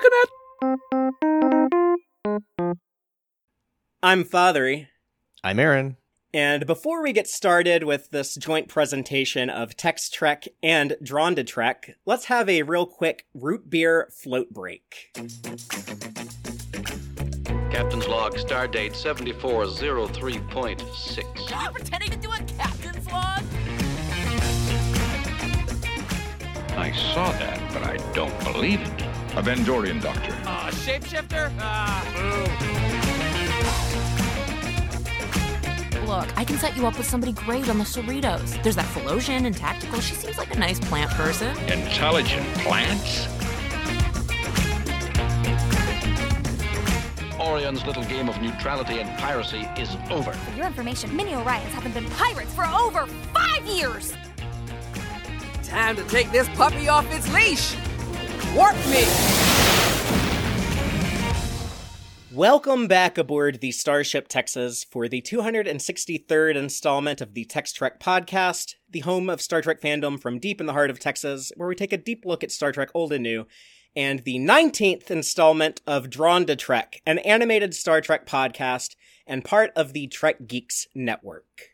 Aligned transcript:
looking 0.00 0.18
at? 0.22 0.28
I'm 4.02 4.24
Fathery. 4.24 4.88
I'm 5.44 5.58
Aaron. 5.58 5.98
And 6.32 6.64
before 6.66 7.02
we 7.02 7.12
get 7.12 7.26
started 7.26 7.84
with 7.84 8.08
this 8.10 8.36
joint 8.36 8.68
presentation 8.68 9.50
of 9.50 9.76
Text 9.76 10.14
Trek 10.14 10.46
and 10.62 10.96
Drawn 11.02 11.34
to 11.34 11.42
Trek, 11.42 11.96
let's 12.06 12.26
have 12.26 12.48
a 12.48 12.62
real 12.62 12.86
quick 12.86 13.26
root 13.34 13.68
beer 13.68 14.08
float 14.12 14.50
break. 14.50 15.10
Captain's 17.70 18.06
log, 18.06 18.36
stardate 18.36 18.92
7403.6. 18.92 21.52
Are 21.52 21.64
you 21.64 21.70
pretending 21.70 22.10
to 22.10 22.16
do 22.16 22.30
a 22.30 22.38
captain's 22.56 23.10
log? 23.10 23.42
I 26.76 26.92
saw 26.92 27.32
that, 27.32 27.60
but 27.72 27.82
I 27.82 27.96
don't 28.14 28.38
believe 28.44 28.80
it. 28.80 29.09
A 29.36 29.42
Vendorian 29.42 30.02
doctor. 30.02 30.32
Uh, 30.44 30.66
a 30.68 30.72
shapeshifter? 30.72 31.52
Ah, 31.60 32.04
Look, 36.06 36.36
I 36.36 36.44
can 36.44 36.58
set 36.58 36.76
you 36.76 36.86
up 36.88 36.98
with 36.98 37.06
somebody 37.06 37.32
great 37.32 37.68
on 37.68 37.78
the 37.78 37.84
Cerritos. 37.84 38.60
There's 38.64 38.74
that 38.74 38.86
Phylosian 38.86 39.46
and 39.46 39.56
Tactical. 39.56 40.00
She 40.00 40.14
seems 40.14 40.36
like 40.36 40.52
a 40.54 40.58
nice 40.58 40.80
plant 40.80 41.12
person. 41.12 41.56
Intelligent 41.68 42.44
plants? 42.58 43.28
Orion's 47.38 47.86
little 47.86 48.04
game 48.04 48.28
of 48.28 48.42
neutrality 48.42 48.98
and 48.98 49.16
piracy 49.20 49.68
is 49.78 49.96
over. 50.10 50.32
For 50.32 50.56
your 50.56 50.66
information, 50.66 51.14
many 51.14 51.30
Orions 51.30 51.70
haven't 51.70 51.94
been 51.94 52.10
pirates 52.10 52.52
for 52.52 52.66
over 52.66 53.06
five 53.32 53.64
years! 53.64 54.12
Time 55.62 55.94
to 55.94 56.02
take 56.08 56.32
this 56.32 56.48
puppy 56.50 56.88
off 56.88 57.06
its 57.14 57.32
leash. 57.32 57.76
Warp 58.54 58.74
me. 58.86 59.04
Welcome 62.32 62.88
back 62.88 63.16
aboard 63.16 63.60
the 63.60 63.70
Starship 63.70 64.26
Texas 64.26 64.82
for 64.82 65.08
the 65.08 65.22
263rd 65.22 66.56
installment 66.56 67.20
of 67.20 67.34
the 67.34 67.44
Text 67.44 67.76
Trek 67.76 68.00
podcast, 68.00 68.74
the 68.88 69.00
home 69.00 69.30
of 69.30 69.40
Star 69.40 69.62
Trek 69.62 69.80
fandom 69.80 70.20
from 70.20 70.40
deep 70.40 70.60
in 70.60 70.66
the 70.66 70.72
heart 70.72 70.90
of 70.90 70.98
Texas, 70.98 71.52
where 71.56 71.68
we 71.68 71.76
take 71.76 71.92
a 71.92 71.96
deep 71.96 72.24
look 72.24 72.42
at 72.42 72.50
Star 72.50 72.72
Trek 72.72 72.90
old 72.94 73.12
and 73.12 73.22
new, 73.22 73.46
and 73.94 74.20
the 74.20 74.38
19th 74.38 75.10
installment 75.10 75.80
of 75.86 76.10
Drawn 76.10 76.46
to 76.46 76.56
Trek, 76.56 77.02
an 77.06 77.18
animated 77.18 77.74
Star 77.74 78.00
Trek 78.00 78.26
podcast 78.26 78.96
and 79.26 79.44
part 79.44 79.70
of 79.76 79.92
the 79.92 80.08
Trek 80.08 80.46
Geeks 80.48 80.88
Network. 80.94 81.69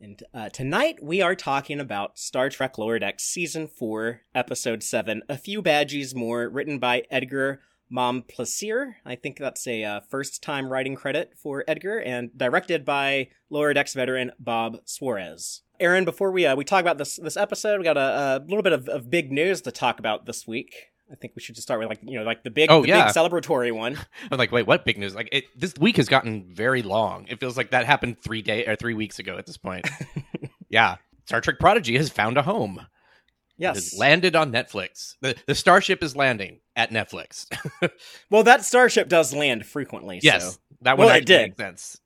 And 0.00 0.22
uh, 0.32 0.48
tonight 0.48 1.02
we 1.02 1.20
are 1.22 1.34
talking 1.34 1.80
about 1.80 2.18
Star 2.18 2.48
Trek 2.50 2.78
Lower 2.78 3.00
Decks 3.00 3.24
Season 3.24 3.66
4, 3.66 4.20
Episode 4.32 4.84
7, 4.84 5.22
A 5.28 5.36
Few 5.36 5.60
Badgeys 5.60 6.14
More, 6.14 6.48
written 6.48 6.78
by 6.78 7.02
Edgar 7.10 7.62
Momplaisir. 7.92 8.94
I 9.04 9.16
think 9.16 9.38
that's 9.38 9.66
a 9.66 9.82
uh, 9.82 10.00
first 10.08 10.40
time 10.40 10.70
writing 10.70 10.94
credit 10.94 11.32
for 11.36 11.64
Edgar, 11.66 11.98
and 11.98 12.30
directed 12.36 12.84
by 12.84 13.30
Lower 13.50 13.74
Decks 13.74 13.94
veteran 13.94 14.30
Bob 14.38 14.78
Suarez. 14.84 15.62
Aaron, 15.80 16.04
before 16.04 16.30
we 16.30 16.46
uh, 16.46 16.54
we 16.54 16.64
talk 16.64 16.82
about 16.82 16.98
this 16.98 17.16
this 17.16 17.36
episode, 17.36 17.78
we 17.78 17.84
got 17.84 17.96
a, 17.96 18.40
a 18.40 18.44
little 18.46 18.62
bit 18.62 18.72
of, 18.72 18.88
of 18.88 19.10
big 19.10 19.32
news 19.32 19.62
to 19.62 19.72
talk 19.72 19.98
about 19.98 20.26
this 20.26 20.46
week. 20.46 20.92
I 21.10 21.14
think 21.14 21.32
we 21.34 21.40
should 21.42 21.54
just 21.54 21.66
start 21.66 21.80
with 21.80 21.88
like 21.88 22.00
you 22.02 22.18
know 22.18 22.24
like 22.24 22.42
the 22.44 22.50
big 22.50 22.70
Oh, 22.70 22.82
the 22.82 22.88
yeah. 22.88 23.06
big 23.06 23.14
celebratory 23.14 23.72
one. 23.72 23.96
I'm 24.30 24.38
like, 24.38 24.52
wait, 24.52 24.66
what 24.66 24.84
big 24.84 24.98
news? 24.98 25.14
Like, 25.14 25.28
it, 25.32 25.44
this 25.56 25.74
week 25.80 25.96
has 25.96 26.08
gotten 26.08 26.44
very 26.52 26.82
long. 26.82 27.26
It 27.28 27.40
feels 27.40 27.56
like 27.56 27.70
that 27.70 27.86
happened 27.86 28.18
three 28.20 28.42
day 28.42 28.66
or 28.66 28.76
three 28.76 28.94
weeks 28.94 29.18
ago 29.18 29.38
at 29.38 29.46
this 29.46 29.56
point. 29.56 29.88
yeah, 30.68 30.96
Star 31.26 31.40
Trek 31.40 31.58
Prodigy 31.58 31.96
has 31.96 32.10
found 32.10 32.36
a 32.36 32.42
home. 32.42 32.86
Yes. 33.60 33.98
landed 33.98 34.36
on 34.36 34.52
Netflix. 34.52 35.16
The 35.20 35.34
the 35.46 35.54
starship 35.54 36.02
is 36.02 36.14
landing 36.14 36.60
at 36.76 36.90
Netflix. 36.90 37.46
Well, 38.30 38.42
that 38.44 38.64
starship 38.64 39.08
does 39.08 39.34
land 39.34 39.64
frequently. 39.66 40.20
yes, 40.22 40.54
So. 40.54 40.60
that 40.82 40.96
one 40.98 41.06
Well, 41.08 41.16
it 41.16 41.24
did. 41.26 41.42
makes 41.50 41.56
sense. 41.56 42.00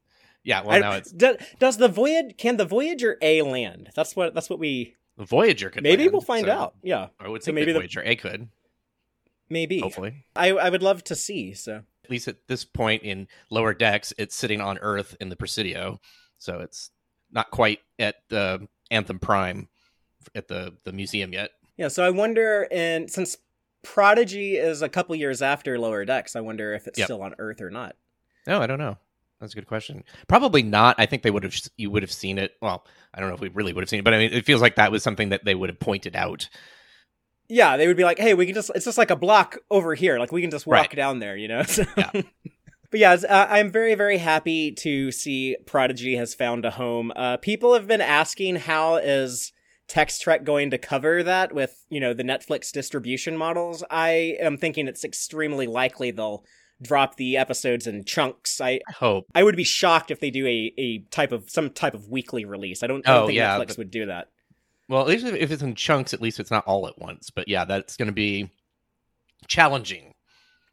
Yeah, 0.44 0.62
well 0.62 0.76
I- 0.76 0.78
now 0.78 0.92
it's 0.92 1.10
do- 1.12 1.36
does 1.58 1.76
the 1.76 1.88
voyage 1.88 2.36
can 2.38 2.56
the 2.56 2.64
Voyager 2.64 3.16
A 3.20 3.42
land? 3.42 3.90
That's 3.94 4.16
what 4.16 4.32
that's 4.34 4.48
what 4.48 4.58
we 4.58 4.94
Voyager 5.18 5.68
could 5.68 5.82
maybe 5.82 6.04
land, 6.04 6.12
we'll 6.12 6.20
find 6.22 6.46
so 6.46 6.52
out. 6.52 6.74
Yeah, 6.82 7.08
oh, 7.20 7.24
I 7.26 7.28
would 7.28 7.42
So 7.42 7.52
maybe 7.52 7.72
the- 7.72 7.80
Voyager 7.80 8.02
A 8.02 8.16
could 8.16 8.48
maybe. 9.52 9.80
hopefully. 9.80 10.24
I 10.34 10.50
I 10.52 10.70
would 10.70 10.82
love 10.82 11.04
to 11.04 11.14
see. 11.14 11.54
So 11.54 11.82
At 12.04 12.10
least 12.10 12.26
at 12.28 12.48
this 12.48 12.64
point 12.64 13.02
in 13.02 13.28
lower 13.50 13.74
decks, 13.74 14.12
it's 14.18 14.34
sitting 14.34 14.60
on 14.60 14.78
Earth 14.78 15.16
in 15.20 15.28
the 15.28 15.36
Presidio, 15.36 16.00
so 16.38 16.60
it's 16.60 16.90
not 17.30 17.50
quite 17.50 17.80
at 17.98 18.16
the 18.28 18.66
Athan 18.90 19.20
Prime 19.20 19.68
at 20.34 20.48
the 20.48 20.74
the 20.84 20.92
museum 20.92 21.32
yet. 21.32 21.50
yeah, 21.76 21.88
so 21.88 22.04
I 22.04 22.10
wonder, 22.10 22.66
and 22.70 23.10
since 23.10 23.36
Prodigy 23.82 24.56
is 24.56 24.82
a 24.82 24.88
couple 24.88 25.14
years 25.16 25.42
after 25.42 25.78
Lower 25.78 26.04
Decks, 26.04 26.36
I 26.36 26.40
wonder 26.40 26.72
if 26.74 26.86
it's 26.86 26.98
Yep. 26.98 27.06
still 27.06 27.22
on 27.22 27.34
Earth 27.38 27.60
or 27.60 27.70
not. 27.70 27.96
No, 28.46 28.60
I 28.60 28.66
don't 28.66 28.78
know. 28.78 28.96
That's 29.40 29.54
a 29.54 29.56
good 29.56 29.66
question. 29.66 30.04
Probably 30.28 30.62
not. 30.62 30.94
I 30.98 31.06
think 31.06 31.22
they 31.22 31.30
would 31.32 31.42
have. 31.42 31.56
You 31.76 31.90
would 31.90 32.02
have 32.04 32.12
seen 32.12 32.38
it. 32.38 32.52
Well, 32.62 32.86
I 33.12 33.18
don't 33.18 33.28
know 33.28 33.34
if 33.34 33.40
we 33.40 33.48
really 33.48 33.72
would 33.72 33.82
have 33.82 33.88
seen 33.88 33.98
it, 33.98 34.04
but 34.04 34.14
I 34.14 34.18
mean, 34.18 34.32
it 34.32 34.44
feels 34.46 34.60
like 34.60 34.76
that 34.76 34.92
was 34.92 35.02
something 35.02 35.30
that 35.30 35.44
they 35.44 35.56
would 35.56 35.68
have 35.68 35.80
pointed 35.80 36.14
out. 36.14 36.48
Yeah, 37.54 37.76
they 37.76 37.86
would 37.86 37.96
be 37.98 38.04
like, 38.04 38.18
"Hey, 38.18 38.32
we 38.34 38.46
can 38.46 38.54
just 38.54 38.70
it's 38.74 38.84
just 38.86 38.96
like 38.98 39.10
a 39.10 39.16
block 39.16 39.58
over 39.70 39.94
here. 39.94 40.18
Like 40.18 40.32
we 40.32 40.40
can 40.40 40.50
just 40.50 40.66
walk 40.66 40.76
Right. 40.76 40.96
down 40.96 41.18
there, 41.18 41.36
you 41.36 41.48
know." 41.48 41.62
So- 41.66 41.84
Yeah. 41.96 42.10
But 42.90 43.00
yeah, 43.00 43.12
uh, 43.26 43.46
I'm 43.48 43.70
very, 43.70 43.94
very 43.94 44.18
happy 44.18 44.70
to 44.72 45.10
see 45.12 45.56
Prodigy 45.64 46.16
has 46.16 46.34
found 46.34 46.66
a 46.66 46.70
home. 46.72 47.10
Uh, 47.16 47.38
people 47.38 47.72
have 47.72 47.86
been 47.86 48.02
asking 48.02 48.56
how 48.56 48.96
is 48.96 49.50
Text 49.88 50.20
Trek 50.20 50.44
going 50.44 50.68
to 50.72 50.76
cover 50.76 51.22
that 51.22 51.54
with, 51.54 51.86
you 51.88 52.00
know, 52.00 52.12
the 52.12 52.22
Netflix 52.22 52.70
distribution 52.70 53.34
models. 53.34 53.82
I 53.90 54.36
am 54.40 54.58
thinking 54.58 54.88
it's 54.88 55.04
extremely 55.04 55.66
likely 55.66 56.10
they'll 56.10 56.44
drop 56.82 57.16
the 57.16 57.38
episodes 57.38 57.86
in 57.86 58.04
chunks. 58.04 58.60
I 58.60 58.80
I 58.86 58.92
hope. 58.92 59.24
I 59.34 59.42
would 59.42 59.56
be 59.56 59.64
shocked 59.64 60.10
if 60.10 60.20
they 60.20 60.30
do 60.30 60.46
a, 60.46 60.74
a 60.76 60.98
type 61.10 61.32
of 61.32 61.48
some 61.48 61.70
type 61.70 61.94
of 61.94 62.10
weekly 62.10 62.44
release. 62.44 62.82
I 62.82 62.88
don't, 62.88 63.08
I 63.08 63.14
don't 63.14 63.22
Oh, 63.22 63.26
think 63.28 63.36
yeah, 63.38 63.56
Netflix 63.58 63.68
but- 63.68 63.78
would 63.78 63.90
do 63.90 64.04
that. 64.06 64.28
Well, 64.92 65.00
at 65.00 65.08
least 65.08 65.24
if- 65.24 65.50
it's 65.50 65.62
in 65.62 65.74
chunks, 65.74 66.12
at 66.12 66.20
least 66.20 66.38
it's 66.38 66.50
not 66.50 66.66
all 66.66 66.86
at 66.86 66.98
once. 66.98 67.30
But 67.30 67.48
yeah, 67.48 67.64
that's 67.64 67.96
going 67.96 68.08
to 68.08 68.12
be 68.12 68.50
challenging. 69.48 70.12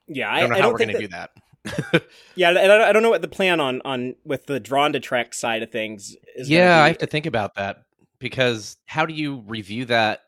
Yeah, 0.07 0.30
I 0.30 0.38
I, 0.38 0.40
don't 0.41 0.50
know 0.50 0.56
I 0.56 0.57
how 0.57 0.63
don't 0.63 0.74
we're 0.74 0.78
going 0.80 0.94
to 0.94 1.00
do 1.00 1.07
that. 1.07 1.31
Yeah, 2.35 2.50
and 2.50 2.72
I 2.72 2.91
don't, 2.91 3.02
know 3.03 3.09
what 3.09 3.22
the 3.22 3.28
plan 3.30 3.59
on 3.59 3.81
on 3.85 4.16
with 4.25 4.46
the 4.46 4.59
drawn 4.59 4.94
to 4.94 5.00
Trek 5.00 5.34
side 5.34 5.63
of 5.63 5.72
things 5.72 6.16
is. 6.35 6.50
yeah, 6.50 6.80
be. 6.80 6.84
I 6.84 6.88
have 6.88 6.97
to 7.00 7.06
think 7.06 7.25
about 7.25 7.56
that 7.56 7.84
because 8.19 8.78
how 8.85 9.06
do 9.06 9.13
you 9.13 9.44
review 9.47 9.85
that? 9.85 10.24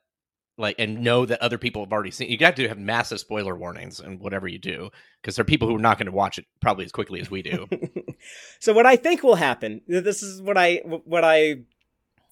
Like 0.58 0.76
and 0.78 1.02
know 1.02 1.26
that 1.26 1.42
other 1.42 1.58
people 1.58 1.84
have 1.84 1.92
already 1.92 2.12
seen. 2.12 2.30
You 2.30 2.38
got 2.38 2.56
to 2.58 2.68
have 2.68 2.78
massive 2.78 3.20
spoiler 3.20 3.56
warnings 3.56 4.00
and 4.00 4.20
whatever 4.20 4.48
you 4.48 4.60
do, 4.60 4.90
because 5.22 5.36
there 5.36 5.42
are 5.42 5.46
people 5.46 5.68
who 5.68 5.76
are 5.76 5.80
not 5.80 5.98
going 5.98 6.06
to 6.06 6.12
watch 6.12 6.38
it 6.38 6.46
probably 6.62 6.86
as 6.86 6.92
quickly 6.92 7.20
as 7.20 7.32
we 7.32 7.42
do. 7.42 7.68
so 8.60 8.72
what 8.72 8.86
I 8.86 8.96
think 8.96 9.24
will 9.24 9.36
happen. 9.36 9.82
This 9.88 10.22
is 10.22 10.42
what 10.42 10.58
I 10.58 10.82
what 10.86 11.24
I 11.26 11.62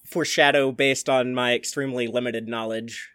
foreshadow 0.09 0.71
based 0.71 1.09
on 1.09 1.33
my 1.33 1.53
extremely 1.53 2.07
limited 2.07 2.47
knowledge. 2.47 3.09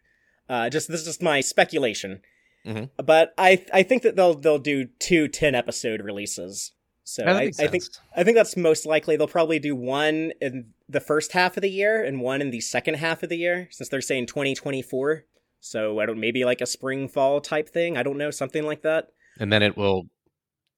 Uh, 0.48 0.68
just 0.68 0.88
this 0.88 1.00
is 1.00 1.06
just 1.06 1.22
my 1.22 1.40
speculation. 1.40 2.20
Mhm. 2.66 2.90
But 2.96 3.34
I 3.38 3.64
I 3.72 3.82
think 3.82 4.02
that 4.02 4.16
they'll 4.16 4.34
they'll 4.34 4.58
do 4.58 4.86
two 4.98 5.28
10 5.28 5.54
episode 5.54 6.00
releases. 6.00 6.72
So 7.06 7.22
I, 7.24 7.50
I 7.58 7.66
think. 7.66 7.84
I 8.16 8.24
think 8.24 8.34
that's 8.34 8.56
most 8.56 8.86
likely. 8.86 9.16
They'll 9.16 9.26
probably 9.28 9.58
do 9.58 9.76
one 9.76 10.32
in 10.40 10.72
the 10.88 11.00
first 11.00 11.32
half 11.32 11.58
of 11.58 11.60
the 11.60 11.68
year 11.68 12.02
and 12.02 12.22
one 12.22 12.40
in 12.40 12.50
the 12.50 12.60
second 12.62 12.94
half 12.94 13.22
of 13.22 13.28
the 13.28 13.36
year, 13.36 13.68
since 13.70 13.90
they're 13.90 14.00
saying 14.00 14.24
2024. 14.26 15.24
So 15.60 15.98
I 16.00 16.06
don't 16.06 16.18
maybe 16.18 16.44
like 16.46 16.62
a 16.62 16.66
spring 16.66 17.08
fall 17.08 17.42
type 17.42 17.68
thing. 17.68 17.98
I 17.98 18.02
don't 18.02 18.16
know 18.16 18.30
something 18.30 18.64
like 18.64 18.82
that. 18.82 19.08
and 19.38 19.52
then 19.52 19.62
it 19.62 19.76
will 19.76 20.04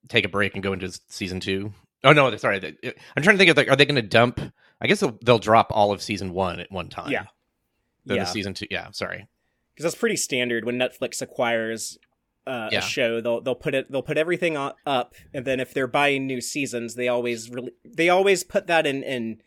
take 0.09 0.25
a 0.25 0.29
break 0.29 0.55
and 0.55 0.63
go 0.65 0.73
into 0.73 0.91
season 1.09 1.39
two. 1.39 1.73
Oh 2.03 2.13
no, 2.13 2.35
sorry. 2.37 2.57
I'm 3.17 3.23
trying 3.23 3.37
to 3.37 3.39
think 3.39 3.51
of 3.51 3.57
like, 3.57 3.69
are 3.69 3.77
they 3.77 3.85
going 3.87 3.97
to 3.97 4.03
dump? 4.03 4.41
I 4.81 4.87
guess 4.87 5.01
they'll, 5.01 5.19
they'll 5.25 5.39
drop 5.39 5.69
all 5.71 5.93
of 5.93 6.03
season 6.03 6.33
one 6.33 6.61
at 6.61 6.71
one 6.71 6.89
time. 6.89 7.11
Yeah. 7.11 7.25
Then 8.05 8.19
yeah, 8.19 8.25
the 8.25 8.31
season 8.31 8.55
two. 8.55 8.67
Yeah, 8.71 8.91
sorry. 8.93 9.27
because 9.75 9.85
that's 9.85 10.01
pretty 10.01 10.17
standard 10.17 10.65
when 10.65 10.79
Netflix 10.79 11.21
acquires 11.23 11.99
uh, 12.47 12.69
Yeah. 12.71 12.79
a 12.79 12.83
show. 12.83 13.21
They'll 13.21 13.41
they'll 13.41 13.55
put 13.57 13.75
it 13.75 13.91
they'll 13.91 14.03
put 14.03 14.19
everything 14.19 14.57
up, 14.57 14.77
and 15.35 15.45
then 15.45 15.59
if 15.61 15.75
they're 15.75 15.87
buying 15.89 16.27
new 16.27 16.41
seasons, 16.41 16.95
they 16.95 17.09
always 17.09 17.51
really 17.51 17.73
they 17.85 18.09
always 18.09 18.45
put 18.45 18.67
that 18.69 18.87
in 18.87 19.03
in 19.03 19.41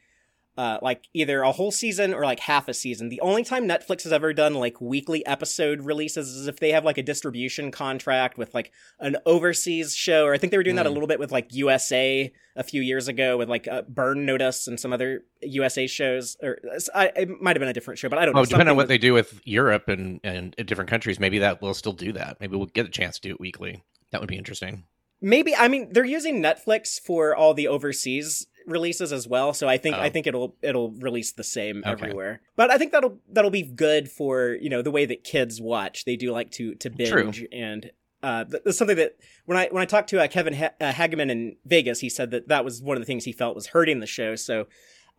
uh, 0.59 0.77
like 0.81 1.07
either 1.13 1.41
a 1.41 1.51
whole 1.53 1.71
season 1.71 2.13
or 2.13 2.23
like 2.25 2.41
half 2.41 2.67
a 2.67 2.73
season. 2.73 3.07
The 3.07 3.21
only 3.21 3.43
time 3.45 3.63
Netflix 3.67 4.03
has 4.03 4.11
ever 4.11 4.33
done 4.33 4.55
like 4.55 4.81
weekly 4.81 5.25
episode 5.25 5.81
releases 5.81 6.27
is 6.35 6.47
if 6.47 6.59
they 6.59 6.71
have 6.73 6.83
like 6.83 6.97
a 6.97 7.03
distribution 7.03 7.71
contract 7.71 8.37
with 8.37 8.53
like 8.53 8.71
an 8.99 9.15
overseas 9.25 9.95
show, 9.95 10.25
or 10.25 10.33
I 10.33 10.37
think 10.37 10.51
they 10.51 10.57
were 10.57 10.63
doing 10.63 10.75
that 10.75 10.85
a 10.85 10.89
Mm. 10.89 10.93
little 10.95 11.07
bit 11.07 11.19
with 11.19 11.31
like 11.31 11.47
USA 11.53 12.31
a 12.57 12.63
few 12.63 12.81
years 12.81 13.07
ago 13.07 13.37
with 13.37 13.47
like 13.47 13.67
uh, 13.69 13.83
Burn 13.87 14.25
Notice 14.25 14.67
and 14.67 14.77
some 14.77 14.91
other 14.91 15.23
USA 15.41 15.87
shows. 15.87 16.35
Or 16.43 16.59
I, 16.93 17.11
it 17.15 17.29
might 17.41 17.55
have 17.55 17.61
been 17.61 17.69
a 17.69 17.73
different 17.73 17.97
show, 17.99 18.09
but 18.09 18.19
I 18.19 18.25
don't 18.25 18.33
know. 18.35 18.41
Oh, 18.41 18.43
depending 18.43 18.57
something 18.65 18.71
on 18.71 18.75
what 18.75 18.83
with- 18.83 18.89
they 18.89 18.97
do 18.97 19.13
with 19.13 19.39
Europe 19.45 19.87
and 19.87 20.19
and 20.25 20.53
different 20.65 20.89
countries, 20.89 21.19
maybe 21.21 21.39
that 21.39 21.61
will 21.61 21.73
still 21.73 21.93
do 21.93 22.11
that. 22.13 22.37
Maybe 22.41 22.57
we'll 22.57 22.65
get 22.65 22.85
a 22.85 22.89
chance 22.89 23.17
to 23.19 23.29
do 23.29 23.33
it 23.33 23.39
weekly. 23.39 23.81
That 24.11 24.19
would 24.19 24.29
be 24.29 24.37
interesting. 24.37 24.83
maybe 25.21 25.53
i 25.63 25.67
mean 25.67 25.89
they're 25.91 26.05
using 26.19 26.41
netflix 26.41 26.97
for 27.07 27.35
all 27.35 27.53
the 27.53 27.67
overseas 27.67 28.47
releases 28.69 29.11
as 29.11 29.27
well 29.27 29.53
so 29.53 29.67
i 29.67 29.77
think 29.77 29.95
Oh. 29.97 30.01
i 30.01 30.09
think 30.09 30.27
it'll 30.27 30.55
it'll 30.61 30.91
release 30.91 31.31
the 31.33 31.43
same 31.43 31.79
Okay. 31.85 31.91
everywhere 31.91 32.41
but 32.55 32.71
i 32.71 32.77
think 32.77 32.91
that'll 32.91 33.19
that'll 33.31 33.51
be 33.51 33.63
good 33.63 34.09
for 34.11 34.57
you 34.61 34.69
know 34.69 34.81
the 34.81 34.91
way 34.91 35.05
that 35.05 35.23
kids 35.23 35.59
watch 35.59 36.05
they 36.05 36.15
do 36.15 36.31
like 36.31 36.51
to 36.51 36.75
to 36.75 36.89
binge 36.89 37.45
and 37.51 37.91
uh, 38.21 38.43
that's 38.43 38.77
something 38.77 38.97
that 38.97 39.15
when 39.45 39.57
I 39.57 39.69
when 39.71 39.81
I 39.81 39.85
talked 39.85 40.09
to 40.09 40.21
uh, 40.21 40.27
Kevin 40.27 40.53
ha- 40.53 40.71
uh, 40.81 40.91
Hageman 40.91 41.31
in 41.31 41.55
Vegas, 41.65 42.01
he 42.01 42.09
said 42.09 42.31
that 42.31 42.49
that 42.49 42.65
was 42.65 42.81
one 42.81 42.97
of 42.97 43.01
the 43.01 43.05
things 43.05 43.23
he 43.23 43.31
felt 43.31 43.55
was 43.55 43.67
hurting 43.67 44.01
the 44.01 44.05
show. 44.07 44.35
So, 44.35 44.67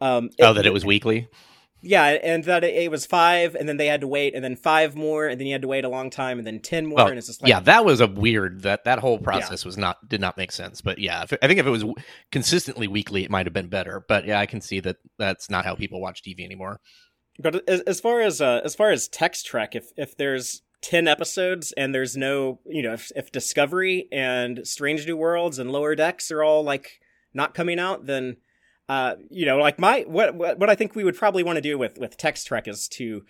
um, 0.02 0.28
oh, 0.38 0.52
that 0.52 0.66
it 0.66 0.72
was 0.74 0.84
weekly. 0.84 1.26
Yeah, 1.82 2.04
and 2.04 2.44
that 2.44 2.62
it, 2.62 2.90
was 2.90 3.06
five, 3.06 3.54
and 3.54 3.68
then 3.68 3.76
they 3.76 3.86
had 3.86 4.02
to 4.02 4.06
wait, 4.06 4.34
and 4.34 4.44
then 4.44 4.56
five 4.56 4.94
more, 4.94 5.26
and 5.26 5.40
then 5.40 5.46
you 5.46 5.54
had 5.54 5.62
to 5.62 5.68
wait 5.68 5.84
a 5.84 5.88
long 5.88 6.10
time, 6.10 6.38
and 6.38 6.46
then 6.46 6.60
ten 6.60 6.86
more, 6.86 6.96
Well, 6.96 7.06
and 7.08 7.18
it's 7.18 7.28
just 7.28 7.42
like, 7.42 7.48
yeah, 7.48 7.60
that 7.60 7.84
was 7.84 8.00
a 8.00 8.06
weird 8.06 8.62
that 8.62 8.84
that 8.84 8.98
whole 8.98 9.18
process 9.18 9.64
was 9.64 9.76
not 9.76 10.06
did 10.08 10.20
not 10.20 10.36
make 10.36 10.52
sense. 10.52 10.80
But 10.80 10.98
yeah, 10.98 11.22
if, 11.22 11.32
I 11.42 11.46
think 11.46 11.58
if 11.58 11.66
it 11.66 11.70
was 11.70 11.82
w- 11.82 11.96
consistently 12.30 12.86
weekly, 12.86 13.24
it 13.24 13.30
might 13.30 13.46
have 13.46 13.52
been 13.52 13.68
better. 13.68 14.04
But 14.06 14.26
yeah, 14.26 14.38
I 14.38 14.46
can 14.46 14.60
see 14.60 14.80
that 14.80 14.96
that's 15.18 15.48
not 15.48 15.64
how 15.64 15.74
people 15.74 16.00
watch 16.00 16.22
TV 16.22 16.44
anymore. 16.44 16.80
But 17.38 17.68
as, 17.68 17.80
as 17.82 18.00
far 18.00 18.20
as 18.20 18.40
uh, 18.40 18.60
as 18.64 18.74
far 18.74 18.90
as 18.90 19.08
Text 19.08 19.46
Trek, 19.46 19.74
if 19.74 19.90
if 19.96 20.16
there's 20.16 20.62
ten 20.82 21.06
episodes 21.08 21.72
and 21.72 21.94
there's 21.94 22.16
no, 22.16 22.60
you 22.66 22.82
know, 22.82 22.94
if, 22.94 23.10
if 23.14 23.32
Discovery 23.32 24.08
and 24.10 24.66
Strange 24.66 25.06
New 25.06 25.16
Worlds 25.16 25.58
and 25.58 25.70
Lower 25.70 25.94
Decks 25.94 26.30
are 26.30 26.42
all 26.42 26.62
like 26.62 27.00
not 27.34 27.54
coming 27.54 27.78
out, 27.78 28.06
then 28.06 28.36
uh, 28.90 29.14
you 29.30 29.46
know, 29.46 29.58
like 29.58 29.78
my 29.78 30.04
what 30.08 30.34
what, 30.34 30.68
I 30.68 30.74
think 30.74 30.96
we 30.96 31.04
would 31.04 31.16
probably 31.16 31.44
want 31.44 31.56
to 31.58 31.60
do 31.60 31.78
with 31.78 31.96
with 31.96 32.16
Text 32.16 32.48
Trek 32.48 32.66
is 32.66 32.88
to 32.88 33.22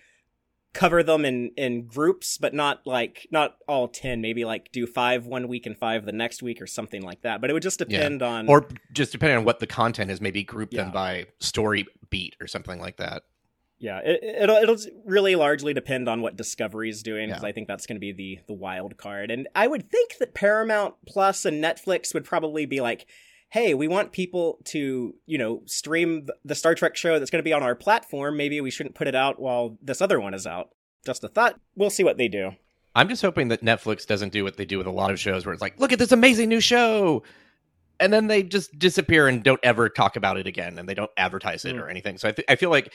cover 0.72 1.02
them 1.02 1.26
in 1.26 1.50
in 1.54 1.84
groups, 1.86 2.38
but 2.38 2.54
not 2.54 2.86
like 2.86 3.26
not 3.30 3.56
all 3.68 3.86
ten. 3.86 4.22
Maybe 4.22 4.46
like 4.46 4.72
do 4.72 4.86
five 4.86 5.26
one 5.26 5.48
week 5.48 5.66
and 5.66 5.76
five 5.76 6.06
the 6.06 6.12
next 6.12 6.42
week 6.42 6.62
or 6.62 6.66
something 6.66 7.02
like 7.02 7.20
that. 7.20 7.42
But 7.42 7.50
it 7.50 7.52
would 7.52 7.62
just 7.62 7.78
depend 7.78 8.22
on 8.22 8.48
Or 8.48 8.68
just 8.94 9.12
depending 9.12 9.36
on 9.36 9.44
what 9.44 9.58
the 9.60 9.66
content 9.66 10.10
is, 10.10 10.18
maybe 10.18 10.42
group 10.42 10.70
them 10.70 10.92
by 10.92 11.26
story 11.40 11.86
beat 12.08 12.36
or 12.40 12.46
something 12.46 12.80
like 12.80 12.96
that. 12.96 13.24
Yeah, 13.78 13.98
it, 14.02 14.22
it'll 14.22 14.56
it'll 14.56 14.78
really 15.04 15.36
largely 15.36 15.74
depend 15.74 16.08
on 16.08 16.22
what 16.22 16.36
Discovery 16.36 16.88
is 16.88 17.02
doing 17.02 17.28
because 17.28 17.42
Yeah. 17.42 17.48
I 17.50 17.52
think 17.52 17.68
that's 17.68 17.86
going 17.86 17.96
to 17.96 18.00
be 18.00 18.12
the 18.12 18.38
the 18.46 18.54
wild 18.54 18.96
card. 18.96 19.30
And 19.30 19.46
I 19.54 19.66
would 19.66 19.90
think 19.90 20.16
that 20.20 20.32
Paramount 20.32 20.94
Plus 21.06 21.44
and 21.44 21.62
Netflix 21.62 22.14
would 22.14 22.24
probably 22.24 22.64
be 22.64 22.80
like, 22.80 23.04
"Hey, 23.50 23.74
we 23.74 23.88
want 23.88 24.12
people 24.12 24.58
to 24.66 25.14
you 25.26 25.38
know 25.38 25.62
stream 25.66 26.26
the 26.44 26.54
Star 26.54 26.74
Trek 26.74 26.96
show 26.96 27.18
that's 27.18 27.30
going 27.30 27.42
to 27.42 27.48
be 27.48 27.52
on 27.52 27.62
our 27.62 27.74
platform. 27.74 28.36
Maybe 28.36 28.60
we 28.60 28.70
shouldn't 28.70 28.94
put 28.94 29.08
it 29.08 29.14
out 29.14 29.40
while 29.40 29.76
this 29.82 30.00
other 30.00 30.20
one 30.20 30.34
is 30.34 30.46
out." 30.46 30.70
Just 31.06 31.24
a 31.24 31.28
thought. 31.28 31.58
We'll 31.76 31.88
see 31.90 32.04
what 32.04 32.18
they 32.18 32.28
do. 32.28 32.52
I'm 32.94 33.08
just 33.08 33.22
hoping 33.22 33.48
that 33.48 33.62
Netflix 33.62 34.06
doesn't 34.06 34.32
do 34.32 34.44
what 34.44 34.56
they 34.56 34.64
do 34.66 34.76
with 34.76 34.86
a 34.86 34.90
lot 34.90 35.10
of 35.10 35.20
shows 35.20 35.46
where 35.46 35.52
it's 35.52 35.62
like, 35.62 35.78
look 35.80 35.92
at 35.92 35.98
this 35.98 36.12
amazing 36.12 36.48
new 36.48 36.60
show. 36.60 37.22
And 38.00 38.12
then 38.12 38.26
they 38.26 38.42
just 38.42 38.78
disappear 38.78 39.28
and 39.28 39.42
don't 39.42 39.60
ever 39.62 39.88
talk 39.88 40.16
about 40.16 40.36
it 40.36 40.46
again 40.46 40.78
and 40.78 40.88
they 40.88 40.94
don't 40.94 41.10
advertise 41.16 41.64
it 41.64 41.76
Mm. 41.76 41.80
or 41.82 41.88
anything. 41.88 42.18
So 42.18 42.28
I, 42.28 42.32
th- 42.32 42.46
I 42.48 42.56
feel 42.56 42.68
like 42.68 42.92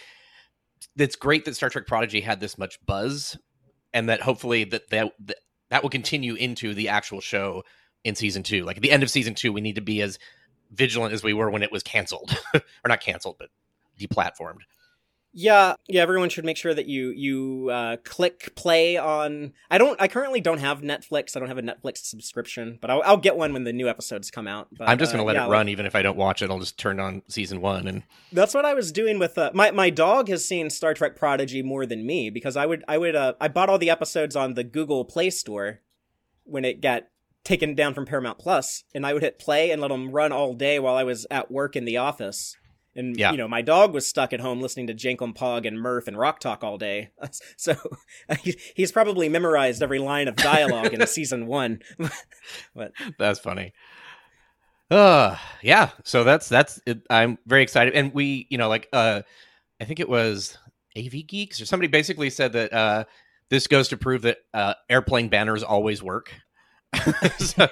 it's 0.97 1.15
great 1.15 1.45
that 1.45 1.55
Star 1.55 1.69
Trek 1.69 1.87
Prodigy 1.87 2.21
had 2.21 2.39
this 2.39 2.57
much 2.57 2.77
buzz 2.85 3.37
and 3.93 4.09
that 4.09 4.21
hopefully 4.21 4.65
that, 4.65 4.89
that, 4.89 5.13
that, 5.21 5.37
that 5.69 5.81
will 5.81 5.89
continue 5.89 6.35
into 6.35 6.73
the 6.73 6.89
actual 6.89 7.21
show 7.21 7.63
in 8.03 8.15
season 8.15 8.43
two. 8.43 8.63
Like 8.65 8.75
at 8.77 8.83
the 8.83 8.91
end 8.91 9.01
of 9.01 9.09
season 9.09 9.33
two, 9.33 9.53
we 9.53 9.61
need 9.61 9.75
to 9.75 9.81
be 9.81 10.01
as 10.01 10.19
vigilant 10.75 11.13
as 11.13 11.23
we 11.23 11.33
were 11.33 11.49
when 11.49 11.63
it 11.63 11.71
was 11.71 11.83
canceled 11.83 12.37
or 12.53 12.87
not 12.87 13.01
canceled, 13.01 13.37
but 13.39 13.49
deplatformed. 13.99 14.61
Yeah, 15.37 15.75
yeah. 15.89 16.01
Everyone 16.01 16.29
should 16.29 16.45
make 16.45 16.55
sure 16.55 16.73
that 16.73 16.85
you 16.85 17.09
you 17.09 17.69
uh, 17.69 17.97
click 18.05 18.55
play 18.55 18.95
on. 18.95 19.51
I 19.69 19.77
don't. 19.77 20.01
I 20.01 20.07
currently 20.07 20.39
don't 20.39 20.59
have 20.59 20.79
Netflix. 20.79 21.35
I 21.35 21.41
don't 21.41 21.49
have 21.49 21.57
a 21.57 21.61
Netflix 21.61 22.05
subscription, 22.05 22.79
but 22.79 22.89
I'll, 22.89 23.01
I'll 23.03 23.17
get 23.17 23.35
one 23.35 23.51
when 23.51 23.65
the 23.65 23.73
new 23.73 23.89
episodes 23.89 24.31
come 24.31 24.47
out. 24.47 24.69
But, 24.71 24.87
I'm 24.87 24.97
just 24.97 25.11
going 25.11 25.19
uh, 25.19 25.23
to 25.23 25.27
let 25.27 25.35
yeah, 25.35 25.47
it 25.47 25.49
run. 25.49 25.67
Even 25.67 25.85
if 25.85 25.93
I 25.93 26.03
don't 26.03 26.15
watch 26.15 26.41
it, 26.41 26.49
I'll 26.49 26.59
just 26.59 26.79
turn 26.79 27.01
on 27.01 27.21
season 27.27 27.59
one 27.59 27.85
and 27.85 28.03
That's 28.31 28.53
what 28.53 28.63
I 28.63 28.73
was 28.75 28.93
doing 28.93 29.19
with 29.19 29.37
uh, 29.37 29.51
my 29.53 29.71
my 29.71 29.89
dog 29.89 30.29
has 30.29 30.45
seen 30.45 30.69
Star 30.69 30.93
Trek 30.93 31.17
Prodigy 31.17 31.61
more 31.61 31.85
than 31.85 32.05
me 32.05 32.29
because 32.29 32.55
I 32.55 32.65
would 32.65 32.85
I 32.87 32.97
would 32.97 33.17
uh, 33.17 33.33
I 33.41 33.49
bought 33.49 33.67
all 33.67 33.77
the 33.77 33.89
episodes 33.89 34.37
on 34.37 34.53
the 34.53 34.63
Google 34.63 35.03
Play 35.03 35.31
Store 35.31 35.81
when 36.45 36.63
it 36.63 36.79
got 36.79 37.07
taken 37.45 37.75
down 37.75 37.93
from 37.93 38.05
Paramount 38.05 38.39
Plus, 38.39 38.83
and 38.93 39.05
I 39.05 39.13
would 39.13 39.21
hit 39.23 39.39
play 39.39 39.71
and 39.71 39.81
let 39.81 39.87
them 39.87 40.11
run 40.11 40.33
all 40.33 40.53
day 40.53 40.79
while 40.79 40.95
I 40.95 41.03
was 41.03 41.25
at 41.31 41.49
work 41.49 41.77
in 41.77 41.85
the 41.85 41.95
office. 41.97 42.57
And 42.97 43.17
Yeah. 43.17 43.31
you 43.31 43.37
know, 43.37 43.47
my 43.47 43.61
dog 43.61 43.93
was 43.93 44.07
stuck 44.07 44.31
at 44.33 44.39
home 44.39 44.61
listening 44.61 44.87
to 44.87 44.93
Jankom 44.93 45.35
Pog 45.37 45.67
and 45.67 45.77
Murf 45.77 46.07
and 46.07 46.17
Rok-Tahk 46.17 46.63
all 46.63 46.77
day. 46.77 47.09
So 47.57 47.75
he's 48.75 48.91
probably 48.91 49.29
memorized 49.29 49.81
every 49.83 49.99
line 49.99 50.27
of 50.27 50.35
dialogue 50.35 50.93
in 50.93 51.05
season 51.07 51.45
one. 51.47 51.79
but 52.75 52.91
That's 53.19 53.39
funny. 53.39 53.73
Uh 54.91 55.35
yeah. 55.63 55.89
So 56.03 56.23
that's 56.23 56.47
that's 56.47 56.79
it. 56.85 56.99
I'm 57.09 57.37
very 57.45 57.63
excited, 57.63 57.95
and 57.95 58.13
we, 58.13 58.45
you 58.49 58.57
know, 58.57 58.69
like 58.69 58.87
uh, 58.93 59.23
I 59.81 59.85
think 59.85 59.99
it 59.99 60.07
was 60.07 60.57
AV 60.97 61.25
Geeks 61.27 61.59
or 61.59 61.65
somebody 61.65 61.87
basically 61.87 62.29
said 62.29 62.53
that 62.53 62.71
uh, 62.71 63.03
this 63.49 63.67
goes 63.67 63.87
to 63.89 63.97
prove 63.97 64.21
that 64.21 64.37
uh, 64.53 64.75
airplane 64.89 65.27
banners 65.29 65.63
always 65.63 66.03
work. 66.03 66.33
so 67.37 67.67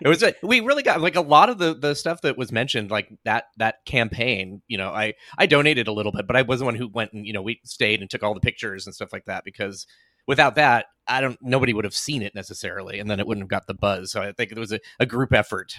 it 0.00 0.08
was 0.08 0.22
a, 0.22 0.32
we 0.42 0.60
really 0.60 0.82
got 0.82 1.00
like 1.00 1.16
a 1.16 1.20
lot 1.20 1.48
of 1.50 1.58
the 1.58 1.74
the 1.74 1.94
stuff 1.94 2.20
that 2.22 2.38
was 2.38 2.52
mentioned 2.52 2.90
like 2.90 3.08
that 3.24 3.44
that 3.56 3.84
campaign 3.84 4.62
you 4.68 4.78
know 4.78 4.90
i 4.90 5.12
i 5.38 5.46
donated 5.46 5.88
a 5.88 5.92
little 5.92 6.12
bit 6.12 6.26
but 6.26 6.36
i 6.36 6.42
was 6.42 6.60
the 6.60 6.64
one 6.64 6.76
who 6.76 6.86
went 6.88 7.12
and 7.12 7.26
you 7.26 7.32
know 7.32 7.42
we 7.42 7.60
stayed 7.64 8.00
and 8.00 8.08
took 8.08 8.22
all 8.22 8.32
the 8.32 8.40
pictures 8.40 8.86
and 8.86 8.94
stuff 8.94 9.12
like 9.12 9.24
that 9.24 9.44
because 9.44 9.86
without 10.28 10.54
that 10.54 10.86
i 11.08 11.20
don't 11.20 11.36
nobody 11.42 11.72
would 11.72 11.84
have 11.84 11.96
seen 11.96 12.22
it 12.22 12.34
necessarily 12.34 13.00
and 13.00 13.10
then 13.10 13.18
it 13.18 13.26
wouldn't 13.26 13.42
have 13.42 13.50
got 13.50 13.66
the 13.66 13.74
buzz 13.74 14.12
so 14.12 14.22
i 14.22 14.30
think 14.32 14.52
it 14.52 14.58
was 14.58 14.72
a, 14.72 14.78
a 15.00 15.06
group 15.06 15.32
effort 15.32 15.74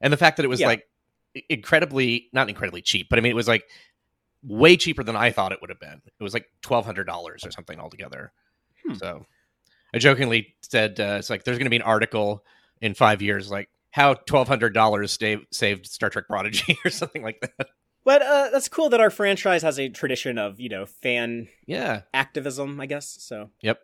and 0.00 0.12
the 0.12 0.16
fact 0.18 0.36
that 0.36 0.44
it 0.44 0.48
was 0.48 0.60
Yeah. 0.60 0.66
like 0.68 0.84
incredibly 1.48 2.28
not 2.32 2.48
incredibly 2.48 2.82
cheap 2.82 3.06
but 3.08 3.18
i 3.18 3.22
mean 3.22 3.30
it 3.32 3.36
was 3.36 3.48
like 3.48 3.64
way 4.44 4.76
cheaper 4.76 5.02
than 5.02 5.16
i 5.16 5.30
thought 5.30 5.52
it 5.52 5.60
would 5.60 5.70
have 5.70 5.80
been 5.80 6.02
it 6.20 6.22
was 6.22 6.34
like 6.34 6.46
$1200 6.62 7.08
or 7.46 7.50
something 7.50 7.78
altogether 7.80 8.32
Hmm. 8.86 8.94
so 8.94 9.26
i 9.94 9.98
jokingly 9.98 10.54
said 10.62 10.98
uh, 11.00 11.16
it's 11.18 11.30
like 11.30 11.44
there's 11.44 11.58
going 11.58 11.66
to 11.66 11.70
be 11.70 11.76
an 11.76 11.82
article 11.82 12.44
in 12.80 12.94
five 12.94 13.22
years 13.22 13.50
like 13.50 13.68
how 13.90 14.14
$1200 14.14 15.18
saved, 15.18 15.46
saved 15.50 15.86
star 15.86 16.08
trek 16.10 16.26
prodigy 16.26 16.78
or 16.84 16.90
something 16.90 17.22
like 17.22 17.40
that 17.40 17.68
but 18.04 18.22
uh, 18.22 18.48
that's 18.50 18.68
cool 18.68 18.88
that 18.88 19.00
our 19.00 19.10
franchise 19.10 19.62
has 19.62 19.78
a 19.78 19.88
tradition 19.88 20.38
of 20.38 20.58
you 20.58 20.68
know 20.68 20.86
fan 20.86 21.46
yeah 21.66 22.02
activism, 22.12 22.80
I 22.80 22.86
guess. 22.86 23.16
So 23.20 23.50
yep, 23.60 23.80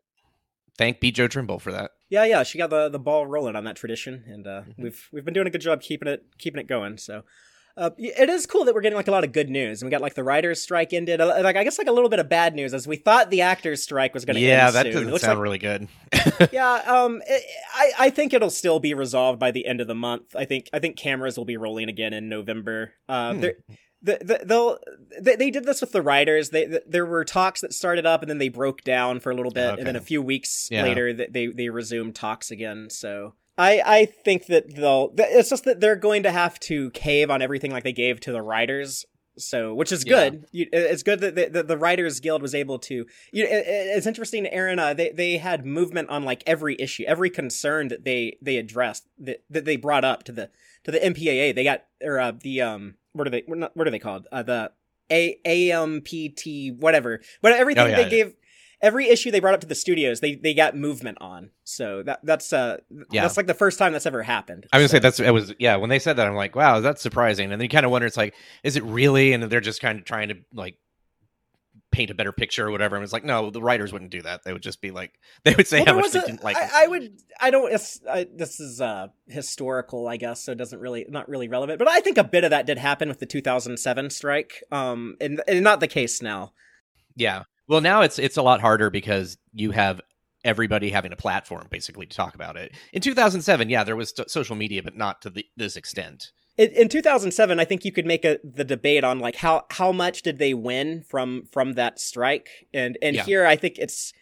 thank 0.77 1.01
Bjo 1.01 1.29
Trimble 1.31 1.61
for 1.61 1.71
that 1.71 1.93
Yeah, 2.09 2.25
yeah, 2.25 2.43
she 2.43 2.59
got 2.59 2.71
the 2.71 2.89
the 2.89 2.99
ball 2.99 3.27
rolling 3.27 3.55
on 3.55 3.63
that 3.65 3.77
tradition, 3.77 4.25
and 4.27 4.47
uh, 4.47 4.63
Mm-hmm. 4.63 4.83
we've 4.83 5.09
we've 5.13 5.25
been 5.25 5.35
doing 5.35 5.47
a 5.47 5.51
good 5.51 5.61
job 5.61 5.81
keeping 5.83 6.09
it 6.09 6.25
keeping 6.39 6.61
it 6.61 6.67
going. 6.67 6.99
So. 6.99 7.23
Uh, 7.79 7.91
it 7.97 8.29
is 8.29 8.45
cool 8.45 8.65
that 8.65 8.75
we're 8.75 8.81
getting 8.81 8.97
like 8.97 9.07
a 9.07 9.13
lot 9.13 9.23
of 9.23 9.31
good 9.33 9.49
news, 9.49 9.81
and 9.81 9.87
we 9.87 9.91
got 9.91 10.01
like 10.01 10.15
the 10.15 10.25
writers' 10.25 10.61
strike 10.61 10.93
ended. 10.93 11.21
uh, 11.21 11.41
Like 11.43 11.55
I 11.57 11.63
guess 11.63 11.79
like 11.79 11.87
a 11.87 11.93
little 11.93 12.11
bit 12.11 12.19
of 12.19 12.29
bad 12.29 12.55
news, 12.55 12.75
as 12.75 12.89
we 12.89 12.97
thought 12.97 13.31
the 13.31 13.43
actors' 13.43 13.83
strike 13.83 14.15
was 14.15 14.25
going 14.25 14.35
to 14.35 14.41
yeah 14.41 14.67
end 14.67 14.75
that 14.75 14.87
soon. 14.87 15.05
Doesn't 15.05 15.19
sound 15.21 15.39
like- 15.39 15.43
really 15.45 15.59
good 15.59 15.89
yeah, 16.53 16.75
um, 16.87 17.23
it, 17.27 17.43
I 17.75 17.93
I 18.07 18.11
think 18.11 18.33
it'll 18.35 18.51
still 18.51 18.81
be 18.81 18.95
resolved 18.95 19.39
by 19.39 19.51
the 19.53 19.65
end 19.67 19.81
of 19.81 19.87
the 19.87 19.95
month. 19.95 20.35
I 20.37 20.45
think 20.45 20.69
I 20.73 20.81
think 20.81 20.97
cameras 20.97 21.37
will 21.39 21.45
be 21.45 21.57
rolling 21.57 21.89
again 21.89 22.13
in 22.13 22.29
November. 22.29 22.95
Uh, 23.09 23.35
Hmm. 23.35 23.41
the, 23.41 24.19
the, 24.23 24.41
they'll 24.45 24.79
they, 25.21 25.37
they 25.37 25.51
did 25.51 25.65
this 25.65 25.81
with 25.81 25.93
the 25.93 26.03
writers. 26.03 26.51
They 26.51 26.67
th 26.67 26.83
there 26.87 27.07
were 27.07 27.25
talks 27.25 27.61
that 27.61 27.73
started 27.73 28.07
up 28.07 28.23
and 28.23 28.31
then 28.31 28.39
they 28.39 28.49
broke 28.49 28.83
down 28.83 29.21
for 29.21 29.31
a 29.31 29.35
little 29.35 29.53
bit, 29.53 29.79
and 29.79 29.87
then 29.87 29.97
a 29.97 30.01
few 30.01 30.21
weeks 30.23 30.69
Yeah. 30.71 30.83
later 30.85 31.13
they 31.13 31.47
they 31.49 31.69
resumed 31.69 32.15
talks 32.15 32.51
again. 32.51 32.91
So. 32.91 33.35
I, 33.59 33.83
I 33.85 34.05
think 34.07 34.47
that 34.47 34.75
they'll. 34.77 35.13
It's 35.19 35.51
just 35.51 35.65
that 35.65 35.81
they're 35.81 35.97
going 35.97 36.23
to 36.23 36.31
have 36.31 36.59
to 36.61 36.91
cave 36.93 37.31
on 37.31 37.43
everything 37.43 37.71
like 37.73 37.85
they 37.85 37.93
gave 37.93 38.21
to 38.21 38.33
the 38.33 38.41
writers. 38.41 39.05
So, 39.41 39.73
which 39.73 39.93
is 39.93 40.05
Yeah. 40.05 40.31
good. 40.31 40.47
You, 40.51 40.67
it's 40.73 41.05
good 41.05 41.21
that 41.21 41.37
the, 41.37 41.47
the, 41.49 41.63
the 41.63 41.77
Writers 41.79 42.19
Guild 42.19 42.43
was 42.43 42.57
able 42.57 42.79
to. 42.81 43.07
You 43.33 43.45
know, 43.45 43.51
it, 43.51 43.67
it- 43.69 43.97
it's 43.97 44.07
interesting, 44.07 44.47
Aaron. 44.49 44.79
Uh, 44.81 44.95
they 44.95 45.11
they 45.11 45.37
had 45.39 45.65
movement 45.65 46.09
on 46.11 46.25
like 46.25 46.43
every 46.47 46.75
issue, 46.81 47.05
every 47.07 47.31
concern 47.31 47.87
that 47.89 48.05
they 48.05 48.37
they 48.43 48.57
addressed 48.57 49.07
that, 49.19 49.45
that 49.51 49.65
they 49.65 49.77
brought 49.77 50.05
up 50.05 50.25
to 50.25 50.33
the 50.33 50.51
to 50.85 50.91
the 50.91 50.99
MPAA. 50.99 51.55
They 51.55 51.63
got 51.65 51.85
or 52.03 52.19
uh, 52.19 52.33
the 52.41 52.63
um 52.63 52.95
what 53.13 53.27
are 53.29 53.31
they 53.31 53.43
what 53.47 53.77
what 53.77 53.87
are 53.87 53.91
they 53.91 54.01
called? 54.01 54.27
Uh, 54.33 54.43
the 54.43 54.73
A 55.11 55.37
AMPT 55.47 56.77
whatever. 56.79 57.21
But 57.43 57.53
everything 57.53 57.85
Oh, 57.85 57.87
yeah, 57.87 57.97
they 57.97 58.03
yeah. 58.05 58.09
gave. 58.09 58.35
Every 58.81 59.09
issue 59.09 59.31
they 59.33 59.41
brought 59.41 59.55
up 59.55 59.61
to 59.63 59.67
the 59.67 59.75
studios, 59.75 60.21
they, 60.21 60.37
they 60.37 60.55
got 60.55 60.77
movement 60.77 61.19
on. 61.21 61.51
So 61.65 62.03
that 62.05 62.21
that's 62.23 62.53
uh 62.53 62.77
Yeah. 63.11 63.23
that's 63.23 63.37
like 63.37 63.47
the 63.49 63.55
first 63.55 63.79
time 63.79 63.93
that's 63.93 64.07
ever 64.07 64.23
happened. 64.23 64.67
I 64.73 64.79
was 64.79 64.91
So- 64.91 64.99
gonna 64.99 65.01
say 65.01 65.03
that's 65.03 65.21
it 65.21 65.33
was 65.33 65.55
yeah 65.59 65.77
when 65.77 65.91
they 65.91 65.99
said 65.99 66.17
that 66.17 66.27
I'm 66.29 66.35
like 66.37 66.55
wow 66.55 66.81
that's 66.81 67.03
surprising 67.03 67.51
and 67.51 67.61
then 67.61 67.65
you 67.65 67.69
kind 67.69 67.85
of 67.85 67.91
wonder 67.91 68.07
it's 68.07 68.17
like 68.17 68.35
is 68.63 68.77
it 68.77 68.85
really 68.85 69.33
and 69.33 69.43
they're 69.45 69.61
just 69.61 69.81
kind 69.81 69.99
of 69.99 70.05
trying 70.05 70.29
to 70.29 70.37
like 70.55 70.77
paint 71.91 72.11
a 72.11 72.15
better 72.15 72.33
picture 72.33 72.67
or 72.67 72.71
whatever 72.71 72.97
and 72.97 73.03
it's 73.03 73.13
like 73.15 73.25
no 73.25 73.51
the 73.51 73.63
writers 73.63 73.93
wouldn't 73.93 74.11
do 74.11 74.21
that 74.21 74.45
they 74.45 74.53
would 74.53 74.63
just 74.63 74.81
be 74.83 74.91
like 74.91 75.13
they 75.45 75.55
would 75.55 75.67
say 75.67 75.79
Well, 75.79 75.95
how 75.95 76.01
much 76.01 76.11
they 76.13 76.19
a- 76.19 76.27
didn't 76.27 76.45
like 76.45 76.57
it. 76.57 76.63
I, 76.73 76.85
I 76.85 76.87
would. 76.87 77.19
I 77.41 77.51
don't. 77.51 77.73
I, 78.09 78.27
this 78.35 78.61
is 78.61 78.81
uh 78.81 79.09
historical, 79.27 80.07
I 80.07 80.19
guess, 80.19 80.43
so 80.45 80.53
it 80.53 80.59
doesn't 80.59 80.81
really 80.81 81.07
not 81.09 81.29
really 81.29 81.49
relevant. 81.49 81.79
But 81.79 81.89
I 81.89 82.01
think 82.01 82.19
a 82.19 82.25
bit 82.25 82.45
of 82.45 82.51
that 82.51 82.67
did 82.67 82.79
happen 82.79 83.09
with 83.09 83.21
the 83.21 83.27
2007 83.27 84.11
strike. 84.11 84.63
Um, 84.71 85.17
and, 85.21 85.41
and 85.49 85.63
not 85.65 85.81
the 85.81 85.89
case 85.89 86.21
now. 86.23 86.53
yeah 87.17 87.45
well 87.69 87.81
now 87.81 88.03
it's 88.03 88.19
it's 88.19 88.37
a 88.37 88.43
lot 88.43 88.61
harder 88.61 88.91
because 88.91 89.37
you 89.53 89.71
have 89.71 90.01
everybody 90.45 90.91
having 90.91 91.13
a 91.13 91.17
platform 91.17 91.67
basically 91.71 92.07
to 92.07 92.17
talk 92.17 92.35
about 92.35 92.57
it. 92.57 92.73
In 92.93 93.01
2007 93.03 93.69
yeah 93.71 93.85
there 93.85 93.97
was 93.97 94.11
st- 94.11 94.31
social 94.31 94.57
media 94.57 94.83
but 94.83 94.97
not 94.97 95.23
to 95.23 95.31
the, 95.31 95.45
this 95.57 95.77
extent. 95.77 96.33
In, 96.57 96.71
in 96.71 96.89
2007, 96.89 97.61
I 97.61 97.65
think 97.65 97.85
you 97.85 97.93
could 97.93 98.05
make 98.07 98.25
a 98.25 98.39
the 98.43 98.65
debate 98.65 99.05
on 99.05 99.21
like 99.21 99.37
how 99.37 99.65
how 99.71 99.93
much 99.93 100.23
did 100.23 100.39
they 100.39 100.55
win 100.55 101.05
from 101.09 101.45
from 101.53 101.75
that 101.75 102.01
strike, 102.01 102.49
and 102.75 102.99
and 103.01 103.15
Yeah. 103.15 103.25
here 103.25 103.47
I 103.47 103.55
think 103.55 103.79
it's 103.79 104.13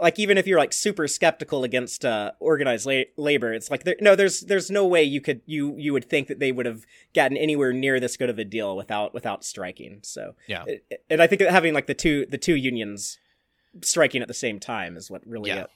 like 0.00 0.18
even 0.18 0.36
if 0.38 0.46
you're 0.46 0.58
like 0.58 0.72
super 0.72 1.06
skeptical 1.08 1.64
against 1.64 2.04
uh, 2.04 2.32
organized 2.40 2.86
la- 2.86 3.02
labor, 3.16 3.52
it's 3.52 3.70
like 3.70 3.84
there, 3.84 3.96
no, 4.00 4.14
there's 4.16 4.40
there's 4.40 4.70
no 4.70 4.86
way 4.86 5.02
you 5.02 5.20
could 5.20 5.40
you 5.46 5.74
you 5.78 5.92
would 5.92 6.08
think 6.08 6.28
that 6.28 6.38
they 6.40 6.52
would 6.52 6.66
have 6.66 6.84
gotten 7.14 7.36
anywhere 7.36 7.72
near 7.72 8.00
this 8.00 8.16
good 8.16 8.30
of 8.30 8.38
a 8.38 8.44
deal 8.44 8.76
without 8.76 9.14
without 9.14 9.44
striking. 9.44 10.00
So 10.02 10.34
Yeah. 10.48 10.64
and 11.08 11.22
I 11.22 11.26
think 11.26 11.40
that 11.40 11.50
having 11.50 11.74
like 11.74 11.86
the 11.86 11.94
two 11.94 12.26
the 12.26 12.38
two 12.38 12.54
unions 12.56 13.18
striking 13.82 14.22
at 14.22 14.28
the 14.28 14.34
same 14.34 14.60
time 14.60 14.96
is 14.96 15.10
what 15.10 15.26
really 15.26 15.50
Yeah. 15.50 15.62
uh, 15.62 15.66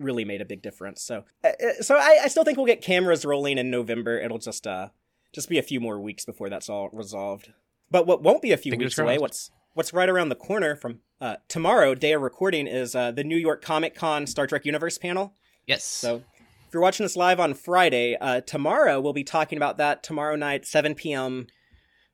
really 0.00 0.24
made 0.24 0.40
a 0.40 0.44
big 0.44 0.60
difference. 0.62 1.02
So 1.02 1.24
uh, 1.44 1.48
uh, 1.48 1.82
so 1.82 1.96
I, 1.96 2.20
I 2.24 2.28
still 2.28 2.44
think 2.44 2.56
we'll 2.56 2.66
get 2.66 2.82
cameras 2.82 3.24
rolling 3.24 3.58
in 3.58 3.70
November. 3.70 4.18
It'll 4.18 4.38
just 4.38 4.66
uh 4.66 4.88
just 5.32 5.48
be 5.48 5.58
a 5.58 5.62
few 5.62 5.80
more 5.80 6.00
weeks 6.00 6.24
before 6.24 6.48
that's 6.48 6.68
all 6.68 6.88
resolved. 6.92 7.52
But 7.90 8.06
what 8.06 8.22
won't 8.22 8.42
be 8.42 8.52
a 8.52 8.56
few 8.56 8.70
Fingers 8.72 8.86
weeks 8.92 8.98
away? 8.98 9.18
What's 9.18 9.50
what's 9.74 9.92
right 9.92 10.08
around 10.08 10.28
the 10.30 10.34
corner 10.34 10.74
from 10.76 11.00
uh, 11.20 11.36
tomorrow? 11.48 11.94
Day 11.94 12.12
of 12.12 12.22
recording 12.22 12.66
is 12.66 12.94
uh, 12.94 13.10
the 13.12 13.24
New 13.24 13.36
York 13.36 13.62
Comic 13.62 13.94
Con 13.94 14.26
Star 14.26 14.46
Trek 14.46 14.64
Universe 14.64 14.98
panel. 14.98 15.34
Yes. 15.66 15.84
So 15.84 16.16
if 16.16 16.72
you're 16.72 16.82
watching 16.82 17.04
this 17.04 17.16
live 17.16 17.40
on 17.40 17.54
Friday, 17.54 18.16
uh, 18.20 18.40
tomorrow 18.40 19.00
we'll 19.00 19.12
be 19.12 19.24
talking 19.24 19.58
about 19.58 19.76
that 19.78 20.02
tomorrow 20.02 20.36
night, 20.36 20.66
7 20.66 20.94
p.m. 20.94 21.46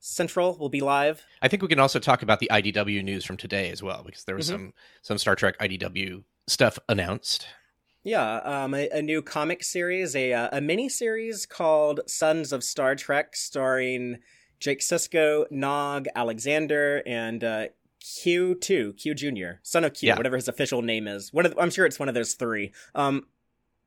Central. 0.00 0.56
We'll 0.58 0.68
be 0.70 0.80
live. 0.80 1.22
I 1.42 1.48
think 1.48 1.62
we 1.62 1.68
can 1.68 1.78
also 1.80 1.98
talk 1.98 2.22
about 2.22 2.40
the 2.40 2.48
IDW 2.50 3.02
news 3.04 3.24
from 3.24 3.36
today 3.36 3.70
as 3.70 3.82
well, 3.82 4.02
because 4.04 4.24
there 4.24 4.36
was 4.36 4.46
Mhm. 4.48 4.52
some 4.52 4.72
some 5.02 5.18
Star 5.18 5.36
Trek 5.36 5.56
IDW 5.60 6.24
stuff 6.46 6.78
announced. 6.88 7.46
Yeah, 8.02 8.36
um, 8.36 8.72
a, 8.72 8.88
a 8.90 9.02
new 9.02 9.20
comic 9.20 9.62
series, 9.62 10.16
a 10.16 10.32
uh, 10.32 10.48
a 10.52 10.60
mini 10.62 10.88
series 10.88 11.44
called 11.44 12.00
Sons 12.06 12.50
of 12.50 12.64
Star 12.64 12.94
Trek, 12.96 13.36
starring 13.36 14.20
Jake 14.60 14.80
Sisko, 14.80 15.50
Nog, 15.50 16.06
Alexander, 16.14 17.02
and 17.06 17.42
uh, 17.42 17.66
Q 18.22 18.54
two, 18.54 18.92
Q 18.94 19.14
Junior, 19.14 19.60
son 19.62 19.84
of 19.84 19.94
Q, 19.94 20.08
Yeah. 20.08 20.16
whatever 20.16 20.36
his 20.36 20.48
official 20.48 20.82
name 20.82 21.08
is. 21.08 21.32
One 21.32 21.46
of 21.46 21.54
I'm 21.58 21.70
sure 21.70 21.86
it's 21.86 21.98
one 21.98 22.08
of 22.08 22.14
those 22.14 22.34
three. 22.34 22.72
Um, 22.94 23.26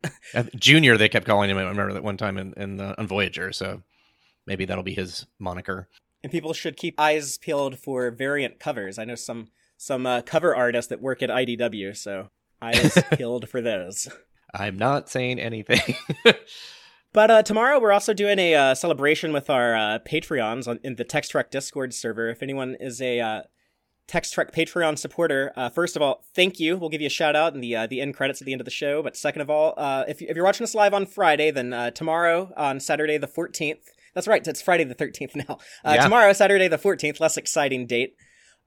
Junior, 0.56 0.98
they 0.98 1.10
kept 1.10 1.26
calling 1.26 1.50
him. 1.50 1.58
I 1.58 1.62
remember 1.64 1.94
that 1.94 2.04
one 2.04 2.18
time 2.18 2.38
in, 2.38 2.54
in 2.58 2.80
uh, 2.82 2.96
on 2.98 3.08
Voyager. 3.08 3.52
So 3.54 3.82
maybe 4.46 4.66
that'll 4.66 4.84
be 4.84 4.94
his 4.94 5.26
moniker. 5.40 5.88
and 6.24 6.32
people 6.32 6.54
should 6.54 6.76
keep 6.78 7.00
eyes 7.00 7.38
peeled 7.38 7.80
for 7.80 8.12
variant 8.12 8.60
covers. 8.60 8.98
I 9.00 9.06
know 9.06 9.16
some 9.16 9.48
some 9.78 10.06
uh, 10.06 10.22
cover 10.22 10.56
artists 10.56 10.90
that 10.90 11.02
work 11.02 11.22
at 11.24 11.30
IDW, 11.30 11.96
so 11.96 12.30
eyes 12.62 12.98
peeled 13.18 13.48
for 13.50 13.62
those. 13.62 14.08
I'm 14.54 14.78
not 14.78 15.10
saying 15.10 15.40
anything. 15.40 15.96
But 17.14 17.30
uh, 17.30 17.44
tomorrow 17.44 17.80
we're 17.80 17.92
also 17.92 18.14
doing 18.14 18.40
a 18.40 18.56
uh, 18.56 18.76
celebration 18.76 19.34
with 19.34 19.48
our 19.48 19.76
uh, 19.76 20.00
Patreons 20.00 20.68
on, 20.68 20.80
in 20.84 20.96
the 20.96 21.04
Text 21.04 21.30
Trek 21.32 21.52
Discord 21.52 21.94
server. 21.94 22.28
If 22.30 22.42
anyone 22.42 22.76
is 22.80 23.00
a 23.00 23.20
uh, 23.20 23.42
Text 24.08 24.34
Trek 24.34 24.52
Patreon 24.52 24.98
supporter, 24.98 25.54
uh, 25.56 25.70
first 25.70 25.96
of 25.96 26.02
all, 26.02 26.26
thank 26.36 26.60
you. 26.60 26.76
We'll 26.76 26.90
give 26.90 27.02
you 27.02 27.08
a 27.08 27.12
shout 27.12 27.36
out 27.36 27.54
in 27.54 27.62
the 27.62 27.76
uh, 27.76 27.88
the 27.88 28.02
end 28.02 28.16
credits 28.16 28.42
at 28.42 28.46
the 28.46 28.52
end 28.52 28.62
of 28.62 28.66
the 28.66 28.72
show. 28.72 29.04
But 29.04 29.16
second 29.16 29.44
of 29.44 29.50
all, 29.52 29.76
uh, 29.78 30.06
if, 30.08 30.22
you, 30.22 30.28
if 30.28 30.36
you're 30.36 30.44
watching 30.44 30.64
us 30.64 30.74
live 30.74 30.96
on 30.96 31.06
Friday, 31.06 31.52
then 31.52 31.72
uh, 31.72 31.92
tomorrow 31.92 32.52
on 32.58 32.80
Saturday 32.80 33.20
the 33.20 33.28
14th. 33.28 33.84
That's 34.16 34.28
right, 34.28 34.46
it's 34.48 34.62
Friday 34.62 34.84
the 34.84 34.96
13th 34.96 35.36
now. 35.36 35.60
Uh, 35.86 35.94
Yeah. 35.96 36.04
Tomorrow, 36.04 36.34
Saturday 36.34 36.68
the 36.68 36.78
14th, 36.78 37.20
less 37.20 37.38
exciting 37.38 37.86
date. 37.86 38.16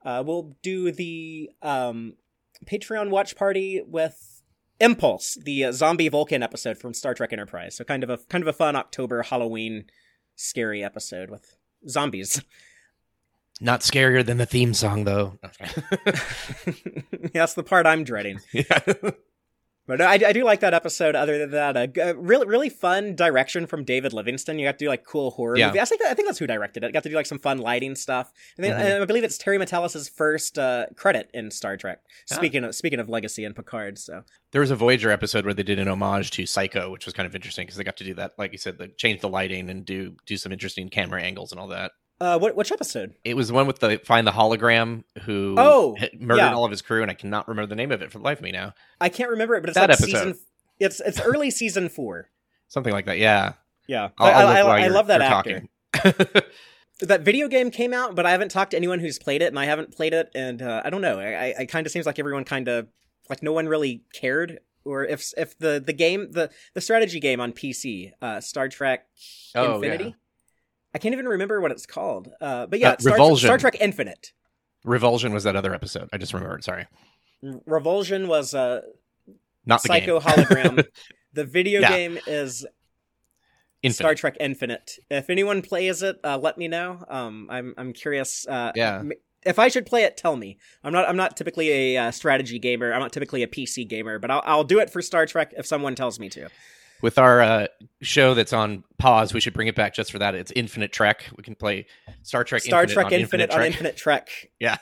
Uh, 0.05 0.23
we'll 0.25 0.57
do 0.63 0.93
the 0.93 1.51
um, 1.63 2.15
Patreon 2.65 3.11
watch 3.11 3.35
party 3.35 3.83
with 3.85 4.36
Impulse, 4.81 5.39
the 5.43 5.65
uh, 5.65 5.73
zombie 5.73 6.09
Vulcan 6.09 6.43
episode 6.43 6.79
from 6.79 6.95
Star 6.95 7.15
Trek 7.15 7.33
Enterprise. 7.33 7.77
So 7.77 7.85
kind 7.85 8.03
of 8.03 8.11
a 8.11 8.19
kind 8.29 8.43
of 8.43 8.49
a 8.49 8.53
fun 8.53 8.77
October 8.77 9.23
Halloween 9.23 9.87
scary 10.35 10.85
episode 10.85 11.31
with 11.31 11.57
zombies. 11.89 12.43
not 13.61 13.81
scarier 13.81 14.25
than 14.25 14.39
the 14.39 14.47
theme 14.47 14.75
song, 14.75 15.05
though. 15.05 15.39
That's 17.33 17.55
the 17.55 17.65
part 17.65 17.87
I'm 17.87 18.05
dreading. 18.05 18.41
yeah. 18.53 18.81
But 19.87 20.01
I, 20.01 20.15
I 20.15 20.33
do 20.33 20.45
like 20.45 20.61
that 20.61 20.75
episode. 20.75 21.15
Other 21.15 21.39
than 21.39 21.51
that, 21.53 21.77
a 21.77 21.87
g- 21.87 22.01
a 22.01 22.15
really 22.15 22.47
really 22.47 22.69
fun 22.69 23.15
direction 23.15 23.67
from 23.67 23.85
David 23.85 24.13
Livingston. 24.13 24.59
You 24.59 24.67
got 24.67 24.79
to 24.79 24.85
do 24.85 24.89
like 24.89 25.05
cool 25.05 25.31
horror 25.31 25.57
Yeah. 25.57 25.69
movie. 25.69 25.81
I 25.81 25.85
think 25.85 26.03
I 26.03 26.15
think 26.15 26.27
that's 26.29 26.39
who 26.39 26.47
directed 26.47 26.83
it. 26.85 26.93
Got 26.93 27.05
to 27.05 27.09
do 27.09 27.15
like 27.15 27.27
some 27.27 27.39
fun 27.39 27.59
lighting 27.59 27.95
stuff. 27.95 28.33
And, 28.57 28.65
then, 28.65 28.73
Mhm. 28.73 28.85
and 28.95 29.03
I 29.03 29.07
believe 29.07 29.23
it's 29.25 29.39
Terry 29.39 29.59
Matalas' 29.59 30.11
first 30.11 30.59
uh, 30.59 30.87
credit 30.97 31.31
in 31.33 31.51
Star 31.51 31.77
Trek. 31.77 32.01
Ah. 32.31 32.35
Speaking 32.35 32.65
of 32.65 32.75
speaking 32.75 32.99
of 33.01 33.09
legacy 33.09 33.45
and 33.45 33.55
Picard, 33.55 33.99
so 33.99 34.25
There 34.53 34.61
was 34.61 34.71
a 34.71 34.77
Voyager 34.77 35.11
episode 35.11 35.45
where 35.45 35.55
they 35.55 35.63
did 35.63 35.79
an 35.79 35.89
homage 35.89 36.31
to 36.33 36.47
Psycho, 36.47 36.91
which 36.91 37.05
was 37.05 37.15
kind 37.15 37.27
of 37.27 37.35
interesting 37.35 37.67
because 37.67 37.77
they 37.77 37.85
got 37.85 37.97
to 37.99 38.05
do 38.05 38.15
that, 38.15 38.33
like 38.39 38.53
you 38.53 38.59
said, 38.59 38.79
the 38.79 38.89
change 38.89 39.21
the 39.21 39.29
lighting 39.29 39.69
and 39.71 39.85
do 39.85 40.17
do 40.27 40.37
some 40.37 40.51
interesting 40.53 40.89
camera 40.89 41.23
angles 41.23 41.53
and 41.53 41.61
all 41.61 41.69
that. 41.69 41.93
Uh, 42.21 42.39
what 42.39 42.57
which 42.57 42.73
episode? 42.73 43.15
It 43.25 43.35
was 43.35 43.49
the 43.49 43.55
one 43.55 43.67
with 43.67 43.79
the 43.81 43.99
find 44.05 44.27
the 44.27 44.31
hologram 44.33 45.05
who 45.23 45.55
Oh, 45.59 45.97
murdered 46.19 46.39
yeah. 46.43 46.55
all 46.55 46.65
of 46.65 46.71
his 46.71 46.83
crew, 46.83 47.03
and 47.03 47.11
I 47.11 47.15
cannot 47.15 47.49
remember 47.49 47.69
the 47.69 47.77
name 47.77 47.93
of 47.93 48.03
it 48.03 48.11
for 48.13 48.19
the 48.19 48.25
life 48.25 48.39
of 48.39 48.45
me 48.45 48.53
now. 48.53 48.75
I 49.01 49.09
can't 49.09 49.31
remember 49.31 49.55
it, 49.57 49.61
but 49.61 49.71
it's 49.71 49.75
That 49.79 49.91
like 49.91 50.01
episode. 50.01 50.07
season. 50.19 50.39
It's 50.79 51.01
it's 51.01 51.21
early 51.21 51.51
season 51.51 51.89
four. 51.89 52.31
Something 52.69 52.93
like 52.93 53.07
that. 53.07 53.19
Yeah, 53.19 53.53
Yeah, 53.87 54.09
I'll, 54.19 54.27
I, 54.49 54.59
I'll 54.61 54.67
I, 54.69 54.81
I 54.83 54.89
love 54.89 55.07
that 55.09 55.21
actor. 55.23 55.65
That 57.01 57.21
video 57.21 57.47
game 57.49 57.71
came 57.71 57.93
out, 57.93 58.15
but 58.15 58.25
I 58.25 58.31
haven't 58.31 58.51
talked 58.51 58.71
to 58.71 58.77
anyone 58.79 59.01
who's 59.01 59.19
played 59.19 59.43
it, 59.43 59.49
and 59.49 59.59
I 59.59 59.67
haven't 59.67 59.95
played 59.95 60.15
it, 60.15 60.31
and 60.35 60.63
uh, 60.63 60.81
I 60.83 60.89
don't 60.89 61.03
know. 61.03 61.19
I, 61.21 61.25
I 61.35 61.45
it 61.61 61.67
kind 61.67 61.87
of 61.87 61.93
seems 61.93 62.07
like 62.07 62.19
everyone 62.19 62.45
kind 62.45 62.69
of 62.69 62.89
like 63.29 63.43
no 63.43 63.53
one 63.53 63.69
really 63.69 64.03
cared, 64.15 64.61
or 64.83 65.05
if 65.05 65.31
if 65.37 65.59
the 65.59 65.83
the 65.85 65.93
game 65.93 66.33
the 66.33 66.49
the 66.73 66.81
strategy 66.81 67.21
game 67.21 67.39
on 67.39 67.53
PC, 67.53 68.13
uh, 68.23 68.41
Star 68.41 68.71
Trek 68.71 69.07
Oh, 69.55 69.75
Infinity. 69.75 70.05
yeah. 70.05 70.11
I 70.97 70.99
can't 70.99 71.13
even 71.13 71.29
remember 71.29 71.61
what 71.61 71.71
it's 71.73 71.85
called. 71.85 72.31
Uh, 72.41 72.65
but 72.65 72.79
yeah, 72.79 72.93
Uh, 72.93 72.97
Star, 72.99 73.13
Revulsion. 73.13 73.49
Star 73.49 73.59
Trek 73.59 73.77
Infinite. 73.83 74.33
Revulsion 74.83 75.35
was 75.35 75.45
that 75.45 75.55
other 75.55 75.75
episode. 75.75 76.09
I 76.11 76.17
just 76.17 76.33
remembered. 76.33 76.65
Sorry, 76.65 76.87
Revulsion 77.43 78.29
was 78.29 78.55
uh, 78.55 78.81
not 79.67 79.83
the 79.83 79.89
Psycho 79.89 80.21
hologram. 80.27 80.87
the 81.35 81.45
video 81.45 81.83
Yeah. 81.83 81.91
game 81.91 82.19
is 82.27 82.65
Infinite. 83.83 83.95
Star 83.97 84.15
Trek 84.15 84.37
Infinite. 84.41 84.99
If 85.11 85.29
anyone 85.29 85.61
plays 85.61 86.03
it, 86.03 86.17
uh, 86.25 86.39
let 86.39 86.57
me 86.57 86.67
know. 86.67 87.05
Um, 87.09 87.47
I'm 87.51 87.75
I'm 87.77 87.93
curious. 87.93 88.47
Uh, 88.49 88.73
Yeah. 88.75 89.03
If 89.45 89.59
I 89.61 89.69
should 89.69 89.85
play 89.87 90.03
it, 90.05 90.17
tell 90.17 90.35
me. 90.35 90.57
I'm 90.83 90.93
not. 90.95 91.07
I'm 91.09 91.17
not 91.17 91.37
typically 91.37 91.71
a 91.95 92.07
uh, 92.07 92.11
strategy 92.11 92.59
gamer. 92.59 92.93
I'm 92.93 93.01
not 93.01 93.13
typically 93.13 93.43
a 93.45 93.47
PC 93.47 93.87
gamer, 93.87 94.19
but 94.19 94.31
I'll 94.31 94.43
I'll 94.47 94.65
do 94.65 94.79
it 94.81 94.89
for 94.91 95.03
Star 95.03 95.27
Trek 95.27 95.53
if 95.59 95.67
someone 95.67 95.95
tells 95.95 96.19
me 96.19 96.29
to. 96.31 96.49
With 97.03 97.19
our 97.19 97.41
uh, 97.43 97.67
show 98.03 98.35
that's 98.35 98.53
on 98.53 98.85
pause, 98.99 99.35
we 99.35 99.41
should 99.41 99.53
bring 99.55 99.69
it 99.69 99.75
back 99.75 99.95
just 99.95 100.11
for 100.13 100.19
that. 100.19 100.35
It's 100.35 100.53
Infinite 100.57 100.93
Trek. 100.93 101.25
We 101.37 101.43
can 101.43 101.55
play 101.55 101.87
Star 102.23 102.43
Trek. 102.45 102.63
Star 102.63 102.83
Infinite 102.83 102.95
Trek 102.95 103.07
on 103.07 103.13
Infinite, 103.13 103.51
on 103.51 103.57
Trek. 103.57 103.67
Infinite 103.67 103.97
Trek. 103.97 104.29
Yeah. 104.61 104.77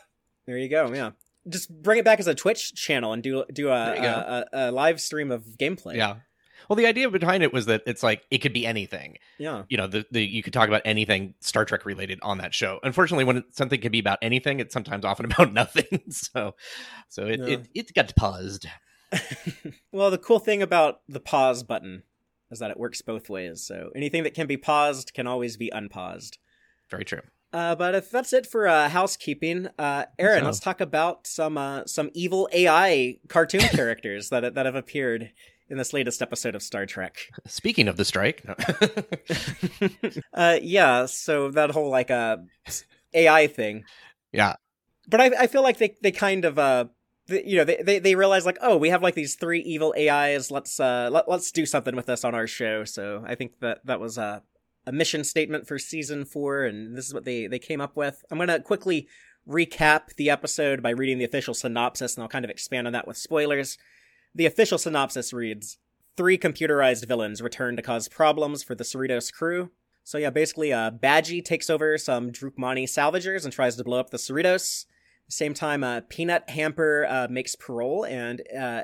There 0.47 0.59
you 0.59 0.69
go. 0.69 0.93
Yeah. 0.93 1.11
Just 1.49 1.71
bring 1.83 1.99
it 1.99 2.05
back 2.05 2.21
as 2.21 2.27
a 2.27 2.35
Twitch 2.35 2.75
channel 2.75 3.13
and 3.13 3.23
do 3.23 3.45
do 3.53 3.69
a 3.71 3.85
There 3.87 3.97
you 3.97 4.03
go. 4.03 4.09
a, 4.09 4.47
a, 4.53 4.71
a 4.71 4.73
live 4.73 5.01
stream 5.01 5.31
of 5.31 5.43
gameplay. 5.59 5.97
Yeah. 5.97 6.17
Well, 6.69 6.77
the 6.77 6.87
idea 6.87 7.11
behind 7.11 7.43
it 7.43 7.53
was 7.53 7.67
that 7.67 7.83
it's 7.87 8.03
like 8.03 8.23
it 8.31 8.39
could 8.39 8.55
be 8.55 8.65
anything. 8.67 9.19
Yeah. 9.39 9.65
You 9.69 9.77
know, 9.77 9.87
the, 9.87 10.07
the 10.11 10.25
you 10.25 10.43
could 10.43 10.53
talk 10.55 10.69
about 10.69 10.81
anything 10.87 11.35
Star 11.41 11.65
Trek 11.67 11.85
related 11.85 12.19
on 12.23 12.39
that 12.39 12.55
show. 12.55 12.79
Unfortunately, 12.83 13.25
when 13.25 13.39
it, 13.39 13.45
something 13.51 13.81
can 13.81 13.93
be 13.93 13.99
about 13.99 14.19
anything, 14.23 14.61
it's 14.61 14.73
sometimes 14.73 15.05
often 15.05 15.27
about 15.31 15.53
nothing. 15.53 16.03
so, 16.11 16.55
so 17.11 17.27
it 17.27 17.41
Yeah. 17.41 17.47
it, 17.47 17.69
it 17.75 17.95
got 17.95 18.15
paused. 18.17 18.67
Well, 19.93 20.11
the 20.11 20.19
cool 20.19 20.39
thing 20.39 20.63
about 20.63 21.01
the 21.09 21.21
pause 21.21 21.63
button 21.63 22.03
is 22.51 22.59
that 22.59 22.71
it 22.71 22.79
works 22.79 23.03
both 23.03 23.29
ways. 23.31 23.63
So 23.63 23.91
anything 23.97 24.23
that 24.25 24.35
can 24.35 24.47
be 24.47 24.57
paused 24.57 25.13
can 25.15 25.27
always 25.27 25.57
be 25.57 25.71
unpaused. 25.71 26.39
Very 26.91 27.05
true. 27.05 27.23
Uh, 27.53 27.75
but 27.77 27.95
if 27.95 28.11
that's 28.11 28.33
it 28.33 28.47
for 28.47 28.67
uh, 28.67 28.89
housekeeping, 28.89 29.69
uh, 29.79 30.07
Aaron, 30.19 30.41
So- 30.41 30.47
let's 30.47 30.61
talk 30.61 30.81
about 30.81 31.27
some 31.27 31.57
uh, 31.57 31.85
some 31.87 32.11
evil 32.13 32.49
AI 32.53 33.19
cartoon 33.29 33.61
characters 33.71 34.29
that 34.31 34.55
that 34.55 34.67
have 34.67 34.75
appeared 34.75 35.31
in 35.71 35.79
this 35.79 35.93
latest 35.93 36.21
episode 36.21 36.55
of 36.55 36.63
Star 36.63 36.85
Trek. 36.85 37.17
Speaking 37.47 37.87
of 37.89 37.97
the 37.97 38.05
strike, 38.05 38.45
no. 38.45 38.55
uh, 40.35 40.59
yeah, 40.63 41.07
so 41.07 41.51
that 41.53 41.71
whole 41.71 41.89
like 41.91 42.11
uh, 42.11 42.39
AI 43.15 43.47
thing. 43.47 43.85
yeah, 44.33 44.57
But 45.09 45.21
I, 45.21 45.27
I 45.41 45.47
feel 45.47 45.63
like 45.63 45.79
they, 45.79 45.95
they 46.03 46.13
kind 46.13 46.45
of 46.45 46.59
uh, 47.29 47.33
th- 47.33 47.47
you 47.47 47.57
know 47.57 47.65
they, 47.65 47.83
they 47.83 47.99
they 47.99 48.15
realize 48.15 48.47
like 48.47 48.59
oh 48.61 48.77
we 48.77 48.91
have 48.91 49.03
like 49.03 49.15
these 49.15 49.35
three 49.35 49.61
evil 49.61 49.95
AIs 49.99 50.51
let's 50.51 50.79
uh 50.81 51.09
let, 51.13 51.29
let's 51.29 51.51
do 51.51 51.67
something 51.67 51.97
with 51.97 52.07
this 52.07 52.25
on 52.25 52.35
our 52.35 52.47
show. 52.47 52.85
So 52.85 53.25
I 53.27 53.35
think 53.35 53.61
that 53.61 53.85
that 53.87 54.01
was 54.01 54.19
a 54.19 54.43
a 54.87 54.93
mission 54.93 55.25
statement 55.25 55.67
for 55.67 55.79
season 55.79 56.25
four, 56.25 56.65
and 56.65 56.97
this 56.97 57.07
is 57.07 57.15
what 57.15 57.25
they 57.25 57.47
they 57.47 57.59
came 57.59 57.81
up 57.81 57.97
with. 57.97 58.25
I'm 58.31 58.39
gonna 58.39 58.61
quickly 58.61 59.09
recap 59.49 60.15
the 60.17 60.31
episode 60.31 60.83
by 60.83 60.91
reading 60.91 61.19
the 61.19 61.25
official 61.25 61.55
synopsis, 61.55 62.15
and 62.15 62.23
I'll 62.23 62.29
kind 62.29 62.45
of 62.45 62.51
expand 62.51 62.87
on 62.87 62.93
that 62.93 63.07
with 63.07 63.17
spoilers. 63.17 63.79
The 64.35 64.47
official 64.47 64.79
synopsis 64.79 65.33
reads 65.33 65.79
Three 66.17 66.39
computerized 66.39 67.07
villains 67.07 67.43
return 67.43 67.77
to 67.77 67.83
cause 67.83 68.09
problems 68.09 68.63
for 68.63 68.75
the 68.77 68.85
Cerritos 68.85 69.33
crew. 69.33 69.71
So, 70.05 70.19
yeah, 70.19 70.31
basically, 70.31 70.73
uh, 70.73 70.91
Badgey 70.91 71.45
takes 71.45 71.69
over 71.69 71.99
some 71.99 72.31
Drookmani 72.31 72.85
salvagers 72.85 73.45
and 73.45 73.53
tries 73.53 73.75
to 73.77 73.85
blow 73.85 73.99
up 73.99 74.11
the 74.11 74.17
Cerritos. 74.17 74.85
Same 75.29 75.55
time, 75.55 75.83
uh, 75.83 76.03
Peanut 76.09 76.49
Hamper 76.51 77.07
uh, 77.09 77.27
makes 77.31 77.57
parole 77.57 78.05
and 78.05 78.43
uh, 78.57 78.83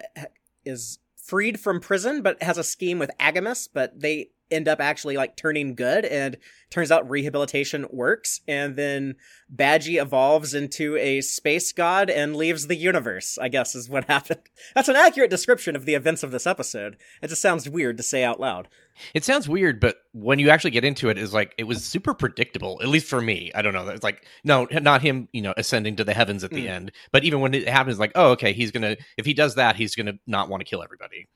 is 0.65 0.99
freed 1.23 1.61
from 1.61 1.81
prison, 1.81 2.23
but 2.23 2.43
has 2.43 2.59
a 2.59 2.65
scheme 2.65 2.99
with 2.99 3.11
AGIMUS, 3.21 3.69
but 3.73 4.01
they 4.01 4.31
end 4.51 4.69
up 4.69 4.81
actually 4.81 5.17
like 5.17 5.37
turning 5.37 5.75
good 5.75 6.05
and 6.05 6.37
turns 6.71 6.91
out 6.93 7.09
rehabilitation 7.11 7.87
works 7.91 8.41
and 8.47 8.77
then 8.77 9.17
Badgey 9.55 10.01
evolves 10.01 10.55
into 10.55 10.97
a 10.97 11.21
space 11.21 11.73
god 11.73 12.09
and 12.09 12.37
leaves 12.37 12.69
the 12.69 12.77
universe, 12.77 13.39
I 13.41 13.49
guess 13.49 13.75
is 13.75 13.89
what 13.89 14.05
happened. 14.09 14.41
That's 14.75 14.89
an 14.89 14.97
accurate 14.97 15.31
description 15.31 15.75
of 15.75 15.85
the 15.85 15.95
events 15.95 16.23
of 16.23 16.31
this 16.31 16.47
episode. 16.47 16.97
It 17.23 17.29
just 17.29 17.43
sounds 17.43 17.69
weird 17.69 17.97
to 17.97 18.03
say 18.03 18.23
out 18.23 18.39
loud. 18.41 18.69
It 19.15 19.25
sounds 19.25 19.49
weird, 19.49 19.81
but 19.81 19.97
when 20.13 20.39
you 20.39 20.51
actually 20.51 20.73
get 20.73 20.85
into 20.85 21.09
it's 21.09 21.33
like 21.33 21.55
it 21.59 21.65
was 21.65 21.85
super 21.85 22.13
predictable. 22.15 22.79
At 22.83 22.89
least 22.89 23.07
for 23.07 23.21
me, 23.21 23.51
I 23.55 23.63
don't 23.63 23.73
know. 23.73 23.89
It's 23.89 24.05
like 24.05 24.25
no, 24.45 24.67
not 24.71 25.01
him, 25.03 25.29
you 25.33 25.43
know, 25.43 25.55
ascending 25.57 25.97
to 25.97 26.05
the 26.05 26.15
heavens 26.15 26.45
at 26.45 26.51
the 26.51 26.67
Mm. 26.67 26.71
end. 26.71 26.93
But 27.11 27.25
even 27.25 27.41
when 27.41 27.55
it 27.55 27.69
happens, 27.69 27.99
like 27.99 28.13
oh, 28.15 28.31
okay, 28.33 28.53
he's 28.53 28.71
gonna 28.71 28.97
if 29.17 29.27
he 29.27 29.33
does 29.35 29.55
that, 29.57 29.77
he's 29.77 29.97
gonna 29.97 30.15
not 30.27 30.49
want 30.49 30.61
to 30.61 30.65
kill 30.65 30.83
everybody. 30.83 31.29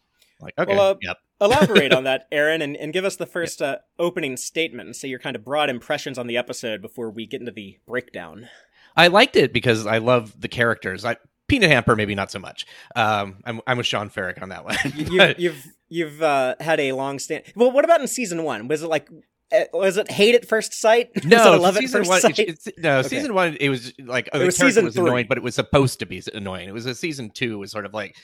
Like 0.44 0.54
okay, 0.58 0.74
Well, 0.76 0.90
uh, 0.92 0.94
yep. 1.02 1.16
Elaborate 1.40 1.92
on 1.92 2.04
that, 2.04 2.26
Aaron, 2.32 2.62
and, 2.62 2.76
and 2.76 2.92
give 2.92 3.04
us 3.04 3.16
the 3.16 3.26
first 3.26 3.60
uh, 3.60 3.78
opening 3.98 4.36
statement 4.36 4.86
and 4.86 4.94
say 4.94 5.08
your 5.08 5.18
kind 5.18 5.34
of 5.36 5.44
broad 5.44 5.68
impressions 5.70 6.16
on 6.18 6.26
the 6.26 6.36
episode 6.36 6.80
before 6.80 7.10
we 7.10 7.26
get 7.26 7.40
into 7.40 7.52
the 7.52 7.78
breakdown. 7.86 8.48
I 8.96 9.08
liked 9.08 9.34
it 9.36 9.52
because 9.52 9.86
I 9.86 9.98
love 9.98 10.40
the 10.40 10.48
characters. 10.48 11.04
I 11.04 11.16
Peanut 11.48 11.68
Hamper, 11.70 11.94
maybe 11.96 12.14
not 12.14 12.30
so 12.30 12.38
much. 12.38 12.66
Um, 12.96 13.38
I'm 13.44 13.60
I'm 13.66 13.76
with 13.78 13.86
Sean 13.86 14.08
Ferrick 14.08 14.40
on 14.40 14.50
that 14.50 14.64
one. 14.64 14.76
You, 14.94 15.18
But- 15.18 15.40
you've 15.40 15.66
you've 15.88 16.22
uh, 16.22 16.54
had 16.60 16.80
a 16.80 16.92
long 16.92 17.18
stand. 17.18 17.44
Well, 17.56 17.70
what 17.72 17.84
about 17.84 18.00
in 18.00 18.06
season 18.08 18.44
one? 18.44 18.68
Was 18.68 18.82
it 18.82 18.88
like 18.88 19.08
uh, 19.52 19.64
was 19.72 19.96
it 19.98 20.10
hate 20.10 20.34
at 20.34 20.46
first 20.48 20.72
sight? 20.72 21.10
No, 21.24 21.54
it 21.54 21.62
at 21.66 21.74
season 21.74 22.00
first 22.00 22.08
one. 22.10 22.20
sight? 22.20 22.38
It's- 22.38 22.68
no, 22.78 22.98
Okay. 23.00 23.08
season 23.08 23.34
one. 23.34 23.56
It 23.60 23.68
was 23.68 23.92
like 23.98 24.28
oh, 24.32 24.40
It 24.40 24.46
was 24.46 24.56
season 24.56 24.84
was 24.84 24.96
annoying, 24.96 25.26
but 25.28 25.36
it 25.36 25.44
was 25.44 25.54
supposed 25.54 25.98
to 25.98 26.06
be 26.06 26.22
annoying. 26.32 26.68
It 26.68 26.72
was 26.72 26.86
a 26.86 26.94
season 26.94 27.30
two 27.30 27.58
was 27.58 27.70
sort 27.72 27.84
of 27.84 27.92
like, 27.92 28.16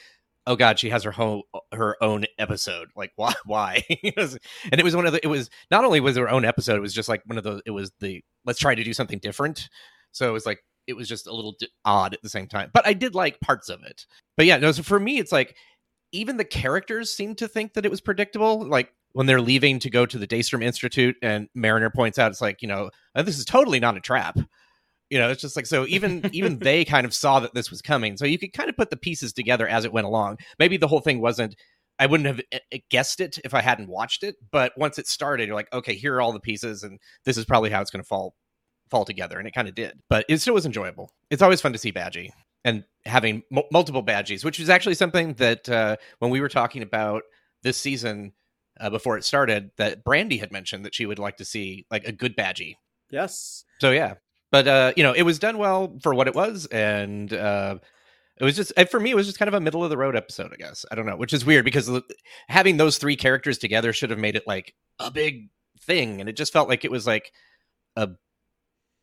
oh 0.50 0.56
god, 0.56 0.80
she 0.80 0.90
has 0.90 1.04
her 1.04 1.12
whole 1.12 1.44
her 1.72 1.96
own 2.02 2.26
episode. 2.38 2.88
Like 2.96 3.12
why? 3.16 3.32
Why? 3.46 3.84
And 3.88 4.78
it 4.78 4.84
was 4.84 4.96
one 4.96 5.06
of 5.06 5.12
the. 5.12 5.20
It 5.22 5.28
was 5.28 5.48
not 5.70 5.84
only 5.84 6.00
was 6.00 6.16
her 6.16 6.28
own 6.28 6.44
episode. 6.44 6.76
It 6.76 6.80
was 6.80 6.92
just 6.92 7.08
like 7.08 7.22
one 7.24 7.38
of 7.38 7.44
those. 7.44 7.62
It 7.64 7.70
was 7.70 7.92
the 8.00 8.22
let's 8.44 8.58
try 8.58 8.74
to 8.74 8.84
do 8.84 8.92
something 8.92 9.20
different. 9.20 9.68
So 10.12 10.28
it 10.28 10.32
was 10.32 10.44
like 10.44 10.58
it 10.86 10.94
was 10.94 11.08
just 11.08 11.28
a 11.28 11.32
little 11.32 11.54
di- 11.58 11.68
odd 11.84 12.14
at 12.14 12.22
the 12.22 12.28
same 12.28 12.48
time. 12.48 12.70
But 12.74 12.86
I 12.86 12.92
did 12.92 13.14
like 13.14 13.40
parts 13.40 13.68
of 13.68 13.82
it. 13.84 14.06
But 14.36 14.46
yeah, 14.46 14.56
no. 14.56 14.72
So 14.72 14.82
for 14.82 14.98
me, 14.98 15.18
it's 15.18 15.32
like 15.32 15.56
even 16.12 16.36
the 16.36 16.44
characters 16.44 17.12
seem 17.12 17.36
to 17.36 17.46
think 17.46 17.74
that 17.74 17.86
it 17.86 17.90
was 17.90 18.00
predictable. 18.00 18.66
Like 18.66 18.92
when 19.12 19.26
they're 19.26 19.40
leaving 19.40 19.78
to 19.80 19.90
go 19.90 20.04
to 20.04 20.18
the 20.18 20.26
Daystrom 20.26 20.64
Institute, 20.64 21.16
and 21.22 21.48
Mariner 21.54 21.90
points 21.90 22.18
out, 22.18 22.32
it's 22.32 22.40
like 22.40 22.60
you 22.60 22.68
know, 22.68 22.90
"Oh, 23.14 23.22
this 23.22 23.38
is 23.38 23.44
totally 23.44 23.78
not 23.78 23.96
a 23.96 24.00
trap. 24.00 24.36
You 25.10 25.18
know, 25.18 25.28
it's 25.28 25.42
just 25.42 25.56
like 25.56 25.66
so. 25.66 25.86
Even 25.86 26.28
even 26.32 26.58
they 26.58 26.84
kind 26.84 27.04
of 27.04 27.14
saw 27.14 27.40
that 27.40 27.54
this 27.54 27.70
was 27.70 27.82
coming, 27.82 28.16
so 28.16 28.24
you 28.24 28.38
could 28.38 28.52
kind 28.52 28.70
of 28.70 28.76
put 28.76 28.90
the 28.90 28.96
pieces 28.96 29.32
together 29.32 29.68
as 29.68 29.84
it 29.84 29.92
went 29.92 30.06
along. 30.06 30.38
Maybe 30.58 30.76
the 30.76 30.88
whole 30.88 31.00
thing 31.00 31.20
wasn't. 31.20 31.56
I 31.98 32.06
wouldn't 32.06 32.28
have 32.28 32.40
eh, 32.52 32.58
eh, 32.72 32.78
guessed 32.88 33.20
it 33.20 33.38
if 33.44 33.52
I 33.52 33.60
hadn't 33.60 33.90
watched 33.90 34.22
it, 34.22 34.36
but 34.50 34.72
once 34.78 34.98
it 34.98 35.06
started, 35.06 35.46
you're 35.46 35.54
like, 35.54 35.70
okay, 35.70 35.94
here 35.94 36.14
are 36.14 36.22
all 36.22 36.32
the 36.32 36.40
pieces, 36.40 36.82
and 36.82 36.98
this 37.26 37.36
is 37.36 37.44
probably 37.44 37.68
how 37.68 37.82
it's 37.82 37.90
going 37.90 38.02
to 38.02 38.08
fall 38.08 38.34
fall 38.90 39.04
together, 39.04 39.38
and 39.38 39.46
it 39.46 39.54
kind 39.54 39.68
of 39.68 39.74
did. 39.74 40.00
But 40.08 40.24
it 40.28 40.38
still 40.38 40.54
was 40.54 40.66
enjoyable. 40.66 41.10
It's 41.30 41.42
always 41.42 41.60
fun 41.60 41.72
to 41.72 41.78
see 41.78 41.92
Badgey 41.92 42.30
and 42.64 42.84
having 43.06 43.42
mu 43.50 43.62
multiple 43.72 44.04
badgeys, 44.04 44.44
which 44.44 44.60
is 44.60 44.68
actually 44.68 44.94
something 44.94 45.34
that 45.34 45.68
uh, 45.68 45.96
when 46.18 46.30
we 46.30 46.40
were 46.40 46.48
talking 46.48 46.82
about 46.82 47.22
this 47.62 47.76
season 47.76 48.32
uh, 48.78 48.90
before 48.90 49.16
it 49.16 49.24
started, 49.24 49.70
that 49.76 50.04
Brandy 50.04 50.38
had 50.38 50.52
mentioned 50.52 50.84
that 50.84 50.94
she 50.94 51.06
would 51.06 51.18
like 51.18 51.36
to 51.38 51.44
see 51.44 51.86
like 51.90 52.04
a 52.04 52.12
good 52.12 52.36
badgey. 52.36 52.74
yes. 53.10 53.64
So 53.80 53.90
yeah, 53.90 54.14
but 54.50 54.66
uh, 54.68 54.92
you 54.96 55.02
know, 55.02 55.12
it 55.12 55.22
was 55.22 55.38
done 55.38 55.58
well 55.58 55.96
for 56.02 56.14
what 56.14 56.28
it 56.28 56.34
was, 56.34 56.66
and 56.66 57.32
uh, 57.32 57.78
it 58.38 58.44
was 58.44 58.56
just 58.56 58.72
for 58.90 58.98
me, 59.00 59.10
it 59.10 59.16
was 59.16 59.26
just 59.26 59.38
kind 59.38 59.48
of 59.48 59.54
a 59.54 59.60
middle 59.60 59.84
of 59.84 59.90
the 59.90 59.96
road 59.96 60.16
episode, 60.16 60.52
I 60.52 60.56
guess. 60.56 60.84
I 60.90 60.94
don't 60.94 61.06
know, 61.06 61.16
which 61.16 61.32
is 61.32 61.44
weird 61.44 61.64
because 61.64 61.90
having 62.48 62.76
those 62.76 62.98
three 62.98 63.16
characters 63.16 63.58
together 63.58 63.92
should 63.92 64.10
have 64.10 64.18
made 64.18 64.36
it 64.36 64.46
like 64.46 64.74
a 64.98 65.10
big 65.10 65.48
thing, 65.82 66.20
and 66.20 66.28
it 66.28 66.36
just 66.36 66.52
felt 66.52 66.68
like 66.68 66.84
it 66.84 66.90
was 66.90 67.06
like 67.06 67.32
a 67.96 68.10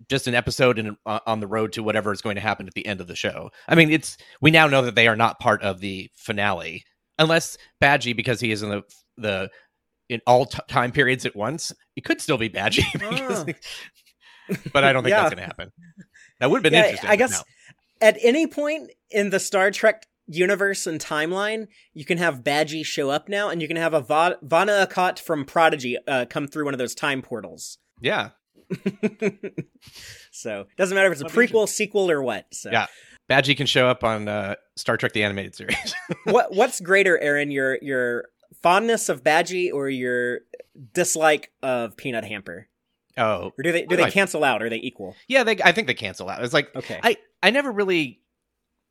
just 0.09 0.27
an 0.27 0.35
episode 0.35 0.77
in, 0.77 0.95
uh, 1.05 1.19
on 1.25 1.39
the 1.39 1.47
road 1.47 1.73
to 1.73 1.81
whatever 1.83 2.11
is 2.11 2.21
going 2.21 2.35
to 2.35 2.41
happen 2.41 2.67
at 2.67 2.73
the 2.75 2.85
end 2.85 3.01
of 3.01 3.07
the 3.07 3.15
show. 3.15 3.49
I 3.67 3.75
mean, 3.75 3.91
it's 3.91 4.17
we 4.41 4.51
now 4.51 4.67
know 4.67 4.83
that 4.83 4.95
they 4.95 5.07
are 5.07 5.15
not 5.15 5.39
part 5.39 5.61
of 5.63 5.79
the 5.79 6.09
finale, 6.15 6.85
unless 7.17 7.57
Badgey, 7.81 8.15
because 8.15 8.39
he 8.39 8.51
is 8.51 8.63
in 8.63 8.69
the 8.69 8.83
the 9.17 9.49
in 10.09 10.21
all 10.25 10.45
t- 10.45 10.59
time 10.67 10.91
periods 10.91 11.25
at 11.25 11.35
once, 11.35 11.73
it 11.95 12.03
could 12.05 12.21
still 12.21 12.37
be 12.37 12.49
Badgey. 12.49 12.91
because- 12.93 13.45
but 14.73 14.83
I 14.83 14.93
don't 14.93 15.03
think 15.03 15.11
Yeah. 15.11 15.21
that's 15.23 15.35
going 15.35 15.41
to 15.41 15.45
happen. 15.47 15.71
That 16.39 16.49
would 16.49 16.57
have 16.57 16.63
been 16.63 16.73
Yeah, 16.73 16.85
interesting. 16.85 17.09
I 17.09 17.15
guess 17.15 17.31
no. 17.31 18.07
at 18.07 18.17
any 18.21 18.47
point 18.47 18.91
in 19.09 19.29
the 19.31 19.39
Star 19.39 19.71
Trek 19.71 20.05
universe 20.27 20.85
and 20.85 20.99
timeline, 20.99 21.67
you 21.93 22.05
can 22.05 22.17
have 22.17 22.43
Badgey 22.43 22.85
show 22.85 23.09
up 23.09 23.29
now, 23.29 23.49
and 23.49 23.61
you 23.61 23.67
can 23.67 23.77
have 23.77 23.93
a 23.93 24.01
Va- 24.01 24.37
Vana 24.41 24.85
Akot 24.89 25.19
from 25.19 25.45
Prodigy 25.45 25.97
uh, 26.07 26.25
come 26.29 26.47
through 26.47 26.65
one 26.65 26.73
of 26.73 26.77
those 26.77 26.93
time 26.95 27.21
portals. 27.21 27.77
yeah, 28.01 28.29
so 30.31 30.65
doesn't 30.77 30.95
matter 30.95 31.07
if 31.11 31.13
it's 31.13 31.21
a 31.21 31.33
prequel, 31.35 31.67
sequel, 31.67 32.11
or 32.11 32.21
what. 32.21 32.45
So 32.53 32.69
Yeah. 32.71 32.87
Badgey 33.29 33.57
can 33.57 33.67
show 33.67 33.87
up 33.87 34.03
on 34.03 34.27
uh, 34.27 34.55
Star 34.77 34.95
Trek: 34.97 35.13
The 35.13 35.23
Animated 35.23 35.53
Series. 35.55 35.93
what 36.25 36.53
what's 36.55 36.79
greater, 36.79 37.17
Aaron? 37.19 37.51
Your 37.51 37.77
your 37.81 38.25
fondness 38.61 39.09
of 39.09 39.23
Badgey 39.23 39.71
or 39.73 39.89
your 39.89 40.39
dislike 40.93 41.51
of 41.61 41.97
Peanut 41.97 42.23
Hamper? 42.23 42.67
Oh, 43.17 43.51
Or 43.57 43.63
do 43.63 43.71
they 43.71 43.85
do 43.85 43.95
they 43.95 44.03
like- 44.03 44.13
cancel 44.13 44.43
out? 44.43 44.61
Are 44.61 44.69
they 44.69 44.77
equal? 44.77 45.15
yeah, 45.27 45.43
they. 45.43 45.57
I 45.63 45.71
think 45.71 45.87
they 45.87 45.93
cancel 45.93 46.29
out. 46.29 46.43
It's 46.43 46.53
like 46.53 46.75
Okay. 46.75 46.99
I 47.03 47.17
I 47.43 47.49
never 47.51 47.71
really 47.71 48.21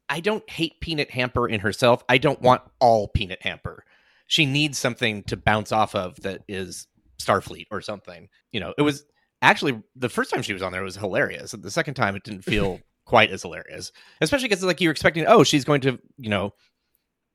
I 0.09 0.21
don't 0.21 0.49
hate 0.49 0.81
Peanut 0.81 1.11
Hamper 1.11 1.49
in 1.49 1.61
herself. 1.61 2.05
I 2.09 2.19
don't 2.19 2.41
want 2.41 2.63
all 2.81 3.09
Peanut 3.09 3.43
Hamper. 3.43 3.85
She 4.29 4.47
needs 4.47 4.79
something 4.79 5.23
to 5.25 5.37
bounce 5.37 5.73
off 5.73 5.95
of 5.95 6.21
that 6.23 6.43
is 6.49 6.87
Starfleet 7.21 7.67
or 7.71 7.81
something. 7.81 8.29
You 8.53 8.61
know, 8.61 8.75
it 8.79 8.83
was 8.83 9.05
actually 9.43 9.83
the 9.95 10.09
first 10.09 10.31
time 10.31 10.43
she 10.43 10.53
was 10.53 10.63
on 10.63 10.73
there 10.73 10.81
it 10.81 10.85
was 10.85 10.97
hilarious. 10.97 11.53
The 11.53 11.71
second 11.71 11.95
time 11.95 12.17
it 12.17 12.25
didn't 12.25 12.43
feel 12.43 12.81
quite 13.05 13.31
as 13.31 13.43
hilarious. 13.43 13.93
Especially 14.21 14.49
because 14.49 14.63
like 14.65 14.81
you're 14.81 14.93
expecting, 14.93 15.25
oh, 15.27 15.45
she's 15.45 15.65
going 15.65 15.81
to, 15.83 15.99
you 16.19 16.29
know, 16.31 16.53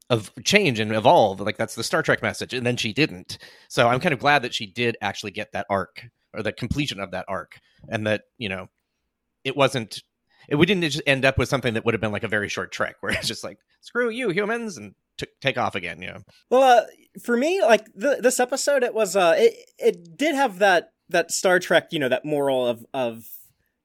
of 0.09 0.31
change 0.43 0.79
and 0.79 0.91
evolve. 0.93 1.39
Like 1.39 1.57
that's 1.57 1.75
the 1.75 1.83
Star 1.83 2.03
Trek 2.03 2.21
message. 2.21 2.53
And 2.53 2.65
then 2.65 2.75
she 2.77 2.91
didn't. 2.93 3.37
So 3.69 3.87
I'm 3.87 3.99
kind 4.01 4.13
of 4.13 4.19
glad 4.19 4.41
that 4.41 4.53
she 4.53 4.65
did 4.65 4.97
actually 5.01 5.31
get 5.31 5.53
that 5.53 5.65
arc 5.69 6.09
or 6.33 6.43
the 6.43 6.51
completion 6.51 6.99
of 6.99 7.11
that 7.11 7.25
arc. 7.27 7.59
And 7.89 8.07
that, 8.07 8.23
you 8.37 8.49
know, 8.49 8.67
it 9.43 9.55
wasn't 9.55 10.01
it, 10.47 10.55
we 10.55 10.65
didn't 10.65 10.83
just 10.89 11.03
end 11.05 11.25
up 11.25 11.37
with 11.37 11.49
something 11.49 11.73
that 11.75 11.85
would 11.85 11.93
have 11.93 12.01
been 12.01 12.11
like 12.11 12.23
a 12.23 12.27
very 12.27 12.49
short 12.49 12.71
trek 12.71 12.95
where 13.01 13.13
it's 13.13 13.27
just 13.27 13.43
like 13.43 13.57
screw 13.81 14.09
you 14.09 14.29
humans 14.29 14.77
and 14.77 14.95
t- 15.17 15.27
take 15.39 15.57
off 15.57 15.75
again 15.75 16.01
you 16.01 16.07
know 16.07 16.19
Well, 16.49 16.79
uh, 16.79 16.85
for 17.21 17.35
me, 17.37 17.61
like 17.61 17.85
th- 17.99 18.19
this 18.21 18.39
episode, 18.39 18.83
it 18.83 18.93
was 18.93 19.15
uh, 19.15 19.35
it 19.37 19.53
it 19.77 20.17
did 20.17 20.35
have 20.35 20.59
that 20.59 20.91
that 21.09 21.31
Star 21.31 21.59
Trek, 21.59 21.89
you 21.91 21.99
know, 21.99 22.09
that 22.09 22.25
moral 22.25 22.65
of 22.65 22.85
of 22.93 23.25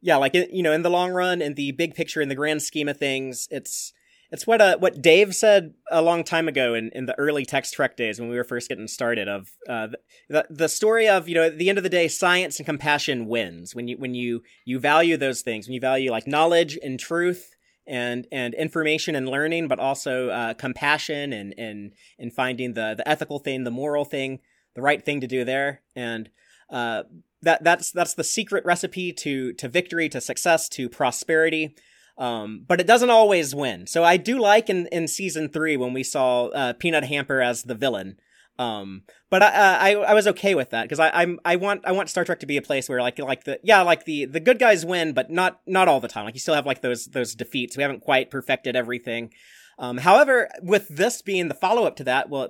yeah, 0.01 0.17
like 0.17 0.35
it, 0.35 0.51
you 0.51 0.63
know, 0.63 0.73
in 0.73 0.83
the 0.83 0.91
long 0.91 1.11
run, 1.11 1.43
in 1.43 1.55
the 1.55 1.73
big 1.73 1.95
picture, 1.95 2.21
in 2.21 2.29
the 2.29 2.35
grand 2.35 2.63
scheme 2.63 2.89
of 2.89 2.99
things, 2.99 3.49
it's 3.51 3.93
it's 4.31 4.47
what 4.47 4.61
uh 4.61 4.77
what 4.79 5.01
Dave 5.03 5.35
said 5.35 5.75
a 5.91 6.03
long 6.03 6.25
time 6.25 6.49
ago 6.49 6.75
in 6.75 6.91
in 6.95 7.07
the 7.07 7.19
early 7.19 7.45
text 7.45 7.75
Trek 7.75 7.97
days 7.97 8.21
when 8.21 8.29
we 8.29 8.37
were 8.37 8.45
first 8.45 8.69
getting 8.69 8.89
started. 8.89 9.29
Of 9.29 9.53
uh, 9.69 9.89
the 10.29 10.47
the 10.51 10.69
story 10.69 11.09
of 11.09 11.29
you 11.29 11.35
know 11.35 11.45
at 11.45 11.59
the 11.59 11.69
end 11.69 11.79
of 11.79 11.85
the 11.85 11.91
day, 11.91 12.09
science 12.09 12.59
and 12.59 12.67
compassion 12.67 13.27
wins 13.27 13.75
when 13.75 13.89
you 13.89 13.97
when 13.99 14.15
you 14.15 14.43
you 14.65 14.79
value 14.79 15.17
those 15.17 15.43
things 15.43 15.67
when 15.67 15.75
you 15.75 15.81
value 15.81 16.11
like 16.11 16.27
knowledge 16.27 16.79
and 16.83 16.99
truth 16.99 17.57
and 17.87 18.27
and 18.33 18.55
information 18.55 19.15
and 19.15 19.29
learning, 19.29 19.69
but 19.69 19.79
also 19.79 20.29
uh, 20.29 20.55
compassion 20.55 21.33
and 21.33 21.55
and 21.57 21.93
and 22.19 22.33
finding 22.33 22.75
the 22.75 22.95
the 22.97 23.09
ethical 23.09 23.39
thing, 23.39 23.65
the 23.65 23.71
moral 23.71 24.05
thing, 24.05 24.41
the 24.75 24.83
right 24.83 25.05
thing 25.05 25.21
to 25.21 25.27
do 25.27 25.45
there, 25.45 25.83
and 25.95 26.31
uh, 26.71 27.05
that 27.43 27.63
that's 27.63 27.93
that's 27.93 28.15
the 28.15 28.25
secret 28.25 28.65
recipe 28.65 29.13
to 29.13 29.53
to 29.55 29.69
victory, 29.69 30.09
to 30.09 30.21
success, 30.21 30.69
to 30.71 30.89
prosperity. 30.89 31.77
Um, 32.19 32.65
but 32.67 32.81
it 32.81 32.87
doesn't 32.87 33.11
always 33.11 33.55
win. 33.55 33.87
So 33.87 34.03
I 34.03 34.17
do 34.17 34.39
like 34.39 34.71
in, 34.71 34.87
in 34.87 35.07
season 35.07 35.51
three 35.51 35.77
when 35.77 35.93
we 35.93 36.03
saw 36.03 36.47
uh, 36.47 36.73
Peanut 36.73 37.05
Hamper 37.05 37.43
as 37.43 37.65
the 37.65 37.75
villain. 37.75 38.19
Um, 38.59 39.03
but 39.29 39.43
I, 39.43 39.47
uh, 39.47 39.79
I 39.81 39.95
I 40.11 40.15
was 40.15 40.27
okay 40.29 40.55
with 40.55 40.71
that 40.71 40.85
because 40.85 40.99
I 40.99 41.11
I'm 41.11 41.39
I 41.45 41.57
want 41.57 41.83
I 41.85 41.93
want 41.93 42.09
Star 42.09 42.25
Trek 42.25 42.41
to 42.41 42.47
be 42.47 42.57
a 42.57 42.63
place 42.63 42.89
where 42.89 43.03
like 43.03 43.19
like 43.19 43.45
the 43.45 43.61
yeah 43.63 43.83
like 43.83 44.05
the 44.05 44.25
the 44.25 44.41
good 44.41 44.59
guys 44.59 44.87
win, 44.87 45.13
but 45.13 45.31
not 45.31 45.61
not 45.67 45.89
all 45.89 46.01
the 46.01 46.09
time. 46.09 46.25
Like 46.25 46.35
you 46.35 46.41
still 46.41 46.55
have 46.55 46.67
like 46.67 46.81
those 46.81 47.07
those 47.07 47.35
defeats. 47.35 47.77
We 47.77 47.83
haven't 47.83 48.01
quite 48.01 48.31
perfected 48.31 48.75
everything. 48.75 49.31
Um, 49.79 49.99
however, 49.99 50.49
with 50.63 50.89
this 50.89 51.21
being 51.21 51.49
the 51.49 51.55
follow 51.55 51.85
up 51.85 51.97
to 51.97 52.05
that, 52.05 52.31
well, 52.31 52.49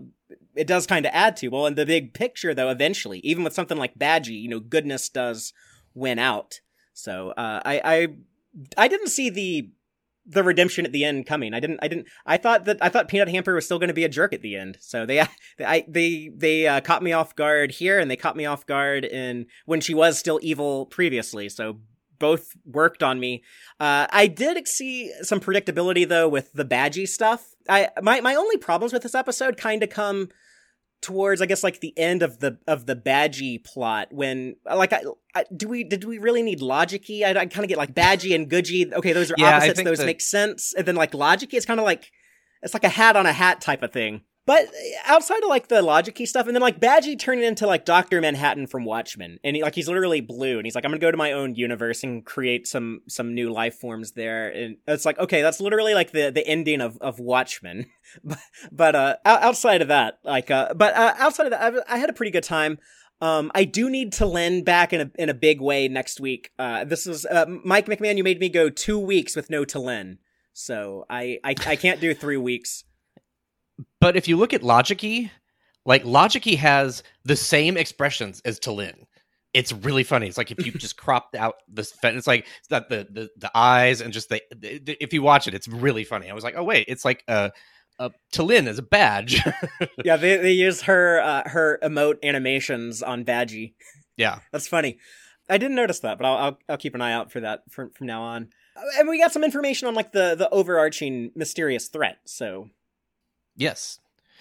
it 0.55 0.68
does 0.68 0.87
kind 0.87 1.05
of 1.07 1.11
add 1.12 1.37
to 1.38 1.48
well 1.48 1.66
in 1.66 1.74
the 1.74 1.87
big 1.87 2.14
picture 2.14 2.55
though. 2.55 2.70
Eventually, 2.70 3.18
even 3.20 3.42
with 3.42 3.55
something 3.55 3.79
like 3.79 3.98
Badgey, 3.98 4.40
you 4.40 4.48
know, 4.48 4.61
goodness 4.61 5.09
does 5.09 5.52
win 5.92 6.20
out. 6.20 6.61
So 6.92 7.31
uh, 7.31 7.62
I 7.64 7.81
I 7.85 8.09
I 8.77 8.88
didn't 8.88 9.09
see 9.09 9.31
the 9.31 9.71
the 10.29 10.42
redemption 10.42 10.85
at 10.85 10.92
the 10.92 11.05
end 11.05 11.27
coming. 11.27 11.55
I 11.55 11.61
didn't. 11.61 11.79
I 11.83 11.88
didn't. 11.88 12.09
I 12.27 12.37
thought 12.37 12.64
that 12.64 12.79
I 12.81 12.88
thought 12.88 13.09
Peanut 13.09 13.29
Hamper 13.29 13.55
was 13.55 13.64
still 13.64 13.79
going 13.79 13.88
to 13.88 13.95
be 13.95 14.05
a 14.05 14.09
jerk 14.09 14.33
at 14.33 14.42
the 14.42 14.57
end. 14.57 14.77
So 14.81 15.07
they, 15.07 15.21
I, 15.61 15.85
they, 15.88 16.31
they 16.35 16.66
uh, 16.66 16.81
caught 16.81 17.03
me 17.03 17.12
off 17.12 17.37
guard 17.37 17.71
here, 17.71 17.99
and 17.99 18.11
they 18.11 18.16
caught 18.16 18.37
me 18.37 18.47
off 18.47 18.66
guard 18.66 19.05
in 19.05 19.47
when 19.66 19.81
she 19.81 19.95
was 19.95 20.19
still 20.19 20.40
evil 20.42 20.87
previously. 20.87 21.49
So 21.49 21.79
both 22.19 22.57
worked 22.64 23.03
on 23.03 23.21
me. 23.21 23.42
Uh, 23.79 24.07
I 24.11 24.27
did 24.27 24.66
see 24.66 25.12
some 25.23 25.40
predictability 25.40 26.09
though 26.09 26.29
with 26.29 26.53
the 26.53 26.64
Badgey 26.64 27.07
stuff. 27.07 27.55
I 27.69 27.90
my 28.03 28.21
my 28.21 28.35
only 28.35 28.57
problems 28.57 28.92
with 28.92 29.03
this 29.03 29.14
episode 29.14 29.57
kind 29.57 29.83
of 29.83 29.90
come 29.90 30.29
towards 31.02 31.40
I 31.42 31.46
guess 31.46 31.62
like 31.62 31.80
the 31.80 31.96
end 31.98 32.22
of 32.22 32.40
the 32.40 32.59
of 32.66 32.87
the 32.87 32.96
Badgey 32.96 33.62
plot 33.64 34.09
when 34.11 34.56
uh, 34.68 34.76
like 34.76 34.92
I, 34.92 35.02
I 35.35 35.44
do 35.54 35.68
we 35.68 35.85
did 35.85 36.04
we 36.04 36.18
really 36.18 36.42
need 36.42 36.61
Logicy? 36.61 37.22
I, 37.22 37.30
I 37.30 37.46
kind 37.46 37.64
of 37.64 37.68
get 37.68 37.78
like 37.78 37.94
Badgey 37.94 38.35
and 38.35 38.50
Goodgie. 38.50 38.92
Okay, 38.92 39.12
those 39.12 39.30
are 39.30 39.35
Yeah, 39.38 39.56
opposites. 39.59 39.82
Those 39.82 39.98
that- 39.98 40.06
make 40.06 40.20
sense. 40.20 40.72
And 40.76 40.87
then 40.87 40.96
like 40.96 41.12
Logicy, 41.12 41.54
it's 41.54 41.66
kind 41.66 41.78
of 41.80 41.85
like 41.85 42.11
it's 42.62 42.74
like 42.74 42.85
a 42.85 42.88
hat 42.88 43.16
on 43.16 43.26
a 43.26 43.32
hat 43.32 43.61
type 43.61 43.82
of 43.82 43.92
thing. 43.92 44.22
But 44.46 44.68
outside 45.04 45.42
of 45.42 45.48
like 45.48 45.66
the 45.66 45.82
Logicy 45.82 46.26
stuff, 46.26 46.46
and 46.46 46.54
then 46.54 46.62
like 46.62 46.78
Badgey 46.78 47.18
turning 47.18 47.44
into 47.44 47.66
like 47.66 47.85
Doctor 47.85 48.20
Manhattan 48.20 48.68
from 48.68 48.85
Watchmen, 48.85 49.40
and 49.42 49.56
he, 49.56 49.62
like 49.62 49.74
he's 49.74 49.88
literally 49.88 50.20
blue, 50.20 50.59
and 50.59 50.64
he's 50.64 50.76
like, 50.76 50.85
I'm 50.85 50.92
gonna 50.92 51.00
go 51.00 51.11
to 51.11 51.16
my 51.16 51.32
own 51.32 51.56
universe 51.56 52.04
and 52.04 52.24
create 52.24 52.68
some 52.68 53.00
some 53.09 53.35
new 53.35 53.52
life 53.52 53.74
forms 53.74 54.12
there, 54.12 54.48
and 54.48 54.76
it's 54.87 55.04
like, 55.04 55.18
okay, 55.18 55.42
that's 55.42 55.61
literally 55.61 55.94
like 55.94 56.12
the 56.12 56.30
the 56.30 56.46
ending 56.46 56.80
of 56.80 56.96
of 57.00 57.18
Watchmen. 57.18 57.87
but 58.72 58.94
uh, 58.94 59.16
outside 59.24 59.82
of 59.82 59.88
that, 59.88 60.20
like, 60.22 60.48
uh, 60.48 60.74
but 60.74 60.94
uh, 60.94 61.14
outside 61.18 61.46
of 61.46 61.50
that, 61.50 61.85
I, 61.88 61.96
I 61.96 61.98
had 61.98 62.09
a 62.09 62.14
pretty 62.14 62.30
good 62.30 62.44
time. 62.44 62.78
Um, 63.20 63.50
I 63.52 63.64
do 63.64 63.90
need 63.90 64.12
to 64.14 64.26
lend 64.26 64.64
back 64.64 64.92
in 64.92 65.00
a 65.00 65.11
in 65.18 65.28
a 65.28 65.35
big 65.35 65.61
way 65.61 65.88
next 65.88 66.20
week. 66.20 66.52
Uh, 66.56 66.85
this 66.85 67.09
is 67.09 67.26
uh, 67.26 67.46
Mike 67.64 67.87
McMahan. 67.87 68.16
You 68.16 68.22
made 68.22 68.38
me 68.38 68.48
go 68.48 68.70
two 68.70 68.98
weeks 69.00 69.35
with 69.35 69.50
no 69.50 69.64
T'Lyn, 69.64 70.18
so 70.52 71.04
I 71.11 71.40
I, 71.42 71.56
I 71.66 71.74
can't 71.74 72.00
do 72.00 72.14
three 72.14 72.37
weeks. 72.37 72.85
But 74.00 74.16
if 74.16 74.28
you 74.28 74.36
look 74.36 74.52
at 74.52 74.62
Logicy, 74.62 75.30
like 75.84 76.04
Logicy 76.04 76.56
has 76.56 77.02
the 77.24 77.36
same 77.36 77.76
expressions 77.76 78.40
as 78.44 78.58
T'Lyn. 78.58 79.06
It's 79.54 79.72
really 79.72 80.04
funny. 80.04 80.26
It's 80.26 80.36
like 80.36 80.50
if 80.50 80.64
you 80.66 80.72
just 80.78 80.96
cropped 80.96 81.34
out 81.34 81.54
the 81.72 81.88
it's 82.04 82.26
like 82.26 82.46
it's 82.58 82.68
got 82.68 82.88
the, 82.88 83.06
the 83.10 83.30
the 83.36 83.50
eyes 83.54 84.00
and 84.00 84.12
just 84.12 84.28
the, 84.28 84.42
the 84.54 84.96
if 85.00 85.12
you 85.12 85.22
watch 85.22 85.48
it, 85.48 85.54
it's 85.54 85.68
really 85.68 86.04
funny. 86.04 86.30
I 86.30 86.34
was 86.34 86.44
like, 86.44 86.56
oh 86.56 86.64
wait, 86.64 86.86
it's 86.88 87.04
like 87.04 87.22
a 87.28 87.52
a 87.98 88.10
T'Lyn 88.32 88.66
as 88.66 88.78
a 88.78 88.82
badge. 88.82 89.40
yeah, 90.04 90.16
they 90.16 90.36
they 90.36 90.52
use 90.52 90.82
her 90.82 91.20
uh, 91.20 91.48
her 91.48 91.78
emote 91.82 92.22
animations 92.22 93.02
on 93.02 93.24
Badgey. 93.24 93.74
yeah, 94.16 94.40
That's 94.52 94.68
funny. 94.68 94.98
I 95.48 95.58
didn't 95.58 95.76
notice 95.76 96.00
that, 96.00 96.18
but 96.18 96.26
I'll 96.26 96.36
I'll, 96.36 96.58
I'll 96.68 96.76
keep 96.76 96.94
an 96.94 97.00
eye 97.00 97.12
out 97.12 97.32
for 97.32 97.40
that 97.40 97.62
from 97.70 97.90
from 97.92 98.06
now 98.08 98.22
on. 98.22 98.48
Uh, 98.76 98.82
And 98.98 99.08
we 99.08 99.18
got 99.18 99.32
some 99.32 99.44
information 99.44 99.88
on 99.88 99.94
like 99.94 100.12
the 100.12 100.34
the 100.34 100.50
overarching 100.50 101.30
mysterious 101.34 101.88
threat. 101.88 102.18
So 102.26 102.68
yes, 103.57 103.99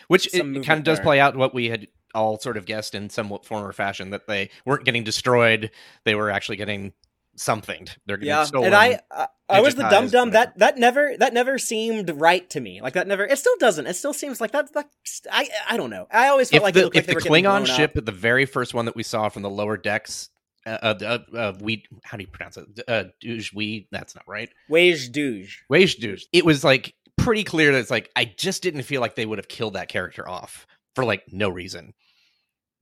which 0.08 0.34
it 0.34 0.42
kind 0.66 0.78
of 0.78 0.84
does 0.84 1.00
play 1.00 1.20
out 1.20 1.36
what 1.36 1.54
we 1.54 1.70
had 1.70 1.88
all 2.14 2.40
sort 2.40 2.58
of 2.58 2.66
guessed 2.66 2.96
in 2.96 3.10
somewhat 3.10 3.46
form 3.46 3.64
or 3.64 3.74
fashion 3.74 4.12
that 4.12 4.28
they 4.28 4.50
weren't 4.66 4.86
getting 4.86 5.04
destroyed; 5.04 5.72
they 6.04 6.16
were 6.16 6.30
actually 6.30 6.58
getting 6.58 6.94
something. 7.36 7.88
They're 8.06 8.18
getting 8.18 8.30
yeah, 8.30 8.44
stolen. 8.46 8.68
and 8.68 8.76
I 8.76 9.00
I, 9.12 9.28
I 9.50 9.62
was 9.62 9.76
the 9.76 9.84
dumb 9.84 10.06
dum 10.06 10.10
dum. 10.10 10.32
That 10.32 10.58
that 10.60 10.78
never 10.78 11.16
that 11.18 11.34
never 11.34 11.58
seemed 11.58 12.10
right 12.10 12.50
to 12.52 12.60
me. 12.60 12.82
Like 12.82 12.94
that 12.94 13.08
never. 13.08 13.26
It 13.26 13.38
still 13.38 13.56
doesn't. 13.60 13.88
It 13.88 13.96
still 13.96 14.14
seems 14.14 14.42
like 14.42 14.52
that. 14.52 14.74
that 14.74 14.90
I 15.32 15.48
I 15.70 15.78
don't 15.78 15.90
know. 15.90 16.08
I 16.12 16.30
always 16.30 16.50
felt 16.50 16.62
if 16.62 16.64
like 16.64 16.74
the, 16.74 16.84
like 16.86 16.96
if 16.96 17.06
they 17.06 17.14
the 17.14 17.16
were 17.16 17.22
Klingon 17.22 17.66
ship, 17.68 17.94
the 17.94 18.12
very 18.12 18.46
first 18.46 18.74
one 18.74 18.86
that 18.86 18.96
we 18.96 19.04
saw 19.04 19.30
from 19.30 19.42
the 19.44 19.50
lower 19.50 19.78
decks, 19.78 20.30
uh, 20.66 20.70
uh, 20.82 21.20
uh, 21.34 21.38
uh 21.38 21.54
we 21.60 21.84
how 22.04 22.18
do 22.18 22.24
you 22.24 22.30
pronounce 22.30 22.58
it? 22.58 22.68
Uh, 22.88 23.06
douche, 23.20 23.54
we 23.54 23.88
that's 23.92 24.16
not 24.16 24.24
right. 24.28 24.50
Wage 24.70 25.12
Douche. 25.12 25.60
Wage 25.70 25.98
douche. 25.98 26.26
It 26.32 26.46
was 26.46 26.64
like 26.64 26.96
pretty 27.26 27.44
clear 27.44 27.72
that 27.74 27.80
it's 27.80 27.92
like 27.92 28.10
I 28.16 28.26
just 28.26 28.64
didn't 28.64 28.84
feel 28.84 29.02
like 29.02 29.16
they 29.16 29.26
would 29.26 29.38
have 29.40 29.48
killed 29.50 29.74
that 29.74 29.90
character 29.90 30.28
off 30.28 30.66
for 30.96 31.04
like 31.04 31.24
no 31.32 31.50
reason. 31.50 31.94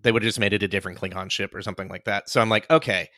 They 0.01 0.11
would 0.11 0.21
have 0.21 0.27
just 0.27 0.39
made 0.39 0.53
it 0.53 0.61
a 0.61 0.67
different 0.67 0.99
Klingon 0.99 1.31
ship 1.31 1.55
or 1.55 1.61
something 1.61 1.87
like 1.87 2.03
that. 2.05 2.29
So 2.29 2.41
I'm 2.41 2.49
like, 2.49 2.69
okay, 2.69 3.09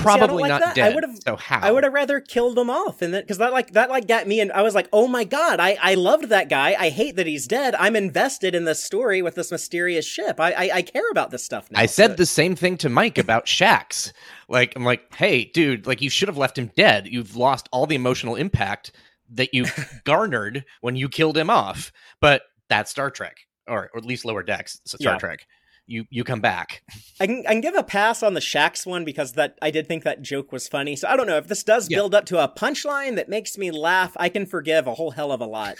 probably 0.00 0.42
like 0.42 0.48
not 0.50 0.60
that. 0.60 0.70
I 0.70 0.74
dead. 0.74 0.94
would've- 0.94 1.18
so 1.24 1.36
how? 1.36 1.60
I 1.60 1.70
would 1.70 1.84
have 1.84 1.92
rather 1.92 2.20
killed 2.20 2.58
him 2.58 2.70
off, 2.70 3.02
and 3.02 3.12
then 3.12 3.22
because 3.22 3.38
that 3.38 3.52
like 3.52 3.72
that 3.72 3.90
like 3.90 4.06
got 4.08 4.26
me, 4.26 4.40
and 4.40 4.50
I 4.52 4.62
was 4.62 4.74
like, 4.74 4.88
oh 4.92 5.06
my 5.06 5.24
god, 5.24 5.60
I 5.60 5.76
I 5.80 5.94
loved 5.94 6.28
that 6.30 6.48
guy. 6.48 6.74
I 6.78 6.88
hate 6.88 7.16
that 7.16 7.26
he's 7.26 7.46
dead. 7.46 7.74
I'm 7.74 7.96
invested 7.96 8.54
in 8.54 8.64
this 8.64 8.82
story 8.82 9.22
with 9.22 9.34
this 9.34 9.50
mysterious 9.50 10.06
ship. 10.06 10.40
I 10.40 10.52
I, 10.52 10.70
I 10.76 10.82
care 10.82 11.08
about 11.10 11.30
this 11.30 11.44
stuff 11.44 11.70
now. 11.70 11.80
I 11.80 11.86
said 11.86 12.10
So- 12.12 12.16
the 12.16 12.26
same 12.26 12.56
thing 12.56 12.76
to 12.78 12.88
Mike 12.88 13.18
about 13.18 13.46
Shax. 13.46 14.12
Like, 14.48 14.74
I'm 14.74 14.84
like, 14.84 15.14
hey, 15.14 15.44
dude, 15.44 15.86
like 15.86 16.00
you 16.02 16.10
should 16.10 16.28
have 16.28 16.38
left 16.38 16.58
him 16.58 16.70
dead. 16.76 17.06
You've 17.06 17.36
lost 17.36 17.68
all 17.72 17.86
the 17.86 17.94
emotional 17.94 18.34
impact 18.34 18.92
that 19.32 19.54
you 19.54 19.66
garnered 20.04 20.64
when 20.80 20.96
you 20.96 21.08
killed 21.08 21.36
him 21.36 21.50
off. 21.50 21.92
But 22.20 22.42
that's 22.68 22.90
Star 22.90 23.10
Trek, 23.10 23.36
or, 23.66 23.90
or 23.92 23.98
at 23.98 24.04
least 24.04 24.24
Lower 24.24 24.42
Decks, 24.42 24.80
so 24.84 24.96
Star 24.96 25.14
Yeah. 25.14 25.18
Trek. 25.18 25.46
You 25.86 26.04
you 26.08 26.22
come 26.22 26.40
back. 26.40 26.82
I 27.20 27.26
can, 27.26 27.44
I 27.48 27.50
can 27.52 27.60
give 27.60 27.74
a 27.74 27.82
pass 27.82 28.22
on 28.22 28.34
the 28.34 28.40
Shax 28.40 28.86
one 28.86 29.04
because 29.04 29.32
that 29.32 29.58
I 29.60 29.72
did 29.72 29.88
think 29.88 30.04
that 30.04 30.22
joke 30.22 30.52
was 30.52 30.68
funny. 30.68 30.94
So 30.94 31.08
I 31.08 31.16
don't 31.16 31.26
know 31.26 31.36
if 31.36 31.48
this 31.48 31.64
does 31.64 31.90
Yeah. 31.90 31.96
build 31.96 32.14
up 32.14 32.26
to 32.26 32.38
a 32.38 32.48
punchline 32.48 33.16
that 33.16 33.28
makes 33.28 33.58
me 33.58 33.72
laugh. 33.72 34.16
I 34.16 34.28
can 34.28 34.46
forgive 34.46 34.86
a 34.86 34.94
whole 34.94 35.10
hell 35.10 35.32
of 35.32 35.40
a 35.40 35.46
lot. 35.46 35.78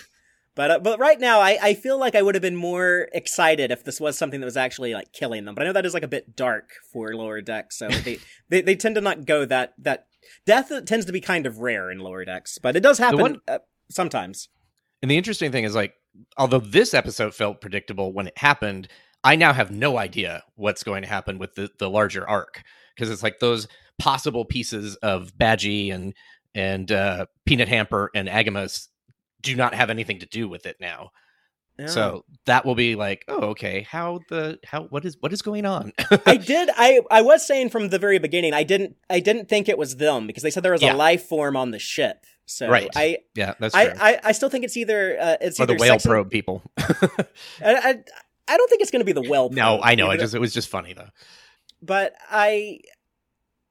But 0.57 0.71
uh, 0.73 0.79
but 0.81 0.99
right 0.99 1.21
now, 1.21 1.39
I, 1.39 1.59
I 1.63 1.75
feel 1.75 1.97
like 1.97 2.17
I 2.17 2.23
would 2.23 2.35
have 2.35 2.43
been 2.43 2.57
more 2.57 3.09
excited 3.13 3.71
if 3.71 3.85
this 3.85 4.01
was 4.01 4.19
something 4.19 4.41
that 4.41 4.47
was 4.47 4.57
actually 4.57 4.95
like 4.95 5.13
killing 5.13 5.45
them. 5.45 5.55
But 5.55 5.63
I 5.63 5.67
know 5.67 5.73
that 5.75 5.87
is 5.87 5.95
like 5.95 6.03
a 6.03 6.09
bit 6.09 6.35
dark 6.35 6.71
for 6.93 7.15
lower 7.15 7.41
decks, 7.41 7.79
so 7.79 7.89
they, 7.89 8.19
they 8.49 8.63
they 8.63 8.75
tend 8.75 8.97
to 8.97 9.01
not 9.01 9.27
go 9.27 9.45
that 9.45 9.75
that 9.79 10.07
death 10.47 10.73
tends 10.87 11.07
to 11.07 11.13
be 11.13 11.21
kind 11.21 11.47
of 11.47 11.59
rare 11.59 11.91
in 11.91 11.99
lower 11.99 12.25
decks, 12.25 12.59
but 12.59 12.77
it 12.77 12.81
does 12.81 12.99
happen 12.99 13.21
one- 13.21 13.41
uh, 13.49 13.59
sometimes. 13.91 14.49
And 15.03 15.11
the 15.11 15.17
interesting 15.17 15.51
thing 15.51 15.65
is, 15.65 15.75
like, 15.75 15.95
although 16.37 16.61
this 16.61 16.93
episode 16.95 17.35
felt 17.35 17.61
predictable 17.61 18.13
when 18.13 18.27
it 18.27 18.39
happened, 18.39 18.89
I 19.25 19.37
now 19.37 19.53
have 19.53 19.71
no 19.71 19.99
idea 19.99 20.43
what's 20.57 20.83
going 20.83 21.03
to 21.03 21.09
happen 21.09 21.39
with 21.39 21.55
the, 21.55 21.71
the 21.79 21.91
larger 21.91 22.29
arc 22.29 22.63
because 22.95 23.11
it's 23.11 23.23
like 23.23 23.39
those 23.39 23.69
possible 23.99 24.45
pieces 24.45 24.97
of 24.97 25.33
Badgey 25.37 25.93
and 25.93 26.15
and 26.55 26.91
uh, 26.91 27.27
Peanut 27.47 27.69
Hamper 27.69 28.11
and 28.15 28.29
AGIMUS 28.29 28.89
do 29.41 29.55
not 29.55 29.75
have 29.75 29.89
anything 29.89 30.19
to 30.19 30.27
do 30.27 30.49
with 30.49 30.67
it 30.67 30.77
now. 30.81 31.11
Yeah. 31.81 31.87
So 31.87 32.25
that 32.47 32.65
will 32.67 32.75
be 32.75 32.95
like, 32.95 33.25
oh, 33.29 33.49
okay, 33.51 33.83
how 33.83 34.21
the 34.29 34.59
how 34.65 34.85
what 34.85 35.05
is 35.05 35.17
what 35.21 35.33
is 35.33 35.43
going 35.43 35.67
on? 35.67 35.93
I 36.27 36.37
did. 36.55 36.69
I 36.77 37.01
I 37.11 37.23
was 37.23 37.47
saying 37.47 37.71
from 37.71 37.89
the 37.89 37.99
very 37.99 38.19
beginning. 38.19 38.53
I 38.55 38.63
didn't. 38.63 38.97
I 39.09 39.21
didn't 39.21 39.49
think 39.49 39.69
it 39.69 39.79
was 39.79 39.97
them 39.97 40.27
because 40.27 40.43
they 40.43 40.51
said 40.51 40.63
there 40.63 40.73
was 40.73 40.83
Yeah. 40.83 40.95
a 40.95 40.97
life 40.97 41.25
form 41.27 41.57
on 41.57 41.71
the 41.71 41.79
ship. 41.79 42.25
So 42.47 42.69
Right. 42.69 42.89
I 42.97 43.19
yeah, 43.35 43.55
that's 43.61 43.75
true. 43.75 43.83
I, 44.01 44.13
I 44.15 44.21
I 44.25 44.33
still 44.33 44.49
think 44.51 44.65
it's 44.65 44.77
either 44.77 45.17
uh, 45.21 45.37
it's 45.41 45.59
or 45.61 45.67
the 45.67 45.75
whale 45.75 45.95
sex 45.95 46.07
probe 46.07 46.31
people. 46.31 46.63
I, 46.79 47.25
I 47.65 47.95
I 48.49 48.57
don't 48.57 48.69
think 48.69 48.83
it's 48.83 48.91
going 48.91 49.01
to 49.01 49.07
be 49.07 49.13
the 49.13 49.23
whale. 49.29 49.49
no, 49.51 49.81
I 49.83 49.95
know. 49.95 50.07
either, 50.09 50.15
It 50.17 50.21
just 50.25 50.35
it 50.35 50.41
was 50.41 50.53
just 50.53 50.69
funny 50.69 50.93
though. 50.93 51.11
but 51.81 52.13
I 52.29 52.81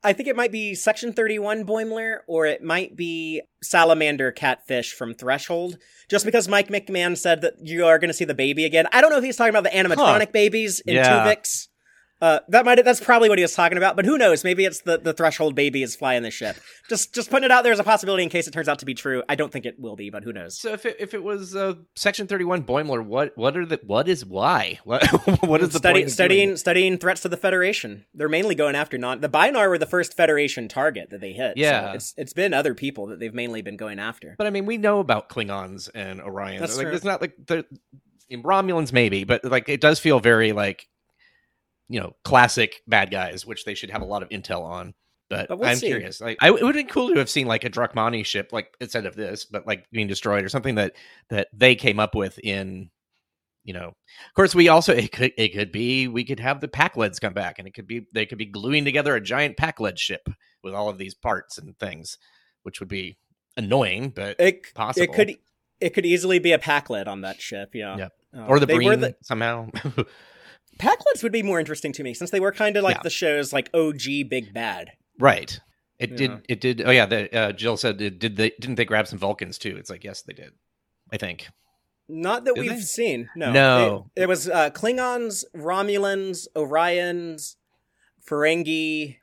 I 0.03 0.13
think 0.13 0.29
it 0.29 0.35
might 0.35 0.51
be 0.51 0.75
Section 0.75 1.11
Thirty 1.11 1.39
One 1.39 1.65
Boimler 1.65 2.19
or 2.27 2.45
it 2.45 2.63
might 2.63 2.95
be 2.95 3.41
Salamander 3.61 4.31
Catfish 4.31 4.93
from 4.93 5.13
Threshold. 5.13 5.77
Just 6.07 6.25
because 6.25 6.47
Mike 6.47 6.69
McMahan 6.69 7.17
said 7.17 7.41
that 7.41 7.55
you 7.61 7.85
are 7.85 7.99
going 7.99 8.09
to 8.09 8.13
see 8.13 8.25
the 8.25 8.33
baby 8.33 8.65
again. 8.65 8.87
I 8.93 9.01
don't 9.01 9.09
know 9.11 9.17
if 9.17 9.23
he's 9.23 9.35
talking 9.35 9.55
about 9.55 9.63
the 9.63 9.69
animatronic 9.77 10.31
babies 10.31 10.79
in 10.81 10.95
Yeah. 10.95 11.25
Tuvix. 11.25 11.67
Uh, 12.21 12.39
that 12.49 12.65
might 12.65 12.83
that's 12.83 12.99
probably 12.99 13.29
what 13.29 13.37
he 13.37 13.43
was 13.43 13.53
talking 13.53 13.77
about, 13.77 13.95
but 13.95 14.05
who 14.05 14.17
knows? 14.17 14.43
Maybe 14.43 14.65
it's 14.65 14.81
the, 14.81 14.97
the 14.97 15.13
threshold 15.13 15.55
baby 15.55 15.83
is 15.83 15.95
flying 15.95 16.23
the 16.23 16.31
ship. 16.31 16.57
Just 16.89 17.13
just 17.15 17.29
putting 17.29 17.45
it 17.45 17.51
out 17.51 17.63
there 17.63 17.71
as 17.71 17.79
a 17.79 17.83
possibility 17.83 18.23
in 18.23 18.29
case 18.29 18.47
it 18.47 18.51
turns 18.51 18.67
out 18.67 18.79
to 18.79 18.85
be 18.85 18.93
true. 18.93 19.23
I 19.29 19.35
don't 19.35 19.51
think 19.51 19.65
it 19.65 19.79
will 19.79 19.95
be, 19.95 20.09
but 20.09 20.23
who 20.23 20.33
knows? 20.33 20.59
So 20.59 20.73
if 20.73 20.85
it, 20.85 20.97
if 20.99 21.13
it 21.13 21.23
was 21.23 21.55
uh, 21.55 21.75
Section 21.95 22.27
Thirty 22.27 22.43
One 22.43 22.63
Boimler, 22.63 23.05
what 23.05 23.37
what 23.37 23.55
are 23.55 23.65
the 23.65 23.79
what 23.85 24.09
is 24.09 24.25
why 24.25 24.79
what 24.85 25.01
what 25.47 25.61
is 25.61 25.69
the 25.69 25.79
Study, 25.79 26.01
point 26.01 26.11
studying 26.11 26.57
studying 26.57 26.97
threats 26.97 27.21
to 27.21 27.29
the 27.29 27.37
Federation. 27.37 28.05
They're 28.13 28.27
mainly 28.27 28.55
going 28.55 28.75
after 28.75 28.97
non. 28.97 29.21
The 29.21 29.29
Binar 29.29 29.69
were 29.69 29.77
the 29.77 29.85
first 29.85 30.15
Federation 30.17 30.67
target 30.67 31.11
that 31.11 31.21
they 31.21 31.31
hit. 31.31 31.57
so 31.57 31.61
Yeah. 31.61 31.93
it's 31.93 32.13
it's 32.17 32.33
been 32.33 32.53
other 32.53 32.73
people 32.73 33.07
that 33.07 33.19
they've 33.19 33.33
mainly 33.33 33.61
been 33.61 33.77
going 33.77 33.99
after. 33.99 34.35
But 34.37 34.47
I 34.47 34.49
mean, 34.49 34.65
we 34.65 34.77
know 34.77 34.99
about 34.99 35.29
Klingons 35.29 35.89
and 35.95 36.19
Orions. 36.19 36.59
That's 36.59 36.77
like 36.77 36.87
true. 36.87 36.95
it's 36.95 37.05
not 37.05 37.21
like 37.21 37.33
the 37.47 37.65
in 38.29 38.43
Romulans 38.43 38.91
maybe, 38.91 39.23
but 39.23 39.45
like 39.45 39.69
it 39.69 39.79
does 39.79 39.99
feel 39.99 40.19
very 40.19 40.51
like 40.51 40.87
you 41.89 41.99
know 41.99 42.15
classic 42.23 42.81
bad 42.87 43.11
guys, 43.11 43.45
which 43.45 43.65
they 43.65 43.73
should 43.75 43.89
have 43.89 44.01
a 44.01 44.05
lot 44.05 44.23
of 44.23 44.29
intel 44.29 44.61
on. 44.63 44.93
But, 45.29 45.47
But 45.47 45.59
we'll 45.59 45.69
I'm 45.69 45.75
see. 45.75 45.87
curious. 45.87 46.19
Like, 46.21 46.37
I, 46.41 46.47
it 46.47 46.53
would 46.53 46.63
have 46.63 46.73
been 46.73 46.87
cool 46.87 47.09
to 47.09 47.19
have 47.19 47.29
seen 47.29 47.45
like 47.45 47.63
a 47.63 47.69
Drookmani 47.69 48.25
ship, 48.25 48.51
like 48.51 48.73
instead 48.81 49.05
of 49.05 49.15
this, 49.15 49.45
but 49.45 49.67
like 49.67 49.85
being 49.91 50.07
destroyed 50.07 50.43
or 50.43 50.49
something 50.49 50.75
that 50.75 50.95
that 51.29 51.49
they 51.53 51.75
came 51.75 51.99
up 51.99 52.15
with 52.15 52.39
in. 52.39 52.89
You 53.65 53.73
know, 53.73 53.87
of 53.89 54.33
course, 54.35 54.55
we 54.55 54.69
also 54.69 54.93
it 54.93 55.11
could 55.11 55.33
it 55.37 55.49
could 55.53 55.71
be 55.71 56.07
we 56.07 56.23
could 56.23 56.39
have 56.39 56.61
the 56.61 56.67
Pakleds 56.69 57.19
come 57.21 57.33
back, 57.33 57.59
and 57.59 57.67
it 57.67 57.73
could 57.75 57.85
be 57.85 58.07
they 58.13 58.25
could 58.25 58.37
be 58.39 58.45
gluing 58.45 58.85
together 58.85 59.15
a 59.15 59.21
giant 59.21 59.57
Pakled 59.57 59.99
ship 59.99 60.27
with 60.63 60.73
all 60.73 60.89
of 60.89 60.97
these 60.97 61.13
parts 61.13 61.57
and 61.59 61.77
things, 61.77 62.17
which 62.63 62.79
would 62.79 62.89
be 62.89 63.17
annoying, 63.57 64.09
but 64.15 64.37
It 64.39 64.73
possible. 64.73 65.03
it 65.03 65.13
could 65.13 65.35
it 65.81 65.89
could 65.93 66.05
easily 66.05 66.39
be 66.39 66.53
a 66.53 66.57
Pakled 66.57 67.07
on 67.07 67.21
that 67.21 67.41
ship. 67.41 67.75
Yeah. 67.75 67.97
Yep. 67.97 68.11
Uh, 68.35 68.45
or 68.45 68.59
the 68.59 68.65
they 68.65 68.75
were 68.75 68.79
Breen 68.79 68.99
the 69.01 69.15
somehow. 69.21 69.69
Pakleds 70.79 71.21
would 71.23 71.31
be 71.31 71.43
more 71.43 71.59
interesting 71.59 71.91
to 71.93 72.03
me 72.03 72.13
since 72.13 72.31
they 72.31 72.39
were 72.39 72.51
kind 72.51 72.77
of 72.77 72.83
like 72.83 72.95
Yeah. 72.97 73.03
the 73.03 73.09
show's 73.09 73.51
like 73.53 73.69
OG 73.73 74.23
big 74.29 74.53
bad. 74.53 74.91
right. 75.19 75.59
It 75.99 76.11
Yeah. 76.11 76.15
did. 76.17 76.31
It 76.47 76.61
did. 76.61 76.81
Oh 76.85 76.91
yeah. 76.91 77.05
The, 77.05 77.37
uh, 77.37 77.51
Jill 77.51 77.75
said, 77.75 77.99
it, 78.01 78.19
"Did 78.19 78.37
they? 78.37 78.51
Didn't 78.59 78.75
they 78.75 78.85
grab 78.85 79.05
some 79.05 79.19
Vulcans 79.19 79.57
too?" 79.57 79.75
It's 79.77 79.89
like 79.89 80.05
yes, 80.05 80.21
they 80.21 80.31
did. 80.33 80.53
I 81.11 81.17
think. 81.17 81.47
Not 82.07 82.45
that 82.45 82.55
Did 82.55 82.61
we've 82.61 82.69
they? 82.71 82.79
seen. 82.79 83.29
No. 83.35 83.51
No. 83.51 84.11
It, 84.15 84.21
it 84.23 84.27
was 84.29 84.47
uh, 84.49 84.69
Klingons, 84.69 85.43
Romulans, 85.55 86.47
Orions, 86.55 87.55
Ferengi, 88.27 89.17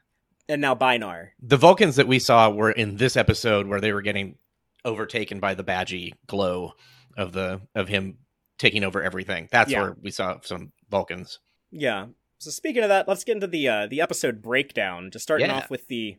and 0.48 0.60
now 0.60 0.74
Binar. 0.74 1.28
The 1.40 1.56
Vulcans 1.56 1.96
that 1.96 2.06
we 2.08 2.18
saw 2.18 2.50
were 2.50 2.70
in 2.70 2.96
this 2.96 3.16
episode 3.16 3.66
where 3.66 3.80
they 3.80 3.92
were 3.92 4.02
getting 4.02 4.36
overtaken 4.84 5.40
by 5.40 5.54
the 5.54 5.64
Badgey 5.64 6.12
glow 6.26 6.72
of 7.16 7.32
the 7.32 7.62
of 7.74 7.88
him 7.88 8.18
taking 8.58 8.84
over 8.84 9.02
everything. 9.02 9.48
That's 9.50 9.70
Yeah. 9.72 9.82
where 9.82 9.96
we 10.00 10.10
saw 10.10 10.38
some 10.42 10.72
Vulcans. 10.90 11.38
Yeah. 11.70 12.06
So 12.38 12.50
speaking 12.50 12.82
of 12.82 12.88
that, 12.88 13.08
let's 13.08 13.24
get 13.24 13.32
into 13.36 13.46
the 13.46 13.68
uh, 13.68 13.86
the 13.86 14.00
episode 14.00 14.42
breakdown. 14.42 15.10
Just 15.10 15.22
starting 15.22 15.48
Yeah. 15.48 15.56
off 15.56 15.70
with 15.70 15.88
the 15.88 16.16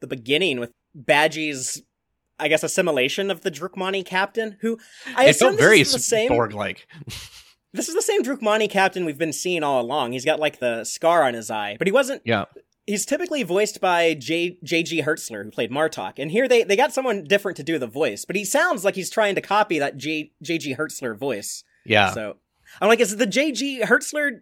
the 0.00 0.06
beginning 0.06 0.60
with 0.60 0.72
Badgey's, 0.98 1.82
I 2.38 2.48
guess, 2.48 2.62
assimilation 2.62 3.30
of 3.30 3.42
the 3.42 3.50
Drookmani 3.50 4.04
captain, 4.04 4.56
who 4.60 4.78
I 5.16 5.26
it 5.26 5.30
assume 5.30 5.50
felt 5.50 5.60
very 5.60 5.80
is 5.80 5.92
the 5.92 5.98
same. 5.98 6.28
Borg 6.28 6.52
like. 6.52 6.86
This 7.72 7.88
is 7.88 7.94
the 7.94 8.02
same 8.02 8.24
Drookmani 8.24 8.68
captain 8.68 9.04
we've 9.04 9.16
been 9.16 9.32
seeing 9.32 9.62
all 9.62 9.80
along. 9.80 10.10
He's 10.10 10.24
got 10.24 10.40
like 10.40 10.58
the 10.58 10.82
scar 10.82 11.22
on 11.22 11.34
his 11.34 11.52
eye, 11.52 11.76
but 11.78 11.86
he 11.86 11.92
wasn't. 11.92 12.20
Yeah. 12.24 12.46
He's 12.84 13.06
typically 13.06 13.44
voiced 13.44 13.80
by 13.80 14.14
J 14.14 14.58
J 14.64 14.82
G 14.82 15.02
Hertzler, 15.02 15.44
who 15.44 15.52
played 15.52 15.70
Martok, 15.70 16.14
and 16.18 16.32
here 16.32 16.48
they 16.48 16.64
they 16.64 16.74
got 16.74 16.92
someone 16.92 17.22
different 17.22 17.56
to 17.58 17.62
do 17.62 17.78
the 17.78 17.86
voice, 17.86 18.24
but 18.24 18.34
he 18.34 18.44
sounds 18.44 18.84
like 18.84 18.96
he's 18.96 19.08
trying 19.08 19.36
to 19.36 19.40
copy 19.40 19.78
that 19.78 19.96
J 19.96 20.32
J 20.42 20.58
G 20.58 20.74
Hertzler 20.74 21.16
voice. 21.16 21.62
Yeah. 21.86 22.10
So 22.12 22.38
I'm 22.80 22.88
like, 22.88 22.98
is 22.98 23.16
the 23.16 23.26
J.G. 23.26 23.82
Hertzler 23.82 24.40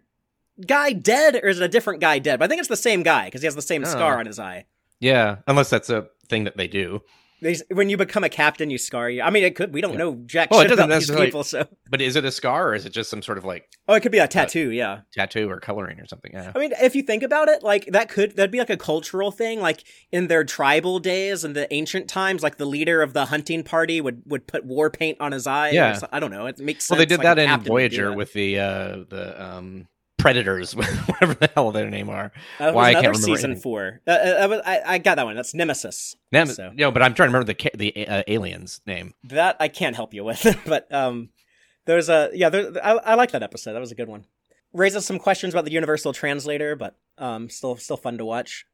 guy 0.65 0.93
dead, 0.93 1.35
or 1.43 1.47
is 1.47 1.59
it 1.59 1.63
a 1.63 1.67
different 1.69 2.01
guy 2.01 2.19
dead? 2.19 2.39
But 2.39 2.45
I 2.45 2.47
think 2.47 2.59
it's 2.59 2.69
the 2.69 2.75
same 2.77 3.03
guy 3.03 3.25
because 3.25 3.41
he 3.41 3.45
has 3.47 3.55
the 3.55 3.61
same 3.61 3.83
Oh. 3.83 3.87
scar 3.87 4.19
on 4.19 4.25
his 4.25 4.39
eye. 4.39 4.65
yeah. 4.99 5.37
Unless 5.47 5.69
that's 5.69 5.89
a 5.89 6.07
thing 6.27 6.43
that 6.43 6.57
they 6.57 6.67
do. 6.67 7.01
They, 7.41 7.55
when 7.71 7.89
you 7.89 7.95
become 7.95 8.25
a 8.25 8.29
captain, 8.29 8.69
you 8.69 8.77
scar 8.77 9.09
you. 9.09 9.21
I 9.21 9.29
mean, 9.29 9.45
it 9.45 9.55
could. 9.55 9.73
We 9.73 9.79
don't 9.79 9.93
Yeah. 9.93 9.97
know 9.99 10.21
jack 10.25 10.51
Well, 10.51 10.59
it 10.59 10.63
shit 10.63 10.71
doesn't 10.71 10.85
about 10.91 10.99
these 10.99 11.09
people, 11.09 11.45
so 11.45 11.65
But 11.89 12.01
is 12.01 12.17
it 12.17 12.25
a 12.25 12.31
scar 12.33 12.67
or 12.67 12.75
is 12.75 12.85
it 12.85 12.89
just 12.91 13.09
some 13.09 13.21
sort 13.21 13.37
of 13.37 13.45
like 13.45 13.69
oh, 13.87 13.93
it 13.93 14.01
could 14.01 14.11
be 14.11 14.17
a 14.17 14.27
tattoo. 14.27 14.71
yeah. 14.71 14.99
tattoo 15.13 15.49
or 15.49 15.61
coloring 15.61 16.01
or 16.01 16.05
something? 16.05 16.31
Yeah. 16.33 16.51
I 16.53 16.59
mean, 16.59 16.73
if 16.81 16.97
you 16.97 17.01
think 17.01 17.23
about 17.23 17.47
it, 17.47 17.63
like 17.63 17.85
that 17.93 18.09
could 18.09 18.35
that'd 18.35 18.51
be 18.51 18.59
like 18.59 18.69
a 18.69 18.75
cultural 18.75 19.31
thing. 19.31 19.61
Like 19.61 19.85
in 20.11 20.27
their 20.27 20.43
tribal 20.43 20.99
days 20.99 21.45
and 21.45 21.55
the 21.55 21.73
ancient 21.73 22.09
times, 22.09 22.43
like 22.43 22.57
the 22.57 22.65
leader 22.65 23.01
of 23.01 23.13
the 23.13 23.27
hunting 23.27 23.63
party 23.63 24.01
would 24.01 24.21
would 24.25 24.45
put 24.45 24.65
war 24.65 24.89
paint 24.89 25.15
on 25.21 25.31
his 25.31 25.47
eye. 25.47 25.69
Yeah. 25.69 25.93
so- 25.93 26.09
I 26.11 26.19
don't 26.19 26.31
know. 26.31 26.45
It 26.45 26.59
makes 26.59 26.83
sense. 26.87 26.89
Well, 26.89 26.99
they 26.99 27.05
did 27.05 27.19
like, 27.19 27.23
that 27.37 27.39
in 27.39 27.47
captain 27.47 27.71
would 27.73 27.89
do 27.89 27.95
Voyager 27.95 28.09
that. 28.09 28.17
with 28.17 28.33
the 28.33 28.59
uh 28.59 28.97
the 29.09 29.41
um 29.41 29.87
predators, 30.19 30.75
whatever 30.75 31.33
the 31.33 31.49
hell 31.55 31.71
their 31.71 31.89
name 31.89 32.09
are. 32.09 32.31
Was 32.59 32.75
why 32.75 32.89
I 32.89 32.93
can't 32.93 33.07
remember 33.07 33.19
season 33.25 33.51
anything. 33.51 33.63
four. 33.63 34.01
Uh, 34.05 34.11
uh, 34.11 34.61
I, 34.65 34.81
I, 34.85 34.97
got 34.99 35.15
that 35.15 35.25
one. 35.25 35.35
That's 35.35 35.53
Nemesis. 35.53 36.15
Nem- 36.31 36.47
So. 36.47 36.71
No, 36.75 36.91
but 36.91 37.01
I'm 37.01 37.13
trying 37.13 37.31
to 37.31 37.37
remember 37.37 37.53
the 37.53 37.71
the 37.75 38.07
uh, 38.07 38.23
alien's 38.27 38.81
name. 38.85 39.13
That 39.23 39.57
I 39.59 39.67
can't 39.67 39.95
help 39.95 40.13
you 40.13 40.23
with, 40.23 40.45
but 40.65 40.93
um, 40.93 41.29
there's 41.85 42.09
a 42.09 42.29
yeah. 42.33 42.49
There, 42.49 42.71
I, 42.83 42.91
I 42.91 43.15
like 43.15 43.31
that 43.31 43.41
episode. 43.41 43.73
That 43.73 43.79
was 43.79 43.91
a 43.91 43.95
good 43.95 44.09
one. 44.09 44.25
Raises 44.73 45.05
some 45.05 45.17
questions 45.17 45.53
about 45.53 45.65
the 45.65 45.71
universal 45.71 46.13
translator, 46.13 46.75
but 46.75 46.95
um, 47.17 47.49
still 47.49 47.75
still 47.77 47.97
fun 47.97 48.17
to 48.19 48.25
watch. 48.25 48.65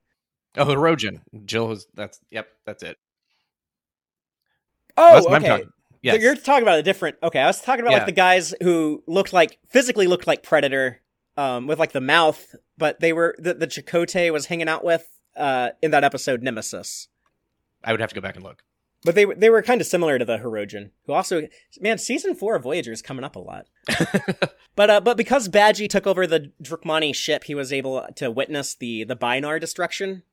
Oh, 0.57 0.65
Hirogen. 0.65 1.21
Jill 1.45 1.67
was 1.67 1.87
that's 1.93 2.19
yep, 2.31 2.47
that's 2.65 2.83
it. 2.83 2.97
Oh, 4.97 5.29
that's 5.29 5.45
okay. 5.45 5.63
Yes. 6.01 6.15
So 6.15 6.21
you're 6.21 6.35
talking 6.35 6.61
about 6.61 6.77
a 6.77 6.83
different. 6.83 7.17
Okay, 7.23 7.39
I 7.39 7.47
was 7.47 7.61
talking 7.61 7.81
about 7.81 7.91
Yeah. 7.91 7.97
like 7.97 8.05
the 8.05 8.11
guys 8.11 8.53
who 8.61 9.03
looked 9.07 9.33
like 9.33 9.57
physically 9.69 10.05
looked 10.05 10.27
like 10.27 10.43
Predator, 10.43 11.01
um, 11.37 11.67
with 11.67 11.79
like 11.79 11.91
the 11.91 12.01
mouth, 12.01 12.55
but 12.77 12.99
they 12.99 13.13
were 13.13 13.35
the 13.37 13.53
the 13.53 13.67
Chakotay 13.67 14.31
was 14.31 14.47
hanging 14.47 14.69
out 14.69 14.83
with 14.83 15.07
uh 15.35 15.69
in 15.81 15.91
that 15.91 16.03
episode 16.03 16.41
Nemesis. 16.43 17.07
I 17.83 17.91
would 17.91 17.99
have 17.99 18.09
to 18.09 18.15
go 18.15 18.21
back 18.21 18.35
and 18.35 18.43
look. 18.43 18.63
But 19.03 19.13
they 19.15 19.25
were- 19.27 19.35
they 19.35 19.49
were 19.51 19.61
kind 19.61 19.81
of 19.81 19.85
similar 19.87 20.17
to 20.17 20.25
the 20.25 20.37
Hirogen, 20.39 20.89
who 21.05 21.13
also 21.13 21.47
man 21.79 21.97
season 21.97 22.33
four 22.35 22.55
of 22.55 22.63
Voyager 22.63 22.91
is 22.91 23.01
coming 23.01 23.23
up 23.25 23.35
a 23.35 23.39
lot. 23.39 23.67
But 24.75 24.89
uh, 24.89 24.99
but 24.99 25.15
because 25.15 25.47
Badgey 25.47 25.87
took 25.89 26.05
over 26.05 26.27
the 26.27 26.51
Drookmani 26.61 27.15
ship, 27.15 27.45
he 27.45 27.55
was 27.55 27.71
able 27.71 28.05
to 28.17 28.29
witness 28.29 28.75
the 28.75 29.05
the 29.05 29.15
Binar 29.15 29.57
destruction. 29.57 30.23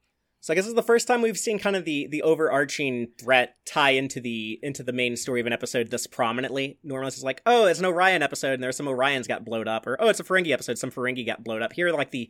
So 0.43 0.53
I 0.53 0.57
guess 0.57 0.65
this 0.65 0.71
is 0.71 0.75
the 0.75 0.83
first 0.83 1.07
time 1.07 1.23
we've 1.23 1.39
seen 1.39 1.61
kind 1.61 1.77
of 1.77 1.85
the 1.85 2.09
the 2.09 2.23
overarching 2.23 3.07
threat 3.17 3.55
tie 3.65 3.91
into 3.91 4.21
the 4.21 4.59
into 4.61 4.83
the 4.83 4.93
main 4.93 5.15
story 5.15 5.41
of 5.41 5.47
an 5.47 5.53
episode 5.53 5.89
this 5.93 6.09
prominently. 6.09 6.81
Normally 6.83 7.09
it's 7.09 7.23
like, 7.23 7.43
oh, 7.47 7.67
it's 7.67 7.79
an 7.79 7.87
Orion 7.87 8.25
episode, 8.25 8.55
and 8.55 8.63
there's 8.63 8.77
some 8.77 8.87
Orions 8.87 9.29
got 9.29 9.45
blown 9.45 9.69
up, 9.69 9.87
or 9.87 9.97
oh, 10.01 10.09
it's 10.09 10.19
a 10.19 10.25
Ferengi 10.25 10.51
episode, 10.51 10.79
some 10.79 10.91
Ferengi 10.91 11.25
got 11.25 11.45
blown 11.45 11.63
up. 11.63 11.73
Here, 11.73 11.93
like 11.93 12.11
the 12.11 12.29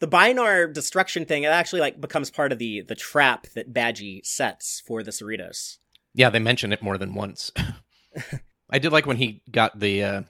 the 0.00 0.08
Binar 0.08 0.66
destruction 0.66 1.24
thing, 1.26 1.44
it 1.44 1.48
actually 1.48 1.80
like 1.80 2.00
becomes 2.00 2.28
part 2.28 2.50
of 2.50 2.58
the 2.58 2.82
the 2.82 2.96
trap 2.96 3.46
that 3.54 3.72
Badgey 3.72 4.26
sets 4.26 4.82
for 4.84 5.04
the 5.04 5.12
Cerritos. 5.12 5.78
Yeah, 6.12 6.30
they 6.30 6.40
mention 6.40 6.72
it 6.72 6.82
more 6.82 6.98
than 6.98 7.14
once. 7.14 7.52
I 8.68 8.80
did 8.80 8.90
like 8.90 9.06
when 9.06 9.18
he 9.18 9.42
got 9.48 9.78
the 9.78 10.02
uh 10.02 10.22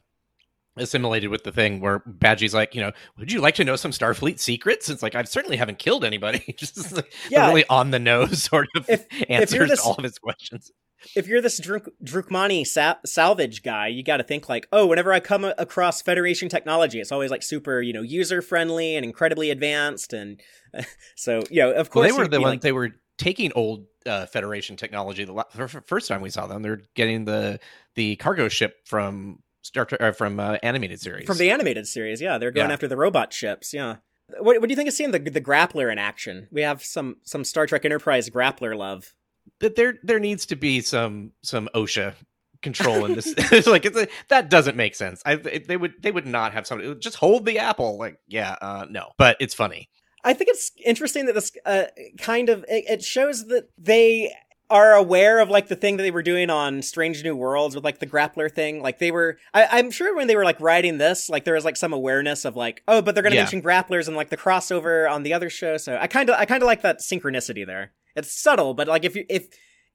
assimilated 0.77 1.31
with 1.31 1.45
the 1.45 1.53
thing 1.53 1.81
where 1.81 2.01
Badgey's 2.01 2.55
like, 2.55 2.75
you 2.75 2.81
know, 2.81 2.93
would 3.19 3.31
you 3.31 3.41
like 3.41 3.55
to 3.57 3.65
know 3.65 3.77
some 3.77 3.91
Starfleet 3.93 4.39
secrets? 4.41 4.91
It's 4.91 5.03
like 5.03 5.15
I 5.15 5.23
certainly 5.25 5.57
haven't 5.57 5.79
killed 5.79 6.05
anybody. 6.05 6.55
Just 6.59 6.93
like, 6.97 7.13
Yeah. 7.31 7.47
really 7.49 7.65
on 7.69 7.91
the 7.91 7.99
nose 7.99 8.43
sort 8.51 8.69
of 8.77 8.89
If- 8.89 9.07
if 9.11 9.31
answers 9.31 9.71
this- 9.71 9.81
all 9.81 9.95
of 9.95 10.05
his 10.05 10.19
questions. 10.19 10.73
if 11.15 11.27
you're 11.29 11.41
this 11.43 11.61
Druk- 11.61 11.91
Drookmani 12.03 12.67
sa- 12.67 12.97
salvage 13.05 13.63
guy, 13.63 13.89
you 13.89 14.03
got 14.03 14.17
to 14.17 14.25
think 14.25 14.49
like, 14.49 14.67
oh, 14.73 14.87
whenever 14.87 15.13
I 15.13 15.21
come 15.21 15.45
across 15.59 16.01
Federation 16.03 16.49
technology, 16.49 16.99
it's 17.01 17.13
always 17.13 17.31
like 17.31 17.43
super, 17.43 17.81
you 17.83 17.93
know, 17.93 18.03
user 18.03 18.41
friendly 18.43 18.97
and 18.97 19.05
incredibly 19.05 19.51
advanced, 19.51 20.13
and 20.13 20.41
so 21.17 21.43
you 21.51 21.61
know, 21.61 21.71
of 21.71 21.77
Well, 21.95 22.05
course, 22.05 22.13
they 22.13 22.19
were 22.19 22.27
the 22.29 22.41
ones 22.41 22.53
like- 22.53 22.61
they 22.63 22.73
were 22.73 22.91
taking 23.19 23.53
old 23.55 23.87
uh, 24.07 24.27
Federation 24.27 24.77
technology. 24.77 25.25
The 25.25 25.33
la- 25.35 25.45
f- 25.55 25.75
f- 25.77 25.85
first 25.87 26.09
time 26.09 26.21
we 26.21 26.31
saw 26.31 26.47
them, 26.47 26.63
they're 26.63 26.81
getting 26.95 27.27
the 27.27 27.61
the 27.95 28.17
cargo 28.17 28.49
ship 28.49 28.75
from 28.87 29.39
Star 29.65 29.85
Trek 29.85 30.01
uh, 30.01 30.13
from 30.13 30.39
uh, 30.39 30.59
animated 30.63 31.01
series. 31.01 31.27
from 31.27 31.39
the 31.39 31.51
animated 31.51 31.89
series. 31.89 32.21
Yeah, 32.21 32.39
they're 32.39 32.51
going 32.53 32.69
Yeah. 32.69 32.73
after 32.75 32.87
the 32.87 32.97
robot 32.97 33.33
ships. 33.33 33.73
Yeah. 33.75 33.97
What, 34.39 34.61
what 34.61 34.69
do 34.69 34.71
you 34.71 34.77
think 34.77 34.89
of 34.89 34.95
seeing 34.95 35.11
the 35.11 35.19
the 35.19 35.41
grappler 35.41 35.91
in 35.91 35.99
action? 35.99 36.49
We 36.53 36.63
have 36.63 36.83
some 36.85 37.17
some 37.25 37.45
Star 37.45 37.67
Trek 37.67 37.85
Enterprise 37.85 38.31
grappler 38.31 38.77
love. 38.77 39.15
that 39.61 39.75
there 39.77 39.95
there 40.03 40.21
needs 40.21 40.47
to 40.47 40.57
be 40.57 40.81
some 40.81 41.33
some 41.43 41.69
OSHA 41.75 42.15
control 42.63 43.05
in 43.05 43.15
this. 43.15 43.27
it's 43.37 43.67
like 43.67 43.85
it's 43.85 43.97
a, 43.99 44.09
that 44.29 44.49
doesn't 44.49 44.77
make 44.77 44.95
sense. 44.95 45.23
I 45.27 45.37
they 45.37 45.77
would 45.77 45.95
they 46.01 46.11
would 46.11 46.27
not 46.27 46.53
have 46.53 46.67
somebody 46.67 46.95
just 46.97 47.17
hold 47.17 47.45
the 47.47 47.59
apple. 47.59 47.99
Like 47.99 48.19
yeah, 48.29 48.57
uh, 48.61 48.87
no, 48.89 49.13
but 49.19 49.37
it's 49.41 49.55
funny. 49.55 49.89
I 50.27 50.33
think 50.33 50.49
it's 50.49 50.73
interesting 50.83 51.27
that 51.27 51.35
this 51.35 51.53
uh, 51.67 51.85
kind 52.19 52.49
of 52.49 52.65
it, 52.69 52.85
it 52.89 53.03
shows 53.05 53.47
that 53.49 53.69
they 53.77 54.33
are 54.71 54.95
aware 54.95 55.41
of 55.41 55.51
like 55.51 55.69
the 55.69 55.77
thing 55.77 55.97
that 55.99 56.03
they 56.03 56.11
were 56.11 56.23
doing 56.23 56.49
on 56.51 56.81
Strange 56.83 57.23
New 57.23 57.37
Worlds 57.37 57.75
with 57.75 57.85
like 57.85 57.99
the 57.99 58.07
grappler 58.07 58.51
thing. 58.51 58.81
Like 58.83 58.99
they 58.99 59.11
were, 59.11 59.37
I, 59.53 59.67
I'm 59.79 59.91
sure 59.91 60.17
when 60.17 60.27
they 60.27 60.37
were 60.37 60.45
like 60.45 60.61
writing 60.61 60.99
this, 60.99 61.29
like 61.29 61.45
there 61.45 61.55
was 61.55 61.65
like 61.65 61.77
some 61.77 61.93
awareness 61.93 62.45
of 62.45 62.57
like, 62.57 62.83
oh, 62.89 63.03
but 63.03 63.15
they're 63.15 63.23
gonna 63.23 63.35
Yeah. 63.35 63.43
mention 63.43 63.63
grapplers 63.63 64.07
and 64.09 64.17
like 64.17 64.31
the 64.31 64.37
crossover 64.37 65.09
on 65.11 65.23
the 65.23 65.35
other 65.35 65.51
show. 65.51 65.77
So 65.77 65.99
I 66.01 66.07
kind 66.07 66.31
of, 66.31 66.37
I 66.39 66.47
kind 66.47 66.63
of 66.63 66.67
like 66.67 66.83
that 66.83 67.01
synchronicity 67.01 67.67
there. 67.67 67.93
It's 68.17 68.33
subtle, 68.33 68.75
but 68.75 68.89
like 68.89 69.05
if 69.05 69.15
you 69.17 69.25
if 69.29 69.49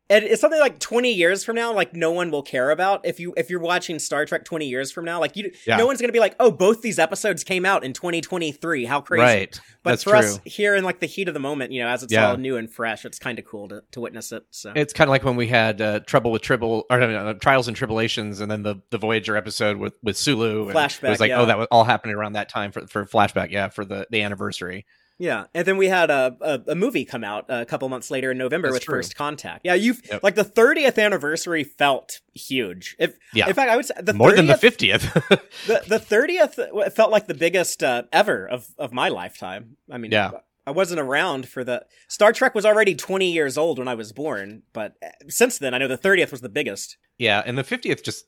it- 0.09 0.23
it's 0.23 0.41
something 0.41 0.59
like 0.59 0.79
20 0.79 1.13
years 1.13 1.43
from 1.43 1.55
now, 1.55 1.71
like 1.73 1.93
no 1.95 2.11
one 2.11 2.31
will 2.31 2.41
care 2.41 2.71
about 2.71 3.05
if 3.05 3.19
you 3.19 3.33
if 3.37 3.49
you're 3.49 3.59
watching 3.59 3.99
Star 3.99 4.25
Trek 4.25 4.43
20 4.43 4.67
years 4.67 4.91
from 4.91 5.05
now, 5.05 5.19
like 5.19 5.35
you, 5.35 5.51
Yeah. 5.67 5.77
no 5.77 5.85
one's 5.85 6.01
gonna 6.01 6.11
be 6.13 6.19
like, 6.19 6.35
oh, 6.39 6.49
both 6.51 6.81
these 6.81 6.97
episodes 6.99 7.43
came 7.43 7.65
out 7.65 7.83
in 7.83 7.93
2023. 7.93 8.85
How 8.85 9.01
crazy! 9.01 9.21
Right, 9.21 9.61
But 9.83 9.91
that's 9.91 10.03
for 10.03 10.09
true. 10.11 10.19
us 10.19 10.39
here 10.45 10.75
in 10.75 10.83
like 10.83 10.99
the 10.99 11.05
heat 11.05 11.27
of 11.27 11.33
the 11.33 11.39
moment, 11.39 11.71
you 11.71 11.81
know, 11.83 11.89
as 11.89 12.01
it's 12.03 12.11
Yeah. 12.11 12.29
all 12.31 12.37
new 12.37 12.57
and 12.57 12.71
fresh, 12.71 13.05
it's 13.05 13.19
kind 13.19 13.37
of 13.39 13.45
cool 13.45 13.67
to, 13.69 13.83
to 13.91 13.99
witness 14.01 14.31
it. 14.31 14.43
So 14.51 14.73
It's 14.75 14.93
kind 14.93 15.07
of 15.07 15.11
like 15.11 15.23
when 15.23 15.35
we 15.35 15.47
had 15.47 15.79
uh, 15.81 15.99
trouble 16.01 16.31
with 16.31 16.41
tribble 16.41 16.85
or 16.89 16.99
no, 16.99 17.33
trials 17.35 17.67
and 17.67 17.77
tribulations, 17.77 18.39
and 18.41 18.49
then 18.51 18.63
the 18.63 18.75
the 18.89 18.97
Voyager 18.97 19.35
episode 19.37 19.77
with 19.77 19.93
with 20.03 20.17
Sulu. 20.17 20.69
and 20.69 20.75
Flashback, 20.75 21.03
It 21.07 21.09
was 21.11 21.19
like 21.19 21.29
yeah. 21.29 21.41
oh, 21.41 21.45
that 21.45 21.57
was 21.57 21.67
all 21.71 21.83
happening 21.83 22.15
around 22.15 22.33
that 22.33 22.49
time 22.49 22.71
for 22.71 22.87
for 22.87 23.05
flashback. 23.05 23.51
Yeah, 23.51 23.69
for 23.69 23.85
the 23.85 24.07
the 24.09 24.21
anniversary. 24.23 24.85
Yeah, 25.19 25.45
and 25.53 25.67
then 25.67 25.77
we 25.77 25.87
had 25.89 26.09
a 26.09 26.35
a, 26.41 26.61
a 26.71 26.75
movie 26.75 27.05
come 27.05 27.23
out 27.23 27.45
a 27.49 27.65
couple 27.65 27.87
months 27.89 28.09
later 28.09 28.31
in 28.31 28.37
November 28.37 28.69
That's 28.69 28.77
with 28.77 28.83
true. 28.85 28.95
First 28.99 29.15
Contact. 29.15 29.61
Yeah, 29.65 29.75
you 29.75 29.95
Yep. 30.09 30.23
like 30.23 30.35
the 30.35 30.45
30th 30.45 30.97
anniversary 30.97 31.63
felt 31.63 32.21
huge. 32.33 32.95
If 32.97 33.15
Yeah. 33.33 33.47
in 33.47 33.53
fact, 33.53 33.69
I 33.69 33.75
would 33.75 33.85
say 33.85 33.93
the 34.01 34.13
More 34.13 34.31
30th, 34.31 34.35
than 34.37 34.47
the 34.47 34.57
fiftieth. 34.57 35.13
the 35.67 35.83
the 35.87 35.99
30th 35.99 36.93
felt 36.93 37.11
like 37.11 37.27
the 37.27 37.33
biggest 37.33 37.83
uh, 37.83 38.03
ever 38.11 38.47
of 38.47 38.67
of 38.77 38.91
my 38.93 39.09
lifetime. 39.09 39.77
I 39.91 39.97
mean, 39.97 40.11
Yeah. 40.11 40.31
I 40.67 40.71
wasn't 40.71 40.99
around 40.99 41.47
for 41.49 41.63
the 41.63 41.85
Star 42.07 42.31
Trek 42.31 42.53
was 42.53 42.63
already 42.65 42.93
20 42.93 43.31
years 43.31 43.57
old 43.57 43.79
when 43.79 43.87
I 43.87 43.95
was 43.95 44.11
born, 44.11 44.61
but 44.71 44.93
uh, 45.03 45.07
since 45.27 45.57
then 45.57 45.73
I 45.73 45.79
know 45.79 45.87
the 45.87 45.97
30th 45.97 46.31
was 46.31 46.41
the 46.41 46.49
biggest. 46.49 46.97
yeah, 47.17 47.41
and 47.45 47.57
the 47.57 47.63
fiftieth 47.63 48.03
just 48.03 48.25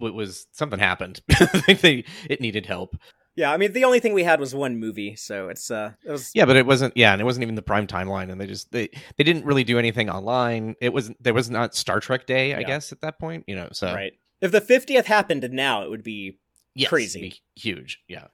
w- 0.00 0.12
was 0.14 0.48
something 0.52 0.80
happened. 0.80 1.20
I 1.30 1.46
think 1.46 1.80
they 1.80 2.04
it 2.28 2.40
needed 2.40 2.66
help. 2.66 2.96
Yeah, 3.36 3.52
I 3.52 3.56
mean 3.56 3.72
the 3.72 3.84
only 3.84 4.00
thing 4.00 4.12
we 4.12 4.24
had 4.24 4.40
was 4.40 4.54
one 4.54 4.78
movie, 4.78 5.16
so 5.16 5.48
it's 5.48 5.70
uh 5.70 5.92
it 6.04 6.10
was 6.10 6.30
Yeah, 6.34 6.44
but 6.46 6.56
it 6.56 6.66
wasn't. 6.66 6.96
Yeah, 6.96 7.12
and 7.12 7.20
it 7.20 7.24
wasn't 7.24 7.42
even 7.44 7.54
the 7.54 7.62
prime 7.62 7.86
timeline, 7.86 8.30
and 8.30 8.40
they 8.40 8.46
just 8.46 8.72
they 8.72 8.88
they 9.16 9.24
didn't 9.24 9.44
really 9.44 9.64
do 9.64 9.78
anything 9.78 10.10
online. 10.10 10.74
It 10.80 10.92
was 10.92 11.10
there 11.20 11.34
was 11.34 11.48
not 11.50 11.74
Star 11.74 12.00
Trek 12.00 12.26
Day, 12.26 12.54
I 12.54 12.60
Yeah. 12.60 12.66
guess, 12.66 12.92
at 12.92 13.00
that 13.02 13.18
point. 13.18 13.44
You 13.46 13.56
know, 13.56 13.68
so 13.72 13.94
right. 13.94 14.12
If 14.40 14.52
the 14.52 14.60
50th 14.60 15.04
happened 15.04 15.48
now, 15.52 15.82
it 15.82 15.90
would 15.90 16.02
be 16.02 16.38
yes, 16.74 16.88
crazy. 16.88 17.20
be 17.20 17.40
huge. 17.56 18.00
Yeah, 18.08 18.28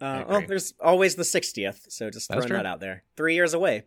uh, 0.00 0.24
well, 0.28 0.42
there's 0.48 0.72
always 0.80 1.14
the 1.14 1.24
60th, 1.24 1.90
so 1.92 2.08
just 2.10 2.28
That's 2.28 2.38
throwing 2.38 2.48
true. 2.48 2.56
that 2.56 2.66
out 2.66 2.80
there. 2.80 3.04
3 3.16 3.34
years 3.34 3.52
away. 3.54 3.84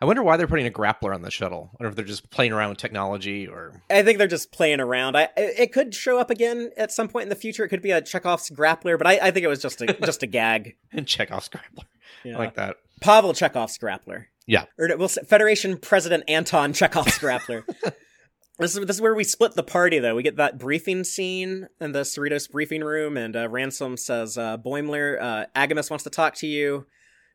I 0.00 0.04
wonder 0.04 0.22
why 0.22 0.36
they're 0.36 0.46
putting 0.46 0.66
a 0.66 0.70
grappler 0.70 1.14
on 1.14 1.22
the 1.22 1.30
shuttle. 1.30 1.70
I 1.72 1.76
wonder 1.82 1.90
if 1.90 1.96
they're 1.96 2.04
just 2.04 2.30
playing 2.30 2.52
around 2.52 2.68
with 2.70 2.78
technology 2.78 3.46
or 3.46 3.82
I 3.88 4.02
think 4.02 4.18
they're 4.18 4.26
just 4.26 4.52
playing 4.52 4.80
around. 4.80 5.16
I 5.16 5.28
it 5.36 5.72
could 5.72 5.94
show 5.94 6.18
up 6.18 6.28
again 6.30 6.70
at 6.76 6.92
some 6.92 7.08
point 7.08 7.24
in 7.24 7.28
the 7.30 7.34
future. 7.34 7.64
It 7.64 7.68
could 7.68 7.82
be 7.82 7.92
a 7.92 8.02
Chekhov's 8.02 8.50
grappler, 8.50 8.98
but 8.98 9.06
I, 9.06 9.18
I 9.22 9.30
think 9.30 9.44
it 9.44 9.48
was 9.48 9.62
just 9.62 9.80
a 9.80 9.86
just 10.04 10.22
a 10.22 10.26
gag. 10.26 10.76
and 10.92 11.06
Chekhov's 11.06 11.48
grappler. 11.48 11.84
Yeah. 12.24 12.34
I 12.34 12.38
like 12.38 12.54
that. 12.56 12.76
Pavel 13.00 13.32
Chekhov's 13.32 13.78
grappler. 13.78 14.26
Yeah. 14.46 14.66
Or 14.78 14.94
we'll 14.96 15.08
say 15.08 15.22
Federation 15.22 15.78
President 15.78 16.24
Anton 16.28 16.72
Chekhov's 16.72 17.18
grappler. 17.18 17.64
This 18.58 18.74
is 18.74 18.86
this 18.86 18.96
is 18.96 19.02
where 19.02 19.14
we 19.14 19.22
split 19.22 19.52
the 19.52 19.62
party, 19.62 19.98
though. 19.98 20.14
We 20.14 20.22
get 20.22 20.36
that 20.36 20.58
briefing 20.58 21.04
scene 21.04 21.68
in 21.78 21.92
the 21.92 22.00
Cerritos 22.00 22.50
briefing 22.50 22.82
room, 22.82 23.18
and 23.18 23.36
uh, 23.36 23.50
Ransom 23.50 23.98
says, 23.98 24.38
uh, 24.38 24.56
"Boimler, 24.56 25.20
uh, 25.20 25.44
AGIMUS 25.54 25.90
wants 25.90 26.04
to 26.04 26.10
talk 26.10 26.36
to 26.36 26.46
you." 26.46 26.86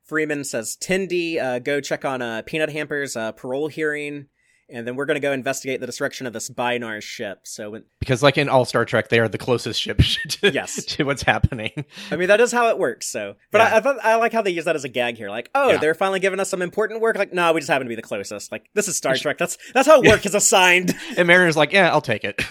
Freeman 0.04 0.44
says, 0.44 0.78
"Tendi, 0.82 1.42
uh, 1.42 1.60
go 1.60 1.82
check 1.82 2.06
on 2.06 2.22
uh, 2.22 2.42
Peanut 2.46 2.70
Hamper's 2.70 3.16
uh, 3.16 3.32
parole 3.32 3.68
hearing." 3.68 4.28
and 4.72 4.88
then 4.88 4.96
we're 4.96 5.06
going 5.06 5.16
to 5.16 5.22
go 5.22 5.32
investigate 5.32 5.80
the 5.80 5.86
destruction 5.86 6.26
of 6.26 6.34
this 6.34 6.50
Binar 6.50 7.02
ship. 7.02 7.42
So, 7.44 7.72
when, 7.72 7.84
because 8.00 8.24
like 8.24 8.38
in 8.38 8.50
all 8.50 8.66
Star 8.66 8.86
Trek, 8.86 9.10
they 9.10 9.20
are 9.20 9.28
the 9.28 9.38
closest 9.38 9.82
ship 9.82 9.98
to, 10.30 10.52
yes. 10.52 10.84
to 10.86 11.04
what's 11.04 11.24
happening. 11.24 11.86
I 12.10 12.16
mean, 12.16 12.30
that 12.30 12.42
is 12.42 12.52
how 12.52 12.70
it 12.70 12.78
works. 12.78 13.08
So, 13.08 13.36
but 13.52 13.60
yeah. 13.60 13.76
I, 13.76 13.78
I, 13.78 13.80
thought 13.82 13.98
I 14.04 14.16
like 14.16 14.34
how 14.34 14.42
they 14.42 14.52
use 14.52 14.66
that 14.66 14.76
as 14.76 14.84
a 14.84 14.90
gag 14.90 15.18
here. 15.18 15.30
Like, 15.30 15.50
oh, 15.54 15.72
yeah. 15.72 15.78
they're 15.78 15.94
finally 15.94 16.20
giving 16.20 16.40
us 16.40 16.50
some 16.50 16.62
important 16.62 17.02
work. 17.02 17.18
Like, 17.18 17.34
no, 17.34 17.52
we 17.54 17.60
just 17.60 17.70
happen 17.70 17.86
to 17.86 17.90
be 17.90 17.96
the 17.96 18.02
closest. 18.02 18.52
Like, 18.52 18.70
this 18.74 18.88
is 18.88 18.98
Star 18.98 19.16
Trek. 19.16 19.38
That's 19.38 19.58
that's 19.74 19.88
how 19.88 20.02
work 20.02 20.26
is 20.26 20.36
assigned. 20.36 20.96
and 21.18 21.28
Mariner's 21.28 21.58
like, 21.58 21.74
yeah, 21.74 21.92
I'll 21.92 22.02
take 22.02 22.24
it. 22.24 22.42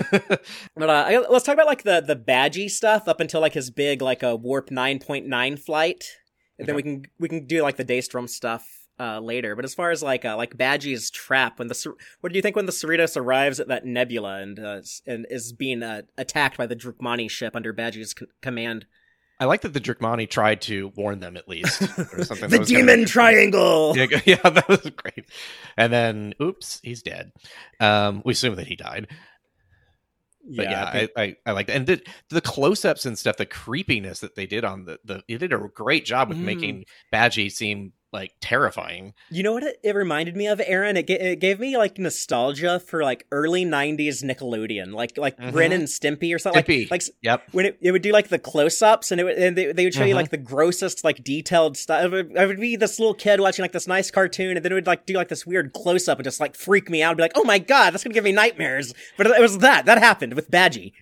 but 0.76 0.90
uh, 0.90 1.24
let's 1.30 1.44
talk 1.44 1.54
about 1.54 1.66
like 1.66 1.82
the 1.82 2.00
the 2.00 2.16
Badgey 2.16 2.70
stuff 2.70 3.08
up 3.08 3.20
until 3.20 3.40
like 3.40 3.54
his 3.54 3.70
big 3.70 4.02
like 4.02 4.22
a 4.22 4.36
warp 4.36 4.70
nine 4.70 4.98
point 4.98 5.26
nine 5.26 5.56
flight, 5.56 6.04
and 6.60 6.64
okay. 6.64 6.66
then 6.66 6.76
we 6.76 6.82
can 6.82 7.06
we 7.18 7.28
can 7.28 7.46
do 7.46 7.62
like 7.62 7.76
the 7.76 7.84
Daystrom 7.84 8.28
stuff 8.28 8.86
uh, 8.98 9.18
later. 9.18 9.56
But 9.56 9.64
as 9.64 9.74
far 9.74 9.90
as 9.90 10.02
like 10.02 10.24
uh, 10.24 10.36
like 10.36 10.56
Badgey's 10.56 11.10
trap, 11.10 11.58
when 11.58 11.68
the 11.68 11.94
what 12.20 12.32
do 12.32 12.36
you 12.36 12.42
think 12.42 12.54
when 12.54 12.66
the 12.66 12.72
Cerritos 12.72 13.16
arrives 13.16 13.58
at 13.58 13.68
that 13.68 13.86
nebula 13.86 14.40
and 14.40 14.58
uh, 14.58 14.82
and 15.06 15.26
is 15.30 15.52
being 15.52 15.82
uh, 15.82 16.02
attacked 16.18 16.58
by 16.58 16.66
the 16.66 16.76
Drookmani 16.76 17.30
ship 17.30 17.56
under 17.56 17.72
Badgey's 17.72 18.14
c- 18.16 18.26
command? 18.42 18.86
I 19.40 19.46
like 19.46 19.62
that 19.62 19.72
the 19.72 19.80
Drookmani 19.80 20.28
tried 20.28 20.60
to 20.62 20.92
warn 20.96 21.20
them 21.20 21.38
at 21.38 21.48
least. 21.48 21.80
Or 21.80 22.24
something 22.24 22.50
the 22.50 22.58
Demon 22.58 23.06
Triangle. 23.06 23.96
Yeah, 23.96 24.20
yeah, 24.26 24.50
that 24.50 24.68
was 24.68 24.80
great. 24.80 25.30
And 25.78 25.90
then, 25.90 26.34
oops, 26.42 26.78
he's 26.82 27.02
dead. 27.02 27.32
Um, 27.80 28.20
we 28.22 28.32
assume 28.32 28.56
that 28.56 28.66
he 28.66 28.76
died. 28.76 29.08
But 30.56 30.64
yeah, 30.64 30.70
yeah 30.70 30.84
I, 30.84 30.92
think... 30.92 31.10
I, 31.16 31.22
I, 31.22 31.36
I, 31.46 31.52
like 31.52 31.66
that. 31.68 31.76
And 31.76 31.86
the, 31.86 32.02
the 32.28 32.40
close 32.40 32.84
ups 32.84 33.06
and 33.06 33.18
stuff, 33.18 33.36
the 33.36 33.46
creepiness 33.46 34.20
that 34.20 34.34
they 34.34 34.46
did 34.46 34.64
on 34.64 34.84
the, 34.84 34.98
the 35.04 35.22
they 35.28 35.38
did 35.38 35.52
a 35.52 35.68
great 35.74 36.04
job 36.04 36.28
with 36.28 36.38
mm. 36.38 36.44
making 36.44 36.84
Badgey 37.12 37.50
seem 37.50 37.92
like 38.12 38.34
terrifying. 38.40 39.14
You 39.30 39.42
know 39.42 39.52
what 39.52 39.62
it, 39.62 39.78
it 39.82 39.94
reminded 39.94 40.36
me 40.36 40.46
of, 40.46 40.60
Aaron? 40.64 40.96
It, 40.96 41.08
it 41.08 41.40
gave 41.40 41.60
me 41.60 41.76
like 41.76 41.98
nostalgia 41.98 42.80
for 42.80 43.02
like 43.02 43.26
early 43.30 43.64
'90s 43.64 44.22
Nickelodeon, 44.22 44.92
like 44.92 45.16
like 45.16 45.36
mm-hmm. 45.36 45.56
Ren 45.56 45.72
and 45.72 45.84
Stimpy 45.84 46.34
or 46.34 46.38
something. 46.38 46.62
Stimpy. 46.62 46.90
Like, 46.90 47.02
like 47.06 47.14
yep. 47.22 47.42
when 47.52 47.66
it, 47.66 47.78
it 47.80 47.92
would 47.92 48.02
do 48.02 48.12
like 48.12 48.28
the 48.28 48.38
close 48.38 48.82
ups 48.82 49.10
and 49.12 49.20
it 49.20 49.24
would, 49.24 49.38
and 49.38 49.56
they, 49.56 49.72
they 49.72 49.84
would 49.84 49.94
show 49.94 50.00
mm-hmm. 50.00 50.08
you 50.08 50.14
like 50.14 50.30
the 50.30 50.36
grossest 50.36 51.04
like 51.04 51.22
detailed 51.22 51.76
stuff. 51.76 52.04
It 52.04 52.10
would, 52.10 52.32
it 52.36 52.46
would, 52.46 52.60
be 52.60 52.76
this 52.76 52.98
little 52.98 53.14
kid 53.14 53.40
watching 53.40 53.62
like 53.62 53.72
this 53.72 53.86
nice 53.86 54.10
cartoon, 54.10 54.56
and 54.56 54.64
then 54.64 54.72
it 54.72 54.74
would 54.74 54.86
like 54.86 55.06
do 55.06 55.14
like 55.14 55.28
this 55.28 55.46
weird 55.46 55.72
close 55.72 56.08
up 56.08 56.18
and 56.18 56.24
just 56.24 56.40
like 56.40 56.56
freak 56.56 56.90
me 56.90 57.02
out. 57.02 57.10
and 57.10 57.16
be 57.18 57.22
like, 57.22 57.32
oh 57.36 57.44
my 57.44 57.58
god, 57.58 57.92
that's 57.92 58.04
gonna 58.04 58.14
give 58.14 58.24
me 58.24 58.32
nightmares. 58.32 58.94
But 59.16 59.28
it 59.28 59.40
was 59.40 59.58
that 59.58 59.86
that 59.86 59.98
happened 59.98 60.34
with 60.34 60.50
Badgey. 60.50 60.92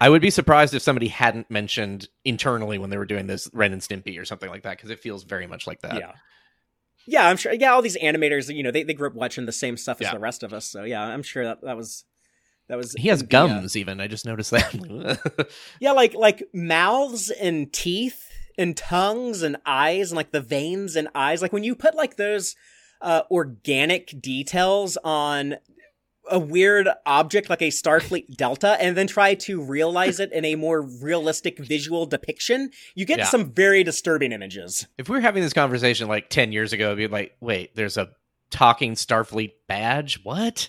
I 0.00 0.08
would 0.08 0.22
be 0.22 0.30
surprised 0.30 0.74
if 0.74 0.82
somebody 0.82 1.08
hadn't 1.08 1.50
mentioned 1.50 2.08
internally 2.24 2.78
when 2.78 2.90
they 2.90 2.96
were 2.96 3.04
doing 3.04 3.26
this 3.26 3.50
Ren 3.52 3.72
and 3.72 3.82
Stimpy 3.82 4.20
or 4.20 4.24
something 4.24 4.48
like 4.48 4.62
that 4.62 4.76
because 4.76 4.90
it 4.90 5.00
feels 5.00 5.24
very 5.24 5.46
much 5.46 5.66
like 5.66 5.80
that. 5.80 5.94
Yeah. 5.94 6.12
Yeah, 7.08 7.26
I'm 7.26 7.38
sure. 7.38 7.54
Yeah, 7.54 7.72
all 7.72 7.80
these 7.80 7.96
animators, 7.96 8.54
you 8.54 8.62
know, 8.62 8.70
they, 8.70 8.82
they 8.82 8.92
grew 8.92 9.08
up 9.08 9.14
watching 9.14 9.46
the 9.46 9.52
same 9.52 9.78
stuff 9.78 10.02
as 10.02 10.10
the 10.10 10.18
rest 10.18 10.42
of 10.42 10.52
us. 10.52 10.66
So 10.66 10.84
yeah, 10.84 11.02
I'm 11.02 11.22
sure 11.22 11.42
that 11.42 11.62
that 11.62 11.76
was 11.76 12.04
that 12.68 12.76
was. 12.76 12.92
He 12.92 13.08
has 13.08 13.22
gums. 13.22 13.76
even 13.76 13.98
I 13.98 14.08
just 14.08 14.26
noticed 14.26 14.50
that. 14.50 15.48
yeah, 15.80 15.92
like 15.92 16.12
like 16.12 16.42
mouths 16.52 17.30
and 17.30 17.72
teeth 17.72 18.30
and 18.58 18.76
tongues 18.76 19.42
and 19.42 19.56
eyes 19.64 20.10
and 20.10 20.16
like 20.16 20.32
the 20.32 20.42
veins 20.42 20.96
and 20.96 21.08
eyes. 21.14 21.40
Like 21.40 21.52
when 21.52 21.64
you 21.64 21.74
put 21.74 21.94
like 21.94 22.16
those 22.16 22.54
uh, 23.00 23.22
organic 23.30 24.20
details 24.20 24.98
on 25.02 25.56
a 26.30 26.38
weird 26.38 26.88
object 27.06 27.50
like 27.50 27.62
a 27.62 27.68
Starfleet 27.68 28.36
Delta 28.36 28.80
and 28.80 28.96
then 28.96 29.06
try 29.06 29.34
to 29.34 29.62
realize 29.62 30.20
it 30.20 30.32
in 30.32 30.44
a 30.44 30.54
more 30.54 30.82
realistic 30.82 31.58
visual 31.58 32.06
depiction, 32.06 32.70
you 32.94 33.04
get 33.04 33.18
yeah. 33.18 33.24
some 33.24 33.52
very 33.52 33.82
disturbing 33.84 34.32
images. 34.32 34.86
If 34.98 35.08
we 35.08 35.16
were 35.16 35.20
having 35.20 35.42
this 35.42 35.52
conversation 35.52 36.08
like 36.08 36.28
10 36.30 36.52
years 36.52 36.72
ago, 36.72 36.86
it'd 36.86 36.98
be 36.98 37.08
like, 37.08 37.36
wait, 37.40 37.74
there's 37.74 37.96
a 37.96 38.10
talking 38.50 38.94
Starfleet 38.94 39.52
badge? 39.66 40.20
What? 40.22 40.68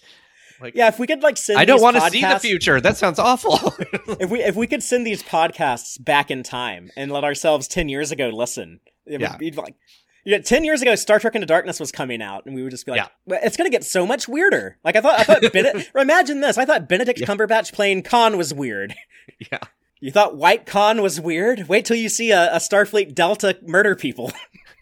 Like, 0.62 0.76
yeah, 0.76 0.88
if 0.88 1.00
we 1.00 1.08
could 1.08 1.24
like 1.24 1.38
send, 1.38 1.58
I 1.58 1.66
don't 1.66 1.82
want 1.82 1.96
to 1.96 2.10
see 2.10 2.22
the 2.22 2.40
future. 2.40 2.82
That 2.82 2.98
sounds 2.98 3.18
awful. 3.18 3.74
if 4.20 4.30
we 4.30 4.42
if 4.42 4.56
we 4.56 4.68
could 4.68 4.84
send 4.84 5.08
these 5.08 5.24
podcasts 5.24 6.04
back 6.04 6.30
in 6.30 6.44
time 6.44 6.92
and 6.98 7.12
let 7.12 7.24
ourselves 7.24 7.68
ten 7.68 7.88
years 7.88 8.12
ago 8.12 8.30
listen, 8.30 8.82
it 9.06 9.22
yeah. 9.22 9.32
would 9.32 9.40
be 9.40 9.52
like 9.52 9.76
yeah, 10.26 10.40
ten 10.40 10.64
years 10.64 10.82
ago, 10.82 10.96
Star 10.96 11.20
Trek 11.20 11.36
Into 11.36 11.48
Darkness 11.48 11.80
was 11.80 11.92
coming 11.92 12.22
out, 12.22 12.46
and 12.46 12.56
we 12.56 12.64
would 12.64 12.72
just 12.72 12.86
be 12.86 12.92
like, 12.92 13.10
yeah. 13.28 13.40
"It's 13.44 13.58
going 13.58 13.70
to 13.70 13.76
get 13.76 13.84
so 13.84 14.06
much 14.06 14.28
weirder." 14.28 14.78
Like 14.84 14.96
I 14.96 15.02
thought, 15.02 15.20
I 15.20 15.24
thought. 15.24 15.86
Imagine 15.96 16.42
this: 16.42 16.58
I 16.58 16.66
thought 16.66 16.90
Benedict 16.90 17.20
yeah. 17.20 17.28
Cumberbatch 17.28 17.74
playing 17.74 18.04
Khan 18.04 18.38
was 18.38 18.54
weird. 18.54 18.96
Yeah. 19.52 19.60
You 20.02 20.12
thought 20.12 20.38
White 20.38 20.66
Khan 20.66 21.02
was 21.02 21.20
weird? 21.20 21.68
Wait 21.68 21.86
till 21.86 21.98
you 21.98 22.10
see 22.10 22.32
a, 22.32 22.54
a 22.54 22.58
Starfleet 22.58 23.14
Delta 23.14 23.58
murder 23.62 23.96
people. 23.96 24.32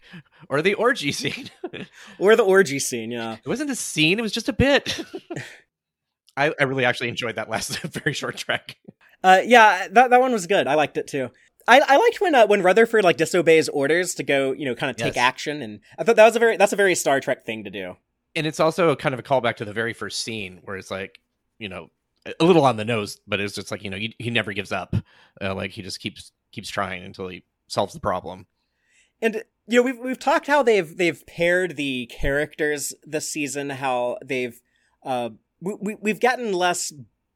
or 0.48 0.62
the 0.62 0.74
orgy 0.74 1.12
scene. 1.12 1.50
or 2.18 2.36
the 2.36 2.44
orgy 2.44 2.78
scene, 2.78 3.10
yeah. 3.10 3.34
It 3.34 3.48
wasn't 3.48 3.70
a 3.70 3.76
scene; 3.76 4.18
it 4.18 4.22
was 4.22 4.32
just 4.32 4.48
a 4.48 4.52
bit. 4.52 5.00
I, 6.36 6.54
I 6.58 6.64
really 6.64 6.84
actually 6.84 7.08
enjoyed 7.08 7.34
that 7.34 7.50
last 7.50 7.78
very 7.80 8.12
short 8.12 8.36
track. 8.36 8.76
Uh, 9.22 9.40
yeah, 9.44 9.88
that 9.88 10.10
that 10.10 10.20
one 10.20 10.32
was 10.32 10.46
good. 10.46 10.66
I 10.66 10.74
liked 10.74 10.96
it 10.96 11.08
too. 11.08 11.30
I, 11.66 11.80
I 11.86 11.96
liked 11.96 12.20
when 12.20 12.34
uh, 12.34 12.46
when 12.46 12.62
Rutherford 12.62 13.04
like 13.04 13.16
disobeys 13.16 13.68
orders 13.68 14.14
to 14.14 14.22
go, 14.22 14.52
you 14.52 14.64
know, 14.64 14.74
kind 14.74 14.90
of 14.90 14.96
take 14.96 15.16
yes. 15.16 15.22
action, 15.22 15.62
and 15.62 15.80
I 15.98 16.04
thought 16.04 16.16
that 16.16 16.24
was 16.24 16.36
a 16.36 16.38
very 16.38 16.56
that's 16.56 16.72
a 16.72 16.76
very 16.76 16.94
Star 16.94 17.20
Trek 17.20 17.44
thing 17.44 17.64
to 17.64 17.70
do. 17.70 17.96
And 18.34 18.46
it's 18.46 18.60
also 18.60 18.94
kind 18.94 19.14
of 19.14 19.18
a 19.18 19.22
callback 19.22 19.56
to 19.56 19.64
the 19.64 19.72
very 19.72 19.92
first 19.92 20.20
scene 20.20 20.60
where 20.64 20.76
it's 20.76 20.90
like, 20.90 21.18
you 21.58 21.68
know, 21.68 21.90
a 22.40 22.44
little 22.44 22.64
on 22.64 22.76
the 22.76 22.84
nose, 22.84 23.18
but 23.26 23.40
it's 23.40 23.54
just 23.54 23.70
like 23.70 23.82
you 23.82 23.90
know 23.90 23.96
he, 23.96 24.14
he 24.18 24.30
never 24.30 24.52
gives 24.52 24.72
up, 24.72 24.94
uh, 25.42 25.54
like 25.54 25.72
he 25.72 25.82
just 25.82 26.00
keeps 26.00 26.32
keeps 26.52 26.70
trying 26.70 27.04
until 27.04 27.28
he 27.28 27.44
solves 27.66 27.92
the 27.92 28.00
problem. 28.00 28.46
And 29.20 29.42
you 29.66 29.78
know 29.78 29.82
we've 29.82 29.98
we've 29.98 30.18
talked 30.18 30.46
how 30.46 30.62
they've 30.62 30.96
they've 30.96 31.26
paired 31.26 31.76
the 31.76 32.06
characters 32.06 32.94
this 33.04 33.30
season, 33.30 33.70
how 33.70 34.18
they've 34.24 34.60
uh 35.02 35.30
we, 35.60 35.74
we 35.80 35.94
we've 36.00 36.20
gotten 36.20 36.52
less 36.52 36.92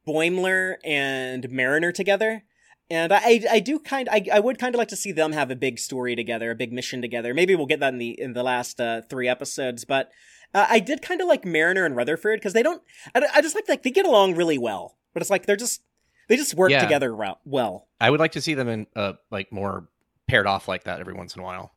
Boimler 0.07 0.77
and 0.85 1.51
Mariner 1.51 1.93
together 1.93 2.45
and 2.93 3.11
I, 3.11 3.41
I 3.51 3.61
do 3.61 3.79
kind, 3.79 4.07
I, 4.13 4.27
I 4.31 4.39
would 4.39 4.59
kind 4.59 4.75
of 4.75 4.79
like 4.79 4.89
to 4.89 4.97
see 4.97 5.13
them 5.13 5.33
have 5.33 5.51
a 5.51 5.57
big 5.57 5.79
story 5.79 6.15
together, 6.15 6.51
a 6.51 6.55
big 6.55 6.75
mission 6.75 7.01
together. 7.01 7.33
Maybe 7.33 7.55
we'll 7.57 7.65
get 7.65 7.81
that 7.81 7.95
in 7.95 7.99
the 7.99 8.21
in 8.21 8.35
the 8.35 8.43
last 8.43 8.79
uh, 8.83 9.01
three 9.09 9.29
episodes. 9.29 9.87
But 9.87 10.11
uh, 10.53 10.67
I 10.69 10.79
did 10.79 11.01
kind 11.01 11.23
of 11.23 11.27
like 11.27 11.47
Mariner 11.47 11.87
and 11.87 11.97
Rutherford 11.97 12.39
because 12.39 12.53
they 12.53 12.63
don't. 12.63 12.83
I, 13.15 13.23
I 13.35 13.41
just 13.41 13.55
like 13.55 13.67
like 13.67 13.83
they 13.83 13.91
get 13.91 14.05
along 14.05 14.37
really 14.37 14.59
well, 14.59 14.99
but 15.15 15.23
it's 15.23 15.31
like 15.31 15.47
they're 15.47 15.57
just 15.57 15.81
they 16.29 16.37
just 16.37 16.55
work 16.55 16.71
yeah. 16.71 16.83
together 16.83 17.17
well. 17.47 17.89
I 17.99 18.11
would 18.11 18.21
like 18.21 18.33
to 18.33 18.43
see 18.43 18.53
them 18.53 18.69
in 18.69 18.87
uh 18.95 19.15
like 19.31 19.51
more 19.51 19.89
paired 20.29 20.47
off 20.47 20.69
like 20.69 20.85
that 20.85 21.01
every 21.01 21.15
once 21.15 21.35
in 21.35 21.41
a 21.41 21.45
while. 21.45 21.73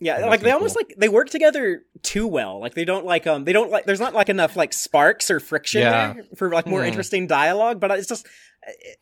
Yeah, 0.00 0.26
like 0.26 0.40
they 0.40 0.50
cool. 0.50 0.54
almost 0.54 0.76
like 0.76 0.94
they 0.98 1.08
work 1.08 1.30
together 1.30 1.82
too 2.02 2.26
well. 2.26 2.60
Like 2.60 2.74
they 2.74 2.84
don't 2.84 3.06
like 3.06 3.26
um 3.26 3.44
they 3.44 3.52
don't 3.52 3.70
like 3.70 3.84
there's 3.84 4.00
not 4.00 4.12
like 4.12 4.28
enough 4.28 4.56
like 4.56 4.72
sparks 4.72 5.30
or 5.30 5.38
friction 5.38 5.82
yeah. 5.82 6.14
there 6.14 6.24
for 6.36 6.50
like 6.50 6.66
more 6.66 6.82
mm. 6.82 6.88
interesting 6.88 7.26
dialogue. 7.28 7.78
But 7.78 7.92
it's 7.92 8.08
just 8.08 8.26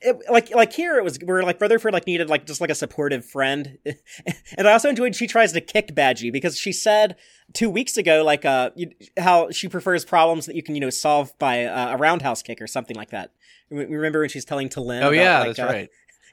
it, 0.00 0.16
like 0.30 0.54
like 0.54 0.72
here 0.72 0.98
it 0.98 1.04
was 1.04 1.18
where 1.24 1.42
like 1.42 1.60
Rutherford 1.60 1.94
like 1.94 2.06
needed 2.06 2.28
like 2.28 2.46
just 2.46 2.60
like 2.60 2.70
a 2.70 2.74
supportive 2.74 3.24
friend, 3.24 3.78
and 4.56 4.68
I 4.68 4.72
also 4.72 4.90
enjoyed 4.90 5.16
she 5.16 5.26
tries 5.26 5.52
to 5.52 5.60
kick 5.60 5.94
Badgey 5.94 6.30
because 6.30 6.58
she 6.58 6.72
said 6.72 7.16
two 7.54 7.70
weeks 7.70 7.96
ago 7.96 8.22
like 8.24 8.44
uh 8.44 8.70
you, 8.74 8.90
how 9.18 9.50
she 9.50 9.68
prefers 9.68 10.04
problems 10.04 10.46
that 10.46 10.56
you 10.56 10.62
can 10.62 10.74
you 10.74 10.80
know 10.80 10.90
solve 10.90 11.36
by 11.38 11.64
uh, 11.64 11.94
a 11.94 11.96
roundhouse 11.96 12.42
kick 12.42 12.60
or 12.60 12.66
something 12.66 12.96
like 12.96 13.10
that. 13.10 13.32
Remember 13.70 14.20
when 14.20 14.28
she's 14.28 14.44
telling 14.44 14.68
T'Lyn? 14.68 15.00
Oh 15.00 15.08
about, 15.08 15.14
yeah, 15.14 15.38
like, 15.38 15.56
that's 15.56 15.58
uh, 15.58 15.72
right. 15.72 15.88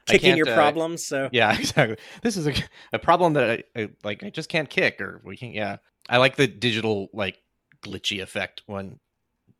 Kicking 0.10 0.38
your 0.38 0.50
uh, 0.50 0.56
problems. 0.56 1.06
So 1.06 1.30
yeah, 1.32 1.56
exactly. 1.60 1.98
This 2.22 2.38
is 2.38 2.48
a 2.48 2.54
a 2.93 3.00
problem 3.00 3.34
that 3.34 3.50
I, 3.50 3.63
I 3.76 3.89
like. 4.04 4.24
I 4.24 4.30
just 4.30 4.50
can't 4.50 4.69
kick 4.69 5.02
or 5.02 5.22
we 5.24 5.38
can't. 5.38 5.54
Yeah, 5.54 5.78
I 6.10 6.17
like 6.17 6.36
the 6.36 6.48
digital 6.48 7.10
like 7.13 7.39
glitchy 7.84 8.22
effect 8.22 8.63
when 8.65 9.00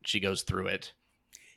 she 0.04 0.20
goes 0.20 0.42
through 0.42 0.68
it. 0.68 0.92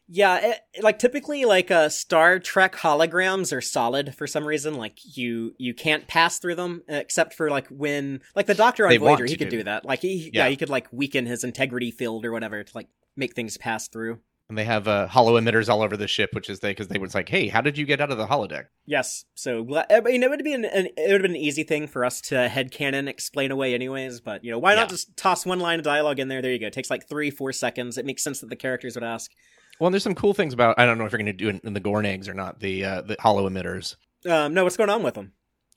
Yeah, 0.08 0.52
it, 0.52 0.84
like 0.84 1.00
typically, 1.00 1.46
like 1.46 1.72
uh, 1.72 1.88
Star 1.88 2.38
Trek 2.38 2.76
holograms 2.76 3.56
are 3.56 3.62
solid 3.62 4.14
for 4.16 4.28
some 4.28 4.46
reason. 4.46 4.76
Like 4.76 4.98
you, 5.16 5.56
you 5.58 5.74
can't 5.74 6.08
pass 6.08 6.40
through 6.40 6.56
them 6.56 6.84
except 6.90 7.34
for 7.34 7.50
like 7.50 7.68
when, 7.70 8.22
like 8.36 8.46
the 8.46 8.54
Doctor 8.54 8.86
on 8.86 8.90
they 8.90 8.98
Voyager, 8.98 9.26
he 9.26 9.38
could 9.38 9.50
do 9.50 9.64
that. 9.64 9.86
Like 9.86 10.02
he, 10.02 10.30
yeah. 10.34 10.44
yeah. 10.44 10.50
he 10.50 10.58
could 10.58 10.70
like 10.70 10.88
weaken 10.92 11.26
his 11.26 11.46
integrity 11.46 11.90
field 11.90 12.26
or 12.26 12.34
whatever 12.34 12.64
to 12.64 12.72
like 12.76 12.90
make 13.16 13.34
things 13.34 13.58
pass 13.58 13.88
through. 13.88 14.20
And 14.54 14.58
they 14.60 14.66
have 14.66 14.88
uh, 14.88 15.08
holo 15.08 15.42
emitters 15.42 15.68
all 15.68 15.82
over 15.82 15.98
the 15.98 16.08
ship, 16.08 16.30
which 16.34 16.48
is 16.48 16.60
they 16.60 16.70
because 16.70 16.88
they 16.88 17.00
was 17.00 17.16
like, 17.16 17.28
"Hey, 17.28 17.48
how 17.48 17.60
did 17.60 17.76
you 17.76 17.88
get 17.88 18.00
out 18.00 18.12
of 18.12 18.20
the 18.20 18.28
holodeck?" 18.28 18.66
Yes, 18.86 19.26
so 19.34 19.66
I 19.90 20.00
mean, 20.02 20.22
it 20.22 20.30
would 20.30 20.44
be 20.44 20.54
an, 20.54 20.64
an 20.66 20.90
it 20.96 21.08
would 21.08 21.14
have 21.14 21.22
been 21.24 21.32
an 21.32 21.38
easy 21.38 21.64
thing 21.64 21.88
for 21.88 22.06
us 22.06 22.22
to 22.22 22.48
head 22.48 22.70
canon 22.70 23.08
explain 23.08 23.50
away, 23.50 23.74
anyways. 23.74 24.20
But 24.20 24.44
you 24.44 24.52
know, 24.52 24.60
why 24.60 24.74
yeah. 24.74 24.82
not 24.82 24.90
just 24.90 25.18
toss 25.18 25.44
one 25.44 25.60
line 25.60 25.80
of 25.80 25.86
dialogue 25.86 26.20
in 26.20 26.28
there? 26.28 26.40
There 26.40 26.52
you 26.52 26.60
go. 26.60 26.68
It 26.68 26.74
takes 26.74 26.92
like 26.92 27.10
three, 27.10 27.32
four 27.32 27.52
seconds. 27.52 27.98
It 27.98 28.06
makes 28.06 28.24
sense 28.24 28.42
that 28.42 28.52
the 28.52 28.56
characters 28.56 28.94
would 28.94 29.04
ask. 29.04 29.32
Well, 29.80 29.90
there's 29.90 30.04
some 30.04 30.14
cool 30.14 30.36
things 30.36 30.54
about. 30.54 30.78
I 30.78 30.86
don't 30.86 31.00
know 31.00 31.06
if 31.06 31.12
you're 31.12 31.18
going 31.18 31.26
to 31.26 31.34
do 31.34 31.50
it 31.50 31.64
in 31.64 31.74
the 31.74 31.80
Gorn 31.80 32.06
eggs 32.06 32.30
or 32.30 32.36
not. 32.36 32.60
The 32.60 32.86
uh, 32.86 33.02
the 33.02 33.16
holo 33.20 33.50
emitters. 33.50 33.96
Um, 34.30 34.54
no, 34.54 34.66
what's 34.66 34.78
going 34.78 34.92
on 34.92 35.02
with 35.02 35.16
them? 35.16 35.32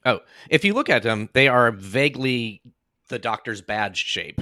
Oh, 0.05 0.19
if 0.51 0.63
you 0.63 0.75
look 0.75 0.87
at 0.87 1.01
them, 1.01 1.29
they 1.33 1.47
are 1.47 1.71
vaguely 1.71 2.61
the 3.07 3.17
Doctor's 3.17 3.63
badge 3.63 3.97
shape. 3.97 4.39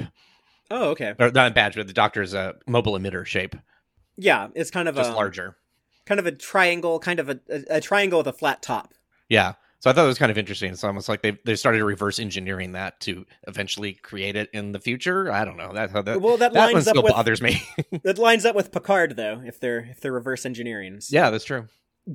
Oh, 0.69 0.89
okay. 0.89 1.13
Or 1.19 1.31
not 1.31 1.55
badge, 1.55 1.75
but 1.75 1.87
the 1.87 1.93
Doctor's 1.93 2.33
uh, 2.33 2.53
mobile 2.67 2.97
emitter 2.97 3.25
shape. 3.25 3.55
Yeah, 4.17 4.47
it's 4.55 4.71
kind 4.71 4.87
of 4.87 4.95
just 4.95 5.11
a 5.11 5.15
larger. 5.15 5.55
kind 6.05 6.19
of 6.19 6.25
a 6.25 6.31
triangle, 6.31 6.99
kind 6.99 7.19
of 7.19 7.29
a, 7.29 7.39
a, 7.49 7.63
a 7.77 7.81
triangle 7.81 8.19
with 8.19 8.27
a 8.27 8.33
flat 8.33 8.61
top. 8.61 8.93
Yeah. 9.29 9.53
So 9.79 9.91
I 9.91 9.93
thought 9.93 10.05
it 10.05 10.07
was 10.07 10.17
kind 10.17 10.31
of 10.31 10.37
interesting. 10.37 10.71
It's 10.71 10.83
almost 10.83 11.07
like 11.07 11.21
they 11.21 11.37
they 11.45 11.55
started 11.55 11.83
reverse 11.83 12.17
engineering 12.17 12.71
that 12.71 12.99
to 13.01 13.25
eventually 13.47 13.93
create 13.93 14.35
it 14.35 14.49
in 14.51 14.71
the 14.71 14.79
future. 14.79 15.31
I 15.31 15.45
don't 15.45 15.57
know. 15.57 15.73
That's 15.73 15.91
how 15.91 16.01
that 16.01 16.21
Well, 16.21 16.37
that 16.37 16.53
that 16.53 16.73
lines 16.73 16.87
up 16.87 16.93
still 16.93 17.03
with 17.03 17.13
bothers 17.13 17.41
me. 17.41 17.61
that 18.03 18.17
lines 18.17 18.45
up 18.45 18.55
with 18.55 18.71
Picard 18.71 19.15
though. 19.15 19.41
If 19.45 19.59
they're 19.59 19.85
if 19.91 20.01
they're 20.01 20.11
reverse 20.11 20.45
engineering, 20.45 20.99
yeah, 21.09 21.29
that's 21.29 21.45
true. 21.45 21.67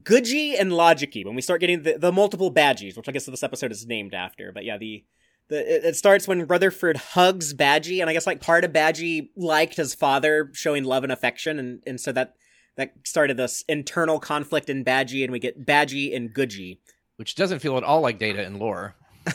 Goodgey 0.03 0.57
and 0.59 0.73
Logicy 0.73 1.25
when 1.25 1.35
we 1.35 1.43
start 1.43 1.61
getting 1.61 1.83
the, 1.83 1.99
the 1.99 2.13
multiple 2.13 2.53
badgeys, 2.53 2.97
which 2.97 3.09
I 3.09 3.13
guess 3.13 3.27
this 3.27 3.43
episode 3.43 3.73
is 3.73 3.87
named 3.87 4.15
after. 4.15 4.53
But 4.53 4.65
yeah, 4.65 4.79
the 4.79 5.05
the 5.51 5.59
it, 5.77 5.85
it 5.85 5.97
starts 5.97 6.27
when 6.27 6.47
Rutherford 6.47 6.97
hugs 6.97 7.53
Badgey, 7.53 8.01
and 8.01 8.09
I 8.09 8.15
guess 8.15 8.27
like 8.27 8.41
part 8.41 8.65
of 8.65 8.73
Badgey 8.73 9.29
liked 9.37 9.77
his 9.77 9.95
father 9.95 10.49
showing 10.55 10.85
love 10.85 11.03
and 11.05 11.13
affection, 11.13 11.59
and 11.59 11.83
and 11.87 12.01
so 12.01 12.13
that 12.13 12.35
that 12.77 12.95
started 13.05 13.37
this 13.37 13.63
internal 13.69 14.19
conflict 14.19 14.71
in 14.71 14.85
Badgey, 14.85 15.23
and 15.23 15.31
we 15.33 15.39
get 15.39 15.67
Badgey 15.67 16.17
and 16.17 16.33
Goodgey. 16.33 16.79
Which 17.17 17.35
doesn't 17.35 17.59
feel 17.59 17.77
at 17.77 17.85
all 17.85 18.01
like 18.01 18.19
data 18.19 18.43
and 18.45 18.59
lore. 18.59 18.95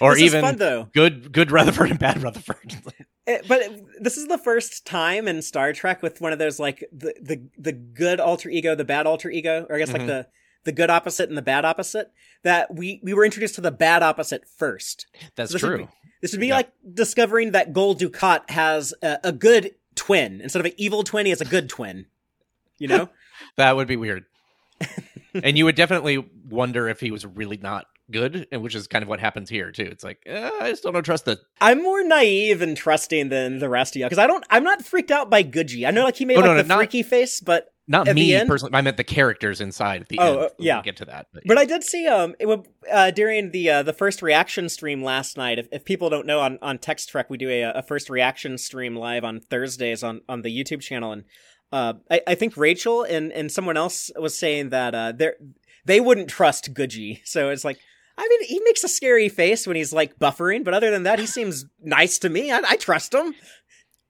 Or 0.00 0.14
This 0.14 0.22
even 0.22 0.42
fun 0.42 0.56
though. 0.56 0.88
good 0.94 1.32
good 1.32 1.50
Rutherford 1.50 1.90
and 1.90 1.98
bad 1.98 2.22
Rutherford. 2.22 2.76
It- 3.26 3.46
but 3.46 3.62
this 4.00 4.16
is 4.16 4.26
the 4.26 4.38
first 4.38 4.84
time 4.84 5.28
in 5.28 5.42
Star 5.42 5.72
Trek 5.72 6.02
with 6.02 6.20
one 6.20 6.32
of 6.32 6.40
those 6.40 6.58
like 6.58 6.84
the 6.92 7.14
the 7.20 7.48
the 7.56 7.72
good 7.72 8.18
alter 8.20 8.48
ego, 8.48 8.74
the 8.74 8.84
bad 8.84 9.06
alter 9.06 9.30
ego, 9.30 9.64
or 9.68 9.76
I 9.76 9.78
guess 9.78 9.90
Mhm. 9.90 9.98
like 9.98 10.06
the 10.08 10.26
the 10.64 10.72
good 10.72 10.90
opposite 10.90 11.28
and 11.28 11.36
the 11.38 11.42
bad 11.42 11.64
opposite. 11.64 12.10
That 12.42 12.74
we 12.74 13.00
we 13.02 13.14
were 13.14 13.24
introduced 13.24 13.54
to 13.56 13.60
the 13.60 13.70
bad 13.70 14.02
opposite 14.02 14.44
first. 14.48 15.06
That's 15.36 15.52
would 15.52 15.60
true. 15.60 15.78
be- 15.78 15.88
This 16.20 16.32
would 16.32 16.40
be 16.40 16.48
Yeah. 16.48 16.56
like 16.56 16.72
discovering 16.94 17.52
that 17.52 17.72
Gul 17.72 17.94
Dukat 17.94 18.50
has 18.50 18.92
a, 19.02 19.18
a 19.24 19.32
good 19.32 19.74
twin 19.94 20.40
instead 20.40 20.60
of 20.60 20.66
an 20.66 20.72
evil 20.76 21.04
twin. 21.04 21.26
He 21.26 21.30
has 21.30 21.40
a 21.40 21.44
good 21.44 21.68
twin. 21.68 22.06
You 22.78 22.88
know, 22.88 23.08
That 23.56 23.76
would 23.76 23.86
be 23.88 23.96
weird. 23.96 24.24
and 25.34 25.56
you 25.56 25.64
would 25.64 25.76
definitely 25.76 26.24
wonder 26.48 26.88
if 26.88 27.00
he 27.00 27.10
was 27.10 27.24
really 27.24 27.56
not 27.56 27.86
good, 28.10 28.46
and 28.50 28.62
which 28.62 28.74
is 28.74 28.88
kind 28.88 29.02
of 29.02 29.08
what 29.08 29.20
happens 29.20 29.48
here 29.48 29.70
too. 29.70 29.84
It's 29.84 30.02
like 30.04 30.20
eh, 30.26 30.50
I 30.60 30.74
still 30.74 30.90
don't 30.92 31.04
trust 31.04 31.24
the. 31.24 31.38
I'm 31.60 31.82
more 31.82 32.02
naive 32.02 32.60
and 32.62 32.76
trusting 32.76 33.28
than 33.28 33.58
the 33.60 33.68
rest 33.68 33.94
of 33.94 34.00
you 34.00 34.06
because 34.06 34.18
I 34.18 34.26
don't. 34.26 34.44
I'm 34.50 34.64
not 34.64 34.84
freaked 34.84 35.10
out 35.12 35.30
by 35.30 35.42
Goodgey. 35.44 35.86
I 35.86 35.92
know 35.92 36.04
like 36.04 36.16
he 36.16 36.24
made 36.24 36.36
Oh, 36.38 36.40
like 36.40 36.46
no, 36.48 36.54
no, 36.56 36.62
the 36.62 36.68
not- 36.68 36.78
freaky 36.78 37.02
face, 37.04 37.40
but 37.40 37.71
Not 37.88 38.06
At 38.06 38.14
me 38.14 38.32
personally. 38.46 38.74
I 38.74 38.80
meant 38.80 38.96
the 38.96 39.04
characters 39.04 39.60
inside 39.60 40.02
at 40.02 40.08
the 40.08 40.18
Oh, 40.20 40.26
end. 40.26 40.36
uh, 40.36 40.48
We'll 40.58 40.66
yeah. 40.66 40.82
get 40.82 40.96
to 40.98 41.04
that. 41.06 41.26
But, 41.32 41.42
But 41.46 41.58
I 41.58 41.64
did 41.64 41.82
see 41.82 42.06
um 42.06 42.34
it 42.38 42.46
would, 42.46 42.68
uh, 42.90 43.10
during 43.10 43.50
the 43.50 43.68
uh, 43.70 43.82
the 43.82 43.92
first 43.92 44.22
reaction 44.22 44.68
stream 44.68 45.02
last 45.02 45.36
night. 45.36 45.58
If, 45.58 45.66
if 45.72 45.84
people 45.84 46.08
don't 46.08 46.26
know, 46.26 46.40
on 46.40 46.58
on 46.62 46.78
Text 46.78 47.08
Trek 47.08 47.28
we 47.28 47.36
do 47.38 47.48
a, 47.50 47.62
a 47.62 47.82
first 47.82 48.08
reaction 48.08 48.56
stream 48.56 48.94
live 48.94 49.24
on 49.24 49.40
Thursdays 49.40 50.02
on 50.04 50.20
on 50.28 50.42
the 50.42 50.56
YouTube 50.56 50.80
channel, 50.80 51.10
and 51.12 51.24
uh 51.72 51.94
I, 52.10 52.20
I 52.28 52.34
think 52.36 52.56
Rachel 52.56 53.02
and 53.02 53.32
and 53.32 53.50
someone 53.50 53.76
else 53.76 54.10
was 54.16 54.38
saying 54.38 54.68
that 54.70 54.94
uh 54.94 55.10
they 55.12 55.30
they 55.84 55.98
wouldn't 55.98 56.28
trust 56.30 56.72
Goodgey. 56.74 57.20
So 57.24 57.48
it's 57.50 57.64
like 57.64 57.78
I 58.16 58.28
mean 58.28 58.44
he 58.44 58.60
makes 58.64 58.84
a 58.84 58.88
scary 58.88 59.28
face 59.28 59.66
when 59.66 59.74
he's 59.74 59.92
like 59.92 60.18
buffering, 60.20 60.62
but 60.62 60.72
other 60.74 60.90
than 60.92 61.02
that 61.02 61.18
he 61.18 61.26
seems 61.26 61.64
nice 61.82 62.18
to 62.20 62.28
me. 62.28 62.52
I, 62.52 62.60
I 62.64 62.76
trust 62.76 63.12
him. 63.12 63.34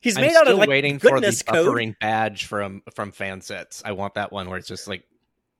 He's 0.03 0.17
I'm 0.17 0.23
made 0.23 0.35
out 0.35 0.43
still 0.43 0.55
of 0.55 0.59
like 0.59 0.69
waiting 0.69 0.99
for 0.99 1.21
the 1.21 1.43
code. 1.47 1.67
buffering 1.67 1.99
badge 2.01 2.45
from 2.47 2.83
from 2.95 3.13
fan 3.13 3.41
sets. 3.41 3.83
I 3.85 3.93
want 3.93 4.15
that 4.15 4.33
one 4.33 4.49
where 4.51 4.59
it's 4.59 4.69
just 4.69 4.87
like 4.89 5.05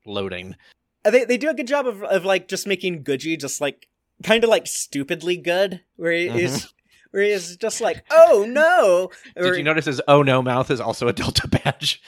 loading. 0.05 0.57
Uh, 1.05 1.11
they 1.11 1.25
they 1.25 1.37
do 1.39 1.49
a 1.49 1.55
good 1.55 1.67
job 1.69 1.87
of 1.87 2.03
of 2.03 2.25
like 2.25 2.49
just 2.49 2.67
making 2.67 3.05
Goodgey 3.05 3.37
just 3.39 3.61
like 3.61 3.89
kind 4.23 4.45
of 4.45 4.51
like 4.51 4.67
stupidly 4.67 5.37
good, 5.37 5.81
where 5.97 6.13
he 6.13 6.27
is 6.29 6.73
where 7.13 7.23
he's 7.23 7.57
just 7.57 7.81
like, 7.81 8.05
oh 8.11 8.45
no. 8.49 9.11
Did 9.37 9.45
Or- 9.53 9.57
you 9.57 9.63
notice 9.63 9.85
his 9.87 10.01
oh 10.09 10.23
no 10.23 10.43
mouth 10.43 10.71
is 10.71 10.81
also 10.81 11.09
a 11.09 11.13
Delta 11.13 11.47
badge? 11.49 12.03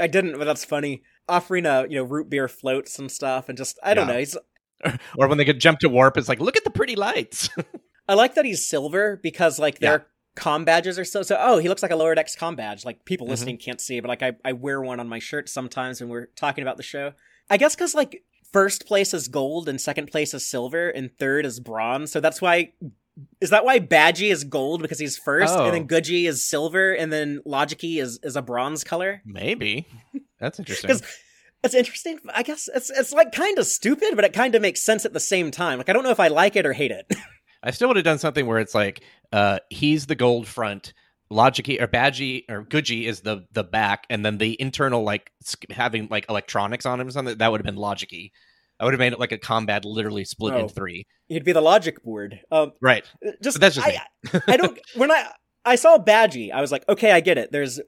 I 0.00 0.06
didn't, 0.06 0.36
but 0.38 0.44
that's 0.44 0.64
funny. 0.64 1.02
Offering 1.28 1.66
a 1.66 1.82
you 1.88 1.96
know 1.96 2.04
root 2.04 2.28
beer 2.30 2.48
floats 2.48 2.98
and 2.98 3.10
stuff, 3.10 3.48
and 3.48 3.56
just 3.58 3.78
I 3.82 3.94
don't 3.94 4.06
Yeah. 4.08 4.12
know. 4.14 4.18
He's 4.18 4.36
or 5.18 5.28
when 5.28 5.38
they 5.38 5.44
could 5.44 5.60
jump 5.60 5.80
to 5.80 5.88
warp, 5.88 6.16
it's 6.16 6.28
like 6.28 6.40
look 6.40 6.56
at 6.56 6.64
the 6.64 6.70
pretty 6.70 6.96
lights. 6.96 7.50
I 8.08 8.14
like 8.14 8.34
that 8.36 8.44
he's 8.46 8.66
silver 8.66 9.18
because 9.22 9.58
like 9.58 9.80
their 9.80 10.06
com 10.38 10.64
badges 10.64 10.98
are 10.98 11.04
so 11.04 11.22
so. 11.22 11.36
Oh, 11.38 11.58
he 11.58 11.68
looks 11.68 11.82
like 11.82 11.90
a 11.92 11.96
lower 11.96 12.14
decks 12.14 12.34
com 12.36 12.56
badge. 12.56 12.84
Like 12.84 13.04
people 13.04 13.26
Mhm. 13.26 13.30
listening 13.30 13.56
can't 13.58 13.80
see, 13.80 14.00
but 14.00 14.08
like 14.08 14.22
I 14.22 14.32
I 14.44 14.52
wear 14.52 14.80
one 14.80 15.00
on 15.00 15.08
my 15.08 15.18
shirt 15.18 15.48
sometimes 15.48 16.00
when 16.00 16.08
we're 16.08 16.26
talking 16.36 16.62
about 16.62 16.76
the 16.76 16.82
show. 16.82 17.12
I 17.50 17.56
guess 17.56 17.74
because 17.74 17.94
like 17.94 18.22
first 18.52 18.86
place 18.86 19.12
is 19.12 19.28
gold 19.28 19.68
and 19.68 19.80
second 19.80 20.10
place 20.10 20.32
is 20.32 20.46
silver 20.46 20.88
and 20.88 21.10
third 21.18 21.44
is 21.44 21.60
bronze. 21.60 22.10
So 22.12 22.20
that's 22.20 22.40
why. 22.40 22.72
Is 23.40 23.50
that 23.50 23.64
why 23.64 23.80
Badgey 23.80 24.30
is 24.30 24.44
gold 24.44 24.80
because 24.80 25.00
he's 25.00 25.18
first, 25.18 25.52
Oh. 25.52 25.64
and 25.64 25.74
then 25.74 25.88
Goodgey 25.88 26.28
is 26.28 26.44
silver, 26.44 26.92
and 26.92 27.12
then 27.12 27.40
Logicy 27.44 28.00
is 28.00 28.20
is 28.22 28.36
a 28.36 28.42
bronze 28.42 28.84
color? 28.84 29.22
Maybe 29.24 29.88
that's 30.38 30.60
interesting. 30.60 30.86
Because 30.88 31.02
it's 31.64 31.74
interesting. 31.74 32.20
I 32.32 32.44
guess 32.44 32.68
it's 32.72 32.90
it's 32.90 33.10
like 33.12 33.32
kind 33.32 33.58
of 33.58 33.66
stupid, 33.66 34.10
but 34.14 34.24
it 34.24 34.32
kind 34.32 34.54
of 34.54 34.62
makes 34.62 34.80
sense 34.84 35.04
at 35.04 35.14
the 35.14 35.18
same 35.20 35.50
time. 35.50 35.78
Like 35.78 35.88
I 35.88 35.92
don't 35.94 36.04
know 36.04 36.10
if 36.12 36.20
I 36.20 36.28
like 36.28 36.54
it 36.54 36.64
or 36.64 36.72
hate 36.74 36.92
it. 36.92 37.12
I 37.64 37.72
still 37.72 37.88
would 37.88 37.96
have 37.96 38.04
done 38.04 38.20
something 38.20 38.46
where 38.46 38.60
it's 38.60 38.72
like 38.72 39.02
uh 39.32 39.58
he's 39.70 40.06
the 40.06 40.14
gold 40.14 40.46
front, 40.46 40.92
Logicy 41.30 41.80
or 41.80 41.86
Badgey 41.86 42.44
or 42.48 42.64
Goodgey 42.64 43.04
is 43.06 43.20
the 43.20 43.44
the 43.52 43.64
back, 43.64 44.06
and 44.10 44.24
then 44.24 44.38
the 44.38 44.60
internal 44.60 45.02
like 45.02 45.30
having 45.70 46.08
like 46.10 46.26
electronics 46.28 46.86
on 46.86 47.00
him 47.00 47.08
or 47.08 47.10
something. 47.10 47.36
That 47.38 47.50
would 47.50 47.60
have 47.60 47.66
been 47.66 47.76
Logicy. 47.82 48.30
I 48.80 48.84
would 48.84 48.94
have 48.94 49.00
made 49.00 49.12
it 49.12 49.18
like 49.18 49.32
a 49.32 49.38
combat 49.38 49.84
literally 49.84 50.24
split 50.24 50.54
Oh. 50.54 50.60
in 50.60 50.68
three. 50.68 51.06
He'd 51.26 51.44
be 51.44 51.50
the 51.52 51.60
logic 51.60 52.00
board. 52.04 52.40
Um, 52.52 52.72
Right. 52.80 53.04
just 53.42 53.56
But 53.56 53.60
that's 53.60 53.74
just 53.74 53.86
I, 53.86 54.00
I 54.46 54.56
don't. 54.56 54.78
When 54.94 55.10
I 55.10 55.30
I 55.64 55.74
saw 55.74 55.98
Badgey, 55.98 56.52
I 56.52 56.60
was 56.60 56.70
like, 56.72 56.88
okay, 56.88 57.10
I 57.12 57.20
get 57.20 57.38
it. 57.38 57.50
There's. 57.52 57.80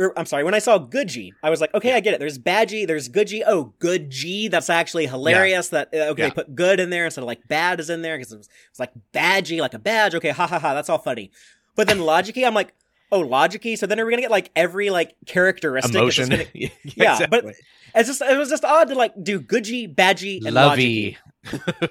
Or, 0.00 0.18
I'm 0.18 0.24
sorry. 0.26 0.44
When 0.44 0.54
I 0.54 0.58
saw 0.60 0.78
Goodgey, 0.78 1.32
I 1.42 1.50
was 1.50 1.60
like, 1.60 1.74
okay, 1.74 1.92
I 1.94 2.00
get 2.00 2.14
it. 2.14 2.20
There's 2.20 2.38
Badgey, 2.38 2.86
There's 2.86 3.08
Goodgey. 3.08 3.42
Oh, 3.46 3.74
good 3.78 4.08
G. 4.10 4.48
That's 4.48 4.70
actually 4.70 5.06
hilarious. 5.06 5.68
That 5.68 5.90
uh, 5.94 5.98
okay, 6.12 6.22
Yeah. 6.22 6.28
they 6.30 6.34
put 6.34 6.54
good 6.54 6.80
in 6.80 6.88
there 6.90 7.04
instead 7.04 7.20
of 7.20 7.26
like 7.26 7.46
bad 7.48 7.78
is 7.80 7.90
in 7.90 8.00
there 8.02 8.16
because 8.16 8.32
it 8.32 8.38
was, 8.38 8.46
it 8.46 8.52
was 8.72 8.80
like 8.80 8.92
Badgey, 9.12 9.60
like 9.60 9.74
a 9.74 9.78
badge. 9.78 10.14
Okay, 10.14 10.30
ha 10.30 10.46
ha 10.46 10.58
ha. 10.58 10.72
That's 10.74 10.88
all 10.88 10.98
funny. 10.98 11.30
But 11.76 11.86
then 11.86 11.98
Logicy, 11.98 12.46
I'm 12.46 12.54
like, 12.54 12.72
oh, 13.12 13.22
Logicy. 13.22 13.76
So 13.76 13.86
then 13.86 14.00
are 14.00 14.06
we 14.06 14.10
gonna 14.12 14.22
get 14.22 14.30
like 14.30 14.50
every 14.56 14.88
like 14.90 15.14
characteristic? 15.26 15.94
Emotion. 15.94 16.28
gonna- 16.30 16.44
yeah, 16.54 16.68
Yeah, 16.84 17.26
but. 17.26 17.44
It's 17.92 18.08
just 18.08 18.22
it 18.22 18.38
was 18.38 18.48
just 18.48 18.64
odd 18.64 18.88
to 18.88 18.94
like 18.94 19.12
do 19.20 19.40
Goodgey, 19.40 19.92
Badgey, 19.92 20.46
and 20.46 20.54
Logicy. 20.56 21.16
lovey. 21.52 21.90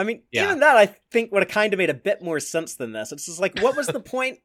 I 0.00 0.04
mean, 0.04 0.22
Yeah. 0.32 0.44
even 0.44 0.60
that 0.60 0.76
I 0.76 0.86
think 1.10 1.30
would 1.30 1.42
have 1.42 1.50
kind 1.50 1.72
of 1.74 1.78
made 1.78 1.90
a 1.90 1.94
bit 1.94 2.22
more 2.22 2.40
sense 2.40 2.74
than 2.74 2.92
this. 2.92 3.12
It's 3.12 3.26
just 3.26 3.40
like, 3.40 3.60
what 3.60 3.76
was 3.76 3.86
the 3.86 4.00
point? 4.16 4.38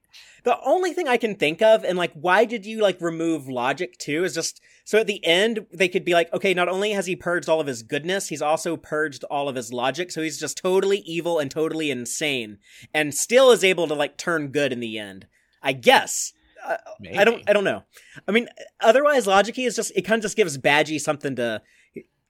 The 0.44 0.60
only 0.64 0.94
thing 0.94 1.08
I 1.08 1.18
can 1.18 1.36
think 1.36 1.62
of, 1.62 1.84
and 1.84 1.98
like, 1.98 2.12
why 2.14 2.46
did 2.46 2.66
you 2.66 2.82
like 2.82 3.02
remove 3.02 3.48
logic 3.48 3.98
too? 3.98 4.24
Is 4.24 4.34
just 4.36 4.62
so 4.84 5.00
at 5.00 5.08
the 5.08 5.24
end 5.26 5.66
they 5.74 5.88
could 5.88 6.06
be 6.06 6.14
like, 6.14 6.32
okay, 6.34 6.54
not 6.54 6.70
only 6.70 6.92
has 6.92 7.08
he 7.08 7.16
purged 7.16 7.50
all 7.50 7.60
of 7.60 7.68
his 7.68 7.82
goodness, 7.82 8.28
he's 8.30 8.42
also 8.42 8.78
purged 8.78 9.24
all 9.32 9.50
of 9.50 9.56
his 9.56 9.74
logic, 9.74 10.12
so 10.12 10.22
he's 10.22 10.40
just 10.40 10.58
totally 10.58 11.00
evil 11.00 11.40
and 11.40 11.50
totally 11.50 11.90
insane, 11.90 12.60
and 12.94 13.16
still 13.16 13.50
is 13.52 13.64
able 13.64 13.88
to 13.88 13.96
like 13.96 14.18
turn 14.18 14.50
good 14.50 14.72
in 14.72 14.80
the 14.82 15.00
end. 15.00 15.26
I 15.64 15.72
guess. 15.74 16.34
Uh, 16.64 16.78
I 17.18 17.24
don't. 17.24 17.44
I 17.48 17.54
don't 17.54 17.64
know. 17.64 17.84
I 18.28 18.32
mean, 18.32 18.48
otherwise, 18.82 19.26
Logicy 19.26 19.66
is 19.68 19.76
just. 19.76 19.92
It 19.96 20.02
kind 20.04 20.20
of 20.20 20.24
just 20.24 20.38
gives 20.38 20.58
Badgey 20.58 21.00
something 21.02 21.36
to. 21.38 21.62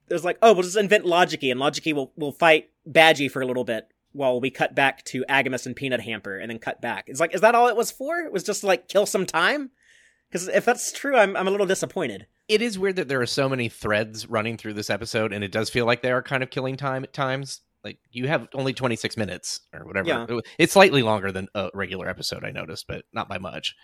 There's 0.08 0.26
like, 0.26 0.38
oh, 0.41 0.53
we'll 0.53 0.64
just 0.64 0.78
invent 0.78 1.06
Logicy, 1.06 1.51
and 1.51 1.60
Logicy 1.60 1.93
will 1.93 2.12
will 2.16 2.32
fight 2.32 2.70
Badgey 2.89 3.30
for 3.30 3.41
a 3.41 3.45
little 3.47 3.64
bit 3.64 3.88
while 4.12 4.39
we 4.39 4.49
cut 4.49 4.74
back 4.76 5.03
to 5.06 5.26
AGIMUS 5.30 5.66
and 5.66 5.76
Peanut 5.76 6.01
Hamper, 6.01 6.38
and 6.38 6.49
then 6.49 6.60
cut 6.60 6.80
back. 6.82 7.06
It's 7.08 7.20
like, 7.20 7.36
is 7.36 7.41
that 7.41 7.56
all 7.56 7.68
it 7.68 7.76
was 7.76 7.91
for? 7.91 8.20
It 8.20 8.32
was 8.32 8.43
just 8.43 8.64
like 8.64 8.88
kill 8.88 9.06
some 9.06 9.26
time. 9.26 9.72
Because 10.30 10.47
if 10.47 10.66
that's 10.66 10.91
true, 10.91 11.18
I'm 11.18 11.36
I'm 11.36 11.47
a 11.47 11.51
little 11.51 11.66
disappointed. 11.68 12.28
it 12.47 12.62
is 12.62 12.78
weird 12.80 12.95
that 12.97 13.08
there 13.08 13.22
are 13.22 13.26
so 13.26 13.47
many 13.49 13.70
threads 13.70 14.30
running 14.30 14.58
through 14.58 14.74
this 14.74 14.89
episode, 14.89 15.32
and 15.34 15.43
it 15.43 15.51
does 15.51 15.70
feel 15.70 15.86
like 15.86 16.01
they 16.01 16.12
are 16.12 16.22
kind 16.22 16.43
of 16.43 16.49
killing 16.49 16.78
time 16.78 17.03
at 17.03 17.14
times. 17.14 17.62
Like 17.84 17.99
you 18.12 18.28
have 18.28 18.47
only 18.53 18.74
26 18.74 19.16
minutes 19.16 19.62
or 19.72 19.86
whatever. 19.86 20.08
Yeah. 20.08 20.39
It's 20.58 20.74
slightly 20.74 21.03
longer 21.03 21.32
than 21.32 21.47
a 21.53 21.70
regular 21.74 22.10
episode, 22.10 22.43
I 22.43 22.49
noticed, 22.49 22.88
but 22.88 23.06
not 23.14 23.30
by 23.30 23.38
much. 23.38 23.76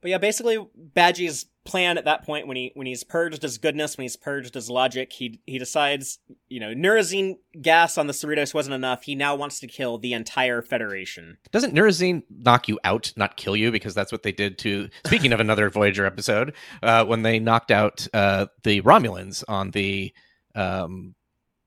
But 0.00 0.10
yeah, 0.10 0.18
basically, 0.18 0.58
Badgey's 0.94 1.46
plan 1.64 1.98
at 1.98 2.04
that 2.04 2.24
point, 2.24 2.46
when 2.46 2.56
he 2.56 2.70
when 2.74 2.86
he's 2.86 3.04
purged 3.04 3.42
his 3.42 3.58
goodness, 3.58 3.98
when 3.98 4.04
he's 4.04 4.16
purged 4.16 4.54
his 4.54 4.70
logic, 4.70 5.12
he 5.12 5.40
he 5.46 5.58
decides, 5.58 6.18
you 6.48 6.60
know, 6.60 6.72
Neurozine 6.72 7.36
gas 7.60 7.98
on 7.98 8.06
the 8.06 8.12
Cerritos 8.12 8.54
wasn't 8.54 8.74
enough. 8.74 9.02
He 9.02 9.14
now 9.14 9.34
wants 9.34 9.58
to 9.60 9.66
kill 9.66 9.98
the 9.98 10.12
entire 10.12 10.62
Federation. 10.62 11.38
Doesn't 11.50 11.74
Neurozine 11.74 12.22
knock 12.30 12.68
you 12.68 12.78
out, 12.84 13.12
not 13.16 13.36
kill 13.36 13.56
you? 13.56 13.72
Because 13.72 13.94
that's 13.94 14.12
what 14.12 14.22
they 14.22 14.32
did 14.32 14.56
to. 14.58 14.88
Speaking 15.06 15.32
of 15.32 15.40
another 15.40 15.68
Voyager 15.70 16.06
episode, 16.06 16.54
uh, 16.82 17.04
when 17.04 17.22
they 17.22 17.38
knocked 17.38 17.70
out 17.70 18.06
uh, 18.14 18.46
the 18.62 18.80
Romulans 18.82 19.42
on 19.48 19.72
the 19.72 20.12
um, 20.54 21.14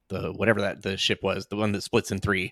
the 0.08 0.32
whatever 0.32 0.62
that 0.62 0.82
the 0.84 0.96
ship 0.98 1.20
was, 1.22 1.48
the 1.48 1.56
one 1.58 1.74
that 1.74 1.84
splits 1.84 2.12
in 2.12 2.20
3 2.20 2.52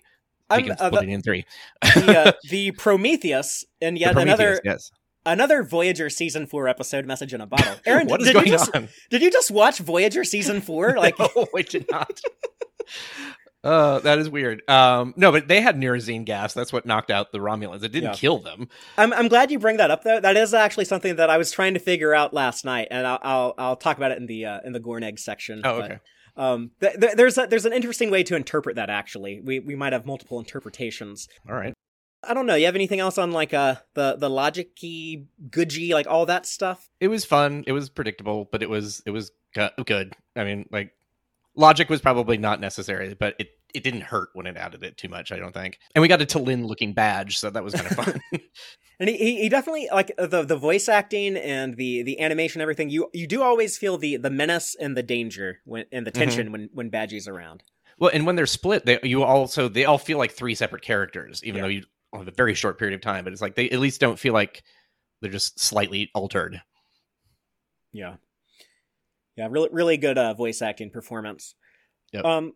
I'm- 0.50 0.70
uh, 0.70 0.74
the- 0.74 0.86
splitting 0.88 1.10
in 1.10 1.22
three, 1.22 1.44
the, 1.82 2.18
uh, 2.18 2.32
the 2.50 2.72
Prometheus, 2.72 3.64
and 3.80 3.96
yet 3.96 4.12
Prometheus, 4.12 4.38
another 4.40 4.60
yes. 4.64 4.90
Another 5.26 5.62
Voyager 5.62 6.08
season 6.08 6.46
four 6.46 6.66
episode 6.68 7.04
message 7.06 7.34
in 7.34 7.40
a 7.40 7.46
bottle. 7.46 7.74
Aaron, 7.86 8.06
what 8.08 8.20
is 8.20 8.28
did 8.28 8.34
going 8.34 8.46
you 8.46 8.52
just 8.52 8.74
on? 8.74 8.88
did 9.10 9.20
you 9.22 9.30
just 9.30 9.50
watch 9.50 9.78
Voyager 9.78 10.24
season 10.24 10.60
four? 10.60 10.94
Like, 10.96 11.18
no, 11.18 11.28
I 11.56 11.62
did 11.62 11.86
not. 11.90 12.20
Uh, 13.62 13.98
that 13.98 14.18
is 14.18 14.30
weird. 14.30 14.62
Um, 14.70 15.12
no, 15.18 15.30
but 15.30 15.46
they 15.46 15.60
had 15.60 15.76
Neurozine 15.76 16.24
gas. 16.24 16.54
That's 16.54 16.72
what 16.72 16.86
knocked 16.86 17.10
out 17.10 17.30
the 17.30 17.38
Romulans. 17.38 17.82
It 17.84 17.92
didn't 17.92 18.10
Yeah. 18.10 18.14
kill 18.14 18.38
them. 18.38 18.68
I'm 18.96 19.12
I'm 19.12 19.28
glad 19.28 19.50
you 19.50 19.58
bring 19.58 19.76
that 19.76 19.90
up 19.90 20.02
though. 20.02 20.18
That 20.18 20.36
is 20.38 20.54
actually 20.54 20.86
something 20.86 21.16
that 21.16 21.28
I 21.28 21.36
was 21.36 21.52
trying 21.52 21.74
to 21.74 21.80
figure 21.80 22.14
out 22.14 22.32
last 22.32 22.64
night, 22.64 22.88
and 22.90 23.06
I'll 23.06 23.18
I'll, 23.22 23.54
I'll 23.58 23.76
talk 23.76 23.98
about 23.98 24.12
it 24.12 24.18
in 24.18 24.24
the 24.26 24.46
uh, 24.46 24.60
in 24.64 24.72
the 24.72 24.80
Gorn 24.80 25.02
egg 25.02 25.18
section. 25.18 25.60
Oh, 25.62 25.80
but, 25.80 25.84
okay. 25.90 26.00
um, 26.38 26.70
th- 26.80 26.98
th- 26.98 27.12
there's 27.16 27.36
a, 27.36 27.46
there's 27.46 27.66
an 27.66 27.74
interesting 27.74 28.10
way 28.10 28.22
to 28.22 28.34
interpret 28.34 28.76
that. 28.76 28.88
Actually, 28.88 29.42
we 29.44 29.58
we 29.60 29.74
might 29.76 29.92
have 29.92 30.06
multiple 30.06 30.38
interpretations. 30.38 31.28
All 31.46 31.54
right. 31.54 31.74
I 32.22 32.34
don't 32.34 32.46
know. 32.46 32.54
You 32.54 32.66
have 32.66 32.74
anything 32.74 33.00
else 33.00 33.18
on 33.18 33.32
like 33.32 33.54
uh 33.54 33.76
the 33.94 34.16
the 34.16 34.28
logicy, 34.28 35.26
Goodgey, 35.50 35.92
like 35.92 36.06
all 36.06 36.26
that 36.26 36.46
stuff? 36.46 36.88
It 37.00 37.08
was 37.08 37.24
fun. 37.24 37.64
It 37.66 37.72
was 37.72 37.88
predictable, 37.88 38.48
but 38.50 38.62
it 38.62 38.68
was 38.70 39.02
it 39.06 39.10
was 39.10 39.32
good. 39.54 40.14
I 40.36 40.44
mean, 40.44 40.68
like 40.70 40.92
logic 41.56 41.88
was 41.88 42.00
probably 42.00 42.36
not 42.38 42.60
necessary, 42.60 43.14
but 43.14 43.34
it 43.38 43.48
it 43.72 43.84
didn't 43.84 44.02
hurt 44.02 44.30
when 44.34 44.46
it 44.46 44.56
added 44.56 44.82
it 44.82 44.96
too 44.96 45.08
much. 45.08 45.30
I 45.32 45.38
don't 45.38 45.54
think. 45.54 45.78
And 45.94 46.02
we 46.02 46.08
got 46.08 46.20
a 46.20 46.26
T'Lyn 46.26 46.66
looking 46.66 46.92
badge, 46.92 47.38
so 47.38 47.50
that 47.50 47.62
was 47.64 47.74
kind 47.74 47.86
of 47.86 47.92
fun. 48.04 48.20
And 49.00 49.08
he, 49.08 49.40
he, 49.40 49.48
definitely 49.48 49.88
like 49.90 50.12
the 50.18 50.42
the 50.44 50.58
voice 50.58 50.86
acting 50.86 51.34
and 51.38 51.74
the 51.78 52.02
the 52.02 52.20
animation, 52.20 52.60
everything. 52.60 52.90
You 52.90 53.08
you 53.14 53.26
do 53.26 53.42
always 53.42 53.78
feel 53.78 53.96
the 53.96 54.18
the 54.18 54.28
menace 54.28 54.76
and 54.78 54.94
the 54.94 55.02
danger 55.02 55.60
when 55.64 55.86
and 55.90 56.06
the 56.06 56.10
tension 56.10 56.52
when 56.52 56.68
when 56.74 56.90
Badgey's 56.90 57.26
around. 57.26 57.62
well, 57.98 58.10
and 58.12 58.26
when 58.26 58.36
they're 58.36 58.44
split, 58.44 58.84
they 58.84 58.98
you 59.02 59.22
also 59.22 59.68
they 59.68 59.86
all 59.86 59.96
feel 59.96 60.18
like 60.18 60.32
three 60.32 60.54
separate 60.54 60.82
characters, 60.82 61.42
even 61.44 61.56
Yeah. 61.56 61.62
though 61.62 61.68
you 61.68 61.84
have 62.18 62.28
a 62.28 62.32
very 62.32 62.54
short 62.54 62.78
period 62.78 62.94
of 62.94 63.00
time. 63.00 63.24
But 63.24 63.32
it's 63.32 63.42
like 63.42 63.54
they 63.54 63.70
at 63.70 63.80
least 63.80 64.00
don't 64.00 64.18
feel 64.18 64.32
like 64.32 64.62
they're 65.20 65.30
just 65.30 65.60
slightly 65.60 66.10
altered. 66.14 66.60
Yeah. 67.92 68.16
Yeah, 69.36 69.48
really 69.50 69.68
really 69.72 69.96
good 69.96 70.18
uh, 70.18 70.34
voice 70.34 70.62
acting 70.62 70.90
performance. 70.90 71.54
Yep. 72.12 72.24
Um 72.24 72.52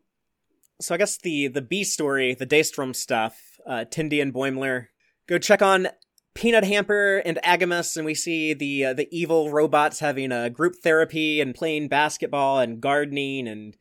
so 0.80 0.94
I 0.94 0.98
guess 0.98 1.18
the 1.18 1.48
the 1.48 1.62
B 1.62 1.84
story, 1.84 2.34
the 2.34 2.46
Daystrom 2.46 2.94
stuff, 2.94 3.38
uh 3.66 3.84
Tendi 3.90 4.20
and 4.20 4.34
Boimler 4.34 4.86
go 5.26 5.38
check 5.38 5.62
on 5.62 5.88
Peanut 6.34 6.64
Hamper 6.64 7.22
and 7.24 7.38
AGIMUS 7.44 7.96
and 7.96 8.04
we 8.04 8.14
see 8.14 8.54
the 8.54 8.86
uh, 8.86 8.92
the 8.92 9.08
evil 9.10 9.50
robots 9.50 10.00
having 10.00 10.32
a 10.32 10.50
group 10.50 10.74
therapy 10.82 11.40
and 11.40 11.54
playing 11.54 11.88
basketball 11.88 12.58
and 12.58 12.80
gardening 12.80 13.46
and 13.46 13.76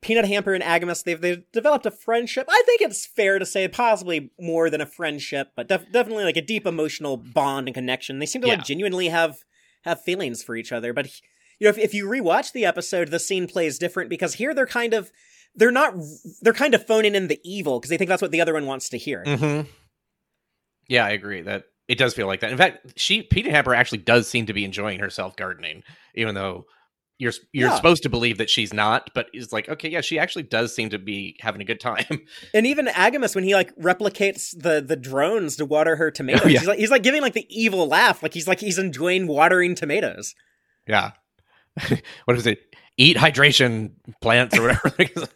Peanut 0.00 0.26
Hamper 0.26 0.54
and 0.54 0.62
AGIMUS 0.62 1.02
they've 1.02 1.20
they've 1.20 1.42
developed 1.52 1.84
a 1.86 1.90
friendship. 1.90 2.46
I 2.48 2.62
think 2.66 2.80
it's 2.82 3.04
fair 3.06 3.38
to 3.38 3.46
say 3.46 3.66
possibly 3.68 4.30
more 4.38 4.70
than 4.70 4.80
a 4.80 4.86
friendship, 4.86 5.48
but 5.56 5.68
def- 5.68 5.90
definitely 5.92 6.24
like 6.24 6.36
a 6.36 6.42
deep 6.42 6.66
emotional 6.66 7.16
bond 7.16 7.66
and 7.68 7.74
connection. 7.74 8.18
They 8.18 8.26
seem 8.26 8.42
to 8.42 8.48
Yeah. 8.48 8.54
like 8.54 8.64
genuinely 8.64 9.08
have 9.08 9.38
have 9.84 10.02
feelings 10.02 10.42
for 10.42 10.56
each 10.56 10.72
other, 10.72 10.92
but 10.92 11.06
you 11.58 11.64
know, 11.64 11.70
if, 11.70 11.78
if 11.78 11.94
you 11.94 12.06
rewatch 12.06 12.52
the 12.52 12.64
episode, 12.64 13.08
the 13.08 13.18
scene 13.18 13.48
plays 13.48 13.78
different 13.78 14.08
because 14.10 14.34
here 14.34 14.54
they're 14.54 14.66
kind 14.66 14.94
of 14.94 15.10
they're 15.56 15.72
not 15.72 15.94
they're 16.42 16.52
kind 16.52 16.74
of 16.74 16.86
phoning 16.86 17.14
in 17.16 17.26
the 17.26 17.40
evil 17.42 17.80
because 17.80 17.90
they 17.90 17.96
think 17.96 18.08
that's 18.08 18.22
what 18.22 18.30
the 18.30 18.40
other 18.40 18.54
one 18.54 18.66
wants 18.66 18.88
to 18.90 18.98
hear. 18.98 19.24
Mm-hmm. 19.26 19.68
Yeah, 20.88 21.04
I 21.04 21.10
agree 21.10 21.42
that 21.42 21.64
it 21.88 21.98
does 21.98 22.14
feel 22.14 22.26
like 22.26 22.40
that. 22.40 22.50
In 22.52 22.58
fact, 22.58 22.92
she 22.96 23.22
Peanut 23.22 23.50
Hamper 23.52 23.74
actually 23.74 23.98
does 23.98 24.28
seem 24.28 24.46
to 24.46 24.52
be 24.52 24.64
enjoying 24.64 25.00
herself 25.00 25.36
gardening, 25.36 25.82
even 26.14 26.34
though 26.34 26.66
you're 27.18 27.32
you're 27.52 27.68
Yeah. 27.68 27.76
supposed 27.76 28.02
to 28.04 28.08
believe 28.08 28.38
that 28.38 28.48
she's 28.48 28.72
not. 28.72 29.10
But 29.14 29.26
it's 29.32 29.52
like, 29.52 29.68
okay, 29.68 29.88
yeah, 29.88 30.00
she 30.00 30.18
actually 30.18 30.44
does 30.44 30.74
seem 30.74 30.90
to 30.90 30.98
be 30.98 31.36
having 31.40 31.60
a 31.60 31.64
good 31.64 31.80
time. 31.80 32.04
And 32.54 32.66
even 32.66 32.86
AGIMUS, 32.86 33.34
when 33.34 33.44
he 33.44 33.54
like 33.54 33.74
replicates 33.76 34.50
the 34.56 34.80
the 34.80 34.96
drones 34.96 35.56
to 35.56 35.64
water 35.64 35.96
her 35.96 36.10
tomatoes, 36.18 36.42
Oh, 36.44 36.48
yeah. 36.48 36.58
he's 36.60 36.68
like 36.68 36.78
he's 36.78 36.90
like 36.90 37.02
giving 37.02 37.20
like 37.22 37.34
the 37.34 37.46
evil 37.50 37.86
laugh, 37.88 38.22
like 38.22 38.34
he's 38.34 38.46
like 38.48 38.60
he's 38.60 38.78
enjoying 38.78 39.26
watering 39.26 39.74
tomatoes. 39.74 40.34
yeah. 40.86 41.12
what 42.24 42.36
is 42.36 42.46
it? 42.46 42.58
Eat 42.96 43.16
hydration 43.16 43.92
plants 44.20 44.58
or 44.58 44.62
whatever. 44.62 45.28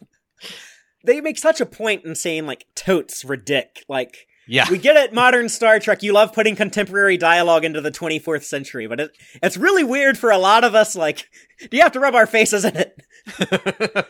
They 1.05 1.19
make 1.21 1.37
such 1.37 1.59
a 1.61 1.65
point 1.65 2.05
in 2.05 2.15
saying 2.15 2.45
like 2.45 2.65
totes 2.75 3.23
ridic, 3.23 3.83
like. 3.89 4.27
Yeah. 4.47 4.69
We 4.69 4.77
get 4.77 4.95
it, 4.95 5.13
modern 5.13 5.49
Star 5.49 5.79
Trek. 5.79 6.03
You 6.03 6.13
love 6.13 6.33
putting 6.33 6.55
contemporary 6.55 7.17
dialogue 7.17 7.65
into 7.65 7.81
the 7.81 7.91
24th 7.91 8.43
century, 8.43 8.87
but 8.87 8.99
it, 8.99 9.17
it's 9.41 9.57
really 9.57 9.83
weird 9.83 10.17
for 10.17 10.31
a 10.31 10.37
lot 10.37 10.63
of 10.63 10.75
us. 10.75 10.95
Like, 10.95 11.29
do 11.59 11.77
you 11.77 11.83
have 11.83 11.93
to 11.93 11.99
rub 11.99 12.15
our 12.15 12.27
faces 12.27 12.65
in 12.65 12.75
it? 12.75 13.01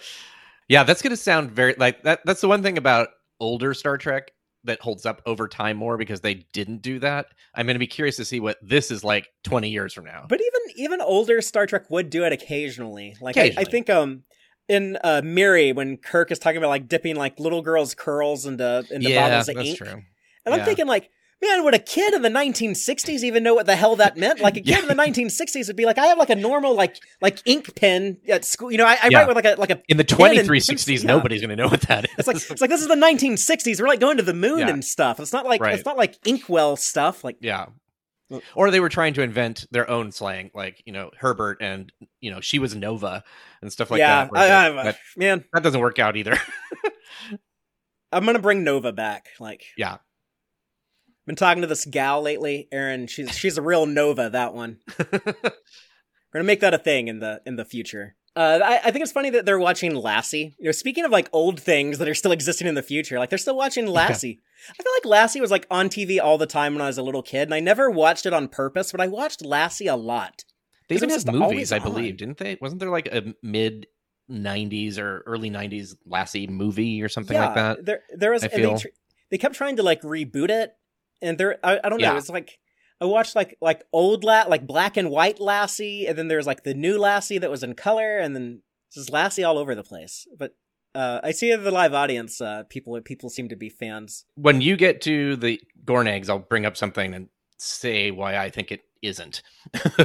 yeah, 0.67 0.83
that's 0.83 1.01
gonna 1.01 1.17
sound 1.17 1.51
very 1.51 1.75
like 1.77 2.03
that. 2.03 2.21
That's 2.25 2.41
the 2.41 2.47
one 2.47 2.63
thing 2.63 2.77
about 2.77 3.09
older 3.39 3.73
Star 3.73 3.97
Trek 3.97 4.31
that 4.65 4.81
holds 4.81 5.05
up 5.05 5.21
over 5.25 5.47
time 5.47 5.77
more 5.77 5.97
because 5.97 6.21
they 6.21 6.35
didn't 6.53 6.81
do 6.81 6.99
that. 6.99 7.27
I'm 7.53 7.67
gonna 7.67 7.79
be 7.79 7.87
curious 7.87 8.15
to 8.17 8.25
see 8.25 8.39
what 8.39 8.57
this 8.61 8.91
is 8.91 9.03
like 9.03 9.27
20 9.43 9.69
years 9.69 9.93
from 9.93 10.05
now. 10.05 10.25
But 10.27 10.39
even 10.41 10.77
even 10.77 11.01
older 11.01 11.41
Star 11.41 11.65
Trek 11.67 11.89
would 11.89 12.09
do 12.09 12.23
it 12.23 12.33
occasionally. 12.33 13.15
Like 13.21 13.37
I, 13.37 13.53
I 13.57 13.63
think 13.65 13.89
um 13.89 14.23
in 14.67 14.97
uh 15.03 15.21
Miri 15.23 15.73
when 15.73 15.97
Kirk 15.97 16.31
is 16.31 16.39
talking 16.39 16.57
about 16.57 16.69
like 16.69 16.87
dipping 16.87 17.15
like 17.15 17.39
little 17.39 17.61
girls' 17.61 17.93
curls 17.93 18.45
into 18.45 18.85
into 18.89 19.09
yeah, 19.09 19.29
bottles 19.29 19.49
of 19.49 19.55
that's 19.55 19.67
ink, 19.69 19.77
true. 19.77 20.01
And 20.45 20.53
I'm 20.53 20.59
Yeah. 20.61 20.65
thinking 20.65 20.87
like. 20.87 21.09
Man, 21.41 21.65
would 21.65 21.73
a 21.73 21.79
kid 21.79 22.13
in 22.13 22.21
the 22.21 22.29
1960s 22.29 23.21
even 23.21 23.43
know 23.43 23.53
what 23.53 23.65
the 23.65 23.75
hell 23.75 23.97
that 23.97 24.15
meant? 24.15 24.39
Like 24.39 24.55
a 24.55 24.61
kid 24.61 24.67
Yeah. 24.67 24.79
in 24.79 24.87
the 24.87 24.93
1960s 24.95 25.67
would 25.67 25.75
be 25.75 25.83
like, 25.85 25.97
I 25.97 26.05
have 26.05 26.17
like 26.17 26.29
a 26.29 26.35
normal 26.37 26.73
like 26.73 26.95
like 27.21 27.39
ink 27.45 27.75
pen 27.75 28.17
at 28.29 28.45
school. 28.45 28.71
You 28.71 28.77
know, 28.77 28.85
I, 28.85 28.93
I 29.03 29.07
Yeah. 29.11 29.17
write 29.17 29.27
with 29.27 29.35
like 29.35 29.45
a 29.45 29.55
like 29.59 29.69
a. 29.69 29.81
In 29.89 29.97
the 29.97 30.05
pen 30.05 30.37
and 30.37 30.47
2360s, 30.47 31.01
yeah. 31.03 31.07
nobody's 31.07 31.41
gonna 31.41 31.57
know 31.57 31.67
what 31.67 31.81
that 31.81 32.05
is. 32.05 32.11
It's 32.19 32.27
like 32.29 32.37
it's 32.37 32.61
like 32.61 32.69
this 32.69 32.79
is 32.81 32.87
the 32.87 32.95
1960s. 32.95 33.81
We're 33.81 33.87
like 33.89 33.99
going 33.99 34.15
to 34.15 34.23
the 34.23 34.33
moon 34.33 34.59
Yeah. 34.59 34.69
and 34.69 34.85
stuff. 34.85 35.19
It's 35.19 35.33
not 35.33 35.45
like 35.45 35.59
Right. 35.59 35.73
it's 35.75 35.83
not 35.83 35.97
like 35.97 36.15
inkwell 36.25 36.77
stuff. 36.77 37.25
Like 37.25 37.35
Yeah. 37.41 37.65
Or 38.55 38.71
they 38.71 38.79
were 38.79 38.87
trying 38.87 39.13
to 39.15 39.21
invent 39.21 39.65
their 39.69 39.89
own 39.89 40.13
slang, 40.13 40.49
like 40.53 40.81
you 40.85 40.93
know 40.93 41.11
Herbert 41.19 41.57
and 41.59 41.91
you 42.21 42.31
know 42.31 42.39
she 42.39 42.57
was 42.57 42.73
Nova 42.73 43.21
and 43.61 43.69
stuff 43.69 43.91
like 43.91 43.99
yeah, 43.99 44.29
that. 44.31 44.33
I, 44.33 44.83
that. 44.83 44.97
man, 45.17 45.43
That 45.51 45.61
doesn't 45.63 45.81
work 45.81 45.99
out 45.99 46.15
either. 46.15 46.37
I'm 48.13 48.25
gonna 48.25 48.39
bring 48.39 48.63
Nova 48.63 48.93
back. 48.93 49.27
Like, 49.41 49.65
yeah, 49.77 49.97
been 51.25 51.35
talking 51.35 51.61
to 51.61 51.67
this 51.67 51.85
gal 51.85 52.21
lately, 52.21 52.67
Erin. 52.71 53.07
She's 53.07 53.37
she's 53.37 53.57
a 53.57 53.61
real 53.61 53.85
Nova. 53.85 54.29
That 54.29 54.53
one. 54.53 54.79
We're 56.33 56.39
gonna 56.39 56.45
make 56.45 56.61
that 56.61 56.73
a 56.73 56.79
thing 56.79 57.07
in 57.07 57.19
the 57.19 57.41
in 57.45 57.55
the 57.55 57.65
future. 57.65 58.15
Uh, 58.35 58.59
I, 58.63 58.79
I 58.85 58.91
think 58.91 59.03
it's 59.03 59.11
funny 59.11 59.29
that 59.29 59.45
they're 59.45 59.59
watching 59.59 59.93
Lassie. 59.93 60.55
You 60.57 60.65
know, 60.65 60.71
speaking 60.71 61.05
of 61.05 61.11
like 61.11 61.29
old 61.31 61.59
things 61.59 61.99
that 61.99 62.07
are 62.07 62.15
still 62.15 62.31
existing 62.31 62.67
in 62.67 62.73
the 62.73 62.81
future, 62.81 63.19
like 63.19 63.29
they're 63.29 63.37
still 63.37 63.55
watching 63.55 63.85
Lassie. 63.85 64.39
I 64.69 64.81
feel 64.81 64.91
like 64.95 65.05
Lassie 65.05 65.39
was 65.41 65.51
like 65.51 65.67
on 65.69 65.89
TV 65.89 66.19
all 66.19 66.39
the 66.39 66.47
time 66.47 66.73
when 66.73 66.81
I 66.81 66.87
was 66.87 66.97
a 66.97 67.03
little 67.03 67.21
kid, 67.21 67.43
and 67.43 67.53
I 67.53 67.59
never 67.59 67.91
watched 67.91 68.25
it 68.25 68.33
on 68.33 68.47
purpose, 68.47 68.91
but 68.91 69.01
I 69.01 69.07
watched 69.07 69.45
Lassie 69.45 69.87
a 69.87 69.95
lot. 69.95 70.45
they 70.89 70.95
even 70.95 71.09
had 71.09 71.31
movies, 71.31 71.71
I 71.71 71.77
on. 71.77 71.83
believe, 71.83 72.17
didn't 72.17 72.37
they? 72.37 72.57
Wasn't 72.59 72.79
there 72.79 72.89
like 72.89 73.07
a 73.07 73.35
mid 73.43 73.85
'90s 74.31 74.97
or 74.97 75.21
early 75.27 75.51
'90s 75.51 75.95
Lassie 76.07 76.47
movie 76.47 77.03
or 77.03 77.09
something 77.09 77.37
like 77.37 77.53
that? 77.53 77.85
There, 77.85 78.01
there 78.15 78.31
was. 78.31 78.43
I 78.43 78.47
and 78.47 78.53
they, 78.55 78.61
feel. 78.61 78.77
tr- 78.79 78.87
they 79.29 79.37
kept 79.37 79.53
trying 79.53 79.75
to 79.75 79.83
like 79.83 80.01
reboot 80.01 80.49
it, 80.49 80.75
and 81.23 81.37
there, 81.37 81.57
I, 81.63 81.79
I 81.83 81.89
don't 81.89 82.01
know. 82.01 82.11
Yeah. 82.11 82.17
It's 82.17 82.29
like 82.29 82.59
I 83.01 83.05
watched 83.05 83.35
like 83.35 83.57
like 83.61 83.83
old 83.91 84.23
la 84.23 84.43
like 84.47 84.67
black 84.67 84.97
and 84.97 85.09
white 85.09 85.39
Lassie, 85.39 86.05
and 86.07 86.17
then 86.17 86.27
there's 86.27 86.47
like 86.47 86.63
the 86.63 86.73
new 86.73 86.99
Lassie 86.99 87.39
that 87.39 87.49
was 87.49 87.63
in 87.63 87.73
color, 87.73 88.17
and 88.17 88.35
then 88.35 88.61
this 88.93 89.03
is 89.03 89.09
Lassie 89.09 89.43
all 89.43 89.57
over 89.57 89.73
the 89.73 89.83
place. 89.83 90.27
But 90.37 90.55
uh, 90.93 91.19
I 91.23 91.31
see 91.31 91.55
the 91.55 91.71
live 91.71 91.93
audience. 91.93 92.39
Uh, 92.39 92.63
people 92.69 92.99
people 93.01 93.29
seem 93.29 93.49
to 93.49 93.55
be 93.55 93.69
fans. 93.69 94.25
When 94.35 94.61
you 94.61 94.77
get 94.77 95.01
to 95.01 95.35
the 95.35 95.59
Gorn 95.85 96.07
eggs, 96.07 96.29
I'll 96.29 96.39
bring 96.39 96.65
up 96.65 96.77
something 96.77 97.13
and 97.13 97.29
say 97.57 98.11
why 98.11 98.37
I 98.37 98.49
think 98.49 98.71
it 98.71 98.81
isn't. 99.01 99.41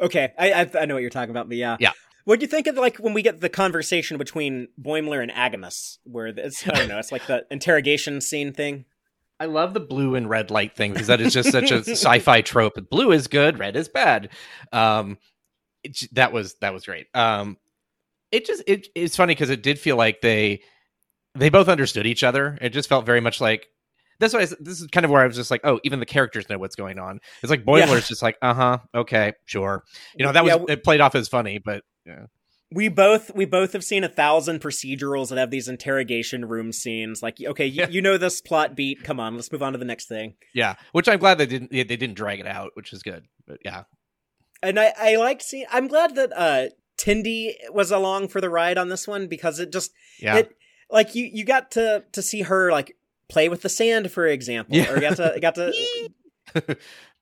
Okay, 0.00 0.32
I 0.38 0.52
I, 0.52 0.70
I 0.80 0.84
know 0.86 0.94
what 0.94 1.00
you're 1.00 1.10
talking 1.10 1.30
about, 1.30 1.48
but 1.48 1.56
yeah, 1.56 1.76
Yeah. 1.80 1.92
What 2.24 2.40
do 2.40 2.44
you 2.44 2.50
think 2.50 2.66
of 2.66 2.76
like 2.76 2.96
when 2.96 3.14
we 3.14 3.22
get 3.22 3.40
the 3.40 3.48
conversation 3.48 4.18
between 4.18 4.68
Boimler 4.80 5.22
and 5.22 5.30
AGIMUS, 5.30 5.98
where 6.04 6.26
it's 6.26 6.66
I 6.66 6.72
don't 6.72 6.88
know, 6.88 6.98
it's 6.98 7.12
like 7.12 7.26
the 7.26 7.46
interrogation 7.50 8.20
scene 8.20 8.52
thing. 8.52 8.84
I 9.38 9.46
love 9.46 9.74
the 9.74 9.80
blue 9.80 10.14
and 10.14 10.28
red 10.30 10.50
light 10.50 10.74
thing 10.74 10.92
because 10.92 11.08
that 11.08 11.20
is 11.20 11.32
just 11.32 11.50
such 11.50 11.70
a 11.70 11.80
sci-fi 11.80 12.40
trope. 12.40 12.74
Blue 12.90 13.12
is 13.12 13.26
good, 13.26 13.58
red 13.58 13.76
is 13.76 13.88
bad. 13.88 14.30
Um, 14.72 15.18
it, 15.84 15.98
that 16.12 16.32
was 16.32 16.54
that 16.60 16.72
was 16.72 16.86
great. 16.86 17.06
Um, 17.14 17.58
it 18.32 18.46
just 18.46 18.62
it, 18.66 18.88
it's 18.94 19.16
funny 19.16 19.34
because 19.34 19.50
it 19.50 19.62
did 19.62 19.78
feel 19.78 19.96
like 19.96 20.20
they 20.20 20.62
they 21.34 21.50
both 21.50 21.68
understood 21.68 22.06
each 22.06 22.24
other. 22.24 22.56
It 22.60 22.70
just 22.70 22.88
felt 22.88 23.04
very 23.06 23.20
much 23.20 23.40
like 23.40 23.66
that's 24.18 24.32
why 24.32 24.40
this 24.40 24.80
is 24.80 24.86
kind 24.90 25.04
of 25.04 25.10
where 25.10 25.22
I 25.22 25.26
was 25.26 25.36
just 25.36 25.50
like, 25.50 25.60
oh, 25.64 25.78
even 25.84 26.00
the 26.00 26.06
characters 26.06 26.48
know 26.48 26.58
what's 26.58 26.76
going 26.76 26.98
on. 26.98 27.20
It's 27.42 27.50
like 27.50 27.64
Boimler's 27.64 27.90
Yeah. 27.90 28.00
just 28.00 28.22
like, 28.22 28.38
uh 28.40 28.54
huh, 28.54 28.78
okay, 28.94 29.34
sure. 29.44 29.84
You 30.16 30.24
know 30.24 30.32
that 30.32 30.44
was 30.44 30.54
Yeah, 30.54 30.64
it 30.72 30.82
played 30.84 31.00
off 31.02 31.14
as 31.14 31.28
funny, 31.28 31.58
but 31.58 31.84
yeah, 32.06 32.26
we 32.72 32.88
both 32.88 33.34
we 33.34 33.44
both 33.44 33.72
have 33.72 33.84
seen 33.84 34.02
a 34.04 34.08
thousand 34.08 34.60
procedurals 34.60 35.28
that 35.28 35.38
have 35.38 35.50
these 35.50 35.68
interrogation 35.68 36.44
room 36.46 36.72
scenes. 36.72 37.22
Like, 37.22 37.38
okay, 37.40 37.66
you, 37.66 37.86
you 37.88 38.02
know 38.02 38.18
this 38.18 38.40
plot 38.40 38.74
beat. 38.74 39.04
Come 39.04 39.20
on, 39.20 39.36
let's 39.36 39.52
move 39.52 39.62
on 39.62 39.72
to 39.72 39.78
the 39.78 39.84
next 39.84 40.06
thing. 40.06 40.34
yeah. 40.54 40.74
Which 40.92 41.08
I'm 41.08 41.18
glad 41.18 41.38
they 41.38 41.46
didn't 41.46 41.70
they 41.70 41.84
didn't 41.84 42.14
drag 42.14 42.40
it 42.40 42.46
out, 42.46 42.72
which 42.74 42.92
is 42.92 43.02
good. 43.02 43.24
But 43.46 43.58
yeah, 43.64 43.84
And 44.62 44.80
I 44.80 44.92
I 44.98 45.16
like 45.16 45.42
seeing. 45.42 45.66
I'm 45.70 45.86
glad 45.86 46.16
that 46.16 46.32
uh 46.36 46.66
Tendi 46.98 47.52
was 47.70 47.90
along 47.90 48.28
for 48.28 48.40
the 48.40 48.50
ride 48.50 48.78
on 48.78 48.88
this 48.88 49.06
one 49.06 49.26
because 49.28 49.60
it 49.60 49.70
just 49.72 49.92
yeah. 50.18 50.36
it 50.38 50.56
like 50.90 51.14
you 51.14 51.28
you 51.32 51.44
got 51.44 51.70
to 51.72 52.04
to 52.12 52.22
see 52.22 52.42
her 52.42 52.72
like 52.72 52.96
play 53.28 53.48
with 53.48 53.62
the 53.62 53.68
sand, 53.68 54.10
for 54.10 54.26
example, 54.26 54.76
Yeah. 54.76 54.90
or 54.90 54.94
you 54.96 55.00
got 55.02 55.16
to 55.18 55.38
got 55.40 55.54
to 55.56 55.72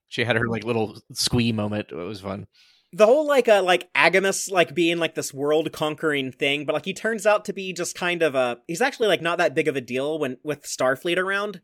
she 0.08 0.24
had 0.24 0.36
her 0.36 0.48
like 0.48 0.64
little 0.64 1.00
squee 1.12 1.52
moment. 1.52 1.88
It 1.90 1.94
was 1.96 2.20
fun. 2.20 2.46
The 2.96 3.06
whole 3.06 3.26
like 3.26 3.48
uh 3.48 3.62
like 3.62 3.92
AGIMUS 3.94 4.50
like 4.50 4.74
being 4.74 4.98
like 4.98 5.14
this 5.16 5.34
world 5.34 5.72
conquering 5.72 6.30
thing, 6.30 6.64
but 6.64 6.74
like 6.74 6.84
he 6.84 6.94
turns 6.94 7.26
out 7.26 7.44
to 7.46 7.52
be 7.52 7.72
just 7.72 7.96
kind 7.96 8.22
of 8.22 8.34
a 8.34 8.58
he's 8.68 8.80
actually 8.80 9.08
like 9.08 9.20
not 9.20 9.38
that 9.38 9.54
big 9.54 9.66
of 9.68 9.74
a 9.76 9.80
deal 9.80 10.18
when 10.18 10.36
with 10.44 10.62
Starfleet 10.62 11.18
around. 11.18 11.60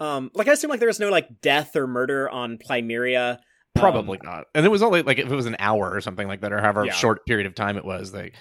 Um, 0.00 0.30
like 0.34 0.48
I 0.48 0.52
assume 0.52 0.70
like 0.70 0.80
there 0.80 0.88
was 0.88 1.00
no 1.00 1.10
like 1.10 1.40
death 1.40 1.74
or 1.76 1.86
murder 1.86 2.28
on 2.28 2.58
Plumeria. 2.58 3.38
Probably 3.74 4.18
Um, 4.18 4.26
not. 4.26 4.44
And 4.54 4.66
it 4.66 4.68
was 4.68 4.82
only 4.82 5.02
like 5.02 5.18
if 5.18 5.30
it 5.30 5.34
was 5.34 5.46
an 5.46 5.56
hour 5.60 5.90
or 5.92 6.00
something 6.00 6.26
like 6.26 6.40
that, 6.40 6.52
or 6.52 6.60
however 6.60 6.84
Yeah. 6.86 6.92
short 6.92 7.24
period 7.26 7.46
of 7.46 7.54
time 7.54 7.76
it 7.76 7.84
was. 7.84 8.12
Like, 8.12 8.34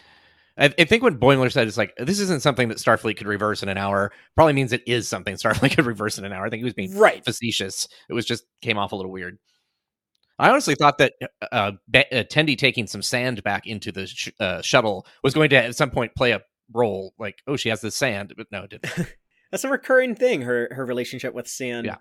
I, 0.58 0.74
I 0.80 0.86
think 0.86 1.04
what 1.04 1.20
Boimler 1.20 1.52
said 1.52 1.68
is 1.68 1.78
like 1.78 1.94
this 1.98 2.20
isn't 2.20 2.42
something 2.42 2.70
that 2.70 2.80
Starfleet 2.80 3.18
could 3.18 3.28
reverse 3.28 3.62
in 3.62 3.70
an 3.70 3.78
hour, 3.78 4.12
probably 4.36 4.54
means 4.54 4.74
it 4.74 4.82
is 4.88 5.08
something 5.08 5.36
Starfleet 5.44 5.76
could 5.76 5.86
reverse 5.86 6.18
in 6.18 6.26
an 6.26 6.34
hour. 6.34 6.46
I 6.46 6.50
think 6.50 6.62
he 6.62 6.66
was 6.66 6.74
being 6.74 6.98
right. 6.98 7.24
facetious. 7.24 7.88
It 8.10 8.14
was 8.14 8.26
just 8.26 8.44
came 8.64 8.78
off 8.80 8.92
a 8.92 8.96
little 8.96 9.12
weird. 9.12 9.38
I 10.40 10.50
honestly 10.50 10.76
thought 10.76 11.00
that 11.00 11.14
uh, 11.52 11.72
Be- 11.90 12.12
uh, 12.12 12.24
Tendi 12.24 12.58
taking 12.58 12.88
some 12.88 13.02
sand 13.02 13.44
back 13.44 13.66
into 13.66 13.92
the 13.92 14.08
sh- 14.08 14.30
uh, 14.40 14.62
shuttle 14.62 15.06
was 15.24 15.34
going 15.34 15.50
to 15.50 15.58
at 15.58 15.76
some 15.76 15.90
point 15.90 16.16
play 16.16 16.32
a 16.32 16.42
role. 16.74 17.14
Like, 17.18 17.42
oh, 17.48 17.56
she 17.56 17.70
has 17.70 17.82
the 17.82 17.92
sand, 17.92 18.34
but 18.38 18.48
no, 18.52 18.64
it 18.64 18.70
didn't. 18.70 19.16
That's 19.52 19.64
a 19.64 19.70
recurring 19.70 20.16
thing. 20.16 20.42
Her 20.42 20.70
her 20.72 20.86
relationship 20.86 21.34
with 21.34 21.48
Sand. 21.48 21.86
Yeah. 21.86 21.98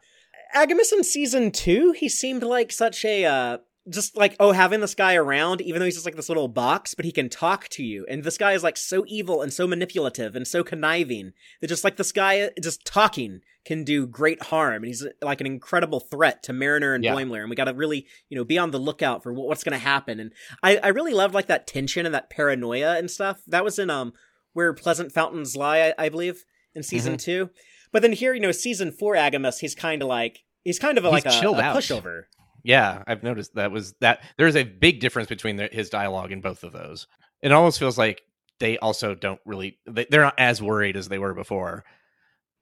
AGIMUS 0.55 0.93
in 0.93 1.05
season 1.05 1.51
two, 1.51 1.93
he 1.97 2.09
seemed 2.09 2.43
like 2.43 2.73
such 2.73 3.05
a 3.05 3.25
uh 3.25 3.59
just 3.89 4.17
like 4.17 4.35
oh 4.41 4.53
having 4.53 4.81
this 4.81 4.95
guy 4.95 5.15
around, 5.15 5.61
even 5.61 5.79
though 5.79 5.85
he's 5.85 5.95
just 5.95 6.07
like 6.07 6.17
this 6.17 6.29
little 6.29 6.49
box, 6.49 6.95
but 6.95 7.05
he 7.05 7.13
can 7.13 7.29
talk 7.29 7.69
to 7.71 7.85
you. 7.85 8.05
And 8.09 8.25
this 8.25 8.39
guy 8.39 8.53
is 8.53 8.63
like 8.63 8.77
so 8.77 9.05
evil 9.07 9.43
and 9.43 9.53
so 9.53 9.67
manipulative 9.67 10.35
and 10.35 10.47
so 10.47 10.65
conniving 10.65 11.33
that 11.61 11.69
just 11.69 11.85
like 11.85 11.97
this 11.97 12.13
guy 12.13 12.51
just 12.63 12.85
talking 12.85 13.41
can 13.65 13.85
do 13.85 14.07
great 14.07 14.43
harm. 14.45 14.77
And 14.77 14.87
he's 14.87 15.05
like 15.23 15.41
an 15.41 15.47
incredible 15.47 16.01
threat 16.01 16.43
to 16.45 16.53
Mariner 16.53 16.95
and 16.95 17.03
Yeah. 17.05 17.15
Boimler. 17.15 17.41
And 17.41 17.51
we 17.51 17.57
got 17.57 17.65
to 17.65 17.75
really 17.75 18.07
you 18.29 18.37
know 18.37 18.45
be 18.45 18.59
on 18.59 18.71
the 18.73 18.79
lookout 18.79 19.23
for 19.23 19.33
what, 19.33 19.47
what's 19.47 19.65
going 19.65 19.79
to 19.79 19.85
happen. 19.85 20.19
And 20.21 20.33
I 20.63 20.79
I 20.79 20.89
really 20.89 21.15
loved 21.15 21.35
like 21.35 21.47
that 21.47 21.67
tension 21.67 22.07
and 22.07 22.15
that 22.15 22.31
paranoia 22.31 22.97
and 22.99 23.11
stuff. 23.11 23.41
That 23.47 23.65
was 23.65 23.79
in 23.79 23.91
um 23.91 24.13
where 24.53 24.73
Pleasant 24.73 25.13
Fountains 25.13 25.55
Lie, 25.55 25.93
I, 25.99 26.07
I 26.07 26.09
believe, 26.09 26.45
in 26.75 26.83
season 26.83 27.15
Mm-hmm. 27.15 27.19
two. 27.19 27.51
But 27.93 28.03
then 28.03 28.13
here, 28.13 28.35
you 28.35 28.41
know, 28.41 28.53
season 28.53 28.91
four 28.91 29.15
AGIMUS, 29.15 29.61
he's 29.61 29.75
kind 29.75 30.03
of 30.03 30.09
like 30.09 30.45
he's 30.65 30.79
kind 30.79 30.99
of 30.99 31.05
a, 31.05 31.09
like 31.11 31.25
a, 31.27 31.31
a 31.59 31.63
pushover. 31.77 32.23
Yeah, 32.67 33.05
I've 33.07 33.23
noticed 33.23 33.55
that 33.55 33.71
was 33.71 33.95
that. 34.01 34.21
There's 34.39 34.57
a 34.57 34.65
big 34.65 34.99
difference 35.01 35.29
between 35.29 35.57
the, 35.57 35.69
his 35.71 35.89
dialogue 35.89 36.33
in 36.33 36.41
both 36.41 36.65
of 36.65 36.73
those. 36.73 37.07
It 37.43 37.53
almost 37.53 37.79
feels 37.79 37.97
like 37.97 38.23
they 38.59 38.77
also 38.79 39.15
don't 39.15 39.41
really. 39.45 39.79
They, 39.87 40.07
they're 40.11 40.23
not 40.23 40.35
as 40.39 40.61
worried 40.61 40.97
as 40.97 41.09
they 41.09 41.19
were 41.19 41.33
before. 41.33 41.85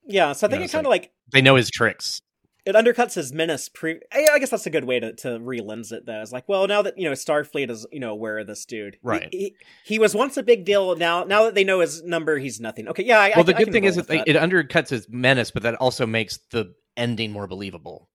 Yeah, 0.06 0.32
so 0.32 0.46
I 0.46 0.50
think 0.50 0.58
Yeah, 0.58 0.62
it 0.62 0.64
it's 0.64 0.72
kind 0.74 0.86
of 0.86 0.90
like 0.90 1.10
They 1.32 1.40
know 1.40 1.56
his 1.56 1.70
tricks. 1.70 2.20
it 2.66 2.74
undercuts 2.74 3.14
his 3.14 3.32
menace. 3.32 3.70
Pre, 3.70 3.98
I 4.12 4.28
I 4.32 4.38
guess 4.38 4.50
that's 4.50 4.66
a 4.66 4.70
good 4.70 4.84
way 4.84 5.00
to 5.00 5.14
to 5.14 5.38
relens 5.38 5.90
it. 5.90 6.04
Though, 6.04 6.20
it's 6.20 6.32
like, 6.32 6.46
well, 6.50 6.66
now 6.68 6.82
that 6.82 6.98
you 6.98 7.04
know 7.04 7.12
Starfleet 7.12 7.70
is 7.70 7.86
you 7.90 8.00
know 8.00 8.10
aware 8.10 8.38
of 8.38 8.46
this 8.46 8.66
dude, 8.66 8.98
Right. 9.02 9.28
He, 9.32 9.54
he, 9.86 9.98
was 9.98 10.14
once 10.14 10.36
a 10.36 10.42
big 10.42 10.66
deal. 10.66 10.96
Now, 10.96 11.24
now 11.24 11.44
that 11.44 11.54
they 11.54 11.64
know 11.64 11.80
his 11.80 12.02
number, 12.02 12.36
he's 12.38 12.60
nothing. 12.60 12.88
Okay, 12.88 13.04
yeah. 13.04 13.20
I, 13.20 13.28
Well, 13.30 13.40
I, 13.40 13.42
the 13.44 13.54
I 13.54 13.58
good 13.58 13.64
can 13.68 13.72
thing 13.72 13.84
is 13.84 13.96
with 13.96 14.08
that, 14.08 14.28
it 14.28 14.36
undercuts 14.36 14.90
his 14.90 15.08
menace, 15.08 15.50
but 15.50 15.62
that 15.62 15.76
also 15.76 16.04
makes 16.04 16.38
the 16.50 16.74
ending 16.94 17.32
more 17.32 17.46
believable. 17.46 18.10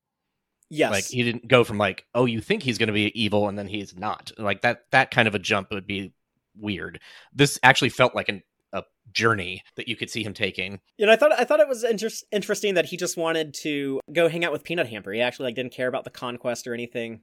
Yes, 0.70 0.92
Like 0.92 1.06
he 1.06 1.24
didn't 1.24 1.48
go 1.48 1.64
from 1.64 1.78
like, 1.78 2.06
oh, 2.16 2.26
you 2.26 2.42
think 2.42 2.64
he's 2.64 2.78
going 2.78 2.88
to 2.88 2.94
be 2.94 3.12
evil, 3.20 3.48
and 3.48 3.58
then 3.58 3.68
he's 3.68 3.98
not. 3.98 4.32
Like 4.38 4.62
that. 4.62 4.86
That 4.92 5.12
kind 5.12 5.28
of 5.28 5.36
a 5.36 5.40
jump 5.40 5.72
would 5.72 5.88
be 5.88 6.14
weird. 6.56 7.00
This 7.34 7.60
actually 7.64 7.90
felt 7.90 8.16
like 8.16 8.30
an, 8.30 8.44
a 8.74 8.84
journey 9.12 9.64
that 9.76 9.88
you 9.88 9.96
could 9.96 10.10
see 10.10 10.24
him 10.24 10.34
taking. 10.34 10.80
You 10.98 11.06
know, 11.06 11.12
I 11.12 11.16
thought 11.16 11.32
I 11.32 11.44
thought 11.44 11.60
it 11.60 11.68
was 11.68 11.84
inter- 11.84 12.10
interesting 12.32 12.76
that 12.76 12.86
he 12.86 12.98
just 12.98 13.18
wanted 13.18 13.54
to 13.62 14.00
go 14.14 14.30
hang 14.30 14.46
out 14.46 14.52
with 14.52 14.64
Peanut 14.64 14.88
Hamper. 14.88 15.12
He 15.12 15.22
actually 15.22 15.46
like 15.46 15.56
didn't 15.56 15.74
care 15.74 15.88
about 15.88 16.04
the 16.04 16.10
conquest 16.10 16.68
or 16.68 16.74
anything. 16.74 17.22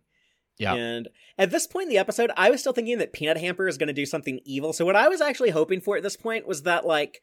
Yeah. 0.58 0.74
And 0.74 1.08
at 1.36 1.50
this 1.50 1.66
point 1.66 1.84
in 1.84 1.88
the 1.90 1.98
episode, 1.98 2.30
I 2.36 2.50
was 2.50 2.60
still 2.60 2.72
thinking 2.72 2.98
that 2.98 3.12
Peanut 3.12 3.36
Hamper 3.36 3.68
is 3.68 3.76
going 3.76 3.88
to 3.88 3.92
do 3.92 4.06
something 4.06 4.40
evil. 4.44 4.72
So 4.72 4.86
what 4.86 4.96
I 4.96 5.08
was 5.08 5.20
actually 5.20 5.50
hoping 5.50 5.80
for 5.80 5.96
at 5.96 6.02
this 6.02 6.16
point 6.16 6.46
was 6.46 6.62
that 6.62 6.86
like 6.86 7.20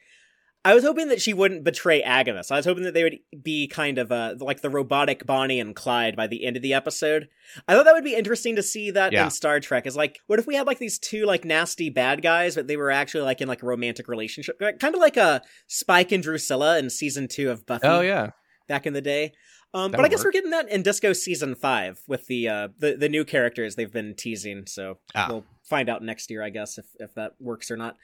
I 0.66 0.74
was 0.74 0.84
hoping 0.86 1.09
that 1.09 1.22
she 1.22 1.34
wouldn't 1.34 1.66
betray 1.66 2.01
AGIMUS. 2.01 2.49
I 2.49 2.55
was 2.55 2.66
hoping 2.66 2.84
that 2.84 2.93
they 2.93 3.03
would 3.03 3.20
be 3.43 3.68
kind 3.68 3.97
of 3.97 4.11
uh 4.11 4.36
like 4.39 4.61
the 4.61 4.70
robotic 4.70 5.26
Bonnie 5.26 5.59
and 5.59 5.76
Clyde 5.76 6.16
by 6.16 6.28
the 6.28 6.45
end 6.45 6.55
of 6.55 6.61
the 6.64 6.74
episode. 6.74 7.28
I 7.68 7.74
thought 7.74 7.84
that 7.86 7.93
would 7.93 8.03
be 8.05 8.16
interesting 8.16 8.55
to 8.55 8.64
see 8.64 8.89
that 8.91 9.11
Yeah. 9.11 9.26
in 9.26 9.32
Star 9.32 9.59
Trek. 9.59 9.86
Is 9.86 9.97
like, 9.97 10.20
what 10.28 10.39
if 10.39 10.47
we 10.47 10.55
had 10.55 10.66
like 10.66 10.80
these 10.80 10.99
two 10.99 11.26
like 11.26 11.43
nasty 11.43 11.89
bad 11.89 12.22
guys, 12.22 12.55
but 12.55 12.68
they 12.68 12.78
were 12.78 12.91
actually 12.91 13.24
like 13.24 13.41
in 13.41 13.47
like 13.49 13.61
a 13.61 13.66
romantic 13.66 14.07
relationship, 14.07 14.57
kind 14.59 14.95
of 14.95 15.01
like 15.01 15.18
a 15.18 15.41
Spike 15.68 16.11
and 16.14 16.24
Drusilla 16.24 16.78
in 16.80 16.89
season 16.89 17.28
two 17.28 17.51
of 17.51 17.66
Buffy 17.66 17.86
Oh 17.88 17.99
yeah. 18.01 18.30
back 18.70 18.86
in 18.86 18.93
the 18.93 19.01
day. 19.01 19.34
Um, 19.76 19.89
but 19.91 20.01
I 20.01 20.07
guess 20.07 20.20
work. 20.20 20.26
we're 20.28 20.32
getting 20.34 20.51
that 20.51 20.70
in 20.70 20.84
Disco 20.84 21.14
season 21.14 21.55
five 21.55 21.99
with 22.07 22.28
the 22.28 22.47
uh 22.47 22.68
the, 22.78 22.95
the 22.95 23.09
new 23.09 23.26
characters 23.26 23.76
they've 23.76 23.91
been 23.91 24.14
teasing. 24.16 24.66
So 24.68 24.99
Ah. 25.16 25.26
we'll 25.30 25.45
find 25.74 25.89
out 25.89 26.03
next 26.03 26.30
year, 26.30 26.43
I 26.43 26.49
guess, 26.51 26.78
if 26.78 26.86
if 26.99 27.15
that 27.15 27.34
works 27.39 27.71
or 27.71 27.78
not. 27.78 27.97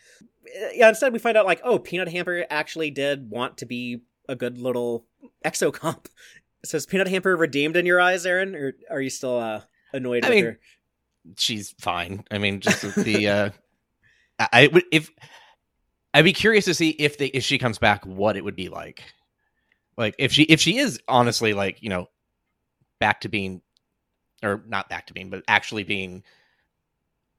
Uh, 0.44 0.70
Yeah, 0.74 0.90
instead 0.90 1.14
we 1.14 1.20
find 1.20 1.38
out 1.38 1.46
like, 1.46 1.62
oh, 1.64 1.78
Peanut 1.78 2.10
Hamper 2.10 2.46
actually 2.50 2.90
did 2.90 3.30
want 3.30 3.60
to 3.60 3.66
be 3.68 4.02
a 4.28 4.36
good 4.36 4.58
little 4.58 5.06
exocomp. 5.46 6.06
So 6.66 6.76
is 6.76 6.86
Peanut 6.86 7.08
Hamper 7.08 7.38
redeemed 7.38 7.78
in 7.78 7.86
your 7.86 8.02
eyes, 8.02 8.26
Aaron, 8.26 8.54
or 8.54 8.74
are 8.92 9.00
you 9.00 9.10
still 9.10 9.38
uh 9.38 9.62
annoyed 9.94 10.26
I 10.26 10.28
with 10.30 10.36
mean, 10.36 10.44
her? 10.46 10.60
she's 11.38 11.74
fine. 11.80 12.26
I 12.30 12.38
mean, 12.38 12.60
just 12.60 12.82
the 12.96 13.30
uh, 13.30 13.50
I 14.40 14.48
I 14.52 14.68
would 14.68 14.84
if 14.92 15.10
I'd 16.14 16.26
be 16.26 16.34
curious 16.34 16.66
to 16.66 16.74
see 16.74 16.90
if 16.90 17.18
they 17.18 17.28
if 17.28 17.46
she 17.46 17.60
comes 17.60 17.78
back, 17.78 18.06
what 18.06 18.36
it 18.36 18.44
would 18.44 18.58
be 18.58 18.68
like. 18.68 19.04
Like 19.96 20.16
if 20.20 20.34
she 20.34 20.44
if 20.44 20.60
she 20.60 20.80
is 20.80 21.00
honestly 21.08 21.54
like 21.54 21.82
you 21.82 21.88
know 21.88 22.08
back 23.00 23.22
to 23.22 23.30
being 23.30 23.62
or 24.44 24.62
not 24.68 24.90
back 24.90 25.08
to 25.08 25.14
being, 25.14 25.30
but 25.30 25.44
actually 25.48 25.84
being 25.86 26.24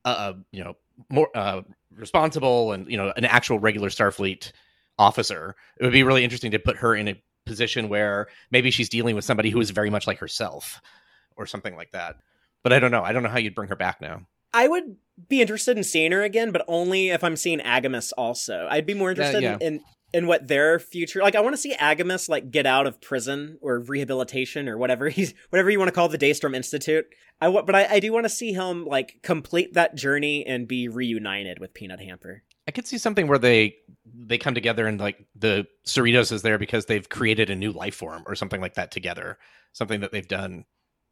uh 0.05 0.32
you 0.53 0.64
know 0.64 0.74
more 1.09 1.28
uh 1.34 1.62
responsible 1.96 2.72
and 2.72 2.90
you 2.90 2.96
know 2.96 3.12
an 3.16 3.24
actual 3.24 3.59
regular 3.59 3.88
Starfleet 3.88 4.53
officer, 4.98 5.57
it 5.78 5.84
would 5.84 5.92
be 5.92 6.03
really 6.03 6.24
interesting 6.24 6.51
to 6.51 6.59
put 6.59 6.76
her 6.76 6.94
in 6.94 7.09
a 7.09 7.22
position 7.46 7.88
where 7.88 8.28
maybe 8.51 8.70
she's 8.70 8.88
dealing 8.88 9.16
with 9.16 9.24
somebody 9.24 9.51
who 9.51 9.61
is 9.61 9.70
very 9.70 9.90
much 9.90 10.07
like 10.07 10.18
herself 10.18 10.80
or 11.36 11.46
something 11.46 11.74
like 11.74 11.90
that. 11.92 12.16
But 12.62 12.72
I 12.72 12.78
don't 12.78 12.90
know. 12.90 13.03
I 13.03 13.12
don't 13.12 13.22
know 13.22 13.30
how 13.30 13.38
you'd 13.38 13.55
bring 13.55 13.70
her 13.70 13.76
back 13.76 14.01
now. 14.01 14.26
I 14.53 14.68
would 14.68 14.96
be 15.28 15.40
interested 15.40 15.76
in 15.76 15.84
seeing 15.84 16.12
her 16.12 16.22
again, 16.22 16.53
but 16.53 16.64
only 16.68 17.11
if 17.11 17.24
I'm 17.24 17.36
seeing 17.36 17.61
AGIMUS 17.61 18.12
also. 18.18 18.66
I'd 18.70 18.86
be 18.86 18.94
more 18.94 19.11
interested 19.11 19.42
yeah. 19.42 19.57
in 19.61 19.80
in 20.12 20.26
what 20.26 20.48
their 20.48 20.78
future 20.78 21.20
like 21.20 21.34
I 21.34 21.40
want 21.40 21.54
to 21.54 21.61
see 21.61 21.74
AGIMUS 21.74 22.28
like 22.28 22.50
get 22.50 22.66
out 22.66 22.86
of 22.86 23.00
prison 23.00 23.58
or 23.61 23.78
rehabilitation 23.78 24.68
or 24.68 24.76
whatever 24.76 25.08
he's 25.11 25.34
whatever 25.50 25.70
you 25.70 25.78
want 25.78 25.88
to 25.88 25.94
call 25.94 26.08
the 26.08 26.18
Daystrom 26.18 26.54
Institute. 26.54 27.06
I 27.40 27.48
wa- 27.48 27.62
but 27.62 27.74
I, 27.74 27.86
I 27.86 28.00
do 28.00 28.12
want 28.12 28.24
to 28.24 28.30
see 28.30 28.52
him 28.52 28.84
like 28.86 29.20
complete 29.22 29.74
that 29.74 29.94
journey 29.94 30.46
and 30.46 30.68
be 30.68 30.88
reunited 30.88 31.58
with 31.58 31.74
Peanut 31.74 32.00
Hamper. 32.00 32.42
I 32.68 32.72
could 32.72 32.86
see 32.86 32.98
something 32.98 33.26
where 33.26 33.38
they 33.38 33.76
they 34.14 34.38
come 34.38 34.54
together 34.54 34.86
and 34.86 35.00
like 35.00 35.26
the 35.34 35.66
Cerritos 35.86 36.32
is 36.32 36.42
there 36.42 36.58
because 36.58 36.86
they've 36.86 37.08
created 37.08 37.50
a 37.50 37.56
new 37.56 37.72
life 37.72 37.94
form 37.94 38.22
or 38.26 38.34
something 38.34 38.61
like 38.61 38.74
that 38.74 38.90
together. 38.90 39.38
Something 39.72 40.00
that 40.00 40.12
they've 40.12 40.26
done 40.26 40.64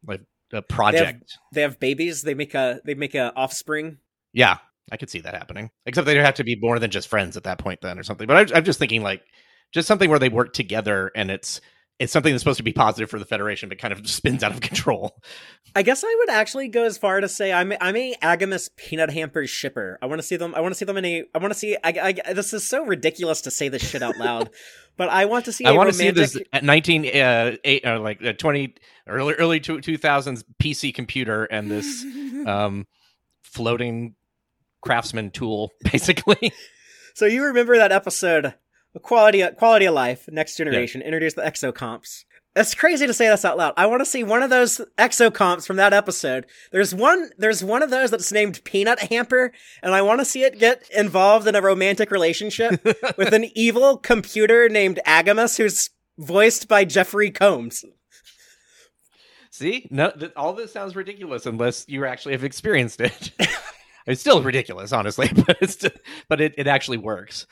like 0.05 0.21
a 0.51 0.61
project. 0.61 1.37
They 1.53 1.61
have 1.61 1.79
babies, 1.79 2.21
they 2.21 2.33
make 2.33 2.53
a 2.53 2.81
they 2.85 2.93
make 2.93 3.15
a 3.15 3.33
offspring. 3.35 3.97
Yeah, 4.33 4.57
I 4.91 4.97
could 4.97 5.09
see 5.09 5.21
that 5.21 5.33
happening. 5.33 5.71
Except 5.85 6.05
they'd 6.05 6.17
have 6.17 6.35
to 6.35 6.43
be 6.43 6.55
more 6.55 6.79
than 6.79 6.91
just 6.91 7.07
friends 7.07 7.37
at 7.37 7.43
that 7.43 7.59
point 7.59 7.81
then 7.81 7.99
or 7.99 8.03
something. 8.03 8.27
But 8.27 8.51
I, 8.51 8.57
I'm 8.57 8.63
just 8.63 8.79
thinking 8.79 9.03
like 9.03 9.23
just 9.71 9.87
something 9.87 10.09
where 10.09 10.19
they 10.19 10.29
work 10.29 10.53
together 10.53 11.11
and 11.15 11.29
it's 11.29 11.61
it's 11.99 12.13
something 12.13 12.31
that's 12.31 12.41
supposed 12.41 12.57
to 12.57 12.63
be 12.63 12.71
positive 12.71 13.09
for 13.09 13.19
the 13.19 13.25
Federation, 13.25 13.67
but 13.67 13.77
kind 13.77 13.91
of 13.91 14.07
spins 14.09 14.41
out 14.41 14.51
of 14.53 14.61
control. 14.61 15.21
I 15.75 15.83
guess 15.83 16.03
I 16.03 16.15
would 16.19 16.29
actually 16.29 16.69
go 16.69 16.85
as 16.85 16.97
far 16.97 17.19
to 17.19 17.27
say 17.27 17.51
I'm 17.51 17.73
I'm 17.79 17.95
a 17.95 18.15
AGIMUS 18.21 18.69
Peanut 18.77 19.11
Hamper 19.11 19.45
shipper. 19.45 19.99
I 20.01 20.07
want 20.07 20.19
to 20.19 20.27
see 20.27 20.37
them. 20.37 20.55
I 20.55 20.61
want 20.61 20.71
to 20.73 20.77
see 20.77 20.85
them 20.85 20.97
in 20.97 21.05
a. 21.05 21.25
I 21.35 21.37
want 21.37 21.53
to 21.53 21.59
see. 21.59 21.77
I, 21.83 22.21
I, 22.25 22.33
this 22.33 22.53
is 22.53 22.67
so 22.67 22.85
ridiculous 22.85 23.41
to 23.41 23.51
say 23.51 23.67
this 23.67 23.87
shit 23.87 24.01
out 24.01 24.17
loud, 24.17 24.49
but 24.97 25.09
I 25.09 25.25
want 25.25 25.45
to 25.45 25.51
see. 25.51 25.65
I 25.65 25.71
a 25.71 25.75
want 25.75 25.89
to 25.89 25.95
see 25.95 26.09
this 26.11 26.39
at 26.53 26.63
19 26.63 27.05
uh, 27.05 27.55
eight, 27.63 27.85
uh 27.85 27.99
like 27.99 28.23
uh, 28.23 28.33
20 28.33 28.75
early 29.07 29.33
early 29.35 29.59
2000s 29.59 30.43
PC 30.61 30.93
computer 30.93 31.45
and 31.45 31.69
this 31.69 32.05
um 32.47 32.87
floating 33.41 34.15
craftsman 34.81 35.31
tool 35.31 35.71
basically. 35.91 36.53
So 37.13 37.25
you 37.25 37.43
remember 37.43 37.77
that 37.77 37.91
episode, 37.91 38.53
quality 39.01 39.43
quality 39.57 39.85
of 39.85 39.93
life, 39.93 40.27
next 40.31 40.57
generation, 40.57 41.01
introduced 41.01 41.35
the 41.35 41.41
exocomps. 41.43 42.23
It's 42.55 42.73
crazy 42.73 43.05
to 43.05 43.13
say 43.13 43.29
this 43.29 43.45
out 43.45 43.57
loud. 43.57 43.73
I 43.77 43.85
want 43.85 44.01
to 44.01 44.05
see 44.05 44.23
one 44.23 44.41
of 44.41 44.49
those 44.49 44.81
exocomps 44.97 45.67
from 45.67 45.75
that 45.77 45.93
episode. 45.93 46.45
There's 46.71 46.95
one. 46.95 47.29
There's 47.37 47.63
one 47.63 47.83
of 47.83 47.89
those 47.89 48.11
that's 48.11 48.31
named 48.31 48.63
Peanut 48.63 48.99
Hamper, 48.99 49.53
and 49.83 49.93
I 49.93 50.01
want 50.01 50.19
to 50.19 50.25
see 50.25 50.43
it 50.43 50.59
get 50.59 50.89
involved 50.95 51.47
in 51.47 51.55
a 51.55 51.61
romantic 51.61 52.09
relationship 52.09 52.83
with 53.17 53.33
an 53.33 53.45
evil 53.55 53.97
computer 53.97 54.67
named 54.67 54.99
AGIMUS, 55.05 55.57
who's 55.57 55.91
voiced 56.17 56.67
by 56.67 56.85
Jeffrey 56.85 57.31
Combs. 57.31 57.85
See? 59.51 59.87
No 59.91 60.11
th- 60.11 60.31
all 60.35 60.53
this 60.53 60.71
sounds 60.71 60.95
ridiculous 60.95 61.45
unless 61.45 61.85
you 61.87 62.05
actually 62.05 62.33
have 62.33 62.43
experienced 62.43 63.01
it. 63.01 63.31
it's 64.09 64.21
still 64.21 64.41
ridiculous 64.43 64.91
honestly, 64.91 65.29
but 65.47 65.57
it's 65.61 65.77
but 66.27 66.41
it, 66.41 66.55
it 66.57 66.67
actually 66.67 66.97
works. 66.97 67.47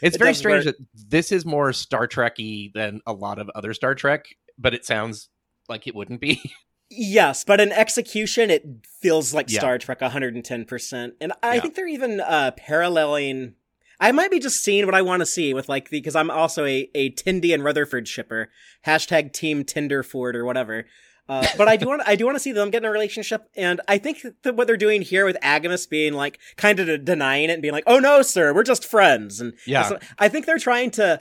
It's 0.00 0.14
It 0.14 0.20
very 0.20 0.34
strange 0.34 0.64
work. 0.66 0.76
that 0.78 0.86
this 1.10 1.32
is 1.32 1.44
more 1.44 1.72
Star 1.72 2.06
Trekky 2.06 2.72
than 2.72 3.00
a 3.06 3.12
lot 3.12 3.38
of 3.40 3.50
other 3.56 3.74
Star 3.74 3.94
Trek, 3.96 4.26
but 4.56 4.72
it 4.74 4.84
sounds 4.84 5.28
like 5.68 5.86
it 5.88 5.94
wouldn't 5.94 6.20
be. 6.20 6.40
Yes, 6.90 7.44
but 7.44 7.60
in 7.60 7.70
execution, 7.70 8.48
it 8.48 8.64
feels 9.02 9.34
like 9.34 9.50
Yeah. 9.50 9.58
Star 9.58 9.76
Trek 9.76 10.00
110%. 10.00 11.12
And 11.20 11.34
I 11.42 11.56
Yeah. 11.56 11.60
think 11.60 11.74
they're 11.74 11.86
even 11.86 12.18
uh, 12.20 12.52
paralleling. 12.56 13.56
I 14.00 14.10
might 14.10 14.30
be 14.30 14.38
just 14.38 14.64
seeing 14.64 14.86
what 14.86 14.94
I 14.94 15.02
want 15.02 15.20
to 15.20 15.26
see 15.26 15.52
with 15.52 15.68
like 15.68 15.90
the, 15.90 15.98
because 16.00 16.16
I'm 16.16 16.30
also 16.30 16.64
a, 16.64 16.88
a 16.94 17.10
Tendi 17.10 17.52
and 17.52 17.62
Rutherford 17.62 18.08
shipper. 18.08 18.48
Hashtag 18.86 19.34
Team 19.34 19.64
Tinderford 19.64 20.34
or 20.34 20.46
whatever. 20.46 20.86
Uh, 21.28 21.46
but 21.56 21.68
I 21.68 21.76
do 21.76 21.86
want 21.86 22.02
I 22.06 22.16
do 22.16 22.24
want 22.24 22.36
to 22.36 22.40
see 22.40 22.52
them 22.52 22.70
get 22.70 22.82
in 22.82 22.88
a 22.88 22.90
relationship, 22.90 23.48
and 23.56 23.80
I 23.86 23.98
think 23.98 24.24
that 24.42 24.56
what 24.56 24.66
they're 24.66 24.76
doing 24.76 25.02
here 25.02 25.24
with 25.26 25.36
AGIMUS 25.42 25.88
being 25.88 26.14
like 26.14 26.38
kind 26.56 26.80
of 26.80 27.04
denying 27.04 27.50
it 27.50 27.54
and 27.54 27.62
being 27.62 27.74
like, 27.74 27.84
"Oh 27.86 27.98
no, 27.98 28.22
sir, 28.22 28.54
we're 28.54 28.62
just 28.62 28.84
friends," 28.84 29.40
and 29.40 29.52
Yeah. 29.66 29.82
so 29.88 29.98
I 30.18 30.28
think 30.28 30.46
they're 30.46 30.58
trying 30.58 30.90
to 30.92 31.20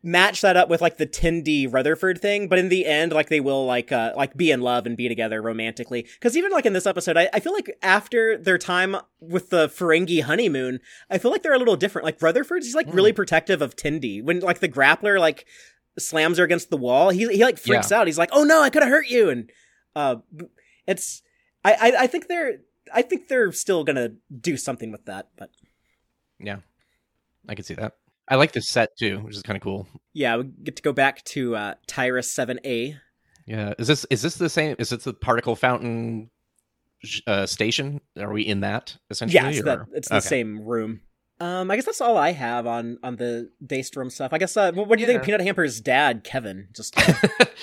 match 0.00 0.42
that 0.42 0.56
up 0.56 0.68
with 0.68 0.80
like 0.80 0.96
the 0.96 1.06
Tendi 1.06 1.70
Rutherford 1.70 2.20
thing, 2.20 2.46
but 2.46 2.58
in 2.60 2.68
the 2.68 2.86
end, 2.86 3.12
like 3.12 3.28
they 3.28 3.40
will 3.40 3.66
like 3.66 3.90
uh 3.90 4.12
like 4.16 4.36
be 4.36 4.52
in 4.52 4.60
love 4.60 4.86
and 4.86 4.96
be 4.96 5.08
together 5.08 5.42
romantically. 5.42 6.02
Because 6.02 6.36
even 6.36 6.52
like 6.52 6.66
in 6.66 6.72
this 6.72 6.86
episode, 6.86 7.16
I, 7.16 7.28
I 7.32 7.40
feel 7.40 7.52
like 7.52 7.76
after 7.82 8.36
their 8.38 8.58
time 8.58 8.96
with 9.20 9.50
the 9.50 9.68
Ferengi 9.68 10.22
honeymoon, 10.22 10.78
I 11.10 11.18
feel 11.18 11.32
like 11.32 11.42
they're 11.42 11.52
a 11.52 11.58
little 11.58 11.76
different. 11.76 12.04
Like 12.06 12.22
Rutherford's 12.22 12.66
he's 12.66 12.76
like 12.76 12.92
really 12.94 13.12
protective 13.12 13.60
of 13.60 13.74
Tendi 13.74 14.22
when 14.22 14.38
like 14.38 14.60
the 14.60 14.68
grappler 14.68 15.18
like 15.18 15.44
slams 15.98 16.38
her 16.38 16.44
against 16.44 16.70
the 16.70 16.76
wall. 16.76 17.10
He 17.10 17.26
he 17.28 17.42
like 17.44 17.58
freaks 17.58 17.92
out. 17.92 18.06
He's 18.06 18.18
like, 18.18 18.30
"Oh 18.32 18.44
no, 18.44 18.62
I 18.62 18.70
could 18.70 18.82
have 18.82 18.90
hurt 18.90 19.08
you," 19.08 19.30
and 19.30 19.50
uh, 19.96 20.16
it's 20.86 21.22
I, 21.64 21.72
I 21.74 22.02
I 22.02 22.06
think 22.06 22.28
they're 22.28 22.58
I 22.92 23.02
think 23.02 23.28
they're 23.28 23.52
still 23.52 23.84
gonna 23.84 24.10
do 24.40 24.56
something 24.56 24.90
with 24.92 25.04
that, 25.06 25.28
but. 25.36 25.50
Yeah, 26.40 26.58
I 27.48 27.56
can 27.56 27.64
see 27.64 27.74
that. 27.74 27.94
I 28.28 28.36
like 28.36 28.52
this 28.52 28.68
set 28.68 28.96
too, 28.96 29.18
which 29.20 29.34
is 29.34 29.42
kind 29.42 29.56
of 29.56 29.62
cool. 29.62 29.88
Yeah, 30.12 30.36
we 30.36 30.44
get 30.44 30.76
to 30.76 30.82
go 30.82 30.92
back 30.92 31.24
to 31.24 31.56
uh, 31.56 31.74
Tyrus 31.88 32.32
7A. 32.32 32.94
Yeah, 33.46 33.74
is 33.78 33.88
this 33.88 34.06
is 34.10 34.22
this 34.22 34.36
the 34.36 34.48
same? 34.48 34.76
Is 34.78 34.90
this 34.90 35.02
the 35.02 35.14
particle 35.14 35.56
fountain 35.56 36.30
uh, 37.26 37.46
station? 37.46 38.00
Are 38.20 38.32
we 38.32 38.42
in 38.42 38.60
that 38.60 38.96
essentially? 39.10 39.42
Yes, 39.42 39.60
or- 39.60 39.64
that, 39.64 39.78
it's 39.94 40.08
the 40.08 40.16
Okay. 40.16 40.26
same 40.28 40.60
room. 40.62 41.00
Um, 41.40 41.70
I 41.70 41.76
guess 41.76 41.84
that's 41.84 42.00
all 42.00 42.16
I 42.16 42.32
have 42.32 42.66
on 42.66 42.98
on 43.02 43.16
the 43.16 43.50
Daystrom 43.64 44.10
stuff. 44.10 44.32
I 44.32 44.38
guess. 44.38 44.56
Uh, 44.56 44.72
what, 44.72 44.88
what 44.88 44.98
do 44.98 45.02
you 45.02 45.06
think 45.06 45.20
of 45.20 45.24
Peanut 45.24 45.40
Hamper's 45.40 45.80
dad, 45.80 46.24
Kevin? 46.24 46.68
Just 46.72 46.98
uh, 46.98 47.12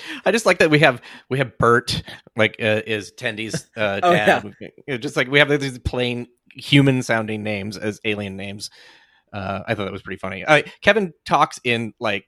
I 0.24 0.32
just 0.32 0.46
like 0.46 0.58
that 0.58 0.70
we 0.70 0.78
have 0.78 1.02
we 1.28 1.38
have 1.38 1.58
Bert 1.58 2.02
like 2.36 2.56
uh, 2.60 2.82
is 2.86 3.12
Tendi's 3.12 3.68
uh, 3.76 4.00
Oh, 4.02 4.12
dad. 4.12 4.54
Know, 4.88 4.96
Just 4.96 5.16
like 5.16 5.28
we 5.28 5.38
have 5.38 5.48
these 5.60 5.78
plain 5.78 6.26
human 6.54 7.02
sounding 7.02 7.42
names 7.42 7.76
as 7.76 8.00
alien 8.04 8.36
names. 8.36 8.70
Uh, 9.32 9.62
I 9.66 9.74
thought 9.74 9.84
that 9.84 9.92
was 9.92 10.02
pretty 10.02 10.18
funny. 10.18 10.44
Uh, 10.44 10.62
Kevin 10.80 11.12
talks 11.26 11.60
in 11.62 11.92
like 12.00 12.26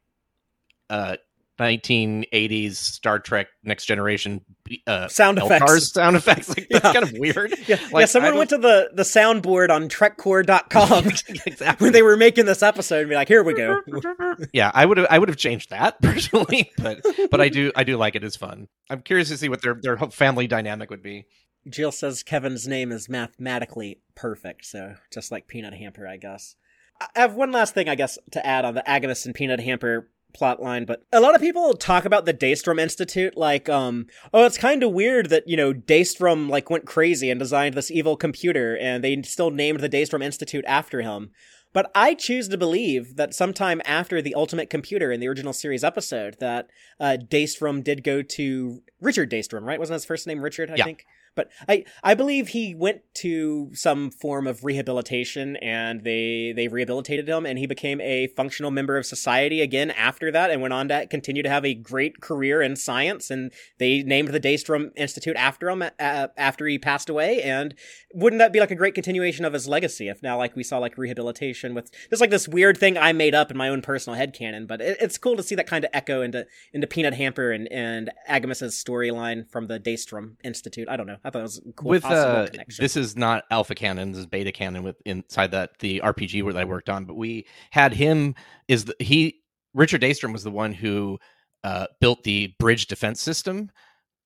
uh, 0.90 1.16
1980s 1.58 2.74
Star 2.74 3.18
Trek 3.18 3.48
Next 3.62 3.86
Generation 3.86 4.44
uh, 4.86 5.08
sound 5.08 5.38
effects. 5.38 5.92
Sound 5.92 6.16
effects. 6.16 6.48
Like 6.48 6.68
that's 6.70 6.84
Yeah. 6.84 6.92
kind 6.92 7.04
of 7.04 7.12
weird. 7.18 7.50
Yeah, 7.50 7.64
yeah. 7.80 7.88
Like, 7.92 8.02
I 8.02 8.06
Someone 8.06 8.36
went 8.36 8.50
to 8.50 8.58
the 8.58 8.90
the 8.94 9.02
soundboard 9.02 9.70
on 9.70 9.88
TrekCore.com 9.88 11.06
exactly 11.46 11.84
when 11.86 11.92
they 11.92 12.02
were 12.02 12.16
making 12.16 12.46
this 12.46 12.62
episode 12.62 13.00
and 13.00 13.08
be 13.08 13.14
like, 13.14 13.28
"Here 13.28 13.42
we 13.42 13.54
go." 13.54 13.80
yeah, 14.52 14.70
I 14.74 14.86
would 14.86 14.98
have 14.98 15.06
I 15.10 15.18
would 15.18 15.28
have 15.28 15.38
changed 15.38 15.70
that 15.70 16.00
personally, 16.02 16.70
but 16.78 17.00
but 17.30 17.40
I 17.40 17.48
do 17.48 17.72
I 17.74 17.84
do 17.84 17.96
like 17.96 18.14
it 18.16 18.24
as 18.24 18.36
fun. 18.36 18.68
I'm 18.90 19.02
curious 19.02 19.28
to 19.28 19.36
see 19.36 19.48
what 19.48 19.62
their 19.62 19.74
their 19.74 19.96
family 19.96 20.46
dynamic 20.46 20.90
would 20.90 21.02
be. 21.02 21.26
Jill 21.68 21.92
says 21.92 22.22
Kevin's 22.22 22.66
name 22.68 22.92
is 22.92 23.08
mathematically 23.08 24.00
perfect, 24.14 24.64
so 24.64 24.94
just 25.12 25.30
like 25.32 25.48
Peanut 25.48 25.74
Hamper, 25.74 26.06
I 26.06 26.16
guess. 26.16 26.54
I 27.00 27.20
have 27.20 27.34
one 27.34 27.52
last 27.52 27.74
thing, 27.74 27.88
I 27.88 27.94
guess, 27.94 28.18
to 28.32 28.44
add 28.44 28.64
on 28.64 28.74
the 28.74 28.82
AGIMUS 28.82 29.26
and 29.26 29.34
Peanut 29.34 29.60
Hamper 29.60 30.08
plot 30.34 30.62
line, 30.62 30.84
but 30.84 31.02
a 31.12 31.20
lot 31.20 31.34
of 31.34 31.40
people 31.40 31.74
talk 31.74 32.04
about 32.04 32.24
the 32.26 32.34
Daystrom 32.34 32.78
Institute 32.80 33.36
like, 33.36 33.68
um, 33.68 34.06
oh, 34.32 34.44
it's 34.44 34.58
kind 34.58 34.82
of 34.82 34.92
weird 34.92 35.30
that, 35.30 35.48
you 35.48 35.56
know, 35.56 35.72
Daystrom, 35.72 36.48
like, 36.48 36.70
went 36.70 36.86
crazy 36.86 37.30
and 37.30 37.38
designed 37.40 37.74
this 37.74 37.90
evil 37.90 38.16
computer, 38.16 38.76
and 38.76 39.02
they 39.02 39.20
still 39.22 39.50
named 39.50 39.80
the 39.80 39.88
Daystrom 39.88 40.22
Institute 40.22 40.64
after 40.66 41.02
him. 41.02 41.30
But 41.72 41.90
I 41.94 42.14
choose 42.14 42.48
to 42.48 42.56
believe 42.58 43.16
that 43.16 43.34
sometime 43.34 43.82
after 43.84 44.22
the 44.22 44.34
Ultimate 44.34 44.70
Computer 44.70 45.12
in 45.12 45.20
the 45.20 45.28
original 45.28 45.52
series 45.52 45.84
episode, 45.84 46.36
that 46.40 46.68
uh, 46.98 47.18
Daystrom 47.20 47.84
did 47.84 48.02
go 48.02 48.22
to 48.22 48.82
Richard 49.00 49.30
Daystrom, 49.30 49.62
right? 49.64 49.78
Wasn't 49.78 49.94
his 49.94 50.04
first 50.06 50.26
name 50.26 50.40
Richard? 50.40 50.70
I 50.70 50.76
Yeah. 50.76 50.84
think. 50.84 51.04
But 51.38 51.50
I, 51.68 51.84
I 52.02 52.14
believe 52.14 52.48
he 52.48 52.74
went 52.74 53.02
to 53.14 53.70
some 53.74 54.10
form 54.10 54.46
of 54.46 54.64
rehabilitation 54.64 55.56
and 55.56 56.04
they, 56.04 56.52
they 56.54 56.68
rehabilitated 56.68 57.28
him 57.28 57.46
and 57.46 57.58
he 57.58 57.66
became 57.66 58.00
a 58.00 58.28
functional 58.28 58.70
member 58.70 58.96
of 58.96 59.06
society 59.06 59.60
again 59.60 59.90
after 59.90 60.30
that 60.30 60.50
and 60.50 60.62
went 60.62 60.74
on 60.74 60.88
to 60.88 61.06
continue 61.06 61.42
to 61.42 61.50
have 61.50 61.64
a 61.64 61.74
great 61.74 62.20
career 62.20 62.62
in 62.62 62.76
science. 62.76 63.30
And 63.30 63.52
they 63.78 64.02
named 64.02 64.28
the 64.28 64.40
Daystrom 64.40 64.90
Institute 64.96 65.36
after 65.36 65.68
him 65.68 65.82
uh, 65.82 66.28
after 66.36 66.66
he 66.66 66.78
passed 66.78 67.08
away. 67.08 67.42
And 67.42 67.74
wouldn't 68.14 68.38
that 68.38 68.52
be 68.52 68.60
like 68.60 68.70
a 68.70 68.76
great 68.76 68.94
continuation 68.94 69.44
of 69.44 69.52
his 69.52 69.66
legacy 69.66 70.08
if 70.08 70.22
now 70.22 70.38
like 70.38 70.54
we 70.54 70.62
saw 70.62 70.78
like 70.78 70.96
rehabilitation 70.96 71.74
with 71.74 71.90
just 72.08 72.20
like 72.20 72.30
this 72.30 72.46
weird 72.46 72.78
thing 72.78 72.96
I 72.96 73.12
made 73.12 73.34
up 73.34 73.50
in 73.50 73.56
my 73.56 73.68
own 73.68 73.82
personal 73.82 74.16
head 74.16 74.28
headcanon. 74.28 74.66
But 74.66 74.80
it, 74.80 74.98
it's 75.00 75.18
cool 75.18 75.36
to 75.36 75.42
see 75.42 75.54
that 75.54 75.66
kind 75.66 75.84
of 75.84 75.90
echo 75.92 76.22
into, 76.22 76.46
into 76.72 76.86
Peanut 76.86 77.14
Hamper 77.14 77.50
and, 77.52 77.70
and 77.70 78.10
AGIMUS's 78.28 78.74
storyline 78.74 79.48
from 79.50 79.66
the 79.66 79.78
Daystrom 79.78 80.36
Institute. 80.44 80.88
I 80.88 80.96
don't 80.96 81.06
know. 81.06 81.18
I 81.28 81.30
thought 81.30 81.40
it 81.40 81.42
was 81.42 81.60
cool 81.76 81.90
with 81.90 82.04
uh, 82.06 82.46
this 82.78 82.96
is 82.96 83.14
not 83.14 83.44
alpha 83.50 83.74
canon 83.74 84.12
this 84.12 84.20
is 84.20 84.26
beta 84.26 84.50
canon 84.50 84.82
with 84.82 84.96
inside 85.04 85.50
that 85.50 85.78
the 85.80 86.00
rpg 86.02 86.42
where 86.42 86.54
that 86.54 86.60
i 86.60 86.64
worked 86.64 86.88
on 86.88 87.04
but 87.04 87.16
we 87.16 87.46
had 87.70 87.92
him 87.92 88.34
is 88.66 88.86
the, 88.86 88.94
he 88.98 89.36
richard 89.74 90.00
daystrom 90.00 90.32
was 90.32 90.42
the 90.42 90.50
one 90.50 90.72
who 90.72 91.18
uh, 91.64 91.86
built 92.00 92.22
the 92.24 92.54
bridge 92.58 92.86
defense 92.86 93.20
system 93.20 93.70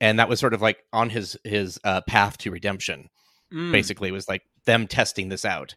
and 0.01 0.21
that 0.21 0.29
was 0.29 0.39
sort 0.39 0.55
of 0.55 0.63
like 0.63 0.85
on 0.93 1.11
his 1.11 1.37
his 1.43 1.77
uh, 1.83 2.01
path 2.09 2.39
to 2.39 2.51
redemption 2.53 3.09
Mm. 3.53 3.71
basically 3.71 4.09
it 4.09 4.13
was 4.13 4.29
like 4.31 4.41
them 4.65 4.87
testing 4.87 5.29
this 5.29 5.45
out 5.45 5.75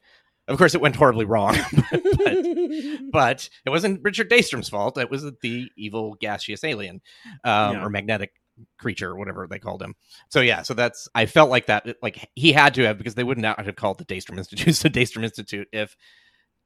of 0.47 0.57
course 0.57 0.75
it 0.75 0.79
went 0.79 0.95
horribly 0.95 1.25
wrong 1.25 1.57
but, 1.91 2.45
but 3.11 3.49
it 3.65 3.69
wasn't 3.69 3.99
richard 4.01 4.29
daystrom's 4.29 4.69
fault 4.69 4.97
it 4.97 5.09
was 5.11 5.23
the 5.41 5.67
evil 5.75 6.15
gaseous 6.21 6.63
alien 6.63 7.01
um, 7.43 7.73
Yeah. 7.73 7.83
or 7.83 7.89
magnetic 7.89 8.31
creature 8.77 9.11
or 9.11 9.15
whatever 9.17 9.47
they 9.47 9.59
called 9.59 9.81
him 9.81 9.95
so 10.29 10.39
yeah, 10.41 10.61
so 10.61 10.73
that's 10.73 11.07
I 11.13 11.25
felt 11.25 11.49
like 11.49 11.65
that 11.67 11.97
like 12.01 12.29
he 12.35 12.53
had 12.53 12.73
to 12.75 12.83
have 12.83 12.97
because 12.97 13.15
they 13.15 13.23
would 13.23 13.37
not 13.37 13.63
have 13.65 13.75
called 13.75 13.97
the 13.97 14.05
Daystrom 14.05 14.37
Institute 14.37 14.75
the 14.81 14.89
Daystrom 14.89 15.23
Institute 15.23 15.67
if 15.73 15.95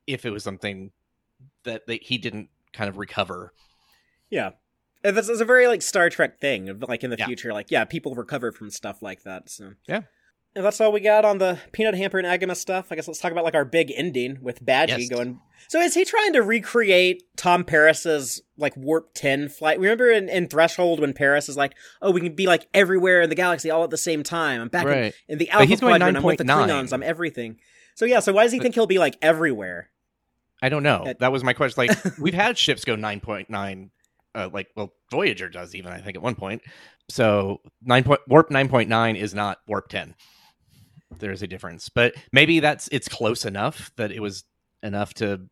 if 0.08 0.26
it 0.26 0.32
was 0.32 0.44
something 0.44 0.92
that 1.64 1.88
they, 1.88 1.98
he 1.98 2.18
didn't 2.18 2.50
kind 2.74 2.90
of 2.90 2.98
recover. 2.98 3.54
Yeah. 4.30 4.52
And 5.04 5.16
this 5.16 5.30
is 5.30 5.40
a 5.40 5.46
very 5.46 5.68
like 5.68 5.82
Star 5.82 6.10
Trek 6.10 6.40
thing 6.40 6.68
of 6.70 6.84
like 6.88 7.04
in 7.04 7.10
the 7.10 7.16
Yeah. 7.18 7.26
future, 7.28 7.54
like 7.54 7.72
yeah, 7.72 7.86
people 7.86 8.16
recover 8.16 8.52
from 8.52 8.70
stuff 8.70 9.02
like 9.02 9.24
that. 9.24 9.50
So 9.50 9.74
Yeah. 9.88 10.02
And 10.56 10.66
that's 10.66 10.82
all 10.82 10.92
we 10.92 11.00
got 11.00 11.26
on 11.26 11.38
the 11.38 11.60
Peanut 11.72 11.94
Hamper 11.96 12.18
and 12.18 12.28
AGIMUS 12.28 12.58
stuff. 12.58 12.88
I 12.92 12.96
guess 12.96 13.08
let's 13.08 13.20
talk 13.20 13.32
about 13.32 13.44
like 13.44 13.54
our 13.56 13.66
big 13.66 13.92
ending 13.96 14.40
with 14.42 14.66
Badgey 14.66 15.00
Yes. 15.00 15.10
going. 15.10 15.40
So 15.68 15.80
is 15.80 15.94
he 15.94 16.04
trying 16.04 16.34
to 16.34 16.42
recreate 16.42 17.24
Tom 17.38 17.64
Paris's 17.64 18.42
like 18.58 18.76
Warp 18.76 19.12
Ten 19.14 19.48
flight? 19.48 19.80
Remember 19.80 20.10
in, 20.10 20.28
in 20.28 20.48
Threshold 20.48 21.00
when 21.00 21.14
Paris 21.14 21.48
is 21.50 21.56
like, 21.56 21.76
"Oh, 22.02 22.10
we 22.12 22.20
can 22.22 22.34
be 22.34 22.48
like 22.48 22.68
everywhere 22.74 23.22
in 23.22 23.30
the 23.30 23.36
galaxy 23.36 23.70
all 23.70 23.84
at 23.84 23.92
the 23.92 23.98
same 23.98 24.24
time. 24.24 24.62
I'm 24.62 24.68
back 24.70 24.86
in- 24.86 24.90
Right. 24.92 25.14
in, 25.28 25.38
the 25.38 25.46
But 25.46 25.54
Alpha 25.54 25.66
he's 25.68 25.80
going 25.80 25.92
Quadrant. 26.00 26.18
I'm 26.18 26.24
with 26.24 26.38
the 26.40 26.44
9.9. 26.46 26.68
Klingons. 26.68 26.94
I'm 26.94 27.04
everything." 27.04 27.60
So 27.96 28.06
yeah. 28.06 28.20
So 28.20 28.34
why 28.34 28.44
does 28.44 28.52
he 28.52 28.60
think 28.60 28.74
he'll 28.74 28.88
be 28.88 28.98
like 28.98 29.18
everywhere? 29.22 29.92
I 30.64 30.70
don't 30.70 30.84
know. 30.84 31.04
At- 31.06 31.20
that 31.20 31.32
was 31.32 31.44
my 31.44 31.54
question. 31.54 31.86
Like 31.88 32.18
we've 32.20 32.34
had 32.34 32.58
ships 32.58 32.84
go 32.84 32.96
nine 32.96 33.20
point 33.20 33.50
nine, 33.52 33.92
uh, 34.34 34.50
like 34.52 34.70
well 34.76 34.94
Voyager 35.12 35.50
does 35.50 35.76
even 35.76 35.92
I 35.92 36.00
think 36.02 36.16
at 36.18 36.24
one 36.24 36.36
point. 36.36 36.64
So 37.10 37.62
nine 37.84 38.04
point 38.04 38.22
warp 38.28 38.50
nine 38.50 38.68
point 38.70 38.90
nine 38.90 39.16
is 39.16 39.36
not 39.36 39.60
warp 39.68 39.90
ten. 39.90 40.16
There's 41.20 41.42
a 41.42 41.48
difference, 41.48 41.90
but 41.90 42.16
maybe 42.32 42.60
that's 42.60 42.90
it's 42.92 43.08
close 43.08 43.46
enough 43.46 43.92
that 43.98 44.12
it 44.12 44.22
was 44.22 44.44
enough 44.84 45.14
to 45.16 45.48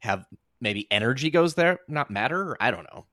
have 0.00 0.24
maybe 0.60 0.86
energy 0.90 1.30
goes 1.30 1.54
there, 1.54 1.80
not 1.88 2.10
matter. 2.10 2.56
I 2.60 2.70
don't 2.70 2.86
know. 2.92 3.06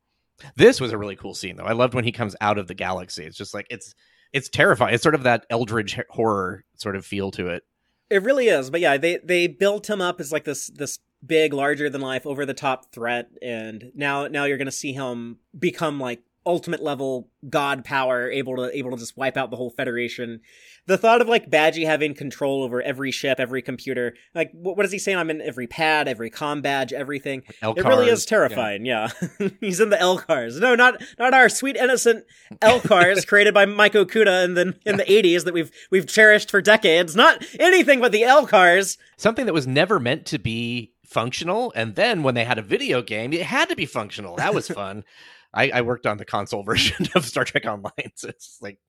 This 0.55 0.81
was 0.81 0.91
a 0.91 0.97
really 0.97 1.15
cool 1.15 1.33
scene 1.33 1.55
though. 1.55 1.65
I 1.65 1.73
loved 1.73 1.93
when 1.93 2.03
he 2.03 2.11
comes 2.11 2.35
out 2.41 2.57
of 2.57 2.67
the 2.67 2.73
galaxy. 2.73 3.23
It's 3.25 3.37
just 3.37 3.53
like 3.53 3.67
it's 3.69 3.93
it's 4.31 4.49
terrifying. 4.49 4.93
It's 4.93 5.03
sort 5.03 5.15
of 5.15 5.23
that 5.23 5.45
eldritch 5.49 5.99
horror 6.09 6.65
sort 6.75 6.95
of 6.95 7.05
feel 7.05 7.31
to 7.31 7.49
it. 7.49 7.63
It 8.09 8.23
really 8.23 8.47
is, 8.47 8.69
but 8.69 8.81
yeah, 8.81 8.97
they 8.97 9.19
they 9.23 9.47
built 9.47 9.89
him 9.89 10.01
up 10.01 10.19
as 10.19 10.31
like 10.31 10.43
this 10.43 10.67
this 10.67 10.99
big, 11.25 11.53
larger 11.53 11.89
than 11.89 12.01
life, 12.01 12.27
over 12.27 12.45
the 12.45 12.53
top 12.53 12.91
threat, 12.91 13.29
and 13.41 13.91
now 13.95 14.27
now 14.27 14.45
you're 14.45 14.57
gonna 14.57 14.71
see 14.71 14.93
him 14.93 15.37
become 15.57 15.99
like 15.99 16.21
ultimate 16.45 16.81
level 16.81 17.29
god 17.49 17.83
power, 17.83 18.29
able 18.29 18.55
to 18.57 18.75
able 18.77 18.91
to 18.91 18.97
just 18.97 19.17
wipe 19.17 19.37
out 19.37 19.49
the 19.49 19.57
whole 19.57 19.69
Federation. 19.69 20.41
The 20.85 20.97
thought 20.97 21.21
of 21.21 21.29
like 21.29 21.49
Badgey 21.49 21.85
having 21.85 22.13
control 22.13 22.63
over 22.63 22.81
every 22.81 23.11
ship, 23.11 23.39
every 23.39 23.61
computer, 23.61 24.15
like 24.35 24.51
what, 24.53 24.75
what 24.75 24.85
is 24.85 24.91
he 24.91 24.99
saying? 24.99 25.17
I'm 25.17 25.29
in 25.29 25.41
every 25.41 25.67
pad, 25.67 26.07
every 26.07 26.29
com 26.29 26.61
badge, 26.61 26.91
everything. 26.91 27.43
It 27.61 27.85
really 27.85 28.09
is 28.09 28.25
terrifying. 28.25 28.85
Yeah, 28.85 29.09
he's 29.61 29.79
in 29.79 29.89
the 29.89 29.97
LCARS. 29.97 30.59
No, 30.59 30.75
not 30.75 31.01
not 31.17 31.33
our 31.33 31.49
sweet 31.49 31.75
innocent 31.75 32.25
LCARS 32.61 33.25
created 33.27 33.53
by 33.53 33.65
Mike 33.65 33.93
Okuda 33.93 34.43
in 34.45 34.53
the 34.55 34.75
in 34.85 34.97
the 34.97 35.11
eighties 35.11 35.45
that 35.45 35.53
we've 35.53 35.71
we've 35.91 36.07
cherished 36.07 36.51
for 36.51 36.61
decades. 36.61 37.15
Not 37.15 37.43
anything 37.59 37.99
but 37.99 38.11
the 38.11 38.23
LCARS. 38.23 38.97
something 39.17 39.45
that 39.45 39.53
was 39.53 39.67
never 39.67 39.99
meant 39.99 40.25
to 40.27 40.39
be 40.39 40.93
functional 41.05 41.71
and 41.75 41.93
then 41.95 42.23
when 42.23 42.33
they 42.33 42.43
had 42.43 42.57
a 42.57 42.61
video 42.61 43.01
game 43.01 43.33
it 43.33 43.43
had 43.43 43.69
to 43.69 43.75
be 43.75 43.85
functional 43.85 44.35
that 44.35 44.53
was 44.53 44.67
fun 44.81 45.03
I, 45.53 45.69
I 45.69 45.81
worked 45.81 46.05
on 46.05 46.17
the 46.17 46.25
console 46.25 46.63
version 46.71 47.07
of 47.15 47.25
Star 47.25 47.43
Trek 47.45 47.65
Online, 47.65 48.11
so 48.15 48.29
it's 48.29 48.57
like. 48.61 48.79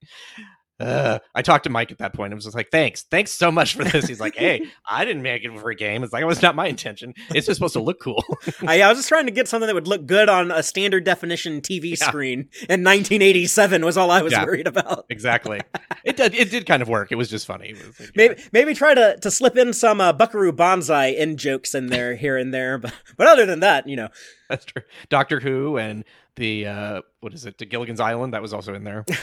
Uh, 0.80 1.20
I 1.36 1.42
talked 1.42 1.64
to 1.64 1.70
Mike 1.70 1.92
at 1.92 1.98
that 1.98 2.14
point. 2.14 2.32
I 2.32 2.34
was 2.34 2.42
just 2.42 2.56
like, 2.56 2.72
"Thanks, 2.72 3.04
thanks 3.04 3.30
so 3.30 3.52
much 3.52 3.74
for 3.76 3.84
this." 3.84 4.08
He's 4.08 4.18
like, 4.18 4.34
"Hey, 4.34 4.60
I 4.90 5.04
didn't 5.04 5.22
make 5.22 5.44
it 5.44 5.56
for 5.60 5.70
a 5.70 5.74
game. 5.76 6.02
It's 6.02 6.12
like 6.12 6.22
it 6.22 6.26
was 6.26 6.42
not 6.42 6.56
my 6.56 6.66
intention. 6.66 7.14
It's 7.32 7.46
just 7.46 7.58
supposed 7.58 7.74
to 7.74 7.80
look 7.80 8.00
cool." 8.00 8.24
I, 8.66 8.82
I 8.82 8.88
was 8.88 8.98
just 8.98 9.08
trying 9.08 9.26
to 9.26 9.32
get 9.32 9.46
something 9.46 9.68
that 9.68 9.74
would 9.74 9.86
look 9.86 10.04
good 10.04 10.28
on 10.28 10.50
a 10.50 10.64
standard 10.64 11.04
definition 11.04 11.60
TV 11.60 11.90
Yeah. 11.96 12.08
screen 12.08 12.48
in 12.68 12.82
1987 12.82 13.84
was 13.84 13.96
all 13.96 14.10
I 14.10 14.22
was 14.22 14.32
Yeah. 14.32 14.44
worried 14.44 14.66
about. 14.66 15.06
exactly. 15.10 15.60
It 16.02 16.16
did. 16.16 16.34
It 16.34 16.50
did 16.50 16.66
kind 16.66 16.82
of 16.82 16.88
work. 16.88 17.12
It 17.12 17.16
was 17.16 17.30
just 17.30 17.46
funny. 17.46 17.72
Was 17.74 18.00
like, 18.00 18.10
Maybe 18.16 18.34
maybe 18.52 18.74
try 18.74 18.94
to, 18.94 19.16
to 19.20 19.30
slip 19.30 19.56
in 19.56 19.72
some 19.74 20.00
uh, 20.00 20.12
Buckaroo 20.12 20.50
Banzai 20.52 21.06
in 21.06 21.36
jokes 21.36 21.76
in 21.76 21.86
there 21.86 22.16
here 22.16 22.36
and 22.36 22.52
there, 22.52 22.78
but 22.78 22.92
but 23.16 23.28
other 23.28 23.46
than 23.46 23.60
that, 23.60 23.86
you 23.88 23.94
know, 23.94 24.08
That's 24.50 24.64
true. 24.64 24.82
Doctor 25.08 25.38
Who 25.38 25.78
and 25.78 26.04
the 26.36 26.66
uh 26.66 27.02
what 27.20 27.34
is 27.34 27.46
it? 27.46 27.58
The 27.58 27.66
Gilligan's 27.66 28.00
Island 28.00 28.34
that 28.34 28.42
was 28.42 28.52
also 28.52 28.74
in 28.74 28.84
there. 28.84 29.04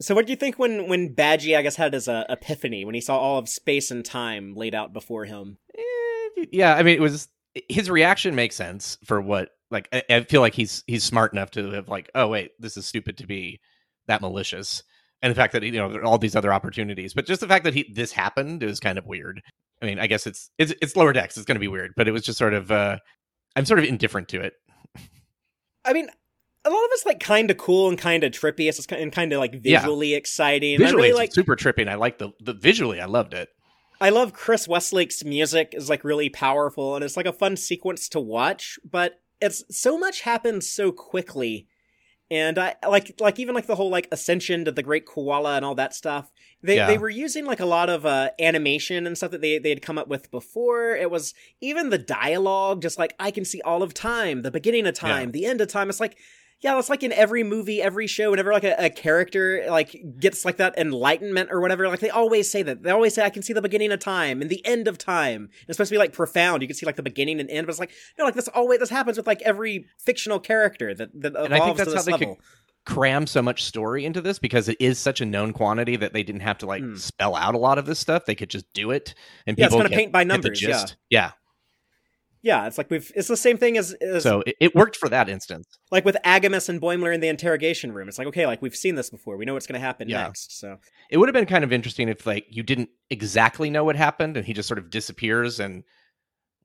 So 0.00 0.14
what 0.14 0.26
do 0.26 0.32
you 0.32 0.36
think 0.36 0.58
when 0.58 0.88
when 0.88 1.14
Badgey 1.14 1.56
I 1.56 1.62
guess 1.62 1.76
had 1.76 1.94
his 1.94 2.06
uh, 2.08 2.24
epiphany 2.28 2.84
when 2.84 2.94
he 2.94 3.00
saw 3.00 3.16
all 3.16 3.38
of 3.38 3.48
space 3.48 3.90
and 3.90 4.04
time 4.04 4.54
laid 4.54 4.74
out 4.74 4.92
before 4.92 5.24
him? 5.24 5.56
Eh, 5.76 6.44
yeah, 6.52 6.74
I 6.74 6.82
mean, 6.82 6.96
it 6.96 7.00
was 7.00 7.28
his 7.68 7.88
reaction 7.88 8.34
makes 8.34 8.56
sense 8.56 8.98
for 9.04 9.20
what 9.20 9.50
like 9.70 9.88
I, 9.92 10.02
I 10.10 10.20
feel 10.24 10.42
like 10.42 10.54
he's 10.54 10.84
he's 10.86 11.02
smart 11.02 11.32
enough 11.32 11.50
to 11.52 11.70
have 11.70 11.88
like, 11.88 12.10
oh 12.14 12.28
wait, 12.28 12.50
this 12.58 12.76
is 12.76 12.86
stupid 12.86 13.16
to 13.18 13.26
be 13.26 13.60
that 14.06 14.20
malicious, 14.20 14.82
and 15.22 15.30
the 15.30 15.34
fact 15.34 15.54
that 15.54 15.62
you 15.62 15.72
know 15.72 15.90
there 15.90 16.02
are 16.02 16.04
all 16.04 16.18
these 16.18 16.36
other 16.36 16.52
opportunities, 16.52 17.14
but 17.14 17.24
just 17.24 17.40
the 17.40 17.48
fact 17.48 17.64
that 17.64 17.72
he 17.72 17.90
this 17.94 18.12
happened 18.12 18.62
is 18.62 18.80
kind 18.80 18.98
of 18.98 19.06
weird. 19.06 19.40
I 19.80 19.86
mean, 19.86 19.98
I 19.98 20.08
guess 20.08 20.26
it's 20.26 20.50
it's 20.58 20.74
it's 20.82 20.94
lower 20.96 21.14
decks. 21.14 21.38
It's 21.38 21.46
going 21.46 21.56
to 21.56 21.60
be 21.60 21.68
weird, 21.68 21.92
but 21.96 22.06
it 22.06 22.12
was 22.12 22.22
just 22.22 22.38
sort 22.38 22.52
of 22.52 22.70
uh 22.70 22.98
I'm 23.56 23.64
sort 23.64 23.78
of 23.78 23.86
indifferent 23.86 24.28
to 24.28 24.42
it. 24.42 24.52
I 25.86 25.94
mean, 25.94 26.08
a 26.66 26.70
lot 26.70 26.84
of 26.84 26.88
it's 26.92 27.06
like 27.06 27.20
kind 27.20 27.50
of 27.50 27.56
cool 27.56 27.88
and 27.88 27.96
kind 27.98 28.24
of 28.24 28.32
trippy. 28.32 28.68
It's 28.68 28.84
and 28.86 29.12
kind 29.12 29.32
of 29.32 29.38
like 29.40 29.60
Yeah. 29.62 29.80
visually 29.80 30.14
exciting. 30.14 30.78
Visually, 30.78 30.96
really 30.96 31.08
it's 31.10 31.18
like. 31.18 31.32
super 31.34 31.56
trippy, 31.56 31.80
and 31.82 31.90
I 31.90 31.94
like 31.94 32.18
the 32.18 32.32
the 32.40 32.52
visually. 32.54 33.00
I 33.00 33.06
loved 33.06 33.34
it. 33.34 33.48
I 34.00 34.10
love 34.10 34.32
Chris 34.34 34.66
Westlake's 34.68 35.24
music 35.24 35.72
is 35.72 35.88
like 35.88 36.04
really 36.04 36.28
powerful 36.28 36.96
and 36.96 37.02
it's 37.04 37.16
like 37.16 37.24
a 37.26 37.32
fun 37.32 37.56
sequence 37.56 38.10
to 38.10 38.20
watch, 38.20 38.78
but 38.88 39.20
it's 39.40 39.64
so 39.70 39.96
much 39.96 40.20
happens 40.20 40.70
so 40.70 40.92
quickly. 40.92 41.66
And 42.30 42.58
I 42.58 42.74
like 42.86 43.18
like 43.20 43.38
even 43.38 43.54
like 43.54 43.66
the 43.66 43.76
whole 43.76 43.88
like 43.88 44.08
ascension 44.12 44.64
to 44.66 44.72
the 44.72 44.82
great 44.82 45.06
koala 45.06 45.56
and 45.56 45.64
all 45.64 45.76
that 45.76 45.94
stuff. 45.94 46.30
They 46.62 46.76
Yeah. 46.76 46.88
they 46.88 46.98
were 46.98 47.08
using 47.08 47.46
like 47.46 47.60
a 47.60 47.64
lot 47.66 47.88
of 47.88 48.04
uh 48.04 48.30
animation 48.40 49.06
and 49.06 49.16
stuff 49.16 49.30
that 49.30 49.40
they 49.40 49.58
they 49.58 49.68
had 49.70 49.80
come 49.80 49.96
up 49.96 50.08
with 50.08 50.30
before. 50.30 50.94
It 50.96 51.10
was 51.10 51.32
even 51.62 51.88
the 51.90 51.98
dialogue 51.98 52.82
just 52.82 52.98
like 52.98 53.14
I 53.18 53.30
can 53.30 53.44
see 53.46 53.62
all 53.62 53.82
of 53.82 53.94
time, 53.94 54.42
the 54.42 54.50
beginning 54.50 54.86
of 54.86 54.94
time, 54.94 55.30
the 55.30 55.46
end 55.46 55.60
of 55.62 55.68
time. 55.68 55.88
It's 55.88 56.00
like 56.00 56.18
yeah, 56.60 56.78
it's 56.78 56.88
like 56.88 57.02
in 57.02 57.12
every 57.12 57.42
movie, 57.42 57.82
every 57.82 58.06
show, 58.06 58.30
whenever 58.30 58.52
like 58.52 58.64
a, 58.64 58.74
a 58.78 58.90
character 58.90 59.64
like 59.68 59.94
gets 60.18 60.44
like 60.44 60.56
that 60.56 60.76
enlightenment 60.78 61.50
or 61.52 61.60
whatever, 61.60 61.88
like 61.88 62.00
they 62.00 62.10
always 62.10 62.50
say 62.50 62.62
that. 62.62 62.82
They 62.82 62.90
always 62.90 63.14
say, 63.14 63.22
"I 63.24 63.30
can 63.30 63.42
see 63.42 63.52
the 63.52 63.62
beginning 63.62 63.92
of 63.92 64.00
time 64.00 64.40
and 64.40 64.50
the 64.50 64.64
end 64.66 64.88
of 64.88 64.98
time." 64.98 65.42
And 65.42 65.50
it's 65.68 65.76
supposed 65.76 65.90
to 65.90 65.94
be 65.94 65.98
like 65.98 66.12
profound. 66.12 66.62
You 66.62 66.68
can 66.68 66.74
see 66.76 66.86
like 66.86 66.96
the 66.96 67.02
beginning 67.02 67.40
and 67.40 67.50
end, 67.50 67.66
but 67.66 67.70
it's 67.72 67.78
like 67.80 67.92
no, 68.18 68.24
like 68.24 68.34
this 68.34 68.48
always 68.48 68.78
this 68.80 68.90
happens 68.90 69.16
with 69.16 69.26
like 69.26 69.42
every 69.42 69.86
fictional 69.98 70.40
character 70.40 70.94
that 70.94 71.10
that 71.20 71.32
evolves 71.32 71.44
and 71.46 71.54
I 71.54 71.58
think 71.60 71.76
to 71.76 71.84
that's 71.84 71.94
this 71.94 71.98
how 72.00 72.04
they 72.04 72.12
level. 72.24 72.36
could 72.36 72.44
cram 72.86 73.26
so 73.26 73.42
much 73.42 73.64
story 73.64 74.04
into 74.06 74.20
this 74.20 74.38
because 74.38 74.68
it 74.68 74.76
is 74.80 74.96
such 74.98 75.20
a 75.20 75.26
known 75.26 75.52
quantity 75.52 75.96
that 75.96 76.12
they 76.12 76.22
didn't 76.22 76.42
have 76.42 76.56
to 76.58 76.66
like 76.66 76.82
Hmm. 76.82 76.94
spell 76.96 77.34
out 77.34 77.54
a 77.54 77.58
lot 77.58 77.78
of 77.78 77.84
this 77.86 77.98
stuff. 77.98 78.24
They 78.26 78.34
could 78.36 78.48
just 78.50 78.64
do 78.74 78.92
it, 78.92 79.12
and 79.46 79.58
Yeah, 79.58 79.66
it's 79.66 79.74
people 79.74 79.84
kinda 79.84 79.96
paint 79.96 80.12
by 80.12 80.24
numbers, 80.24 80.62
yeah. 80.62 80.86
yeah. 81.10 81.30
Yeah, 82.46 82.66
it's 82.68 82.78
like 82.78 82.88
we've 82.90 83.10
it's 83.16 83.26
the 83.28 83.36
same 83.36 83.58
thing 83.58 83.76
as, 83.76 83.92
as 83.94 84.22
So 84.22 84.42
it, 84.46 84.54
it 84.60 84.74
worked 84.74 84.96
for 84.96 85.08
that 85.08 85.28
instance. 85.28 85.66
like 85.90 86.04
with 86.04 86.16
AGIMUS 86.24 86.68
and 86.68 86.80
Boimler 86.80 87.12
in 87.12 87.20
the 87.20 87.28
interrogation 87.28 87.92
room. 87.92 88.06
It's 88.08 88.18
like 88.18 88.28
okay, 88.28 88.46
like 88.46 88.62
we've 88.62 88.76
seen 88.76 88.94
this 88.94 89.10
before. 89.10 89.36
We 89.36 89.44
know 89.44 89.54
what's 89.54 89.66
going 89.66 89.80
to 89.80 89.84
happen 89.86 90.08
Yeah. 90.08 90.22
next. 90.22 90.58
So 90.58 90.78
It 91.10 91.16
would 91.18 91.28
have 91.28 91.34
been 91.34 91.46
kind 91.46 91.64
of 91.64 91.72
interesting 91.72 92.08
if 92.08 92.24
like 92.26 92.46
you 92.48 92.62
didn't 92.62 92.90
exactly 93.10 93.68
know 93.68 93.84
what 93.84 93.96
happened 93.96 94.36
and 94.36 94.46
he 94.46 94.52
just 94.52 94.68
sort 94.68 94.78
of 94.78 94.90
disappears 94.90 95.58
and 95.60 95.82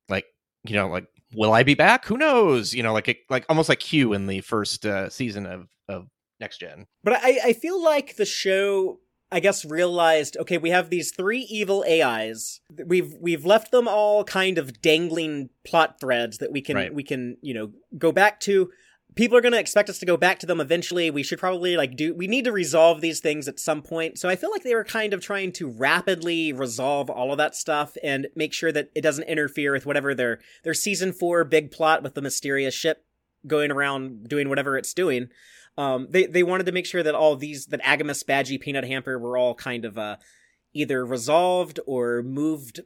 like 0.08 0.26
you 0.64 0.76
know 0.76 0.88
like 0.88 1.08
will 1.34 1.54
I 1.54 1.64
be 1.64 1.74
back? 1.74 2.06
Who 2.06 2.18
knows? 2.18 2.74
You 2.74 2.84
know 2.84 2.94
like 2.94 3.08
it, 3.10 3.18
like 3.30 3.46
almost 3.50 3.68
like 3.70 3.80
Q 3.80 4.14
in 4.14 4.28
the 4.28 4.42
first 4.42 4.86
uh, 4.86 5.10
season 5.10 5.46
of 5.46 5.68
of 5.90 6.08
Next 6.40 6.60
Gen. 6.60 6.86
But 7.04 7.14
I, 7.22 7.40
I 7.46 7.54
feel 7.54 7.84
like 7.84 8.16
the 8.16 8.26
show, 8.26 9.00
I 9.32 9.40
guess, 9.40 9.64
realized 9.64 10.36
okay, 10.38 10.58
we 10.58 10.72
have 10.72 10.90
these 10.90 11.12
three 11.12 11.42
evil 11.42 11.86
AIs. 11.88 12.60
We've 12.86 13.14
we've 13.20 13.46
left 13.46 13.72
them 13.72 13.88
all 13.88 14.24
kind 14.24 14.58
of 14.58 14.82
dangling 14.82 15.50
plot 15.66 16.00
threads 16.00 16.40
that 16.40 16.52
we 16.52 16.62
can 16.62 16.76
Right. 16.76 16.94
we 16.94 17.04
can 17.04 17.38
you 17.42 17.54
know 17.54 17.72
go 17.98 18.12
back 18.12 18.40
to. 18.42 18.72
People 19.14 19.38
are 19.38 19.42
going 19.42 19.52
to 19.52 19.60
expect 19.60 19.90
us 19.90 20.00
to 20.00 20.06
go 20.06 20.16
back 20.16 20.40
to 20.40 20.46
them 20.46 20.62
eventually. 20.62 21.12
We 21.12 21.22
should 21.22 21.38
probably 21.40 21.76
like 21.76 21.98
do. 21.98 22.14
We 22.16 22.28
need 22.28 22.46
to 22.46 22.52
resolve 22.54 23.02
these 23.02 23.20
things 23.20 23.50
at 23.50 23.60
some 23.60 23.82
point. 23.82 24.18
So 24.18 24.30
I 24.30 24.38
feel 24.38 24.52
like 24.52 24.64
they 24.64 24.74
were 24.74 24.86
kind 24.86 25.14
of 25.14 25.22
trying 25.22 25.52
to 25.54 25.68
rapidly 25.70 26.54
resolve 26.54 27.10
all 27.10 27.32
of 27.34 27.38
that 27.38 27.54
stuff 27.54 27.98
and 28.02 28.28
make 28.38 28.54
sure 28.54 28.72
that 28.72 28.90
it 28.96 29.02
doesn't 29.02 29.26
interfere 29.26 29.74
with 29.74 29.86
whatever 29.86 30.16
their 30.16 30.40
their 30.64 30.74
season 30.74 31.12
four 31.12 31.44
big 31.44 31.72
plot 31.72 32.04
with 32.04 32.14
the 32.16 32.22
mysterious 32.22 32.74
ship 32.74 33.04
going 33.46 33.70
around 33.72 34.30
doing 34.30 34.48
whatever 34.48 34.78
it's 34.78 34.94
doing. 34.94 35.28
Um, 35.78 36.08
they 36.10 36.26
they 36.26 36.44
wanted 36.44 36.66
to 36.66 36.72
make 36.72 36.86
sure 36.86 37.04
that 37.04 37.16
all 37.16 37.36
these 37.36 37.68
that 37.68 37.82
AGIMUS, 37.82 38.24
Badgey, 38.24 38.60
Peanut 38.60 38.84
Hamper 38.84 39.18
were 39.18 39.38
all 39.38 39.56
kind 39.56 39.86
of 39.86 39.98
uh 39.98 40.18
either 40.74 41.06
resolved 41.06 41.80
or 41.86 42.22
moved 42.22 42.82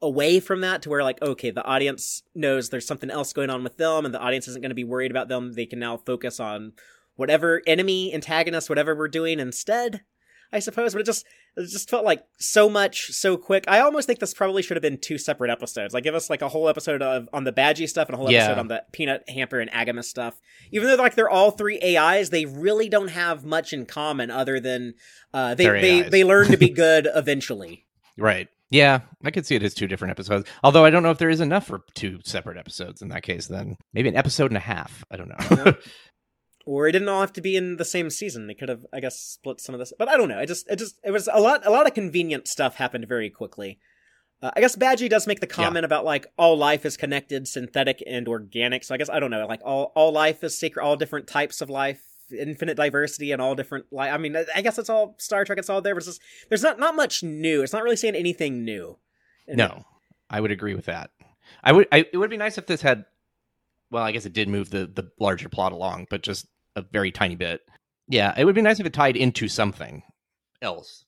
away 0.00 0.38
from 0.40 0.60
that 0.60 0.82
to 0.82 0.88
where 0.90 1.02
like 1.02 1.20
okay 1.20 1.50
the 1.50 1.64
audience 1.64 2.22
knows 2.34 2.68
there's 2.68 2.86
something 2.86 3.10
else 3.10 3.32
going 3.32 3.50
on 3.50 3.64
with 3.64 3.76
them 3.78 4.04
and 4.04 4.14
the 4.14 4.20
audience 4.20 4.46
isn't 4.46 4.62
going 4.62 4.70
to 4.70 4.74
be 4.74 4.84
worried 4.84 5.10
about 5.10 5.28
them. 5.28 5.52
They 5.54 5.66
can 5.66 5.80
now 5.80 5.96
focus 5.96 6.38
on 6.38 6.72
whatever 7.16 7.62
enemy 7.66 8.14
antagonist 8.14 8.68
whatever 8.68 8.94
we're 8.94 9.08
doing 9.08 9.40
instead 9.40 10.02
i 10.52 10.58
suppose 10.58 10.92
but 10.92 11.00
it 11.00 11.04
just 11.06 11.24
it 11.56 11.68
just 11.68 11.88
felt 11.90 12.04
like 12.04 12.24
so 12.38 12.68
much 12.68 13.08
so 13.12 13.36
quick 13.36 13.64
i 13.68 13.80
almost 13.80 14.06
think 14.06 14.18
this 14.18 14.32
probably 14.34 14.62
should 14.62 14.76
have 14.76 14.82
been 14.82 14.98
two 14.98 15.18
separate 15.18 15.50
episodes 15.50 15.92
like 15.94 16.04
give 16.04 16.14
us 16.14 16.30
like 16.30 16.42
a 16.42 16.48
whole 16.48 16.68
episode 16.68 17.02
of 17.02 17.28
on 17.32 17.44
the 17.44 17.52
badgey 17.52 17.88
stuff 17.88 18.08
and 18.08 18.14
a 18.14 18.18
whole 18.18 18.30
Yeah. 18.30 18.44
episode 18.44 18.58
on 18.60 18.68
the 18.68 18.82
peanut 18.92 19.28
hamper 19.28 19.60
and 19.60 19.70
AGIMUS 19.70 20.04
stuff 20.04 20.40
even 20.72 20.88
though 20.88 20.96
like 20.96 21.14
they're 21.14 21.30
all 21.30 21.50
three 21.50 21.78
ais 21.96 22.30
they 22.30 22.44
really 22.46 22.88
don't 22.88 23.08
have 23.08 23.44
much 23.44 23.72
in 23.72 23.86
common 23.86 24.30
other 24.30 24.60
than 24.60 24.94
uh 25.34 25.54
they 25.54 25.64
They're 25.64 25.80
they, 25.80 26.02
AIs. 26.04 26.10
they 26.10 26.24
learn 26.24 26.46
to 26.48 26.56
be 26.56 26.68
good 26.84 27.08
eventually 27.14 27.84
Right. 28.16 28.48
Yeah, 28.70 29.02
I 29.24 29.30
could 29.30 29.46
see 29.46 29.54
it 29.54 29.62
as 29.62 29.72
two 29.74 29.86
different 29.86 30.10
episodes. 30.10 30.46
Although 30.64 30.84
I 30.84 30.90
don't 30.90 31.02
know 31.04 31.12
if 31.12 31.18
there 31.18 31.30
is 31.30 31.40
enough 31.40 31.66
for 31.68 31.84
two 31.94 32.18
separate 32.24 32.58
episodes 32.58 33.00
in 33.00 33.08
that 33.10 33.22
case. 33.22 33.46
Then 33.46 33.76
maybe 33.94 34.08
an 34.10 34.16
episode 34.16 34.50
and 34.50 34.56
a 34.58 34.60
half. 34.60 35.04
I 35.10 35.16
don't 35.16 35.28
know. 35.28 35.72
Yeah. 36.68 36.72
or 36.74 36.88
it 36.88 36.92
didn't 36.92 37.08
all 37.08 37.20
have 37.20 37.32
to 37.34 37.40
be 37.40 37.56
in 37.56 37.76
the 37.76 37.84
same 37.84 38.10
season. 38.10 38.46
They 38.46 38.54
could 38.54 38.68
have, 38.68 38.84
I 38.92 39.00
guess, 39.00 39.18
split 39.18 39.60
some 39.60 39.74
of 39.74 39.78
this. 39.78 39.92
But 39.98 40.08
I 40.08 40.16
don't 40.16 40.28
know. 40.28 40.38
It 40.38 40.46
just, 40.46 40.68
it 40.68 40.78
just, 40.78 40.98
it 41.04 41.10
was 41.10 41.28
a 41.32 41.40
lot, 41.40 41.66
a 41.66 41.70
lot 41.70 41.86
of 41.86 41.94
convenient 41.94 42.48
stuff 42.48 42.76
happened 42.76 43.06
very 43.08 43.30
quickly. 43.30 43.78
Uh, 44.42 44.50
I 44.54 44.60
guess 44.60 44.76
Badgey 44.76 45.08
does 45.08 45.26
make 45.26 45.40
the 45.40 45.46
comment 45.46 45.84
about 45.84 46.04
like 46.04 46.26
all 46.36 46.56
life 46.56 46.86
is 46.86 46.96
connected, 46.96 47.48
synthetic 47.48 48.02
and 48.06 48.28
organic. 48.28 48.84
So 48.84 48.94
I 48.94 48.98
guess 48.98 49.08
I 49.10 49.18
don't 49.18 49.30
know. 49.30 49.46
Like 49.46 49.60
all, 49.64 49.92
all 49.96 50.12
life 50.12 50.44
is 50.44 50.58
sacred. 50.58 50.82
All 50.84 50.96
different 50.96 51.26
types 51.26 51.60
of 51.60 51.68
life, 51.70 52.00
infinite 52.30 52.76
diversity, 52.76 53.32
and 53.32 53.42
all 53.42 53.54
different 53.56 53.86
life. 53.90 54.12
I 54.12 54.18
mean, 54.18 54.36
I- 54.36 54.62
guess 54.62 54.78
it's 54.78 54.90
all 54.90 55.16
Star 55.18 55.44
Trek. 55.44 55.58
It's 55.58 55.68
all 55.70 55.82
there. 55.82 55.94
But 55.94 56.04
just, 56.04 56.20
there's 56.48 56.62
not 56.62 56.78
not 56.78 56.94
much 56.94 57.22
new. 57.24 57.62
It's 57.62 57.72
not 57.72 57.82
really 57.82 57.96
saying 57.96 58.14
anything 58.14 58.64
new. 58.64 58.98
No, 59.48 59.84
I 60.30 60.40
would 60.40 60.52
agree 60.52 60.74
with 60.74 60.84
that. 60.84 61.10
I 61.64 61.72
would. 61.72 61.88
I, 61.90 62.04
it 62.12 62.16
would 62.18 62.30
be 62.30 62.36
nice 62.36 62.58
if 62.58 62.66
this 62.66 62.82
had. 62.82 63.06
Well, 63.90 64.04
I 64.04 64.12
guess 64.12 64.26
it 64.26 64.34
did 64.34 64.48
move 64.48 64.70
the 64.70 64.86
the 64.86 65.10
larger 65.18 65.48
plot 65.48 65.72
along, 65.72 66.06
but 66.10 66.22
just 66.22 66.46
a 66.78 66.86
very 66.92 67.10
tiny 67.10 67.36
bit. 67.36 67.60
Yeah, 68.08 68.34
it 68.36 68.44
would 68.44 68.54
be 68.54 68.62
nice 68.62 68.80
if 68.80 68.86
it 68.86 68.92
tied 68.92 69.16
into 69.16 69.48
something 69.48 70.02
else. 70.62 71.04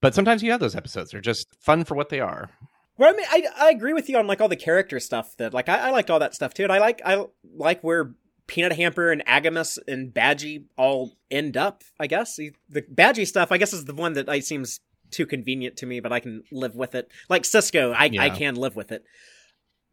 But 0.00 0.14
sometimes 0.14 0.42
you 0.42 0.50
have 0.50 0.60
those 0.60 0.76
episodes; 0.76 1.10
they're 1.10 1.20
just 1.20 1.46
fun 1.60 1.84
for 1.84 1.94
what 1.94 2.08
they 2.08 2.20
are. 2.20 2.50
Well, 2.96 3.10
I 3.10 3.16
mean, 3.16 3.26
I, 3.30 3.66
I 3.66 3.70
agree 3.70 3.92
with 3.92 4.08
you 4.08 4.18
on 4.18 4.26
like 4.26 4.40
all 4.40 4.48
the 4.48 4.56
character 4.56 5.00
stuff 5.00 5.36
that 5.38 5.52
like 5.54 5.68
I, 5.68 5.88
I 5.88 5.90
liked 5.90 6.10
all 6.10 6.18
that 6.18 6.34
stuff 6.34 6.54
too, 6.54 6.64
and 6.64 6.72
I 6.72 6.78
like 6.78 7.02
I 7.04 7.24
like 7.54 7.82
where 7.82 8.14
Peanut 8.46 8.72
Hamper 8.72 9.12
and 9.12 9.24
AGIMUS 9.26 9.78
and 9.86 10.12
Badgey 10.12 10.64
all 10.76 11.12
end 11.30 11.56
up. 11.56 11.84
I 11.98 12.06
guess 12.06 12.36
the 12.36 12.52
Badgey 12.72 13.26
stuff, 13.26 13.52
I 13.52 13.58
guess, 13.58 13.72
is 13.72 13.84
the 13.84 13.94
one 13.94 14.14
that 14.14 14.28
I 14.28 14.40
seems 14.40 14.80
too 15.10 15.26
convenient 15.26 15.76
to 15.78 15.86
me, 15.86 16.00
but 16.00 16.12
I 16.12 16.20
can 16.20 16.42
live 16.50 16.74
with 16.74 16.94
it. 16.94 17.10
Like 17.28 17.42
Sisko, 17.42 17.94
I 17.94 18.10
I 18.18 18.30
can 18.30 18.54
live 18.54 18.76
with 18.76 18.92
it. 18.92 19.04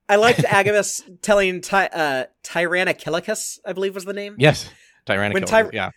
I 0.09 0.15
liked 0.15 0.39
Agamus 0.43 1.01
telling 1.21 1.61
Ty, 1.61 1.87
uh, 1.87 2.25
Tyrannochillicus, 2.43 3.59
I 3.65 3.73
believe 3.73 3.93
was 3.93 4.05
the 4.05 4.13
name. 4.13 4.35
Yes, 4.37 4.69
Tyrannical. 5.07 5.33
When 5.41 5.47
Ty- 5.47 5.69
yeah, 5.73 5.89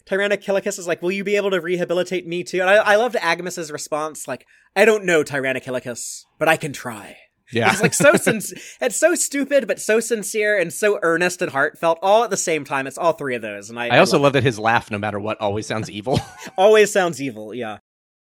is 0.79 0.87
like, 0.87 1.03
"Will 1.03 1.13
you 1.13 1.25
be 1.25 1.37
able 1.37 1.51
to 1.51 1.61
rehabilitate 1.61 2.27
me 2.27 2.45
too?" 2.45 2.61
And 2.61 2.71
I, 2.71 2.77
I 2.77 2.97
loved 2.97 3.17
AGIMUS's 3.17 3.71
response, 3.71 4.27
like, 4.27 4.47
"I 4.75 4.85
don't 4.87 5.05
know, 5.05 5.23
Tyrannochillicus, 5.23 6.23
but 6.39 6.49
I 6.49 6.57
can 6.57 6.73
try." 6.73 7.17
yeah. 7.53 7.73
It's 7.73 7.83
like 7.83 7.95
so 7.95 8.15
sin- 8.15 8.41
it's 8.81 8.97
so 8.97 9.15
stupid, 9.17 9.67
but 9.67 9.81
so 9.81 9.99
sincere 10.01 10.57
and 10.59 10.73
so 10.73 10.99
earnest 11.03 11.43
and 11.43 11.51
heartfelt, 11.51 11.99
all 12.01 12.23
at 12.25 12.31
the 12.31 12.37
same 12.37 12.65
time. 12.65 12.87
It's 12.87 12.97
all 12.97 13.13
three 13.13 13.35
of 13.35 13.43
those, 13.43 13.69
and 13.71 13.79
I, 13.79 13.89
I 13.89 13.99
also 13.99 14.17
love 14.17 14.23
love 14.23 14.33
that 14.35 14.45
his 14.45 14.59
laugh, 14.59 14.91
no 14.91 14.99
matter 14.99 15.19
what, 15.19 15.41
always 15.41 15.67
sounds 15.67 15.91
evil. 15.99 16.21
always 16.57 16.93
sounds 16.93 17.21
evil. 17.21 17.53
Yeah, 17.53 17.79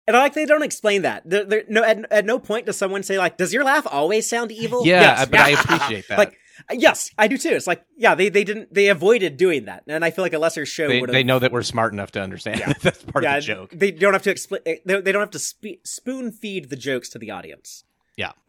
and 0.06 0.16
I 0.16 0.20
like 0.20 0.32
they 0.34 0.46
don't 0.46 0.62
explain 0.62 1.02
that. 1.02 1.28
There, 1.28 1.44
there, 1.44 1.64
no, 1.68 1.84
at, 1.84 2.10
at 2.10 2.24
no 2.24 2.38
point 2.38 2.64
does 2.66 2.78
someone 2.78 3.02
say 3.02 3.18
like, 3.18 3.36
"Does 3.36 3.52
your 3.52 3.64
laugh 3.64 3.86
always 3.90 4.26
sound 4.28 4.50
evil?" 4.50 4.86
yeah, 4.86 5.02
Yes. 5.02 5.28
but 5.28 5.40
I 5.40 5.48
appreciate 5.60 6.08
that. 6.08 6.16
Like 6.18 6.38
Yes, 6.72 7.10
I 7.18 7.28
do 7.28 7.38
too. 7.38 7.50
It's 7.50 7.66
like, 7.66 7.84
yeah, 7.96 8.14
they, 8.14 8.28
they 8.28 8.44
didn't, 8.44 8.72
they 8.72 8.88
avoided 8.88 9.36
doing 9.36 9.66
that. 9.66 9.84
And 9.86 10.04
I 10.04 10.10
feel 10.10 10.24
like 10.24 10.32
a 10.32 10.38
lesser 10.38 10.66
show 10.66 10.88
They, 10.88 11.00
would 11.00 11.10
they 11.10 11.22
know 11.22 11.38
that 11.38 11.52
we're 11.52 11.62
smart 11.62 11.92
enough 11.92 12.12
to 12.12 12.20
understand 12.20 12.60
that 12.60 12.80
that's 12.82 13.02
part 13.04 13.24
yeah, 13.24 13.36
of 13.36 13.42
the 13.42 13.46
joke. 13.46 13.70
They 13.72 13.90
don't 13.90 14.12
have 14.12 14.22
to 14.22 14.30
explain, 14.30 14.62
they, 14.64 15.00
they 15.00 15.12
don't 15.12 15.20
have 15.20 15.30
to 15.30 15.38
spe- 15.38 15.84
spoon 15.84 16.32
feed 16.32 16.70
the 16.70 16.76
jokes 16.76 17.08
to 17.10 17.18
the 17.18 17.30
audience. 17.30 17.84
Yeah. 18.16 18.32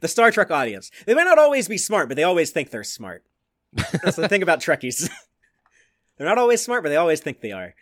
the 0.00 0.08
Star 0.08 0.30
Trek 0.30 0.50
audience. 0.50 0.90
They 1.06 1.14
might 1.14 1.24
not 1.24 1.38
always 1.38 1.68
be 1.68 1.78
smart, 1.78 2.08
but 2.08 2.16
they 2.16 2.24
always 2.24 2.50
think 2.50 2.70
they're 2.70 2.84
smart. 2.84 3.24
That's 3.72 4.16
the 4.16 4.28
thing 4.28 4.42
about 4.42 4.60
Trekkies. 4.60 5.08
they're 6.18 6.26
not 6.28 6.38
always 6.38 6.60
smart, 6.60 6.82
but 6.82 6.90
they 6.90 6.96
always 6.96 7.20
think 7.20 7.40
they 7.40 7.52
are. 7.52 7.74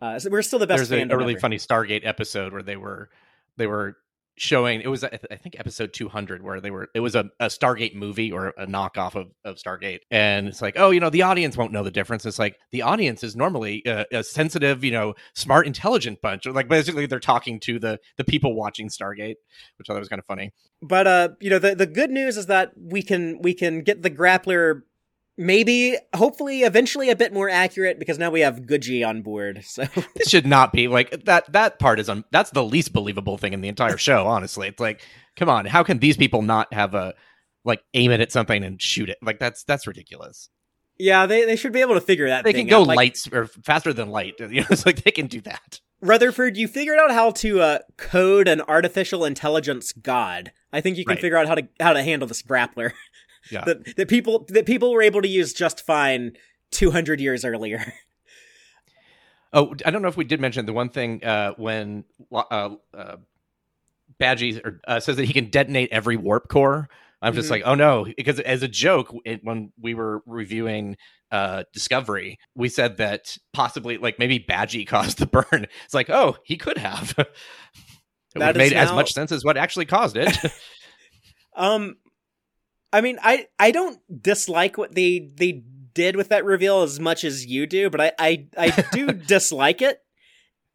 Uh, 0.00 0.18
so 0.18 0.30
we're 0.30 0.42
still 0.42 0.58
the 0.58 0.66
best 0.66 0.90
There's 0.90 1.08
a, 1.10 1.14
a 1.14 1.16
really 1.16 1.34
ever. 1.34 1.40
funny 1.40 1.58
Stargate 1.58 2.04
episode 2.04 2.52
where 2.52 2.62
they 2.62 2.76
were 2.76 3.08
they 3.56 3.66
were 3.66 3.96
showing 4.36 4.80
it 4.80 4.88
was 4.88 5.04
I 5.04 5.08
th- 5.10 5.26
I 5.30 5.36
think 5.36 5.58
episode 5.58 5.92
200 5.92 6.42
where 6.42 6.60
they 6.60 6.70
were 6.70 6.88
it 6.94 7.00
was 7.00 7.14
a, 7.14 7.30
a 7.40 7.46
Stargate 7.46 7.94
movie 7.94 8.32
or 8.32 8.48
a 8.58 8.66
knockoff 8.66 9.14
of, 9.14 9.28
of 9.44 9.56
Stargate. 9.56 10.00
And 10.10 10.48
it's 10.48 10.62
like 10.62 10.74
oh 10.76 10.90
you 10.90 11.00
know 11.00 11.10
the 11.10 11.22
audience 11.22 11.56
won't 11.56 11.72
know 11.72 11.82
the 11.82 11.90
difference. 11.90 12.26
It's 12.26 12.38
like 12.38 12.56
the 12.72 12.82
audience 12.82 13.22
is 13.22 13.36
normally 13.36 13.82
a, 13.86 14.22
sensitive 14.22 14.84
you 14.84 14.90
know 14.90 15.14
smart 15.34 15.66
intelligent 15.66 16.20
bunch. 16.22 16.46
Like 16.46 16.68
basically 16.68 17.06
they're 17.06 17.20
talking 17.20 17.60
to 17.60 17.78
the 17.78 17.98
the 18.16 18.24
people 18.24 18.54
watching 18.54 18.88
Stargate 18.88 19.36
which 19.76 19.88
I 19.88 19.92
thought 19.92 20.00
was 20.00 20.08
kind 20.08 20.20
of 20.20 20.26
funny. 20.26 20.52
But 20.82 21.06
uh, 21.06 21.28
you 21.40 21.50
know, 21.50 21.58
the 21.58 21.74
the 21.74 21.86
good 21.86 22.10
news 22.10 22.36
is 22.36 22.46
that 22.46 22.72
we 22.76 23.02
can 23.02 23.40
we 23.40 23.54
can 23.54 23.80
get 23.80 24.02
the 24.02 24.10
grappler 24.10 24.82
maybe 25.36 25.96
hopefully 26.14 26.62
eventually 26.62 27.10
a 27.10 27.16
bit 27.16 27.32
more 27.32 27.48
accurate 27.48 27.98
because 27.98 28.18
now 28.18 28.30
we 28.30 28.40
have 28.40 28.66
Goodgey 28.66 29.06
on 29.06 29.22
board. 29.22 29.62
So 29.64 29.84
this 30.14 30.28
should 30.28 30.46
not 30.46 30.72
be 30.72 30.88
like 30.88 31.24
that 31.24 31.52
that 31.52 31.78
part 31.78 31.98
is 31.98 32.08
un, 32.08 32.24
that's 32.30 32.50
the 32.50 32.64
least 32.64 32.92
believable 32.92 33.38
thing 33.38 33.52
in 33.52 33.60
the 33.60 33.68
entire 33.68 33.96
show 33.98 34.26
honestly 34.26 34.68
it's 34.68 34.80
like 34.80 35.02
come 35.36 35.48
on 35.48 35.66
how 35.66 35.82
can 35.82 35.98
these 35.98 36.16
people 36.16 36.42
not 36.42 36.72
have 36.72 36.94
a 36.94 37.14
like 37.64 37.82
aim 37.94 38.10
it 38.10 38.20
at 38.20 38.30
something 38.30 38.62
and 38.62 38.80
shoot 38.80 39.08
it 39.08 39.18
like 39.22 39.38
that's 39.38 39.64
that's 39.64 39.86
ridiculous 39.86 40.48
yeah, 40.96 41.26
they, 41.26 41.44
they 41.44 41.56
should 41.56 41.72
be 41.72 41.80
able 41.80 41.94
to 41.94 42.00
figure 42.00 42.28
that 42.28 42.44
they 42.44 42.52
can 42.52 42.68
go 42.68 42.82
out. 42.82 42.86
Like, 42.86 42.96
lights 42.96 43.28
or 43.32 43.46
faster 43.46 43.92
than 43.92 44.10
light 44.10 44.34
you 44.38 44.60
know 44.60 44.66
it's 44.70 44.86
like 44.86 45.02
they 45.02 45.10
can 45.10 45.26
do 45.26 45.40
that 45.40 45.80
Rutherford, 46.00 46.58
you 46.58 46.68
figured 46.68 46.98
out 46.98 47.12
how 47.12 47.30
to 47.30 47.60
uh, 47.62 47.78
code 47.96 48.46
an 48.46 48.60
artificial 48.60 49.24
intelligence 49.24 49.92
god. 49.92 50.52
I 50.70 50.82
think 50.82 50.98
you 50.98 51.04
can 51.06 51.12
Right. 51.14 51.20
figure 51.20 51.38
out 51.38 51.46
how 51.48 51.54
to 51.54 51.66
how 51.80 51.94
to 51.94 52.02
handle 52.02 52.28
this 52.28 52.42
grappler. 52.42 52.92
Yeah. 53.50 53.64
that 53.64 53.96
that 53.96 54.08
people 54.08 54.46
that 54.48 54.66
people 54.66 54.92
were 54.92 55.02
able 55.02 55.22
to 55.22 55.28
use 55.28 55.52
just 55.52 55.84
fine 55.84 56.36
200 56.70 57.20
years 57.20 57.44
earlier. 57.44 57.84
oh 59.52 59.74
i 59.86 59.90
don't 59.90 60.02
know 60.02 60.08
if 60.08 60.16
we 60.16 60.24
did 60.24 60.40
mention 60.40 60.66
the 60.66 60.72
one 60.72 60.88
thing 60.88 61.22
uh 61.24 61.52
when 61.56 62.04
uh, 62.32 62.70
uh 62.96 63.16
badgey 64.20 64.64
or, 64.64 64.80
uh, 64.88 65.00
says 65.00 65.16
that 65.16 65.24
he 65.26 65.32
can 65.32 65.50
detonate 65.50 65.90
every 65.92 66.16
warp 66.16 66.48
core 66.48 66.88
i'm 67.22 67.34
just 67.34 67.48
Mhm. 67.48 67.52
like 67.52 67.62
oh 67.64 67.74
no 67.74 68.06
because 68.16 68.40
as 68.40 68.62
a 68.62 68.68
joke 68.68 69.14
it, 69.24 69.40
when 69.44 69.72
we 69.80 69.94
were 69.94 70.22
reviewing 70.26 70.96
uh 71.30 71.64
discovery 71.72 72.38
we 72.54 72.68
said 72.68 72.96
that 72.98 73.36
possibly 73.52 73.98
like 73.98 74.18
maybe 74.18 74.38
badgey 74.40 74.86
caused 74.94 75.18
the 75.18 75.26
burn 75.26 75.66
it's 75.84 75.94
like 75.94 76.10
oh 76.10 76.36
he 76.44 76.56
could 76.56 76.78
have 76.78 77.14
it 77.18 77.26
would 78.34 78.40
That 78.42 78.46
have 78.46 78.56
is 78.56 78.70
made 78.70 78.76
as 78.76 78.90
much 78.92 79.12
sense 79.12 79.30
as 79.32 79.44
what 79.44 79.56
actually 79.56 79.86
caused 79.86 80.16
it 80.16 80.36
Um, 81.56 81.94
I 82.94 83.00
mean, 83.00 83.18
I 83.20 83.48
I 83.58 83.72
don't 83.72 83.98
dislike 84.22 84.78
what 84.78 84.94
they 84.94 85.28
they 85.34 85.64
did 85.94 86.14
with 86.14 86.28
that 86.28 86.44
reveal 86.44 86.82
as 86.82 87.00
much 87.00 87.24
as 87.24 87.44
you 87.44 87.66
do, 87.66 87.90
but 87.90 88.00
I 88.00 88.12
I, 88.20 88.46
I 88.56 88.84
do 88.92 89.06
dislike 89.12 89.82
it, 89.82 89.98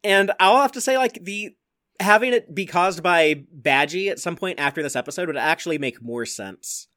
and 0.04 0.30
I'll 0.38 0.60
have 0.60 0.72
to 0.72 0.82
say 0.82 0.98
like 0.98 1.24
the 1.24 1.56
having 1.98 2.34
it 2.34 2.54
be 2.54 2.66
caused 2.66 3.02
by 3.02 3.44
Badgey 3.58 4.10
at 4.10 4.18
some 4.18 4.36
point 4.36 4.60
after 4.60 4.82
this 4.82 4.96
episode 4.96 5.28
would 5.28 5.36
actually 5.38 5.78
make 5.78 6.02
more 6.02 6.26
sense. 6.26 6.88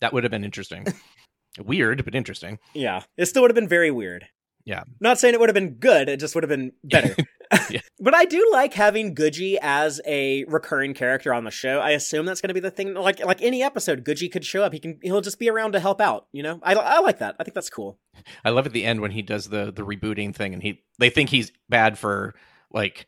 that 0.00 0.12
would 0.12 0.22
have 0.22 0.30
been 0.30 0.44
interesting 0.44 0.86
weird 1.58 2.04
but 2.04 2.14
interesting 2.14 2.60
Yeah, 2.72 3.02
it 3.16 3.26
still 3.26 3.42
would 3.42 3.50
have 3.50 3.56
been 3.56 3.68
very 3.68 3.90
weird. 3.90 4.26
Yeah. 4.70 4.84
Not 5.00 5.18
saying 5.18 5.34
it 5.34 5.40
would 5.40 5.48
have 5.48 5.54
been 5.54 5.74
good, 5.74 6.08
it 6.08 6.20
just 6.20 6.34
would 6.36 6.44
have 6.44 6.48
been 6.48 6.72
better. 6.84 7.14
Yeah. 7.68 7.80
But 8.02 8.14
I 8.14 8.24
do 8.26 8.48
like 8.52 8.72
having 8.74 9.12
Goodgey 9.14 9.58
as 9.60 10.00
a 10.06 10.44
recurring 10.44 10.94
character 10.94 11.34
on 11.34 11.42
the 11.44 11.50
show. 11.50 11.80
I 11.80 11.90
assume 11.90 12.24
that's 12.24 12.40
going 12.40 12.48
to 12.48 12.54
be 12.54 12.60
the 12.60 12.70
thing. 12.70 12.94
Like 12.94 13.22
like 13.24 13.42
any 13.42 13.62
episode, 13.62 14.04
Goodgey 14.04 14.30
could 14.30 14.44
show 14.44 14.62
up. 14.62 14.72
He 14.72 14.78
can 14.78 14.98
he'll 15.02 15.20
just 15.20 15.38
be 15.40 15.50
around 15.50 15.72
to 15.72 15.80
help 15.80 16.00
out. 16.00 16.26
You 16.32 16.44
know, 16.44 16.60
I 16.62 16.74
I 16.74 17.00
like 17.00 17.18
that. 17.18 17.34
I 17.40 17.44
think 17.44 17.56
that's 17.56 17.68
cool. 17.68 17.98
I 18.44 18.50
love 18.50 18.66
at 18.66 18.72
the 18.72 18.84
end 18.84 19.00
when 19.00 19.10
he 19.10 19.20
does 19.22 19.48
the 19.48 19.72
the 19.72 19.82
rebooting 19.84 20.32
thing 20.34 20.54
and 20.54 20.62
he 20.62 20.82
they 21.00 21.10
think 21.10 21.28
he's 21.30 21.50
bad 21.68 21.98
for 21.98 22.34
like 22.72 23.06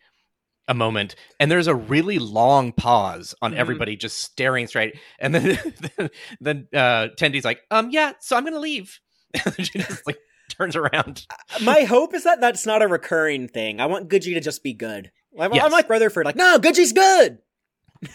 a 0.69 0.75
moment 0.75 1.15
and 1.41 1.49
there's 1.51 1.69
a 1.69 1.75
really 1.75 2.19
long 2.19 2.73
pause 2.73 3.35
on 3.43 3.53
Mhm. 3.53 3.57
everybody 3.57 3.97
just 3.97 4.19
staring 4.19 4.67
straight 4.67 4.97
and 5.21 5.35
then 5.35 5.59
then, 5.97 6.11
then 6.41 6.69
uh 6.75 7.09
Tendi's 7.17 7.45
like 7.45 7.61
um 7.71 7.91
yeah 7.91 8.13
so 8.21 8.37
I'm 8.37 8.45
gonna 8.45 8.59
leave 8.59 8.99
just 9.59 10.07
like 10.07 10.19
turns 10.53 10.77
around 10.77 11.27
My 11.63 11.83
hope 11.83 12.15
is 12.15 12.25
that 12.25 12.41
that's 12.41 12.67
not 12.67 12.83
a 12.83 12.89
recurring 12.89 13.49
thing. 13.49 13.81
I 13.81 13.87
want 13.87 14.09
Goodgey 14.09 14.35
to 14.35 14.41
just 14.41 14.63
be 14.63 14.73
good. 14.73 15.11
I'm, 15.39 15.53
Yes. 15.55 15.65
I'm 15.65 15.73
like 15.73 15.89
Rutherford. 15.89 16.27
Like 16.27 16.37
no, 16.37 16.59
Goodgey's 16.59 16.93
good. 16.93 17.39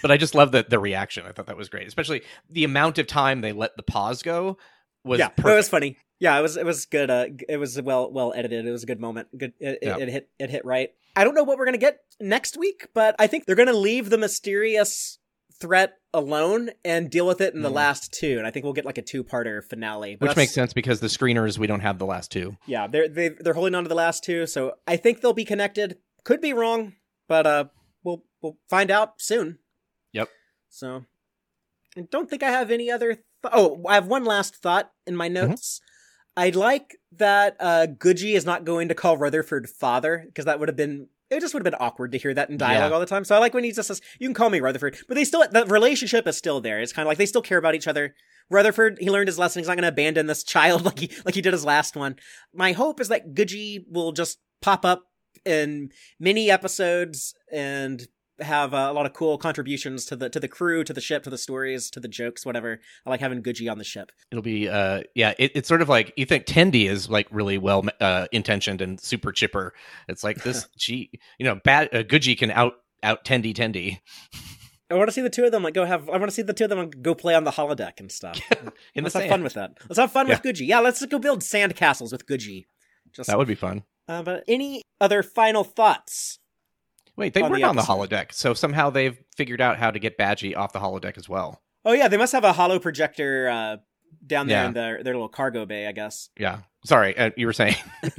but 0.01 0.11
I 0.11 0.17
just 0.17 0.35
love 0.35 0.51
the 0.51 0.65
the 0.67 0.79
reaction 0.79 1.25
I 1.25 1.31
thought 1.31 1.47
that 1.47 1.57
was 1.57 1.69
great 1.69 1.88
especially 1.88 2.21
the 2.49 2.63
amount 2.65 2.97
of 2.97 3.07
time 3.07 3.41
they 3.41 3.53
let 3.53 3.75
the 3.77 3.83
pause 3.83 4.21
go 4.21 4.57
was 5.03 5.19
yeah, 5.19 5.29
perfect. 5.29 5.47
it 5.47 5.55
was 5.55 5.69
funny. 5.69 5.97
Yeah, 6.19 6.38
it 6.38 6.41
was 6.41 6.57
it 6.57 6.65
was 6.65 6.85
good. 6.88 7.09
Uh, 7.09 7.27
it 7.47 7.57
was 7.57 7.79
well 7.81 8.11
well 8.11 8.33
edited. 8.35 8.65
It 8.65 8.71
was 8.71 8.83
a 8.83 8.88
good 8.88 8.99
moment. 8.99 9.27
Good. 9.38 9.53
It, 9.59 9.79
it- 9.81 10.01
it 10.01 10.09
hit 10.09 10.29
it 10.39 10.49
hit 10.49 10.65
right. 10.65 10.89
I 11.15 11.23
don't 11.23 11.33
know 11.35 11.43
what 11.43 11.57
we're 11.57 11.65
gonna 11.65 11.77
get 11.77 11.99
next 12.19 12.57
week, 12.57 12.88
but 12.93 13.15
I 13.19 13.27
think 13.27 13.45
they're 13.45 13.55
gonna 13.55 13.71
leave 13.73 14.09
the 14.09 14.17
mysterious 14.17 15.19
threat 15.61 15.93
alone 16.18 16.72
and 16.84 17.09
deal 17.09 17.26
with 17.28 17.39
it 17.39 17.53
in 17.53 17.61
the 17.61 17.70
Mhm. 17.70 17.74
last 17.76 18.11
two. 18.11 18.38
And 18.38 18.45
I 18.47 18.51
think 18.51 18.63
we'll 18.63 18.74
get 18.74 18.86
like 18.86 18.97
a 18.97 19.01
two 19.01 19.24
parter 19.24 19.63
finale. 19.63 20.15
Which 20.20 20.36
makes 20.36 20.51
sense 20.53 20.74
because 20.74 20.99
the 20.99 21.07
screeners 21.07 21.57
we 21.57 21.68
don't 21.68 21.80
have 21.82 21.99
the 21.99 22.05
last 22.05 22.32
two 22.32 22.57
Yeah, 22.65 22.88
they're 22.88 23.07
they 23.07 23.30
they're 23.30 23.53
holding 23.53 23.76
on 23.76 23.84
to 23.84 23.89
the 23.89 23.95
last 23.95 24.24
two, 24.24 24.45
so 24.47 24.74
I 24.86 24.97
think 24.97 25.22
they'll 25.22 25.34
be 25.34 25.45
connected. 25.45 25.97
Could 26.24 26.41
be 26.41 26.51
wrong, 26.53 26.93
but 27.30 27.47
uh, 27.47 27.65
we'll 28.03 28.24
we'll 28.41 28.57
find 28.70 28.91
out 28.91 29.22
soon. 29.22 29.59
Yep. 30.11 30.30
So, 30.70 31.05
I 31.97 32.01
don't 32.01 32.30
think 32.30 32.43
I 32.43 32.49
have 32.51 32.70
any 32.72 32.91
other. 32.91 33.13
Th- 33.15 33.24
oh, 33.53 33.82
I 33.88 33.93
have 33.95 34.07
one 34.07 34.26
last 34.26 34.55
thought 34.57 34.91
in 35.05 35.15
my 35.15 35.28
notes. 35.28 35.80
I'd 36.36 36.55
like 36.55 36.97
that 37.13 37.55
uh, 37.59 37.88
Goodgey 37.88 38.34
is 38.36 38.45
not 38.45 38.63
going 38.65 38.89
to 38.89 38.95
call 38.95 39.18
Rutherford 39.18 39.68
father 39.70 40.24
because 40.28 40.45
that 40.45 40.59
would 40.59 40.70
have 40.70 40.76
been. 40.76 41.07
It 41.30 41.41
just 41.41 41.53
would 41.53 41.59
have 41.65 41.71
been 41.71 41.80
awkward 41.82 42.13
to 42.13 42.17
hear 42.17 42.34
that 42.34 42.49
in 42.49 42.57
dialogue 42.57 42.91
Yeah. 42.91 42.93
all 42.93 42.99
the 42.99 43.05
time. 43.05 43.25
So 43.25 43.36
I 43.36 43.39
like 43.39 43.53
when 43.53 43.63
he 43.65 43.71
just 43.71 43.88
says, 43.88 44.01
"You 44.19 44.28
can 44.28 44.34
call 44.34 44.49
me 44.49 44.59
Rutherford," 44.61 44.97
but 45.07 45.15
they 45.15 45.25
still 45.25 45.43
the 45.51 45.65
relationship 45.65 46.25
is 46.28 46.38
still 46.38 46.61
there. 46.61 46.80
It's 46.80 46.93
kind 46.93 47.05
of 47.05 47.07
like 47.09 47.17
they 47.17 47.25
still 47.25 47.41
care 47.41 47.57
about 47.57 47.75
each 47.75 47.88
other. 47.88 48.15
Rutherford, 48.49 48.97
he 49.01 49.09
learned 49.09 49.28
his 49.28 49.38
lesson. 49.38 49.59
He's 49.59 49.67
not 49.67 49.75
going 49.75 49.82
to 49.84 49.89
abandon 49.89 50.28
this 50.28 50.43
child 50.45 50.86
like 50.86 50.99
he 50.99 51.11
like 51.25 51.36
he 51.36 51.41
did 51.41 51.53
his 51.53 51.65
last 51.65 51.95
one. 51.95 52.15
My 52.53 52.71
hope 52.71 53.01
is 53.01 53.09
that 53.09 53.34
Goodgey 53.34 53.84
will 53.89 54.13
just 54.13 54.39
pop 54.61 54.86
up 54.86 55.03
in 55.45 55.89
many 56.19 56.49
episodes 56.49 57.34
and 57.51 58.07
have 58.39 58.73
uh, 58.73 58.88
a 58.89 58.93
lot 58.93 59.05
of 59.05 59.13
cool 59.13 59.38
contributions 59.38 60.05
to 60.05 60.15
the 60.15 60.29
to 60.29 60.39
the 60.39 60.47
crew, 60.47 60.83
to 60.83 60.93
the 60.93 61.01
ship, 61.01 61.23
to 61.23 61.29
the 61.29 61.38
stories, 61.38 61.89
to 61.91 61.99
the 61.99 62.07
jokes, 62.07 62.45
whatever. 62.45 62.79
I 63.05 63.09
like 63.09 63.19
having 63.19 63.41
Goodgey 63.41 63.69
on 63.69 63.77
the 63.77 63.83
ship. 63.83 64.11
It'll 64.31 64.41
be 64.41 64.69
uh 64.69 65.03
yeah, 65.15 65.33
it, 65.38 65.51
it's 65.55 65.67
sort 65.67 65.81
of 65.81 65.89
like 65.89 66.13
you 66.15 66.25
think 66.25 66.45
Tendi 66.45 66.88
is 66.89 67.09
like 67.09 67.27
really 67.31 67.57
well 67.57 67.85
uh 67.99 68.27
intentioned 68.31 68.81
and 68.81 68.99
super 68.99 69.31
chipper. 69.31 69.73
It's 70.07 70.23
like 70.23 70.43
this 70.43 70.67
she 70.77 71.11
you 71.38 71.45
know 71.45 71.55
bad 71.63 71.93
uh, 71.93 72.03
Goodgey 72.03 72.38
can 72.38 72.51
out 72.51 72.73
out 73.03 73.25
Tendi 73.25 73.53
Tendi 73.53 73.99
I 74.89 74.95
want 74.95 75.09
to 75.09 75.11
see 75.11 75.21
the 75.21 75.29
two 75.29 75.43
of 75.43 75.51
them 75.51 75.63
like 75.63 75.73
go 75.73 75.85
have. 75.85 76.07
I 76.09 76.13
want 76.13 76.25
to 76.25 76.31
see 76.31 76.41
the 76.41 76.53
two 76.53 76.63
of 76.63 76.69
them 76.69 76.79
like, 76.79 77.01
go 77.01 77.13
play 77.13 77.35
on 77.35 77.43
the 77.43 77.51
holodeck 77.51 77.99
and 77.99 78.11
stuff. 78.11 78.39
in 78.95 79.03
let's 79.03 79.15
have 79.15 79.27
fun 79.27 79.43
with 79.43 79.55
that. 79.55 79.77
Let's 79.89 79.99
have 79.99 80.11
fun 80.11 80.27
with 80.27 80.41
Goodgey. 80.41 80.65
Yeah, 80.65 80.79
let's 80.79 81.05
go 81.05 81.19
build 81.19 81.43
sand 81.43 81.75
castles 81.75 82.11
with 82.11 82.25
Goodgey. 82.25 82.67
Just 83.11 83.27
That 83.27 83.38
would 83.38 83.47
be 83.47 83.55
fun. 83.55 83.83
uh, 84.07 84.23
but 84.23 84.43
any 84.47 84.83
other 85.01 85.23
final 85.23 85.63
thoughts? 85.63 86.39
Wait, 87.18 87.34
they 87.34 87.41
on 87.41 87.51
weren't 87.51 87.63
on 87.63 87.76
the 87.76 87.82
holodeck, 87.82 88.32
so 88.32 88.53
somehow 88.53 88.89
they've 88.89 89.18
figured 89.36 89.59
out 89.59 89.78
how 89.78 89.91
to 89.91 89.99
get 89.99 90.18
Badgey 90.18 90.55
off 90.55 90.72
the 90.72 90.80
holodeck 90.80 91.18
as 91.18 91.28
well. 91.28 91.61
Oh 91.84 91.93
yeah, 91.93 92.07
they 92.07 92.18
must 92.18 92.32
have 92.34 92.43
a 92.43 92.53
holo 92.53 92.80
projector 92.80 93.49
uh, 93.49 93.78
down 94.26 94.47
there 94.47 94.61
Yeah. 94.61 94.68
in 94.68 94.74
their 94.74 95.03
their 95.03 95.13
little 95.13 95.30
cargo 95.30 95.65
bay, 95.65 95.88
I 95.88 95.91
guess. 95.91 96.30
Yeah. 96.39 96.59
Sorry, 96.86 97.18
uh, 97.18 97.32
you 97.36 97.45
were 97.47 97.53
saying. 97.53 97.76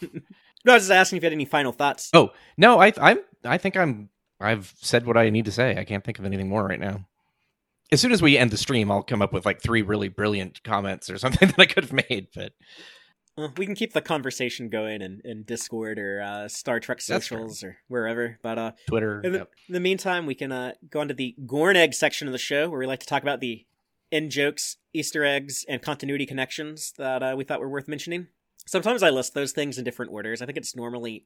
No, 0.64 0.74
I 0.74 0.76
was 0.76 0.84
just 0.84 0.92
asking 0.92 1.16
if 1.16 1.22
you 1.24 1.26
had 1.26 1.32
any 1.32 1.44
final 1.44 1.72
thoughts. 1.72 2.08
oh 2.14 2.30
no, 2.56 2.80
I 2.80 2.92
I'm 3.00 3.18
I 3.44 3.58
think 3.58 3.76
I'm 3.76 4.10
I've 4.40 4.72
said 4.80 5.06
what 5.06 5.16
I 5.16 5.28
need 5.30 5.46
to 5.46 5.50
say. 5.50 5.76
I 5.76 5.82
can't 5.82 6.04
think 6.04 6.20
of 6.20 6.24
anything 6.24 6.48
more 6.48 6.64
right 6.64 6.78
now. 6.78 7.04
As 7.90 8.00
soon 8.00 8.12
as 8.12 8.22
we 8.22 8.38
end 8.38 8.52
the 8.52 8.56
stream, 8.56 8.88
I'll 8.90 9.02
come 9.02 9.22
up 9.22 9.32
with 9.32 9.44
like 9.44 9.60
three 9.60 9.82
really 9.82 10.08
brilliant 10.08 10.62
comments 10.62 11.10
or 11.10 11.18
something 11.18 11.48
that 11.56 11.58
I 11.58 11.66
could 11.66 11.82
have 11.84 11.92
made. 12.08 12.28
But 12.32 12.52
we 13.56 13.66
can 13.66 13.74
keep 13.74 13.92
the 13.92 14.00
conversation 14.00 14.68
going 14.68 15.02
in, 15.02 15.20
in 15.24 15.42
Discord 15.44 15.98
or 15.98 16.20
uh, 16.22 16.48
Star 16.48 16.80
Trek 16.80 17.00
socials 17.00 17.62
or 17.62 17.78
wherever. 17.88 18.38
But 18.42 18.58
uh, 18.58 18.72
Twitter, 18.88 19.20
in, 19.22 19.32
the, 19.32 19.38
yep. 19.38 19.50
in 19.68 19.74
the 19.74 19.80
meantime, 19.80 20.26
we 20.26 20.34
can 20.34 20.52
uh, 20.52 20.72
go 20.90 21.00
on 21.00 21.08
to 21.08 21.14
the 21.14 21.34
Gorn 21.46 21.76
Egg 21.76 21.94
section 21.94 22.28
of 22.28 22.32
the 22.32 22.38
show 22.38 22.68
where 22.68 22.78
we 22.78 22.86
like 22.86 23.00
to 23.00 23.06
talk 23.06 23.22
about 23.22 23.40
the 23.40 23.66
in 24.10 24.28
jokes, 24.28 24.76
Easter 24.92 25.24
eggs, 25.24 25.64
and 25.68 25.80
continuity 25.80 26.26
connections 26.26 26.92
that 26.98 27.22
uh, 27.22 27.34
we 27.36 27.44
thought 27.44 27.60
were 27.60 27.70
worth 27.70 27.88
mentioning. 27.88 28.28
Sometimes 28.66 29.02
I 29.02 29.10
list 29.10 29.34
those 29.34 29.52
things 29.52 29.78
in 29.78 29.84
different 29.84 30.12
orders. 30.12 30.42
I 30.42 30.46
think 30.46 30.58
it's 30.58 30.76
normally 30.76 31.24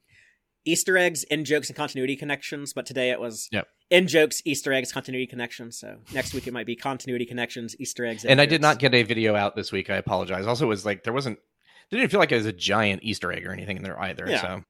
Easter 0.65 0.97
eggs, 0.97 1.25
in 1.25 1.45
jokes, 1.45 1.69
and 1.69 1.77
continuity 1.77 2.17
connections. 2.17 2.73
But 2.73 2.87
today 2.87 3.11
it 3.11 3.21
was 3.21 3.49
Yep. 3.53 3.67
in 3.91 4.07
jokes, 4.07 4.41
Easter 4.45 4.73
eggs, 4.73 4.93
continuity 4.93 5.27
connections. 5.27 5.79
So 5.79 5.99
next 6.15 6.33
week 6.33 6.47
it 6.47 6.53
might 6.53 6.67
be 6.67 6.77
continuity 6.77 7.27
connections, 7.27 7.75
Easter 7.79 8.07
eggs, 8.07 8.25
and 8.25 8.41
I 8.41 8.47
did 8.47 8.63
not 8.63 8.79
get 8.79 8.95
a 8.95 9.03
video 9.03 9.35
out 9.35 9.57
this 9.57 9.73
week. 9.73 9.91
I 9.91 9.97
apologize. 9.97 10.47
Also, 10.47 10.65
it 10.65 10.69
was 10.69 10.87
like 10.87 11.03
there 11.03 11.13
wasn't. 11.13 11.39
Didn't 11.91 12.11
feel 12.11 12.21
like 12.21 12.33
it 12.33 12.37
was 12.37 12.47
a 12.47 12.53
giant 12.53 13.03
Easter 13.03 13.33
egg 13.33 13.47
or 13.47 13.53
anything 13.53 13.77
in 13.77 13.83
there 13.83 14.01
either. 14.01 14.27
Yeah. 14.29 14.41
So 14.43 14.63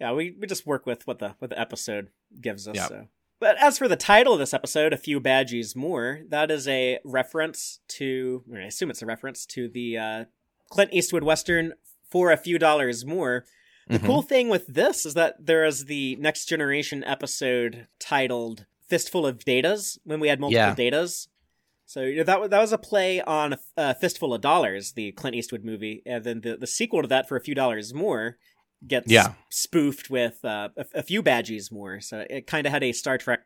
Yeah, 0.00 0.12
we, 0.12 0.34
we 0.38 0.46
just 0.46 0.66
work 0.66 0.86
with 0.86 1.06
what 1.06 1.18
the 1.18 1.34
what 1.38 1.50
the 1.50 1.60
episode 1.60 2.08
gives 2.40 2.66
us. 2.68 2.76
Yep. 2.76 2.88
So. 2.88 3.06
But 3.40 3.56
as 3.58 3.78
for 3.78 3.86
the 3.86 3.96
title 3.96 4.32
of 4.32 4.38
this 4.40 4.52
episode, 4.54 4.92
a 4.92 4.96
few 4.96 5.20
badgeys 5.20 5.76
more, 5.76 6.22
that 6.28 6.50
is 6.50 6.66
a 6.66 6.98
reference 7.04 7.78
to, 7.88 8.42
I 8.52 8.60
assume 8.62 8.90
it's 8.90 9.02
a 9.02 9.06
reference 9.06 9.46
to 9.46 9.68
the 9.68 9.96
uh, 9.96 10.24
Clint 10.70 10.92
Eastwood 10.92 11.22
Western 11.22 11.74
for 12.10 12.32
a 12.32 12.36
few 12.36 12.58
dollars 12.58 13.04
more. 13.04 13.44
The 13.86 13.98
Mhm. 14.00 14.06
cool 14.06 14.22
thing 14.22 14.48
with 14.48 14.66
this 14.66 15.06
is 15.06 15.14
that 15.14 15.36
there 15.46 15.64
is 15.64 15.84
the 15.86 16.16
Next 16.16 16.46
Generation 16.46 17.04
episode 17.04 17.86
titled 18.00 18.66
"Fistful 18.88 19.24
of 19.26 19.38
Datas" 19.38 19.98
when 20.04 20.18
we 20.20 20.28
had 20.28 20.40
multiple 20.40 20.58
Yeah. 20.60 20.74
datas. 20.74 21.28
So 21.88 22.02
you 22.02 22.16
know, 22.18 22.24
that 22.24 22.38
wa- 22.40 22.48
that 22.48 22.60
was 22.60 22.72
a 22.72 22.76
play 22.78 23.22
on 23.22 23.56
uh, 23.78 23.94
"Fistful 23.94 24.34
of 24.34 24.42
Dollars," 24.42 24.92
the 24.92 25.10
Clint 25.12 25.34
Eastwood 25.36 25.64
movie, 25.64 26.02
and 26.04 26.22
then 26.22 26.42
the 26.42 26.56
the 26.58 26.66
sequel 26.66 27.00
to 27.00 27.08
that 27.08 27.26
for 27.26 27.36
a 27.36 27.40
few 27.40 27.54
dollars 27.54 27.94
more 27.94 28.36
gets 28.86 29.10
Yeah. 29.10 29.32
spoofed 29.50 30.10
with 30.10 30.44
uh, 30.44 30.68
a, 30.76 30.84
a 30.96 31.02
few 31.02 31.22
badgeys 31.22 31.72
more. 31.72 32.00
So 32.02 32.26
it 32.28 32.46
kind 32.46 32.66
of 32.66 32.72
had 32.74 32.82
a 32.84 32.92
Star 32.92 33.16
Trek 33.16 33.40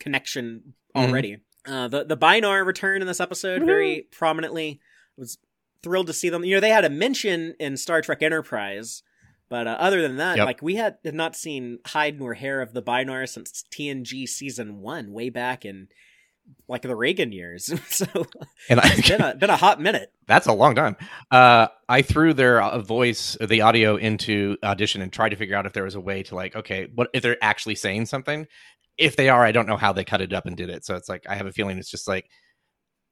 connection 0.00 0.74
Mhm. 0.96 1.08
already. 1.08 1.36
Uh, 1.64 1.86
the 1.88 2.04
the 2.04 2.16
Binar 2.16 2.64
return 2.64 3.00
in 3.02 3.06
this 3.06 3.20
episode 3.20 3.62
very 3.64 4.06
prominently. 4.10 4.80
I 5.16 5.20
was 5.20 5.38
thrilled 5.82 6.08
to 6.08 6.12
see 6.12 6.28
them. 6.28 6.44
You 6.44 6.56
know, 6.56 6.60
they 6.60 6.70
had 6.70 6.84
a 6.84 6.90
mention 6.90 7.54
in 7.60 7.76
Star 7.76 8.00
Trek 8.02 8.20
Enterprise, 8.22 9.02
but 9.48 9.66
uh, 9.68 9.76
other 9.78 10.02
than 10.02 10.16
that, 10.16 10.38
Yep. 10.38 10.46
like 10.46 10.60
we 10.62 10.74
had, 10.74 10.98
had 11.04 11.14
not 11.14 11.36
seen 11.36 11.78
hide 11.86 12.18
nor 12.18 12.34
hair 12.34 12.60
of 12.60 12.72
the 12.72 12.82
Binar 12.82 13.26
since 13.28 13.64
TNG 13.70 14.26
season 14.26 14.80
one, 14.80 15.12
way 15.12 15.30
back 15.30 15.64
in 15.64 15.86
like 16.68 16.82
the 16.82 16.96
Reagan 16.96 17.32
years. 17.32 17.66
so 17.88 18.06
and 18.68 18.80
it's 18.82 19.08
been 19.08 19.22
I, 19.22 19.30
a 19.30 19.36
been 19.36 19.50
a 19.50 19.56
hot 19.56 19.80
minute. 19.80 20.12
that's 20.26 20.46
a 20.46 20.52
long 20.52 20.74
time. 20.74 20.96
Uh, 21.30 21.68
I 21.88 22.02
threw 22.02 22.34
their 22.34 22.60
uh, 22.62 22.78
voice, 22.80 23.36
the 23.40 23.62
audio, 23.62 23.96
into 23.96 24.56
audition 24.62 25.02
and 25.02 25.12
tried 25.12 25.30
to 25.30 25.36
figure 25.36 25.56
out 25.56 25.66
if 25.66 25.72
there 25.72 25.84
was 25.84 25.94
a 25.94 26.00
way 26.00 26.22
to 26.24 26.34
like, 26.34 26.56
okay, 26.56 26.88
what 26.94 27.08
if 27.12 27.22
they're 27.22 27.42
actually 27.42 27.76
saying 27.76 28.06
something? 28.06 28.46
If 28.98 29.16
they 29.16 29.28
are, 29.28 29.44
I 29.44 29.52
don't 29.52 29.68
know 29.68 29.76
how 29.76 29.92
they 29.92 30.04
cut 30.04 30.22
it 30.22 30.32
up 30.32 30.46
and 30.46 30.56
did 30.56 30.70
it. 30.70 30.84
So 30.84 30.96
it's 30.96 31.08
like 31.08 31.24
I 31.28 31.34
have 31.34 31.46
a 31.46 31.52
feeling 31.52 31.78
it's 31.78 31.90
just 31.90 32.08
like 32.08 32.28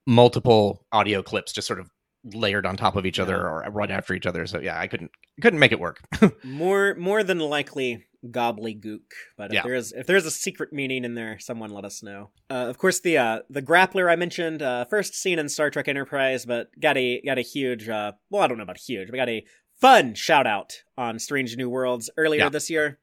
multiple 0.07 0.85
audio 0.93 1.22
clips 1.22 1.53
just 1.53 1.66
sort 1.66 1.80
of 1.80 1.89
layered 2.32 2.64
on 2.66 2.76
top 2.76 2.97
of 2.97 3.05
each 3.07 3.18
other 3.18 3.37
or 3.37 3.64
right 3.70 3.91
after 3.91 4.14
each 4.14 4.26
other. 4.26 4.47
So 4.47 4.59
yeah, 4.61 4.78
I 4.80 4.87
couldn't 4.87 5.11
couldn't 5.41 5.59
make 5.59 5.72
it 5.72 5.80
work. 5.80 6.01
More 6.45 6.95
more 6.95 7.22
than 7.22 7.39
likely 7.39 8.07
gobbledygook. 8.31 9.01
But 9.37 9.47
if 9.51 9.55
Yeah. 9.55 9.62
there 9.62 9.75
is 9.75 9.93
if 9.93 10.07
there 10.07 10.16
is 10.16 10.27
a 10.27 10.31
secret 10.31 10.72
meaning 10.72 11.05
in 11.05 11.14
there, 11.14 11.39
someone 11.39 11.70
let 11.70 11.85
us 11.85 12.03
know. 12.03 12.31
Uh, 12.51 12.66
of 12.68 12.79
course, 12.79 13.01
the 13.01 13.18
uh, 13.18 13.41
the 13.51 13.62
grappler 13.62 14.11
I 14.11 14.16
mentioned 14.16 14.62
uh, 14.62 14.85
first 14.87 15.14
seen 15.14 15.39
in 15.39 15.49
Star 15.49 15.70
Trek 15.70 15.89
Enterprise, 15.89 16.45
but 16.47 16.68
got 16.81 16.97
a 16.97 17.20
got 17.22 17.39
a 17.39 17.43
huge 17.43 17.89
uh, 17.89 18.12
well 18.31 18.43
I 18.43 18.47
don't 18.47 18.57
know 18.59 18.62
about 18.64 18.79
huge, 18.79 19.11
but 19.11 19.16
got 19.16 19.29
a 19.29 19.45
fun 19.81 20.14
shout 20.14 20.47
out 20.47 20.83
on 20.97 21.18
Strange 21.18 21.57
New 21.57 21.68
Worlds 21.68 22.09
earlier 22.16 22.45
Yeah. 22.45 22.49
this 22.49 22.70
year. 22.70 22.99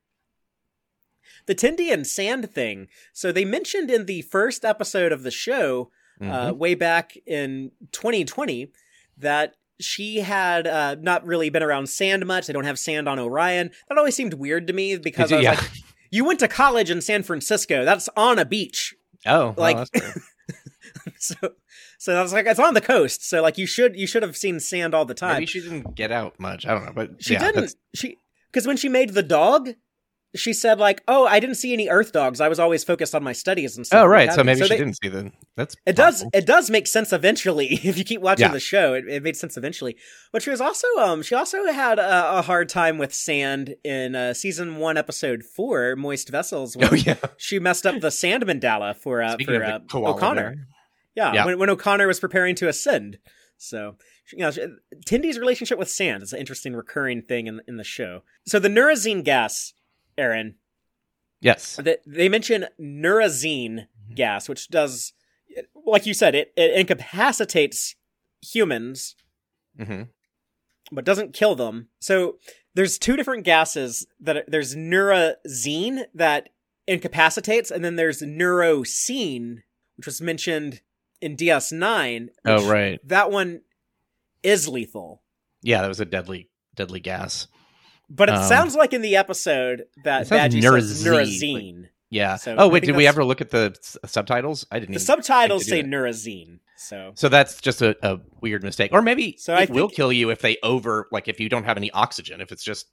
The 1.47 1.55
Tendi 1.55 1.91
and 1.91 2.05
Sand 2.05 2.51
thing. 2.51 2.88
So 3.13 3.32
they 3.32 3.45
mentioned 3.45 3.89
in 3.89 4.05
the 4.05 4.22
first 4.24 4.63
episode 4.65 5.11
of 5.11 5.24
the 5.24 5.32
show 5.32 5.91
uh, 6.22 6.51
Mhm. 6.51 6.57
way 6.57 6.76
back 6.76 7.17
in 7.26 7.72
2020 7.91 8.72
that 9.17 9.55
she 9.84 10.17
had 10.21 10.67
uh, 10.67 10.95
not 10.99 11.25
really 11.25 11.49
been 11.49 11.63
around 11.63 11.88
sand 11.88 12.25
much. 12.25 12.47
They 12.47 12.53
don't 12.53 12.65
have 12.65 12.79
sand 12.79 13.07
on 13.09 13.19
Orion. 13.19 13.71
That 13.89 13.97
always 13.97 14.15
seemed 14.15 14.34
weird 14.36 14.67
to 14.67 14.73
me 14.73 14.97
because 14.97 15.32
I 15.32 15.36
was 15.38 15.43
Yeah. 15.43 15.51
like, 15.51 15.69
you 16.11 16.25
went 16.25 16.39
to 16.39 16.47
college 16.47 16.89
in 16.91 17.01
San 17.01 17.23
Francisco. 17.23 17.86
That's 17.86 18.09
on 18.17 18.39
a 18.39 18.45
beach. 18.45 18.95
oh, 19.25 19.51
well, 19.51 19.53
like- 19.57 19.88
that's. 19.91 20.25
So, 21.17 21.36
so 21.99 22.15
I 22.15 22.21
was 22.21 22.34
like, 22.34 22.45
it's 22.47 22.59
on 22.59 22.73
the 22.73 22.82
coast. 22.82 23.27
So 23.27 23.41
like, 23.41 23.57
you 23.57 23.65
should 23.67 23.95
you 23.95 24.05
should 24.07 24.23
have 24.23 24.36
seen 24.36 24.59
sand 24.59 24.93
all 24.93 25.05
the 25.05 25.13
time. 25.13 25.36
maybe 25.36 25.45
she 25.45 25.61
didn't 25.61 25.95
get 25.95 26.11
out 26.11 26.39
much. 26.39 26.65
I 26.65 26.73
don't 26.73 26.86
know, 26.86 26.91
but 26.93 27.23
She 27.23 27.34
yeah, 27.34 27.39
didn't. 27.39 27.55
that's- 27.55 27.75
She 27.95 28.17
because 28.51 28.67
when 28.67 28.77
she 28.77 28.89
made 28.89 29.11
the 29.11 29.23
dog, 29.23 29.69
she 30.36 30.53
said 30.53 30.79
like, 30.79 31.01
"Oh, 31.07 31.25
I 31.27 31.39
didn't 31.39 31.55
see 31.55 31.73
any 31.73 31.89
Earth 31.89 32.11
dogs. 32.11 32.39
I 32.39 32.47
was 32.47 32.59
always 32.59 32.84
focused 32.84 33.13
on 33.13 33.23
my 33.23 33.34
studies 33.34 33.75
and 33.77 33.86
stuff." 33.86 34.03
Oh 34.03 34.05
right, 34.05 34.27
that." 34.29 34.36
so 34.36 34.43
maybe 34.43 34.61
she 34.61 34.69
they- 34.69 34.77
didn't 34.77 34.97
see 35.01 35.09
them. 35.09 35.34
That's 35.57 35.75
It 35.86 35.95
does. 35.95 36.25
It 36.34 36.45
does 36.45 36.69
make 36.69 36.88
sense 36.88 37.11
eventually 37.11 37.67
if 37.84 37.97
you 37.97 38.03
keep 38.03 38.21
watching 38.21 38.47
Yeah. 38.47 38.53
the 38.53 38.59
show. 38.59 38.93
It, 38.93 39.05
it 39.07 39.23
made 39.23 39.36
sense 39.36 39.57
eventually. 39.57 39.97
But 40.32 40.41
she 40.41 40.49
was 40.49 40.61
also 40.61 40.88
um 40.99 41.21
she 41.21 41.36
also 41.36 41.65
had 41.71 41.99
a, 41.99 42.39
a 42.39 42.41
hard 42.41 42.69
time 42.69 42.97
with 42.97 43.13
sand 43.13 43.75
in 43.84 44.15
uh, 44.15 44.34
season 44.34 44.77
one, 44.77 44.97
episode 44.97 45.43
four, 45.43 45.95
Moist 45.95 46.29
Vessels. 46.29 46.75
Oh 46.82 46.93
yeah. 46.95 47.15
she 47.38 47.59
messed 47.59 47.86
up 47.86 47.99
the 47.99 48.11
sand 48.11 48.45
mandala 48.45 48.95
for 48.95 49.21
uh, 49.21 49.34
Speaking 49.34 49.59
for 49.59 49.63
uh, 49.65 49.79
O'Connor. 49.93 50.67
Yeah, 51.15 51.34
Yeah. 51.34 51.45
When, 51.45 51.59
when 51.59 51.69
O'Connor 51.69 52.07
was 52.07 52.19
preparing 52.21 52.55
to 52.55 52.69
ascend. 52.69 53.17
So, 53.57 53.97
you 54.32 54.39
know, 54.39 54.51
Tendi's 55.05 55.38
relationship 55.38 55.77
with 55.77 55.89
sand 55.89 56.23
is 56.23 56.34
an 56.34 56.39
interesting 56.39 56.73
recurring 56.73 57.21
thing 57.21 57.47
in 57.47 57.61
in 57.67 57.75
the 57.77 57.84
show. 57.84 58.23
So 58.47 58.57
the 58.59 58.69
neurozine 58.69 59.23
gas, 59.23 59.73
Aaron, 60.18 60.55
Yes. 61.39 61.76
they, 61.78 61.97
they 62.05 62.30
mention 62.30 62.68
neurozine 62.80 63.88
gas, 64.14 64.47
which 64.47 64.70
does, 64.70 65.14
like 65.86 66.05
you 66.05 66.14
said, 66.14 66.36
it, 66.36 66.53
it 66.55 66.78
incapacitates 66.80 67.95
humans, 68.41 69.16
hmm 69.78 70.03
but 70.93 71.05
doesn't 71.05 71.32
kill 71.34 71.55
them. 71.55 71.88
So 72.01 72.36
there's 72.76 72.97
two 72.97 73.16
different 73.16 73.45
gases 73.45 74.05
that 74.20 74.36
are, 74.36 74.43
there's 74.45 74.76
neurozine 74.76 76.03
that 76.14 76.49
incapacitates, 76.86 77.72
and 77.72 77.86
then 77.86 77.95
there's 77.95 78.22
neurocene, 78.22 79.59
which 79.95 80.05
was 80.05 80.20
mentioned 80.22 80.82
in 81.22 81.38
DS9. 81.38 82.28
Oh 82.43 82.68
right. 82.70 82.99
That 83.07 83.32
one 83.32 83.62
is 84.43 84.68
lethal. 84.68 85.22
Yeah, 85.62 85.82
that 85.82 85.88
was 85.88 86.01
a 86.01 86.05
deadly, 86.05 86.49
deadly 86.76 86.99
gas. 86.99 87.47
But 88.14 88.30
it 88.30 88.36
Um, 88.36 88.43
sounds 88.47 88.76
like 88.76 88.93
in 88.93 89.01
the 89.01 89.16
episode 89.16 89.86
that 90.03 90.28
Badgey 90.28 90.62
says 90.62 91.03
neurozine, 91.03 91.03
neurozine. 91.05 91.89
Yeah. 92.09 92.36
So 92.36 92.55
oh 92.57 92.68
I 92.68 92.72
wait, 92.72 92.84
did 92.84 92.95
we 92.95 93.07
ever 93.07 93.24
look 93.24 93.39
at 93.41 93.51
the 93.51 93.74
s- 93.80 93.97
subtitles? 94.05 94.66
I 94.72 94.80
didn't. 94.80 94.89
The 94.89 94.95
even 94.95 95.05
subtitles 95.05 95.66
say 95.66 95.82
think 95.82 95.93
neurozine. 95.93 96.59
So 96.76 97.12
So 97.16 97.30
that's 97.30 97.62
just 97.62 97.82
a, 97.82 97.95
a 98.05 98.20
weird 98.41 98.64
mistake, 98.64 98.91
or 98.91 99.01
maybe 99.01 99.38
So 99.38 99.55
it 99.55 99.70
I 99.70 99.74
will 99.74 99.88
kill 99.88 100.12
you 100.12 100.30
if 100.30 100.41
they 100.41 100.57
over, 100.62 101.07
like 101.12 101.28
if 101.28 101.39
you 101.39 101.47
don't 101.47 101.64
have 101.64 101.78
any 101.78 101.89
oxygen, 101.91 102.41
if 102.41 102.51
it's 102.51 102.64
just 102.64 102.88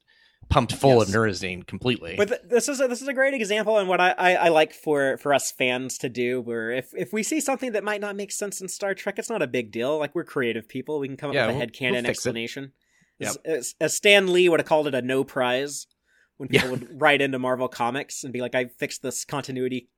pumped 0.51 0.73
full 0.75 1.03
of 1.03 1.09
Yes. 1.09 1.16
neurozine 1.16 1.66
completely. 1.66 2.14
But 2.16 2.29
th- 2.29 2.41
this 2.49 2.69
is 2.69 2.81
a, 2.81 2.87
this 2.87 3.03
is 3.03 3.09
a 3.09 3.12
great 3.12 3.35
example, 3.35 3.77
and 3.79 3.89
what 3.89 4.01
I, 4.01 4.11
I, 4.16 4.35
I 4.35 4.49
like 4.51 4.73
for 4.73 5.16
for 5.19 5.35
us 5.35 5.51
fans 5.51 5.99
to 5.99 6.09
do, 6.09 6.41
where 6.41 6.71
if 6.71 6.93
if 6.97 7.12
we 7.12 7.23
see 7.25 7.41
something 7.41 7.73
that 7.73 7.83
might 7.83 8.01
not 8.01 8.14
make 8.14 8.31
sense 8.31 8.61
in 8.61 8.69
Star 8.69 8.95
Trek, 8.95 9.19
it's 9.19 9.29
not 9.31 9.43
a 9.43 9.47
big 9.49 9.73
deal. 9.73 9.99
Like 9.99 10.14
we're 10.14 10.23
creative 10.25 10.69
people, 10.69 11.01
we 11.01 11.09
can 11.09 11.16
come 11.16 11.31
up 11.31 11.35
Yeah, 11.35 11.47
with 11.49 11.57
a 11.57 11.59
we'll- 11.59 11.66
headcanon 11.66 11.93
we'll 11.93 12.03
fix 12.05 12.25
it. 12.25 12.71
Explanation. 13.21 13.59
As, 13.59 13.75
as, 13.81 13.95
Stan 13.95 14.33
Lee 14.33 14.49
would 14.49 14.61
have 14.61 14.66
called 14.69 14.87
it 14.87 14.95
a 14.95 15.03
no 15.03 15.25
prize 15.25 15.87
when 16.37 16.49
people 16.49 16.66
Yeah. 16.69 16.71
would 16.73 16.89
write 17.01 17.21
into 17.21 17.39
Marvel 17.39 17.69
Comics 17.69 18.25
and 18.25 18.33
be 18.33 18.41
like, 18.41 18.55
"I 18.55 18.66
fixed 18.66 19.03
this 19.03 19.25
continuity 19.25 19.89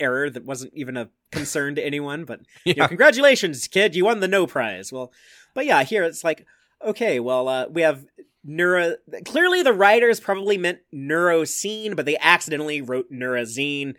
error 0.00 0.30
that 0.30 0.44
wasn't 0.44 0.72
even 0.74 0.96
a 0.96 1.10
concern 1.30 1.74
to 1.76 1.84
anyone." 1.84 2.24
But 2.24 2.40
you 2.64 2.74
know, 2.74 2.88
congratulations, 2.88 3.66
kid, 3.68 3.94
you 3.94 4.04
won 4.04 4.20
the 4.20 4.28
no 4.28 4.46
prize. 4.46 4.92
Well, 4.92 5.12
but 5.54 5.66
yeah, 5.66 5.82
here 5.84 6.04
it's 6.04 6.24
like, 6.24 6.46
okay, 6.84 7.20
well, 7.20 7.48
uh, 7.48 7.66
we 7.68 7.82
have 7.82 8.06
neuro. 8.44 8.96
Clearly, 9.24 9.62
the 9.62 9.72
writers 9.74 10.18
probably 10.18 10.56
meant 10.58 10.78
neuroscene, 10.94 11.94
but 11.94 12.06
they 12.06 12.16
accidentally 12.18 12.80
wrote 12.80 13.10
neurozine. 13.12 13.94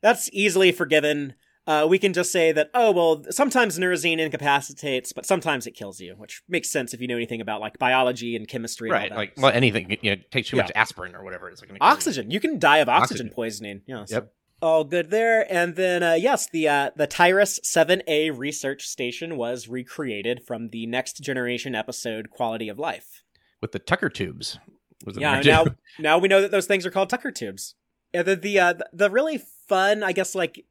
That's 0.00 0.30
easily 0.32 0.70
forgiven. 0.72 1.34
Uh, 1.66 1.86
we 1.88 1.96
can 1.98 2.12
just 2.12 2.32
say 2.32 2.50
that, 2.50 2.70
oh, 2.74 2.90
well, 2.90 3.22
sometimes 3.30 3.78
neurozine 3.78 4.18
incapacitates, 4.18 5.12
but 5.12 5.24
sometimes 5.24 5.66
it 5.66 5.72
kills 5.72 6.00
you, 6.00 6.14
which 6.18 6.42
makes 6.48 6.68
sense 6.70 6.92
if 6.92 7.00
you 7.00 7.06
know 7.06 7.14
anything 7.16 7.40
about 7.40 7.60
like 7.60 7.78
biology 7.78 8.34
and 8.34 8.48
chemistry. 8.48 8.88
and 8.88 8.94
all 8.96 9.00
right, 9.00 9.10
that. 9.10 9.16
like 9.16 9.32
well, 9.36 9.52
anything 9.52 9.96
you 10.02 10.16
know, 10.16 10.22
takes 10.32 10.48
too 10.48 10.56
Yeah. 10.56 10.64
much 10.64 10.72
aspirin 10.74 11.14
or 11.14 11.22
whatever. 11.22 11.48
It's 11.48 11.60
like 11.60 11.68
gonna 11.68 11.78
you. 11.80 11.86
Oxygen. 11.92 12.30
You 12.30 12.40
can 12.40 12.58
die 12.58 12.78
of 12.78 12.88
oxygen, 12.88 13.26
Oxygen. 13.26 13.34
poisoning. 13.34 13.82
Yes. 13.86 14.10
Yep. 14.10 14.32
All 14.60 14.84
good 14.84 15.10
there. 15.10 15.46
And 15.52 15.74
then 15.76 16.02
uh, 16.02 16.14
yes, 16.14 16.48
the 16.48 16.68
uh, 16.68 16.90
the 16.96 17.06
Tyrus 17.06 17.60
7A 17.60 18.36
research 18.36 18.86
station 18.86 19.36
was 19.36 19.68
recreated 19.68 20.42
from 20.44 20.68
the 20.70 20.86
next 20.86 21.20
generation 21.20 21.74
episode 21.74 22.30
Quality 22.30 22.68
of 22.68 22.78
Life. 22.78 23.22
with 23.60 23.72
the 23.72 23.78
Tucker 23.80 24.08
tubes. 24.08 24.58
Was 25.04 25.16
it 25.16 25.20
Yeah, 25.20 25.40
now 25.40 25.64
now 25.98 26.18
we 26.18 26.28
know 26.28 26.40
that 26.40 26.50
those 26.50 26.66
things 26.66 26.84
are 26.86 26.90
called 26.90 27.08
Tucker 27.10 27.30
tubes. 27.32 27.74
Yeah, 28.14 28.22
the 28.22 28.36
the 28.36 28.58
uh, 28.60 28.74
the 28.92 29.10
really 29.10 29.40
fun, 29.68 30.02
I 30.02 30.12
guess, 30.12 30.34
like 30.34 30.64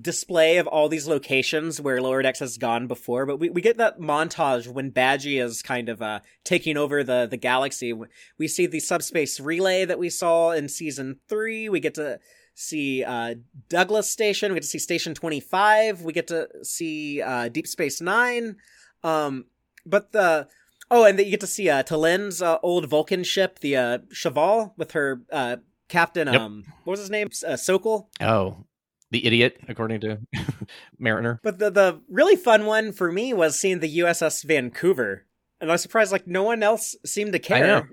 display 0.00 0.56
of 0.56 0.66
all 0.66 0.88
these 0.88 1.06
locations 1.06 1.80
where 1.80 2.00
Lower 2.00 2.22
Decks 2.22 2.38
has 2.38 2.56
gone 2.56 2.86
before, 2.86 3.26
but 3.26 3.38
we, 3.38 3.50
we 3.50 3.60
get 3.60 3.76
that 3.76 3.98
montage 4.00 4.66
when 4.66 4.90
Badgey 4.90 5.42
is 5.42 5.62
kind 5.62 5.88
of 5.88 6.00
uh, 6.00 6.20
taking 6.44 6.76
over 6.76 7.04
the 7.04 7.26
the 7.30 7.36
galaxy. 7.36 7.92
We 8.38 8.48
see 8.48 8.66
the 8.66 8.80
subspace 8.80 9.38
relay 9.40 9.84
that 9.84 9.98
we 9.98 10.08
saw 10.10 10.52
in 10.52 10.68
season 10.68 11.20
three. 11.28 11.68
We 11.68 11.80
get 11.80 11.94
to 11.94 12.20
see 12.54 13.04
uh, 13.04 13.34
Douglas 13.68 14.10
Station. 14.10 14.52
We 14.52 14.56
get 14.56 14.62
to 14.62 14.68
see 14.68 14.78
Station 14.78 15.14
Twenty 15.14 15.40
Five. 15.40 16.02
We 16.02 16.12
get 16.12 16.28
to 16.28 16.48
see 16.62 17.20
uh, 17.20 17.48
Deep 17.48 17.66
Space 17.66 18.00
Nine. 18.00 18.56
Um, 19.04 19.46
but 19.84 20.12
the 20.12 20.48
oh, 20.90 21.04
and 21.04 21.18
then 21.18 21.26
you 21.26 21.32
get 21.32 21.40
to 21.40 21.46
see 21.46 21.68
uh, 21.68 21.82
T'Lyn's 21.82 22.40
uh, 22.40 22.58
old 22.62 22.88
Vulcan 22.88 23.24
ship, 23.24 23.58
the 23.58 23.76
uh, 23.76 23.98
Sh'vhal, 24.12 24.72
with 24.78 24.92
her 24.92 25.22
uh, 25.30 25.56
Captain 25.88 26.28
Yep. 26.28 26.40
um 26.40 26.64
what 26.84 26.92
was 26.92 27.00
his 27.00 27.10
name? 27.10 27.28
Uh, 27.46 27.56
Sokol. 27.56 28.08
Oh, 28.20 28.64
the 29.12 29.24
idiot, 29.24 29.58
according 29.68 30.00
to 30.00 30.18
Mariner. 30.98 31.38
But 31.44 31.58
the 31.60 31.70
the 31.70 32.00
really 32.08 32.34
fun 32.36 32.66
one 32.66 32.90
for 32.92 33.12
me 33.12 33.32
was 33.32 33.58
seeing 33.58 33.78
the 33.78 33.98
USS 34.00 34.42
Vancouver, 34.44 35.24
and 35.60 35.70
I 35.70 35.74
was 35.74 35.82
surprised 35.82 36.10
like 36.10 36.26
no 36.26 36.42
one 36.42 36.62
else 36.64 36.96
seemed 37.06 37.32
to 37.34 37.38
care. 37.38 37.66
know. 37.66 37.84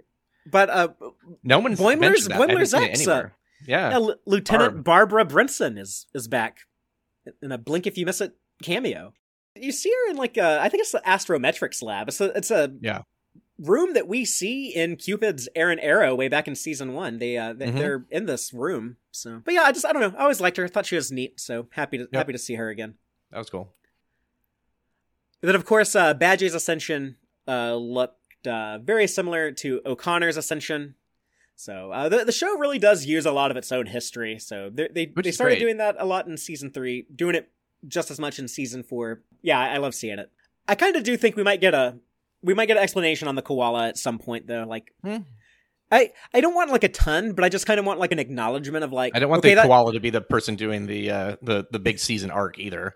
But 0.52 0.70
uh, 0.72 0.88
No 1.44 1.60
one's 1.60 1.80
Boimler's- 1.80 2.00
mentioned 2.00 2.32
that. 2.32 2.36
I 2.36 2.48
haven't 2.48 2.56
Boimler's 2.58 2.74
ex, 2.74 3.08
uh. 3.08 3.30
Yeah. 3.68 3.90
yeah, 3.90 3.96
L- 3.96 4.16
Lieutenant 4.26 4.84
Barb. 4.84 5.10
Barbara 5.12 5.26
Brinson 5.26 5.78
is 5.78 6.08
is 6.16 6.28
back 6.28 6.60
in 7.44 7.52
a 7.52 7.58
blink 7.58 7.86
if 7.86 7.98
you 7.98 8.06
miss 8.06 8.22
it 8.22 8.34
cameo. 8.64 9.14
You 9.56 9.72
see 9.74 9.92
her 9.92 10.12
in 10.12 10.16
like 10.18 10.38
a, 10.38 10.60
I 10.62 10.70
think 10.70 10.82
it's 10.82 10.94
the 10.94 11.02
Astrometrics 11.06 11.84
lab. 11.84 12.08
It's 12.08 12.22
a 12.22 12.26
it's 12.38 12.50
a 12.52 12.72
Yeah. 12.82 13.02
Room 13.60 13.94
that 13.94 14.08
we 14.08 14.24
see 14.24 14.74
in 14.74 14.96
Cupid's 14.96 15.50
Errant 15.54 15.82
Arrow 15.84 16.16
way 16.16 16.30
back 16.30 16.48
in 16.48 16.56
season 16.56 16.94
one. 16.94 17.18
They 17.20 17.38
uh 17.38 17.54
they, 17.54 17.68
Mhm. 17.68 17.78
they're 17.78 18.06
in 18.10 18.26
this 18.26 18.54
room. 18.54 18.96
So, 19.12 19.42
but 19.44 19.54
yeah, 19.54 19.64
I 19.64 19.72
just 19.74 19.86
I 19.86 19.92
don't 19.92 20.02
know. 20.02 20.18
I 20.18 20.22
always 20.22 20.40
liked 20.40 20.56
her. 20.58 20.64
I 20.66 20.68
thought 20.70 20.86
she 20.86 20.96
was 20.96 21.12
neat. 21.12 21.40
So 21.40 21.68
happy 21.72 21.98
to 21.98 22.04
Yep. 22.04 22.14
happy 22.14 22.32
to 22.32 22.40
see 22.40 22.56
her 22.56 22.70
again. 22.70 22.96
That 23.32 23.38
was 23.40 23.50
cool. 23.50 23.74
Then, 25.42 25.56
of 25.56 25.66
course, 25.66 25.96
uh, 25.96 26.14
Badgey's 26.14 26.54
ascension 26.54 27.16
uh, 27.48 27.76
looked 27.76 28.46
uh, 28.48 28.78
very 28.80 29.08
similar 29.08 29.52
to 29.52 29.82
O'Connor's 29.86 30.38
ascension. 30.38 30.96
So 31.56 31.92
uh, 31.92 32.08
the 32.10 32.24
the 32.26 32.32
show 32.32 32.58
really 32.58 32.80
does 32.80 33.06
use 33.06 33.26
a 33.26 33.32
lot 33.32 33.52
of 33.52 33.58
its 33.58 33.72
own 33.72 33.86
history. 33.88 34.40
So 34.40 34.70
they 34.74 34.88
they, 34.88 35.06
Which 35.14 35.26
they 35.26 35.32
started 35.32 35.56
great. 35.56 35.60
doing 35.66 35.78
that 35.78 35.96
a 36.00 36.06
lot 36.06 36.28
in 36.28 36.38
season 36.38 36.72
three, 36.72 37.06
doing 37.14 37.36
it 37.36 37.50
just 37.88 38.10
as 38.12 38.20
much 38.20 38.40
in 38.40 38.48
season 38.48 38.84
four. 38.84 39.22
Yeah, 39.42 39.60
I, 39.60 39.76
I 39.76 39.78
love 39.78 39.94
seeing 39.96 40.20
it. 40.20 40.30
I 40.68 40.76
kind 40.76 40.96
of 40.96 41.04
do 41.04 41.18
think 41.18 41.36
we 41.36 41.44
might 41.44 41.60
get 41.62 41.74
a 41.74 41.98
we 42.42 42.54
might 42.54 42.68
get 42.68 42.78
an 42.78 42.84
explanation 42.84 43.28
on 43.28 43.36
the 43.36 43.42
koala 43.42 43.88
at 43.88 43.98
some 43.98 44.20
point 44.20 44.48
though. 44.48 44.66
Like, 44.68 44.86
Hmm. 45.04 45.18
I 45.92 46.12
I 46.34 46.42
don't 46.42 46.54
want 46.54 46.70
like 46.72 46.84
a 46.84 46.90
ton, 46.90 47.34
but 47.34 47.44
I 47.44 47.50
just 47.50 47.66
kind 47.66 47.80
of 47.80 47.86
want 47.86 48.00
like 48.00 48.12
an 48.12 48.20
acknowledgement 48.20 48.84
of 48.84 48.92
like 48.92 49.16
I 49.16 49.20
don't 49.20 49.30
want 49.30 49.40
okay, 49.40 49.50
the 49.50 49.56
that- 49.62 49.66
koala 49.66 49.94
to 49.94 50.00
be 50.00 50.12
the 50.12 50.22
person 50.22 50.56
doing 50.56 50.86
the 50.86 51.10
uh, 51.12 51.36
the 51.42 51.66
the 51.72 51.80
big 51.80 51.98
season 52.00 52.30
arc 52.32 52.60
either. 52.60 52.94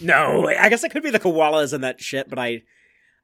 No, 0.00 0.48
I 0.48 0.68
guess 0.68 0.82
it 0.84 0.90
could 0.90 1.02
be 1.04 1.10
the 1.10 1.20
koalas 1.20 1.72
and 1.72 1.84
that 1.84 2.00
shit, 2.00 2.28
but 2.28 2.38
I. 2.38 2.62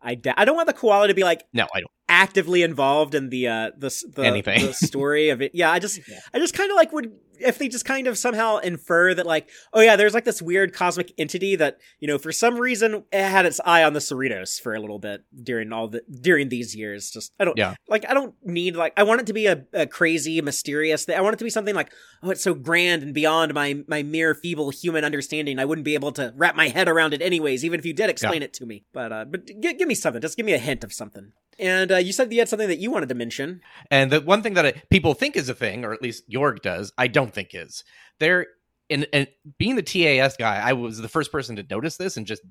I, 0.04 0.16
da- 0.16 0.34
I 0.36 0.44
don't 0.44 0.56
want 0.56 0.66
the 0.66 0.72
koala 0.72 1.06
to 1.06 1.14
be 1.14 1.22
like 1.22 1.44
No, 1.52 1.68
I 1.72 1.78
don't. 1.78 1.90
Actively 2.22 2.62
involved 2.62 3.14
in 3.14 3.28
the 3.30 3.48
uh 3.48 3.70
the 3.76 3.90
the, 4.14 4.22
Anything. 4.24 4.66
the 4.66 4.72
story 4.74 5.30
of 5.30 5.42
it. 5.42 5.50
Yeah, 5.54 5.70
I 5.70 5.78
just 5.78 6.00
I 6.32 6.38
just 6.38 6.54
kind 6.54 6.70
of 6.70 6.76
like 6.76 6.92
would 6.92 7.12
if 7.40 7.58
they 7.58 7.66
just 7.68 7.84
kind 7.84 8.06
of 8.06 8.16
somehow 8.16 8.58
infer 8.58 9.14
that 9.14 9.26
like 9.26 9.48
oh 9.72 9.80
yeah, 9.80 9.96
there's 9.96 10.14
like 10.14 10.24
this 10.24 10.40
weird 10.40 10.72
cosmic 10.72 11.12
entity 11.18 11.56
that 11.56 11.78
you 11.98 12.06
know 12.06 12.16
for 12.18 12.30
some 12.30 12.56
reason 12.56 13.02
it 13.10 13.24
had 13.36 13.44
its 13.46 13.60
eye 13.64 13.82
on 13.82 13.92
the 13.94 13.98
Cerritos 14.00 14.60
for 14.60 14.74
a 14.74 14.80
little 14.80 15.00
bit 15.00 15.24
during 15.42 15.72
all 15.72 15.88
the 15.88 16.02
during 16.20 16.48
these 16.50 16.76
years. 16.76 17.10
Just 17.10 17.32
I 17.40 17.44
don't 17.44 17.58
Yeah. 17.58 17.74
like 17.88 18.04
I 18.08 18.14
don't 18.14 18.34
need 18.44 18.76
like 18.76 18.92
I 18.96 19.02
want 19.02 19.20
it 19.22 19.26
to 19.26 19.32
be 19.32 19.46
a, 19.46 19.64
a 19.72 19.86
crazy 19.88 20.40
mysterious 20.40 21.04
thing. 21.04 21.18
I 21.18 21.20
want 21.20 21.34
it 21.34 21.38
to 21.38 21.44
be 21.44 21.50
something 21.50 21.74
like 21.74 21.92
oh 22.22 22.30
it's 22.30 22.44
so 22.44 22.54
grand 22.54 23.02
and 23.02 23.12
beyond 23.12 23.52
my 23.54 23.82
my 23.88 24.02
mere 24.04 24.34
feeble 24.36 24.70
human 24.70 25.02
understanding. 25.04 25.58
I 25.58 25.64
wouldn't 25.64 25.84
be 25.84 25.94
able 25.94 26.12
to 26.12 26.32
wrap 26.36 26.54
my 26.54 26.68
head 26.68 26.88
around 26.88 27.12
it 27.14 27.22
anyways, 27.22 27.64
even 27.64 27.80
if 27.80 27.86
you 27.86 27.92
did 27.92 28.08
explain 28.08 28.42
it 28.44 28.52
to 28.54 28.66
me. 28.66 28.84
But 28.92 29.10
uh 29.12 29.24
but 29.24 29.46
g- 29.46 29.74
give 29.74 29.88
me 29.88 29.96
something. 29.96 30.22
Just 30.22 30.36
give 30.36 30.46
me 30.46 30.52
a 30.52 30.58
hint 30.58 30.84
of 30.84 30.92
something. 30.92 31.32
And 31.58 31.92
uh, 31.92 31.96
you 31.96 32.12
said 32.12 32.32
you 32.32 32.38
had 32.38 32.48
something 32.48 32.68
that 32.68 32.78
you 32.78 32.90
wanted 32.90 33.08
to 33.10 33.14
mention. 33.14 33.60
And 33.90 34.10
the 34.10 34.20
one 34.20 34.42
thing 34.42 34.54
that 34.54 34.66
I, 34.66 34.72
people 34.90 35.14
think 35.14 35.36
is 35.36 35.48
a 35.48 35.54
thing, 35.54 35.84
or 35.84 35.92
at 35.92 36.02
least 36.02 36.28
Jorg 36.28 36.62
does, 36.62 36.92
I 36.96 37.08
don't 37.08 37.32
think 37.32 37.50
is. 37.52 37.84
They're 38.18 38.46
and, 38.90 39.06
and 39.12 39.26
being 39.58 39.76
the 39.76 39.82
TAS 39.82 40.36
guy, 40.36 40.56
I 40.56 40.74
was 40.74 40.98
the 40.98 41.08
first 41.08 41.32
person 41.32 41.56
to 41.56 41.64
notice 41.68 41.96
this 41.96 42.16
and 42.16 42.26
just 42.26 42.42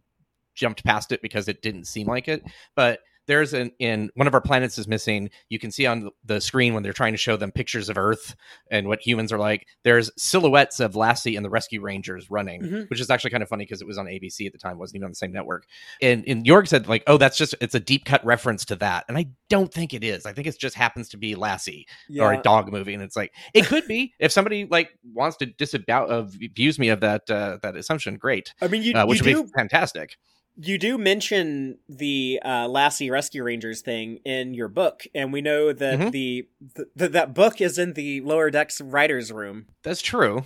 jumped 0.55 0.83
past 0.83 1.11
it 1.11 1.21
because 1.21 1.47
it 1.47 1.61
didn't 1.61 1.85
seem 1.85 2.07
like 2.07 2.27
it. 2.27 2.43
But 2.75 2.99
there's 3.27 3.53
an 3.53 3.71
in 3.79 4.09
one 4.15 4.27
of 4.27 4.33
our 4.33 4.41
planets 4.41 4.77
is 4.77 4.87
missing. 4.87 5.29
You 5.49 5.59
can 5.59 5.71
see 5.71 5.85
on 5.85 6.09
the 6.25 6.41
screen 6.41 6.73
when 6.73 6.83
they're 6.83 6.93
trying 6.93 7.13
to 7.13 7.17
show 7.17 7.37
them 7.37 7.51
pictures 7.51 7.87
of 7.89 7.97
Earth 7.97 8.35
and 8.69 8.87
what 8.87 8.99
humans 9.05 9.31
are 9.31 9.37
like. 9.37 9.67
There's 9.83 10.11
silhouettes 10.17 10.79
of 10.79 10.95
Lassie 10.95 11.35
and 11.35 11.45
the 11.45 11.49
Rescue 11.49 11.81
Rangers 11.81 12.29
running, 12.31 12.61
Mhm. 12.61 12.89
which 12.89 12.99
is 12.99 13.09
actually 13.09 13.31
kind 13.31 13.43
of 13.43 13.49
funny 13.49 13.63
because 13.65 13.81
it 13.81 13.87
was 13.87 13.97
on 13.97 14.07
ABC 14.07 14.45
at 14.47 14.53
the 14.53 14.57
time, 14.57 14.77
wasn't 14.77 14.97
even 14.97 15.05
on 15.05 15.11
the 15.11 15.15
same 15.15 15.31
network. 15.31 15.65
And 16.01 16.23
and 16.27 16.45
Jorg 16.45 16.67
said 16.67 16.87
like, 16.87 17.03
oh, 17.07 17.17
that's 17.17 17.37
just 17.37 17.55
it's 17.61 17.75
a 17.75 17.79
deep 17.79 18.05
cut 18.05 18.25
reference 18.25 18.65
to 18.65 18.75
that, 18.77 19.05
and 19.07 19.17
I 19.17 19.27
don't 19.49 19.71
think 19.73 19.93
it 19.93 20.03
is. 20.03 20.25
I 20.25 20.33
think 20.33 20.47
it 20.47 20.57
just 20.59 20.75
happens 20.75 21.09
to 21.09 21.17
be 21.17 21.35
Lassie 21.35 21.87
or 22.19 22.33
a 22.33 22.41
dog 22.41 22.71
movie, 22.71 22.93
and 22.93 23.03
it's 23.03 23.15
like 23.15 23.33
it 23.53 23.65
could 23.65 23.87
be 23.87 24.13
if 24.19 24.31
somebody 24.31 24.65
like 24.65 24.89
wants 25.13 25.37
to 25.37 25.45
disavow 25.45 26.05
of 26.05 26.35
abuse 26.43 26.79
me 26.79 26.89
of 26.89 27.01
that 27.01 27.29
uh, 27.29 27.57
that 27.61 27.75
assumption, 27.75 28.15
great, 28.17 28.53
I 28.61 28.67
mean, 28.67 28.83
you, 28.83 28.93
uh, 28.93 29.05
which 29.05 29.19
you 29.19 29.25
would 29.37 29.43
do 29.43 29.43
be 29.43 29.49
fantastic. 29.55 30.17
You 30.57 30.77
do 30.77 30.97
mention 30.97 31.77
the 31.89 32.39
uh, 32.43 32.67
Lassie 32.67 33.09
Rescue 33.09 33.43
Rangers 33.43 33.81
thing 33.81 34.17
in 34.25 34.53
your 34.53 34.67
book, 34.67 35.03
and 35.15 35.31
we 35.33 35.41
know 35.41 35.71
that 35.73 35.99
Mhm. 35.99 36.11
the, 36.11 36.47
the 36.95 37.09
that 37.09 37.33
book 37.33 37.61
is 37.61 37.77
in 37.77 37.93
the 37.93 38.21
lower 38.21 38.49
decks 38.51 38.79
writers' 38.81 39.31
room, 39.31 39.67
That's 39.83 40.01
true. 40.01 40.43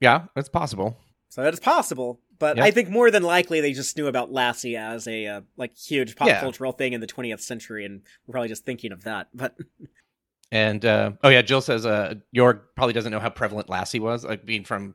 Yeah, 0.00 0.26
it's 0.36 0.48
possible. 0.48 0.98
so 1.28 1.42
that 1.42 1.54
is 1.54 1.60
possible. 1.60 2.20
But 2.38 2.58
Yeah. 2.58 2.64
I 2.64 2.70
think 2.70 2.90
more 2.90 3.10
than 3.10 3.22
likely 3.22 3.62
they 3.62 3.72
just 3.72 3.96
knew 3.96 4.08
about 4.08 4.30
Lassie 4.30 4.76
as 4.76 5.08
a 5.08 5.26
uh, 5.26 5.40
like 5.56 5.74
huge 5.76 6.16
pop 6.16 6.28
Yeah. 6.28 6.40
cultural 6.40 6.72
thing 6.72 6.92
in 6.92 7.00
the 7.00 7.06
20th 7.06 7.40
century, 7.40 7.84
and 7.86 8.02
we're 8.26 8.32
probably 8.32 8.48
just 8.48 8.64
thinking 8.66 8.92
of 8.92 9.04
that. 9.04 9.28
But 9.34 9.56
And 10.52 10.84
uh, 10.84 11.12
oh 11.24 11.28
yeah, 11.28 11.42
Jill 11.42 11.60
says 11.60 11.84
uh, 11.86 12.14
Jorg 12.34 12.60
probably 12.76 12.92
doesn't 12.92 13.10
know 13.10 13.18
how 13.20 13.30
prevalent 13.30 13.68
Lassie 13.68 13.98
was, 14.00 14.24
like 14.24 14.44
being 14.46 14.64
from 14.64 14.94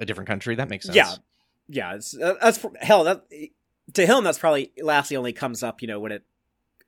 a 0.00 0.04
different 0.06 0.26
country. 0.28 0.54
That 0.56 0.68
makes 0.68 0.86
sense. 0.86 0.96
yeah, 0.96 1.12
yeah, 1.68 1.94
it's, 1.94 2.16
uh, 2.18 2.34
that's 2.42 2.64
hell. 2.80 3.04
That 3.04 3.24
to 3.94 4.06
him, 4.06 4.24
that's 4.24 4.38
probably 4.38 4.72
Lassie 4.80 5.16
only 5.16 5.32
comes 5.32 5.62
up, 5.62 5.82
you 5.82 5.88
know, 5.88 6.00
when 6.00 6.12
it 6.12 6.24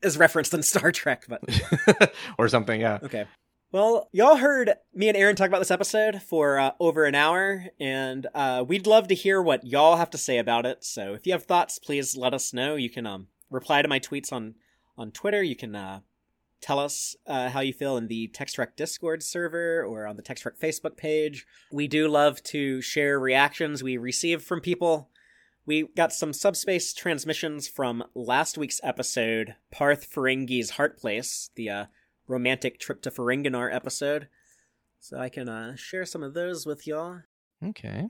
is 0.02 0.18
referenced 0.18 0.55
in 0.55 0.62
Star 0.64 0.93
Trek. 0.93 1.27
But 1.28 2.12
or 2.39 2.48
something. 2.48 2.81
Yeah. 2.81 2.98
Okay. 3.02 3.27
Well, 3.72 4.09
y'all 4.10 4.36
heard 4.36 4.72
me 4.93 5.09
and 5.09 5.16
Aaron 5.16 5.36
talk 5.36 5.47
about 5.47 5.60
this 5.60 5.70
episode 5.70 6.20
for 6.22 6.59
uh, 6.59 6.72
over 6.81 7.05
an 7.05 7.14
hour, 7.14 7.66
and 7.78 8.27
uh, 8.35 8.64
we'd 8.66 8.89
love 8.89 9.06
to 9.09 9.14
hear 9.14 9.40
what 9.40 9.64
y'all 9.64 9.94
have 9.97 10.10
to 10.10 10.18
say 10.18 10.39
about 10.39 10.66
it. 10.66 10.82
So 10.85 11.14
if 11.14 11.24
you 11.24 11.32
have 11.32 11.44
thoughts, 11.44 11.78
please 11.78 12.16
let 12.16 12.35
us 12.35 12.52
know. 12.52 12.74
You 12.74 12.90
can 12.90 13.06
um, 13.06 13.28
reply 13.48 13.82
to 13.82 13.89
my 13.89 14.01
tweets 14.01 14.32
on 14.32 14.56
on 14.98 15.12
Twitter. 15.12 15.40
You 15.40 15.55
can 15.55 15.77
uh, 15.77 16.01
tell 16.60 16.78
us 16.78 17.16
uh, 17.27 17.51
how 17.51 17.60
you 17.60 17.72
feel 17.72 17.97
in 17.97 18.09
the 18.09 18.28
Text 18.28 18.56
Trek 18.56 18.77
Discord 18.77 19.22
server 19.22 19.85
or 19.85 20.06
on 20.06 20.16
the 20.16 20.22
Text 20.22 20.43
Trek 20.43 20.59
Facebook 20.60 20.97
page. 20.97 21.47
We 21.72 21.89
do 21.89 22.09
love 22.09 22.43
to 22.44 22.81
share 22.82 23.18
reactions 23.18 23.82
we 23.82 23.97
receive 23.97 24.43
from 24.43 24.60
people. 24.60 25.10
We 25.66 25.89
got 25.97 26.12
some 26.12 26.32
subspace 26.32 26.93
transmissions 26.95 27.69
from 27.69 28.05
last 28.15 28.59
week's 28.59 28.81
episode, 28.82 29.55
Parth 29.70 30.11
Ferengi's 30.11 30.70
Heart 30.70 30.99
Place, 30.99 31.51
the 31.55 31.70
uh, 31.70 31.87
romantic 32.27 32.81
trip 32.81 33.03
to 33.03 33.11
Ferenginar 33.11 33.73
episode. 33.73 34.28
So 34.99 35.19
I 35.19 35.28
can 35.28 35.49
uh, 35.49 35.77
share 35.77 36.07
some 36.07 36.23
of 36.23 36.35
those 36.35 36.66
with 36.66 36.87
y'all. 36.87 37.20
Okay. 37.65 38.09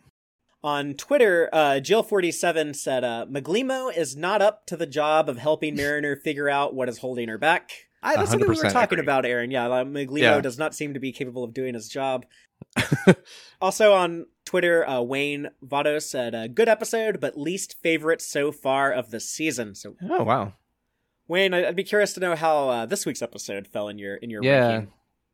On 0.62 0.93
Twitter, 0.95 1.49
uh, 1.53 1.81
Jill47 1.82 2.77
said, 2.77 3.03
uh, 3.03 3.24
Migleemo 3.31 3.97
is 3.97 4.15
not 4.16 4.43
up 4.43 4.66
to 4.66 4.77
the 4.77 4.87
job 4.87 5.28
of 5.28 5.39
helping 5.39 5.74
Mariner 5.77 6.16
figure 6.16 6.49
out 6.51 6.74
what 6.74 6.89
is 6.89 6.99
holding 6.99 7.28
her 7.28 7.39
back. 7.39 7.70
I, 8.03 8.16
that's 8.16 8.31
something 8.31 8.49
we 8.49 8.57
were 8.57 8.62
talking 8.70 8.99
agree. 8.99 9.05
about, 9.07 9.24
Aaron. 9.27 9.51
Yeah, 9.51 9.66
like, 9.66 9.87
Migleemo 9.87 10.19
Yeah. 10.20 10.41
does 10.41 10.59
not 10.59 10.74
seem 10.74 10.95
to 10.95 11.01
be 11.01 11.12
capable 11.12 11.45
of 11.45 11.53
doing 11.55 11.74
his 11.74 11.89
job. 11.89 12.27
also 13.61 13.93
on 13.95 14.27
Twitter, 14.45 14.87
uh, 14.89 15.01
Wayne 15.01 15.49
Votto 15.65 16.01
said, 16.03 16.35
uh, 16.35 16.49
good 16.49 16.69
episode, 16.69 17.20
but 17.20 17.39
least 17.39 17.77
favorite 17.82 18.20
so 18.20 18.53
far 18.53 18.93
of 18.93 19.11
the 19.11 19.20
season. 19.20 19.74
So, 19.74 19.95
Oh 20.11 20.24
wow. 20.24 20.55
Wayne, 21.28 21.55
I- 21.55 21.69
I'd 21.69 21.77
be 21.77 21.85
curious 21.85 22.12
to 22.15 22.20
know 22.20 22.35
how 22.37 22.69
uh, 22.69 22.87
this 22.87 23.07
week's 23.07 23.23
episode 23.23 23.66
fell 23.69 23.89
in 23.89 23.99
your 23.99 24.16
in 24.16 24.31
your 24.31 24.43
Yeah. 24.43 24.66
ranking. 24.69 24.93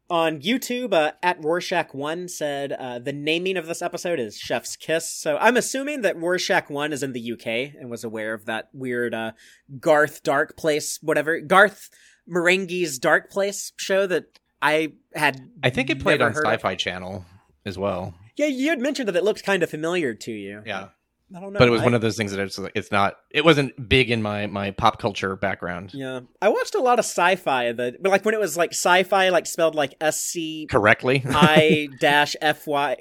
On 0.09 0.41
YouTube, 0.41 0.93
uh, 0.93 1.13
at 1.21 1.43
Rorschach 1.43 1.93
One 1.93 2.29
said 2.29 2.73
uh, 2.73 3.01
the 3.01 3.13
naming 3.13 3.57
of 3.57 3.67
this 3.67 3.83
episode 3.83 4.21
is 4.21 4.39
Chef's 4.39 4.77
Kiss. 4.77 5.11
So 5.11 5.37
I'm 5.39 5.57
assuming 5.57 6.03
that 6.03 6.17
Rorschach 6.17 6.71
One 6.71 6.93
is 6.93 7.03
in 7.03 7.13
the 7.13 7.33
UK 7.33 7.75
and 7.79 7.91
was 7.91 8.05
aware 8.05 8.33
of 8.33 8.45
that 8.45 8.69
weird 8.73 9.15
uh, 9.15 9.33
Garth 9.81 10.23
Dark 10.23 10.57
Place, 10.57 11.01
whatever 11.03 11.41
Garth 11.41 11.91
Marenghi's 12.29 13.01
Dark 13.01 13.31
Place 13.31 13.73
show 13.77 14.07
that 14.07 14.39
I 14.63 14.93
had. 15.15 15.51
I 15.65 15.71
think 15.71 15.91
it 15.91 16.01
played 16.01 16.23
on. 16.23 16.35
Sci-Fi 16.35 16.77
Channel 16.77 17.25
as 17.65 17.77
well. 17.77 18.15
Yeah, 18.37 18.47
you 18.47 18.69
had 18.69 18.81
mentioned 18.81 19.09
that 19.09 19.17
it 19.17 19.25
looked 19.25 19.45
kind 19.45 19.63
of 19.63 19.71
familiar 19.71 20.15
to 20.15 20.33
you. 20.33 20.63
Yeah. 20.65 20.89
I 21.35 21.41
don't 21.41 21.53
know, 21.53 21.59
But 21.59 21.67
it 21.69 21.73
was 21.73 21.81
I- 21.81 21.85
one 21.85 21.95
of 21.95 22.01
those 22.01 22.17
things 22.17 22.31
that 22.33 22.41
it's 22.41 22.59
like 22.59 22.73
it's 22.75 22.93
not. 22.93 23.17
It 23.31 23.45
wasn't 23.45 23.89
big 23.89 24.11
in 24.11 24.23
my 24.23 24.47
my 24.47 24.71
pop 24.71 24.99
culture 25.01 25.35
background. 25.37 25.93
Yeah, 25.93 26.21
I 26.41 26.49
watched 26.49 26.75
a 26.77 26.81
lot 26.81 26.99
of 27.01 27.05
sci-fi. 27.05 27.73
That 27.73 28.03
like 28.03 28.25
when 28.25 28.35
it 28.35 28.41
was 28.41 28.57
like 28.57 28.71
sci-fi, 28.71 29.31
like 29.31 29.47
spelled 29.47 29.75
like 29.75 29.95
S 30.01 30.21
C 30.23 30.67
Correctly. 30.71 31.23
I 31.27 31.89
dash 32.01 32.37
F 32.41 32.67
Y 32.67 32.97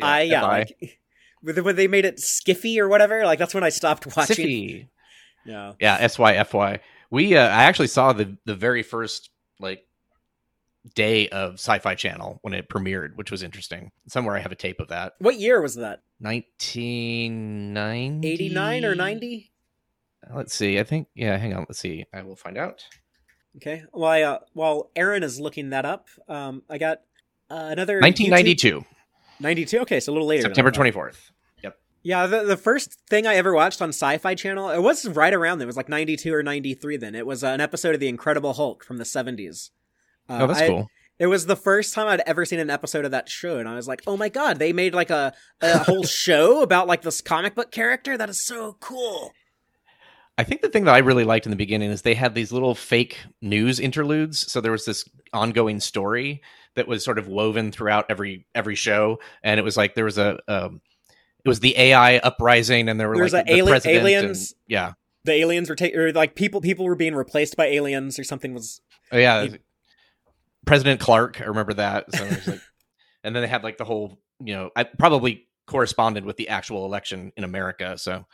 I 0.00 0.22
yeah, 0.22 0.40
FI. 0.42 0.46
like 0.48 0.98
when 1.42 1.64
when 1.64 1.76
they 1.76 1.88
made 1.88 2.04
it 2.04 2.18
skiffy 2.18 2.78
or 2.78 2.88
whatever. 2.88 3.24
Like 3.24 3.38
that's 3.40 3.54
when 3.54 3.64
I 3.64 3.70
stopped 3.70 4.06
watching. 4.16 4.36
Siffy. 4.46 4.88
Yeah, 5.44 5.72
Yeah, 5.80 5.96
S 6.00 6.18
Y 6.18 6.34
F 6.34 6.54
Y. 6.54 6.80
We 7.10 7.36
uh, 7.36 7.42
I 7.42 7.64
actually 7.64 7.88
saw 7.88 8.12
the 8.12 8.36
the 8.44 8.54
very 8.54 8.82
first 8.84 9.30
like 9.58 9.84
day 10.94 11.28
of 11.30 11.54
Sci-Fi 11.54 11.94
Channel 11.94 12.38
when 12.42 12.52
it 12.54 12.68
premiered, 12.68 13.16
which 13.16 13.30
was 13.30 13.42
interesting. 13.42 13.90
Somewhere 14.08 14.36
I 14.36 14.40
have 14.40 14.52
a 14.52 14.56
tape 14.56 14.80
of 14.80 14.88
that. 14.88 15.14
what 15.18 15.38
year 15.38 15.60
was 15.62 15.76
that? 15.76 16.02
1990 16.20 18.28
Eighty 18.28 18.48
nine 18.48 18.84
or 18.84 18.94
ninety? 18.94 19.52
Let's 20.34 20.54
see. 20.54 20.78
I 20.78 20.84
think 20.84 21.08
yeah, 21.14 21.36
hang 21.36 21.54
on. 21.54 21.66
Let's 21.68 21.78
see. 21.78 22.04
I 22.12 22.22
will 22.22 22.36
find 22.36 22.56
out. 22.56 22.82
Okay. 23.56 23.84
Well, 23.92 24.10
I, 24.10 24.22
uh, 24.22 24.38
while 24.52 24.90
Aaron 24.96 25.22
is 25.22 25.38
looking 25.38 25.70
that 25.70 25.84
up, 25.84 26.08
um, 26.28 26.62
I 26.68 26.78
got 26.78 27.02
Uh, 27.50 27.68
another 27.70 28.00
1992, 28.00 28.80
YouTube- 28.80 28.84
92. 29.40 29.78
Okay, 29.80 30.00
so 30.00 30.10
a 30.10 30.14
little 30.14 30.26
later. 30.26 30.42
September 30.42 30.72
24th. 30.72 31.30
Yep. 31.62 31.76
Yeah, 32.02 32.26
the, 32.26 32.42
the 32.44 32.56
first 32.56 32.98
thing 33.08 33.26
I 33.26 33.34
ever 33.36 33.52
watched 33.54 33.80
on 33.82 33.90
Sci-Fi 33.90 34.34
Channel, 34.34 34.70
it 34.70 34.80
was 34.82 35.06
right 35.06 35.32
around 35.32 35.58
then. 35.58 35.66
It 35.66 35.68
was 35.68 35.76
like 35.76 35.88
92 35.90 36.34
or 36.34 36.42
93 36.42 36.96
then. 36.96 37.14
It 37.14 37.26
was 37.26 37.44
uh, 37.44 37.48
an 37.48 37.60
episode 37.60 37.94
of 37.94 38.00
The 38.00 38.08
Incredible 38.08 38.54
Hulk 38.54 38.82
from 38.82 38.96
the 38.96 39.04
70s. 39.04 39.70
Uh, 40.28 40.38
oh, 40.42 40.46
that's 40.46 40.60
I- 40.60 40.68
cool. 40.68 40.88
It 41.16 41.28
was 41.28 41.46
the 41.46 41.54
first 41.54 41.94
time 41.94 42.08
I'd 42.08 42.22
ever 42.26 42.44
seen 42.44 42.58
an 42.58 42.70
episode 42.70 43.04
of 43.04 43.12
that 43.12 43.28
show, 43.28 43.58
and 43.58 43.68
I 43.68 43.76
was 43.76 43.86
like, 43.86 44.02
"Oh 44.04 44.16
my 44.16 44.28
god, 44.28 44.58
they 44.58 44.72
made 44.72 44.94
like 44.94 45.10
a, 45.10 45.32
a 45.60 45.78
whole 45.78 46.02
show 46.22 46.60
about 46.62 46.88
like 46.88 47.02
this 47.02 47.20
comic 47.20 47.54
book 47.54 47.70
character. 47.70 48.16
That 48.18 48.28
is 48.28 48.44
so 48.44 48.76
cool." 48.80 49.32
I 50.36 50.42
think 50.42 50.62
the 50.62 50.68
thing 50.68 50.84
that 50.84 50.94
I 50.94 50.98
really 50.98 51.22
liked 51.22 51.46
in 51.46 51.50
the 51.50 51.56
beginning 51.56 51.90
is 51.92 52.02
they 52.02 52.14
had 52.14 52.34
these 52.34 52.50
little 52.50 52.74
fake 52.74 53.18
news 53.40 53.78
interludes. 53.78 54.50
So 54.50 54.60
there 54.60 54.72
was 54.72 54.84
this 54.84 55.04
ongoing 55.32 55.78
story 55.78 56.42
that 56.74 56.88
was 56.88 57.04
sort 57.04 57.20
of 57.20 57.28
woven 57.28 57.70
throughout 57.70 58.06
every 58.08 58.46
every 58.52 58.74
show, 58.74 59.20
and 59.44 59.60
it 59.60 59.62
was 59.62 59.76
like 59.76 59.94
there 59.94 60.04
was 60.06 60.18
a 60.18 60.40
um, 60.48 60.80
it 61.44 61.48
was 61.48 61.60
the 61.60 61.78
AI 61.78 62.16
uprising, 62.18 62.88
and 62.88 62.98
there 62.98 63.08
were 63.08 63.14
There 63.14 63.22
was 63.22 63.32
like 63.32 63.46
the 63.46 63.60
ali- 63.60 63.70
president 63.70 63.98
and- 63.98 64.08
aliens. 64.08 64.54
yeah, 64.66 64.94
The 65.24 65.32
aliens 65.34 65.68
were 65.70 65.76
taking, 65.76 66.12
like 66.12 66.34
people, 66.34 66.60
people 66.60 66.86
were 66.86 66.96
being 66.96 67.14
replaced 67.14 67.56
by 67.56 67.66
aliens, 67.66 68.18
or 68.18 68.24
something 68.24 68.52
was. 68.52 68.80
oh 69.12 69.18
yeah, 69.18 69.46
President 70.66 71.00
Clark. 71.00 71.40
I 71.40 71.44
remember 71.44 71.74
that. 71.74 72.14
So 72.14 72.24
like, 72.24 72.60
and 73.24 73.34
then 73.34 73.42
they 73.42 73.48
had 73.48 73.62
like 73.62 73.78
the 73.78 73.84
whole 73.84 74.18
you 74.40 74.54
know 74.54 74.70
I 74.76 74.84
probably 74.84 75.46
corresponded 75.66 76.24
with 76.24 76.36
the 76.36 76.48
actual 76.48 76.84
election 76.84 77.32
in 77.36 77.44
America. 77.44 77.96
So 77.98 78.12
I 78.12 78.24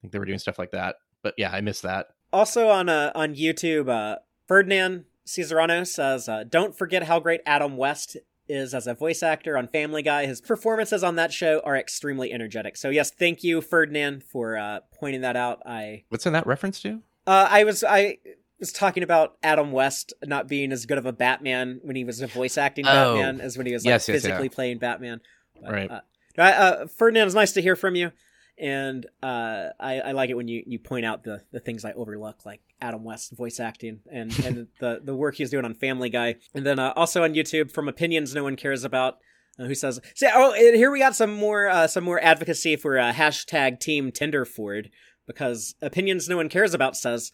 think 0.00 0.12
they 0.12 0.18
were 0.18 0.24
doing 0.24 0.38
stuff 0.38 0.58
like 0.58 0.72
that. 0.72 0.96
But 1.22 1.34
yeah, 1.36 1.50
I 1.52 1.60
missed 1.60 1.82
that. 1.82 2.08
Also 2.32 2.68
on 2.68 2.88
uh, 2.88 3.12
on 3.14 3.34
YouTube, 3.34 3.88
uh, 3.88 4.18
Ferdinand 4.46 5.04
Cesarano 5.26 5.86
says, 5.86 6.28
uh, 6.28 6.44
"Don't 6.48 6.76
forget 6.76 7.04
how 7.04 7.20
great 7.20 7.40
Adam 7.44 7.76
West 7.76 8.16
is 8.48 8.74
as 8.74 8.86
a 8.86 8.94
voice 8.94 9.22
actor 9.22 9.56
on 9.56 9.68
Family 9.68 10.02
Guy. 10.02 10.26
His 10.26 10.40
performances 10.40 11.04
on 11.04 11.16
that 11.16 11.32
show 11.32 11.60
are 11.64 11.76
extremely 11.76 12.32
energetic." 12.32 12.76
So 12.76 12.90
yes, 12.90 13.10
thank 13.10 13.44
you, 13.44 13.60
Ferdinand, 13.60 14.24
for 14.24 14.56
uh, 14.56 14.80
pointing 14.98 15.20
that 15.22 15.36
out. 15.36 15.60
I 15.66 16.04
What's 16.08 16.26
in 16.26 16.32
that 16.32 16.46
reference 16.46 16.80
to? 16.82 17.02
uh, 17.26 17.48
I 17.50 17.64
was 17.64 17.84
I 17.84 18.18
was 18.60 18.72
talking 18.72 19.02
about 19.02 19.36
Adam 19.42 19.72
West 19.72 20.12
not 20.24 20.46
being 20.46 20.70
as 20.70 20.86
good 20.86 20.98
of 20.98 21.06
a 21.06 21.12
Batman 21.12 21.80
when 21.82 21.96
he 21.96 22.04
was 22.04 22.20
a 22.20 22.26
voice 22.26 22.56
acting 22.56 22.86
Oh. 22.86 23.16
Batman 23.16 23.40
as 23.40 23.56
when 23.56 23.66
he 23.66 23.72
was 23.72 23.84
like 23.84 23.90
Yes, 23.90 24.08
yes, 24.08 24.22
physically 24.22 24.44
yeah. 24.44 24.54
playing 24.54 24.78
Batman. 24.78 25.20
But, 25.60 25.72
Right. 25.72 25.90
Uh, 25.90 26.00
uh, 26.42 26.86
Ferdinand, 26.86 27.26
it's 27.26 27.34
nice 27.34 27.52
to 27.52 27.62
hear 27.62 27.76
from 27.76 27.96
you, 27.96 28.12
and 28.56 29.04
uh, 29.22 29.68
I, 29.80 30.00
I 30.00 30.12
like 30.12 30.30
it 30.30 30.34
when 30.34 30.48
you, 30.48 30.62
you 30.66 30.78
point 30.78 31.04
out 31.04 31.24
the, 31.24 31.42
the 31.52 31.60
things 31.60 31.84
I 31.84 31.92
overlook, 31.92 32.46
like 32.46 32.60
Adam 32.80 33.04
West 33.04 33.32
voice 33.36 33.58
acting 33.58 34.00
and, 34.10 34.32
and 34.44 34.68
the, 34.78 35.00
the 35.02 35.14
work 35.14 35.34
he's 35.34 35.50
doing 35.50 35.64
on 35.64 35.74
Family 35.74 36.08
Guy, 36.08 36.36
and 36.54 36.64
then 36.64 36.78
uh, 36.78 36.92
also 36.94 37.24
on 37.24 37.34
YouTube 37.34 37.72
from 37.72 37.88
opinions 37.88 38.34
no 38.34 38.44
one 38.44 38.56
cares 38.56 38.84
about. 38.84 39.18
Uh, 39.58 39.64
who 39.64 39.74
says? 39.74 40.00
See, 40.14 40.28
oh, 40.32 40.52
and 40.52 40.76
here 40.76 40.90
we 40.90 41.00
got 41.00 41.16
some 41.16 41.34
more 41.34 41.68
uh, 41.68 41.86
some 41.86 42.04
more 42.04 42.22
advocacy 42.22 42.76
for 42.76 42.98
uh, 42.98 43.12
hashtag 43.12 43.80
Team 43.80 44.12
Tinderford 44.12 44.90
because 45.26 45.74
opinions 45.82 46.28
no 46.28 46.36
one 46.36 46.48
cares 46.48 46.72
about 46.72 46.96
says 46.96 47.32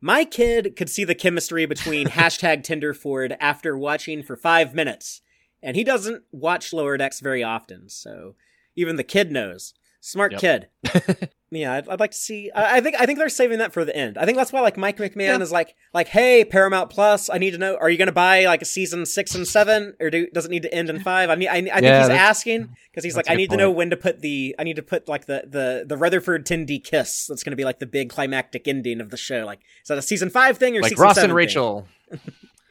my 0.00 0.24
kid 0.24 0.74
could 0.76 0.88
see 0.88 1.04
the 1.04 1.14
chemistry 1.14 1.66
between 1.66 2.06
hashtag 2.08 2.62
Tinderford 2.62 3.36
after 3.40 3.76
watching 3.76 4.22
for 4.22 4.36
five 4.36 4.74
minutes, 4.74 5.22
and 5.62 5.76
he 5.76 5.84
doesn't 5.84 6.24
watch 6.32 6.72
Lower 6.72 6.96
Decks 6.96 7.20
very 7.20 7.42
often, 7.42 7.88
so 7.88 8.34
even 8.76 8.96
the 8.96 9.04
kid 9.04 9.30
knows. 9.30 9.74
Smart 10.00 10.32
Yep. 10.32 10.40
kid. 10.40 11.28
yeah, 11.50 11.74
I'd, 11.74 11.88
I'd 11.88 12.00
like 12.00 12.12
to 12.12 12.16
see. 12.16 12.50
I, 12.54 12.78
I 12.78 12.80
think 12.80 12.96
I 12.98 13.04
think 13.04 13.18
they're 13.18 13.28
saving 13.28 13.58
that 13.58 13.72
for 13.72 13.84
the 13.84 13.94
end. 13.94 14.16
I 14.16 14.24
think 14.24 14.38
that's 14.38 14.50
why 14.52 14.60
like 14.60 14.78
Mike 14.78 14.96
McMahan 14.96 15.16
Yeah. 15.16 15.40
is 15.40 15.52
like 15.52 15.74
like 15.92 16.08
Hey 16.08 16.42
Paramount 16.44 16.88
Plus, 16.88 17.28
I 17.28 17.36
need 17.38 17.50
to 17.50 17.58
know. 17.58 17.76
Are 17.76 17.90
you 17.90 17.98
going 17.98 18.06
to 18.06 18.12
buy 18.12 18.46
like 18.46 18.62
a 18.62 18.64
season 18.64 19.04
six 19.04 19.34
and 19.34 19.46
seven, 19.46 19.94
or 20.00 20.08
do, 20.08 20.26
does 20.32 20.46
it 20.46 20.50
need 20.50 20.62
to 20.62 20.72
end 20.74 20.88
in 20.88 21.00
five? 21.00 21.28
I 21.28 21.36
mean, 21.36 21.48
I, 21.48 21.56
I 21.56 21.60
think 21.60 21.82
Yeah, 21.82 22.00
he's 22.00 22.08
asking 22.08 22.74
because 22.90 23.04
he's 23.04 23.14
like, 23.14 23.28
I 23.30 23.34
need 23.34 23.50
to 23.50 23.56
know 23.58 23.70
when 23.70 23.90
to 23.90 23.96
put 23.96 24.20
the. 24.20 24.56
I 24.58 24.64
need 24.64 24.76
to 24.76 24.82
put 24.82 25.06
like 25.06 25.26
the 25.26 25.44
the 25.46 25.84
the 25.86 25.96
Rutherford 25.98 26.46
Tendi 26.46 26.82
kiss. 26.82 27.26
That's 27.26 27.42
going 27.42 27.52
to 27.52 27.56
be 27.56 27.64
like 27.64 27.78
the 27.78 27.86
big 27.86 28.08
climactic 28.08 28.66
ending 28.66 29.02
of 29.02 29.10
the 29.10 29.18
show. 29.18 29.44
Like, 29.44 29.60
is 29.82 29.88
that 29.88 29.98
a 29.98 30.02
season 30.02 30.30
five 30.30 30.56
thing 30.56 30.76
or 30.76 30.80
like 30.80 30.98
Ross 30.98 31.18
and? 31.18 31.34
Rachel. 31.34 31.86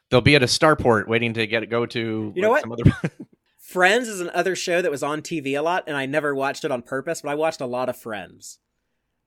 They'll 0.10 0.22
be 0.22 0.36
at 0.36 0.42
a 0.42 0.48
starport 0.48 1.08
waiting 1.08 1.34
to 1.36 1.46
get 1.46 1.70
go 1.70 1.86
to. 1.86 2.34
You 2.36 2.42
know 2.42 2.50
what? 2.50 2.62
Some 2.62 2.72
other... 2.72 2.84
Friends 3.70 4.08
is 4.08 4.20
another 4.20 4.56
show 4.56 4.82
that 4.82 4.90
was 4.90 5.04
on 5.04 5.22
TV 5.22 5.56
a 5.56 5.62
lot, 5.62 5.84
and 5.86 5.96
I 5.96 6.08
never 6.08 6.34
watched 6.34 6.66
it 6.66 6.72
on 6.72 6.82
purpose, 6.82 7.22
but 7.22 7.30
I 7.30 7.36
watched 7.36 7.62
a 7.62 7.68
lot 7.68 7.88
of 7.88 7.96
Friends 7.96 8.58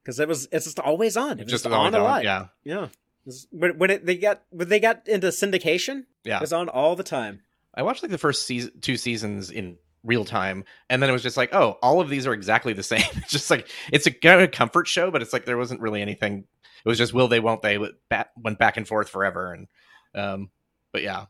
because 0.03 0.19
it 0.19 0.27
was 0.27 0.49
it's 0.51 0.65
just 0.65 0.81
always 0.81 1.17
on. 1.17 1.39
It 1.39 1.45
was 1.45 1.53
just 1.53 1.65
on 1.65 1.73
a 1.73 1.77
on, 1.77 2.03
lot. 2.03 2.25
Yeah, 2.25 2.47
yeah. 2.65 2.89
Was- 3.25 3.47
When 3.53 3.89
it, 3.91 4.05
they 4.05 4.17
got 4.17 4.43
when 4.51 4.69
they 4.69 4.81
got 4.81 5.07
into 5.07 5.29
syndication, 5.29 6.07
yeah. 6.25 6.39
it 6.39 6.41
was 6.41 6.53
on 6.53 6.69
all 6.69 6.97
the 6.97 7.05
time. 7.05 7.43
I 7.73 7.85
watched 7.85 8.03
like 8.03 8.11
the 8.11 8.19
first 8.19 8.45
season, 8.45 8.73
two 8.81 8.97
seasons 8.97 9.49
in 9.49 9.79
real 10.03 10.25
time, 10.25 10.65
and 10.91 11.01
then 11.01 11.09
it 11.09 11.13
was 11.13 11.23
just 11.23 11.37
like, 11.37 11.55
oh, 11.55 11.79
all 11.81 12.01
of 12.01 12.09
these 12.09 12.27
are 12.27 12.33
exactly 12.33 12.73
the 12.73 12.83
same. 12.83 13.05
It's 13.19 13.31
just 13.31 13.49
like 13.49 13.69
it's 13.93 14.09
a 14.09 14.11
kind 14.11 14.43
of 14.43 14.51
comfort 14.51 14.89
show, 14.89 15.13
but 15.13 15.23
it's 15.23 15.33
like 15.33 15.45
there 15.45 15.57
wasn't 15.57 15.81
really 15.81 16.03
anything. 16.03 16.47
It 16.85 16.89
was 16.89 16.99
just 16.99 17.15
will 17.15 17.29
they, 17.29 17.39
won't 17.39 17.63
they? 17.63 17.79
Bat 18.09 18.33
went 18.37 18.59
back 18.59 18.77
and 18.77 18.89
forth 18.89 19.09
forever, 19.09 19.53
and 19.53 19.69
um, 20.17 20.51
but 20.91 21.05
yeah, 21.05 21.27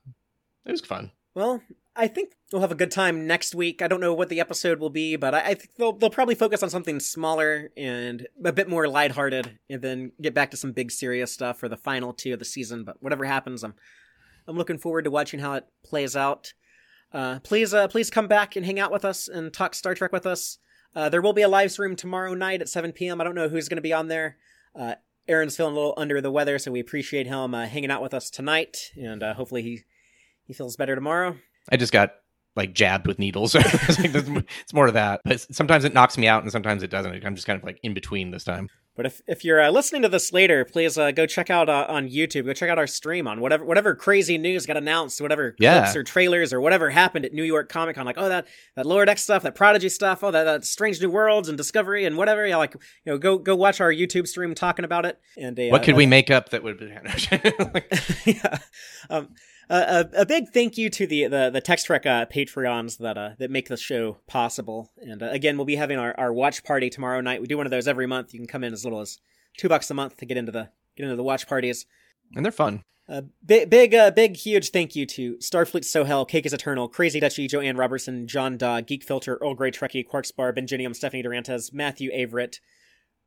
it 0.65 0.71
was 0.71 0.81
fun. 0.81 1.11
Well, 1.35 1.63
I 1.95 2.09
think 2.09 2.33
we'll 2.51 2.63
have 2.63 2.73
a 2.73 2.77
good 2.77 2.91
time 2.91 3.27
next 3.27 3.55
week. 3.55 3.83
I 3.83 3.89
don't 3.89 4.01
know 4.01 4.15
what 4.15 4.29
the 4.29 4.41
episode 4.41 4.81
will 4.81 4.91
be, 4.91 5.17
but 5.17 5.35
I, 5.35 5.41
I 5.41 5.55
think 5.55 5.71
they'll 5.77 5.93
they'll 5.93 6.11
probably 6.11 6.35
focus 6.35 6.63
on 6.63 6.71
something 6.71 7.01
smaller 7.01 7.71
and 7.77 8.27
a 8.45 8.53
bit 8.53 8.69
more 8.69 8.89
lighthearted, 8.89 9.59
and 9.69 9.83
then 9.83 10.13
get 10.21 10.35
back 10.35 10.51
to 10.51 10.57
some 10.57 10.73
big 10.73 10.91
serious 10.91 11.33
stuff 11.33 11.59
for 11.59 11.69
the 11.69 11.77
final 11.77 12.13
two 12.13 12.33
of 12.33 12.39
the 12.39 12.45
season. 12.45 12.85
But 12.85 13.03
whatever 13.03 13.25
happens, 13.25 13.63
I'm 13.63 13.75
I'm 14.47 14.57
looking 14.57 14.79
forward 14.79 15.05
to 15.05 15.11
watching 15.11 15.41
how 15.41 15.55
it 15.55 15.67
plays 15.85 16.17
out. 16.17 16.53
Uh, 17.13 17.41
please, 17.41 17.75
uh, 17.75 17.89
please 17.89 18.11
come 18.11 18.27
back 18.27 18.57
and 18.57 18.65
hang 18.65 18.81
out 18.81 18.93
with 18.93 19.05
us 19.05 19.29
and 19.29 19.53
talk 19.53 19.75
Star 19.75 19.95
Trek 19.95 20.13
with 20.13 20.27
us. 20.27 20.59
Uh, 20.95 21.09
there 21.09 21.23
will 21.23 21.35
be 21.35 21.43
a 21.43 21.49
live 21.49 21.71
stream 21.71 21.95
tomorrow 21.95 22.35
night 22.35 22.63
at 22.63 22.69
7 22.69 22.93
p.m. 22.93 23.21
I 23.21 23.25
don't 23.25 23.35
know 23.35 23.49
who's 23.49 23.69
going 23.69 23.77
to 23.77 23.83
be 23.83 23.93
on 23.93 24.09
there. 24.09 24.37
Uh, 24.75 24.95
Aaron's 25.29 25.57
feeling 25.57 25.73
a 25.73 25.77
little 25.77 25.95
under 25.97 26.21
the 26.21 26.31
weather, 26.31 26.59
so 26.59 26.73
we 26.73 26.81
appreciate 26.81 27.27
him 27.27 27.55
uh, 27.55 27.67
hanging 27.67 27.91
out 27.91 28.03
with 28.03 28.15
us 28.15 28.31
tonight, 28.31 28.91
and 28.97 29.23
uh, 29.23 29.35
hopefully 29.35 29.63
he 29.63 29.85
he 30.53 30.55
feels 30.55 30.77
better 30.77 30.95
tomorrow. 30.95 31.35
I 31.71 31.79
just 31.79 31.95
got 31.95 32.11
like 32.57 32.75
jabbed 32.75 33.07
with 33.07 33.19
needles. 33.19 33.55
it's, 33.59 33.99
like, 33.99 34.11
it's 34.15 34.75
more 34.75 34.87
of 34.87 34.93
that, 34.93 35.23
but 35.25 35.41
sometimes 35.55 35.85
it 35.87 35.95
knocks 35.95 36.19
me 36.19 36.29
out, 36.29 36.43
and 36.43 36.53
sometimes 36.53 36.83
it 36.83 36.91
doesn't. 36.91 37.25
I'm 37.25 37.35
just 37.35 37.47
kind 37.47 37.59
of 37.59 37.65
like 37.65 37.81
in 37.83 37.95
between 37.95 38.31
this 38.33 38.45
time. 38.45 38.69
But 38.95 39.07
if, 39.07 39.23
if 39.27 39.43
you're 39.43 39.63
uh, 39.63 39.71
listening 39.71 40.03
to 40.03 40.11
this 40.11 40.35
later, 40.35 40.67
please 40.67 40.99
uh, 40.99 41.13
go 41.13 41.25
check 41.25 41.49
out 41.49 41.71
uh, 41.71 41.87
on 41.89 42.11
YouTube. 42.11 42.45
Go 42.45 42.53
check 42.53 42.69
out 42.69 42.77
our 42.77 42.87
stream 42.87 43.27
on 43.27 43.41
whatever 43.41 43.65
whatever 43.65 43.95
crazy 43.95 44.37
news 44.37 44.67
got 44.67 44.77
announced, 44.77 45.23
whatever 45.23 45.57
Yeah. 45.59 45.79
clips 45.81 45.97
or 45.97 46.03
trailers 46.03 46.53
or 46.53 46.61
whatever 46.61 46.91
happened 46.91 47.25
at 47.25 47.33
New 47.33 47.45
York 47.45 47.71
Comic 47.71 47.97
Con. 47.97 48.05
Like, 48.05 48.19
oh 48.19 48.29
that 48.29 48.47
that 48.77 48.85
Lower 48.85 49.07
Deck 49.07 49.17
stuff, 49.17 49.45
that 49.45 49.55
Prodigy 49.55 49.89
stuff, 49.89 50.23
oh 50.23 50.31
that, 50.31 50.45
that 50.45 50.67
Strange 50.67 51.01
New 51.01 51.09
Worlds 51.09 51.49
and 51.49 51.57
Discovery 51.57 52.05
and 52.05 52.19
whatever. 52.19 52.47
Yeah, 52.47 52.59
like 52.59 52.75
you 52.75 53.13
know, 53.13 53.17
go 53.17 53.39
go 53.39 53.57
watch 53.57 53.81
our 53.81 53.91
YouTube 53.91 54.29
stream 54.29 54.55
talking 54.55 54.85
about 54.85 55.07
it. 55.07 55.19
And 55.39 55.59
uh, 55.59 55.69
What 55.69 55.85
could 55.85 55.95
uh, 55.95 55.97
we 55.97 56.05
make 56.05 56.31
up 56.31 56.51
that 56.51 56.63
would? 56.63 56.79
Like 56.79 57.91
Yeah. 58.27 58.59
Um, 59.09 59.31
a, 59.69 59.77
a, 60.15 60.23
a 60.23 60.27
big 60.27 60.49
thank 60.51 60.77
you 60.77 60.91
to 60.91 61.07
the 61.07 61.27
the, 61.27 61.51
the 61.51 61.61
Text 61.61 61.87
Trek 61.87 62.07
uh, 62.07 62.27
Patreons 62.27 62.99
that 62.99 63.17
uh, 63.17 63.31
that 63.39 63.51
make 63.51 63.69
the 63.69 63.77
show 63.77 64.19
possible. 64.27 64.91
And 65.01 65.23
uh, 65.23 65.31
again, 65.31 65.57
we'll 65.57 65.67
be 65.67 65.77
having 65.77 65.99
our, 65.99 66.15
our 66.19 66.33
watch 66.33 66.65
party 66.65 66.91
tomorrow 66.91 67.21
night. 67.21 67.41
We 67.41 67.47
do 67.47 67.57
one 67.57 67.67
of 67.67 67.71
those 67.71 67.89
every 67.89 68.07
month. 68.07 68.33
You 68.33 68.41
can 68.41 68.47
come 68.47 68.65
in 68.65 68.73
as 68.73 68.85
little 68.85 69.01
as 69.01 69.19
two 69.57 69.69
bucks 69.69 69.91
a 69.91 69.95
month 69.95 70.17
to 70.19 70.27
get 70.27 70.37
into 70.37 70.53
the 70.53 70.69
get 70.97 71.05
into 71.05 71.17
the 71.17 71.23
watch 71.23 71.47
parties. 71.47 71.87
and 72.35 72.45
they're 72.45 72.53
fun. 72.53 72.83
Uh, 73.09 73.23
big, 73.45 73.69
big, 73.69 73.95
uh, 73.95 74.11
big, 74.13 74.37
huge 74.37 74.71
thank 74.71 74.95
you 74.95 75.05
to 75.05 75.35
Starfleet 75.39 75.83
Sohel, 75.83 76.27
Cake 76.27 76.47
is 76.47 76.53
Eternal, 76.53 76.89
Crazy 76.89 77.21
Dutchie, 77.21 77.49
Joanne 77.49 77.77
Robertson, 77.77 78.29
John 78.29 78.57
Dog, 78.57 78.87
Geek 78.87 79.03
Filter, 79.03 79.39
Earl 79.43 79.55
Grey 79.55 79.73
Trekkie, 79.73 80.07
Quarks 80.07 80.35
Bar, 80.35 80.53
Benjinium, 80.53 80.95
Stephanie 80.95 81.23
Durantes, 81.23 81.73
Matthew 81.73 82.11
Averett, 82.13 82.61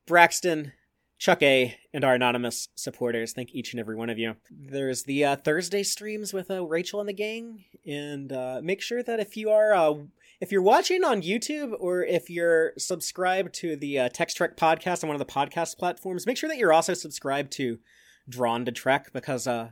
Braxton, 0.07 0.72
Chuck 1.18 1.42
A, 1.42 1.78
and 1.94 2.04
our 2.04 2.14
anonymous 2.14 2.68
supporters. 2.76 3.34
Thank 3.34 3.56
each 3.56 3.74
and 3.74 3.80
every 3.80 3.96
one 3.96 4.10
of 4.10 4.18
you. 4.20 4.36
There's 4.52 5.04
the 5.04 5.24
uh, 5.24 5.36
Thursday 5.38 5.84
streams 5.84 6.34
with 6.34 6.52
uh, 6.52 6.66
Rachel 6.66 7.00
and 7.00 7.08
the 7.08 7.14
gang, 7.14 7.64
and 7.86 8.32
uh, 8.32 8.60
make 8.62 8.82
sure 8.82 9.02
that 9.02 9.20
if 9.20 9.38
you 9.38 9.50
are 9.50 9.74
uh, 9.74 9.94
if 10.42 10.52
you're 10.52 10.62
watching 10.62 11.04
on 11.04 11.22
YouTube 11.22 11.74
or 11.80 12.04
if 12.04 12.30
you're 12.30 12.74
subscribed 12.78 13.54
to 13.56 13.76
the 13.78 14.00
uh, 14.00 14.10
Text 14.10 14.38
Trek 14.38 14.58
podcast 14.58 15.04
on 15.04 15.08
one 15.08 15.20
of 15.20 15.26
the 15.26 15.34
podcast 15.34 15.78
platforms, 15.78 16.26
make 16.26 16.38
sure 16.38 16.50
that 16.50 16.58
you're 16.58 16.74
also 16.74 16.94
subscribed 16.94 17.52
to 17.54 17.80
Drawn 18.28 18.66
to 18.66 18.72
Trek 18.72 19.14
because 19.14 19.48
uh, 19.48 19.70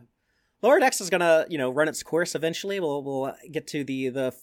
Lower 0.61 0.80
Decks 0.80 1.02
is 1.02 1.10
gonna 1.10 1.45
you 1.49 1.57
know 1.57 1.70
run 1.70 1.90
its 1.90 2.03
course 2.03 2.36
eventually. 2.36 2.80
We'll 2.80 3.03
we'll 3.03 3.36
get 3.52 3.68
to 3.68 3.84
the 3.84 4.10
the 4.10 4.34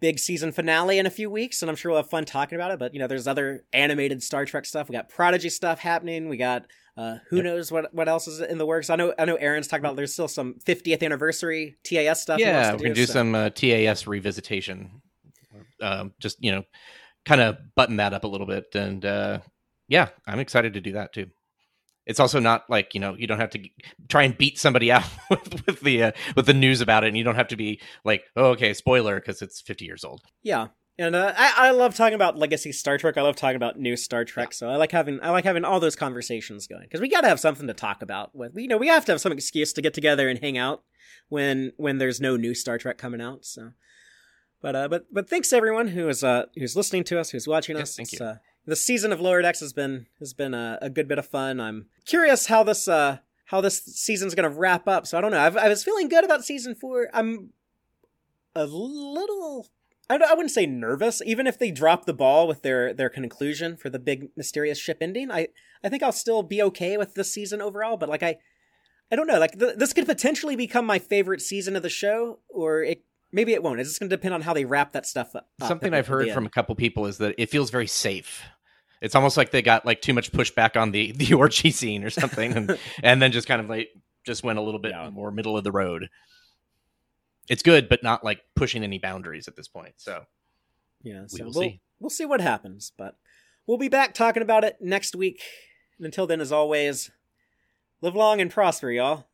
big 0.00 0.18
season 0.18 0.52
finale 0.52 0.98
in 0.98 1.06
a 1.06 1.10
few 1.10 1.30
weeks, 1.30 1.62
and 1.62 1.70
I'm 1.70 1.76
sure 1.76 1.90
we'll 1.90 2.02
have 2.02 2.10
fun 2.10 2.24
talking 2.24 2.56
about 2.56 2.70
it. 2.70 2.78
But 2.78 2.94
you 2.94 3.00
know, 3.00 3.06
there's 3.06 3.26
other 3.26 3.64
animated 3.72 4.22
Star 4.22 4.44
Trek 4.44 4.64
stuff. 4.64 4.88
We 4.88 4.94
got 4.94 5.08
Prodigy 5.08 5.48
stuff 5.48 5.78
happening. 5.78 6.28
We 6.28 6.36
got 6.36 6.66
uh, 6.96 7.18
who 7.28 7.42
knows 7.42 7.70
what 7.70 7.92
what 7.94 8.08
else 8.08 8.26
is 8.26 8.40
in 8.40 8.58
the 8.58 8.66
works. 8.66 8.90
I 8.90 8.96
know 8.96 9.14
I 9.18 9.24
know 9.24 9.36
Aaron's 9.36 9.68
talking 9.68 9.84
about. 9.84 9.96
There's 9.96 10.12
still 10.12 10.28
some 10.28 10.54
50th 10.64 11.02
anniversary 11.02 11.76
TAS 11.84 12.22
stuff. 12.22 12.38
yeah, 12.38 12.70
to 12.72 12.76
we 12.76 12.84
can 12.84 12.92
do 12.94 13.06
so- 13.06 13.12
some 13.12 13.34
uh, 13.34 13.50
TAS 13.50 14.04
revisitation. 14.04 14.90
Um, 15.80 16.14
just 16.18 16.42
you 16.42 16.52
know, 16.52 16.62
kind 17.24 17.40
of 17.40 17.58
button 17.74 17.96
that 17.96 18.14
up 18.14 18.24
a 18.24 18.28
little 18.28 18.46
bit, 18.46 18.74
and 18.74 19.04
uh, 19.04 19.40
yeah, 19.88 20.08
I'm 20.26 20.38
excited 20.38 20.74
to 20.74 20.80
do 20.80 20.92
that 20.92 21.12
too. 21.12 21.26
It's 22.06 22.20
also 22.20 22.38
not 22.40 22.68
like 22.70 22.94
you 22.94 23.00
know 23.00 23.14
you 23.18 23.26
don't 23.26 23.40
have 23.40 23.50
to 23.50 23.68
try 24.08 24.22
and 24.22 24.36
beat 24.38 24.58
somebody 24.58 24.90
out 24.96 25.04
with, 25.30 25.66
with 25.66 25.80
the 25.80 26.02
uh, 26.04 26.12
with 26.36 26.46
the 26.46 26.54
news 26.54 26.80
about 26.80 27.04
it, 27.04 27.08
and 27.08 27.16
you 27.16 27.24
don't 27.24 27.34
have 27.36 27.48
to 27.48 27.56
be 27.56 27.80
like, 28.04 28.24
oh, 28.36 28.50
okay, 28.50 28.72
spoiler 28.74 29.16
because 29.16 29.42
it's 29.42 29.60
fifty 29.60 29.84
years 29.84 30.04
old. 30.04 30.22
Yeah, 30.42 30.68
and 30.98 31.14
uh, 31.16 31.34
I 31.36 31.68
I 31.68 31.70
love 31.72 31.94
talking 31.94 32.14
about 32.14 32.38
legacy 32.38 32.72
Star 32.72 32.96
Trek. 32.96 33.18
I 33.18 33.22
love 33.22 33.36
talking 33.36 33.56
about 33.56 33.78
new 33.78 33.96
Star 33.96 34.24
Trek. 34.24 34.52
So 34.52 34.68
I 34.68 34.76
like 34.76 34.92
having 34.92 35.20
I 35.22 35.30
like 35.30 35.44
having 35.44 35.64
all 35.64 35.80
those 35.80 35.96
conversations 35.96 36.66
going 36.66 36.82
because 36.84 37.00
we 37.00 37.08
got 37.08 37.22
to 37.22 37.28
have 37.28 37.40
something 37.40 37.66
to 37.66 37.74
talk 37.74 38.02
about. 38.02 38.34
With 38.34 38.52
you 38.56 38.68
know 38.68 38.76
we 38.78 38.88
have 38.88 39.04
to 39.06 39.12
have 39.12 39.20
some 39.20 39.32
excuse 39.32 39.72
to 39.74 39.82
get 39.82 39.92
together 39.94 40.28
and 40.28 40.38
hang 40.38 40.56
out 40.56 40.82
when 41.28 41.72
when 41.76 41.98
there's 41.98 42.20
no 42.20 42.36
new 42.36 42.54
Star 42.54 42.78
Trek 42.78 42.98
coming 42.98 43.20
out. 43.20 43.44
So, 43.44 43.72
but 44.62 44.76
uh, 44.76 44.88
but 44.88 45.06
but 45.12 45.28
thanks 45.28 45.52
everyone 45.52 45.88
who 45.88 46.08
is 46.08 46.22
uh 46.24 46.44
who's 46.56 46.76
listening 46.76 47.04
to 47.04 47.18
us, 47.18 47.30
who's 47.30 47.48
watching 47.48 47.76
Yes, 47.76 47.90
us. 47.90 47.96
thank 47.96 48.12
It's, 48.12 48.20
you. 48.20 48.26
Uh, 48.26 48.34
the 48.66 48.76
season 48.76 49.12
of 49.12 49.20
Lower 49.20 49.42
Decks 49.42 49.60
has 49.60 49.72
been 49.72 50.06
has 50.18 50.34
been 50.34 50.54
a, 50.54 50.78
a 50.82 50.90
good 50.90 51.08
bit 51.08 51.18
of 51.18 51.26
fun. 51.26 51.60
I'm 51.60 51.86
curious 52.04 52.46
how 52.46 52.62
this 52.62 52.88
uh 52.88 53.18
how 53.46 53.60
this 53.60 53.82
season's 53.84 54.34
gonna 54.34 54.50
wrap 54.50 54.88
up. 54.88 55.06
So 55.06 55.16
I 55.16 55.20
don't 55.20 55.30
know. 55.30 55.40
I've, 55.40 55.56
I 55.56 55.68
was 55.68 55.84
feeling 55.84 56.08
good 56.08 56.24
about 56.24 56.44
season 56.44 56.74
four. 56.74 57.08
I'm 57.14 57.50
a 58.54 58.66
little. 58.66 59.68
I, 60.08 60.16
I 60.16 60.34
wouldn't 60.34 60.52
say 60.52 60.66
nervous, 60.66 61.20
even 61.24 61.46
if 61.46 61.58
they 61.58 61.70
drop 61.70 62.06
the 62.06 62.14
ball 62.14 62.46
with 62.48 62.62
their 62.62 62.92
their 62.92 63.08
conclusion 63.08 63.76
for 63.76 63.88
the 63.88 63.98
big 63.98 64.28
mysterious 64.36 64.78
ship 64.78 64.98
ending. 65.00 65.30
I 65.30 65.48
I 65.84 65.88
think 65.88 66.02
I'll 66.02 66.12
still 66.12 66.42
be 66.42 66.62
okay 66.62 66.96
with 66.96 67.14
this 67.14 67.32
season 67.32 67.60
overall. 67.60 67.96
But 67.96 68.08
like 68.08 68.22
I, 68.22 68.38
I 69.10 69.16
don't 69.16 69.26
know. 69.26 69.38
Like 69.38 69.58
th- 69.58 69.76
this 69.76 69.92
could 69.92 70.06
potentially 70.06 70.56
become 70.56 70.86
my 70.86 70.98
favorite 70.98 71.40
season 71.40 71.76
of 71.76 71.82
the 71.82 71.88
show, 71.88 72.40
or 72.48 72.82
it 72.82 73.04
maybe 73.32 73.52
it 73.52 73.62
won't. 73.62 73.78
It's 73.78 73.90
just 73.90 74.00
going 74.00 74.10
to 74.10 74.16
depend 74.16 74.34
on 74.34 74.42
how 74.42 74.54
they 74.54 74.64
wrap 74.64 74.92
that 74.92 75.06
stuff 75.06 75.34
up. 75.36 75.48
Something 75.60 75.94
I've 75.94 76.06
heard 76.08 76.30
from 76.32 76.46
a 76.46 76.50
couple 76.50 76.74
people 76.74 77.06
is 77.06 77.18
that 77.18 77.34
it 77.38 77.50
feels 77.50 77.70
very 77.70 77.86
safe. 77.86 78.42
It's 79.02 79.14
almost 79.14 79.36
like 79.36 79.50
they 79.50 79.62
got 79.62 79.84
like 79.84 80.00
too 80.00 80.14
much 80.14 80.32
pushback 80.32 80.80
on 80.80 80.90
the 80.90 81.12
the 81.16 81.34
orgy 81.34 81.70
scene 81.70 82.02
or 82.04 82.10
something, 82.10 82.52
and 82.54 82.78
and 83.02 83.20
then 83.22 83.32
just 83.32 83.46
kind 83.48 83.60
of 83.60 83.68
like 83.68 83.90
just 84.24 84.42
went 84.42 84.58
a 84.58 84.62
little 84.62 84.80
bit 84.80 84.92
Yeah. 84.92 85.10
more 85.10 85.30
middle 85.30 85.56
of 85.56 85.64
the 85.64 85.72
road. 85.72 86.08
It's 87.48 87.62
good, 87.62 87.88
but 87.88 88.02
not 88.02 88.24
like 88.24 88.40
pushing 88.56 88.82
any 88.82 88.98
boundaries 88.98 89.46
at 89.48 89.54
this 89.56 89.68
point. 89.68 89.94
So 89.98 90.24
Yeah, 91.02 91.24
we 91.32 91.42
will 91.42 91.52
we'll 91.52 91.62
see. 91.62 91.80
we'll 92.00 92.10
see 92.10 92.24
what 92.26 92.40
happens, 92.40 92.92
but 92.98 93.16
we'll 93.66 93.78
be 93.78 93.88
back 93.88 94.14
talking 94.14 94.42
about 94.42 94.64
it 94.64 94.78
next 94.80 95.14
week. 95.14 95.40
And 95.98 96.04
until 96.06 96.26
then, 96.26 96.40
as 96.40 96.50
always, 96.52 97.10
live 98.00 98.16
long 98.16 98.40
and 98.40 98.50
prosper, 98.50 98.90
y'all. 98.90 99.26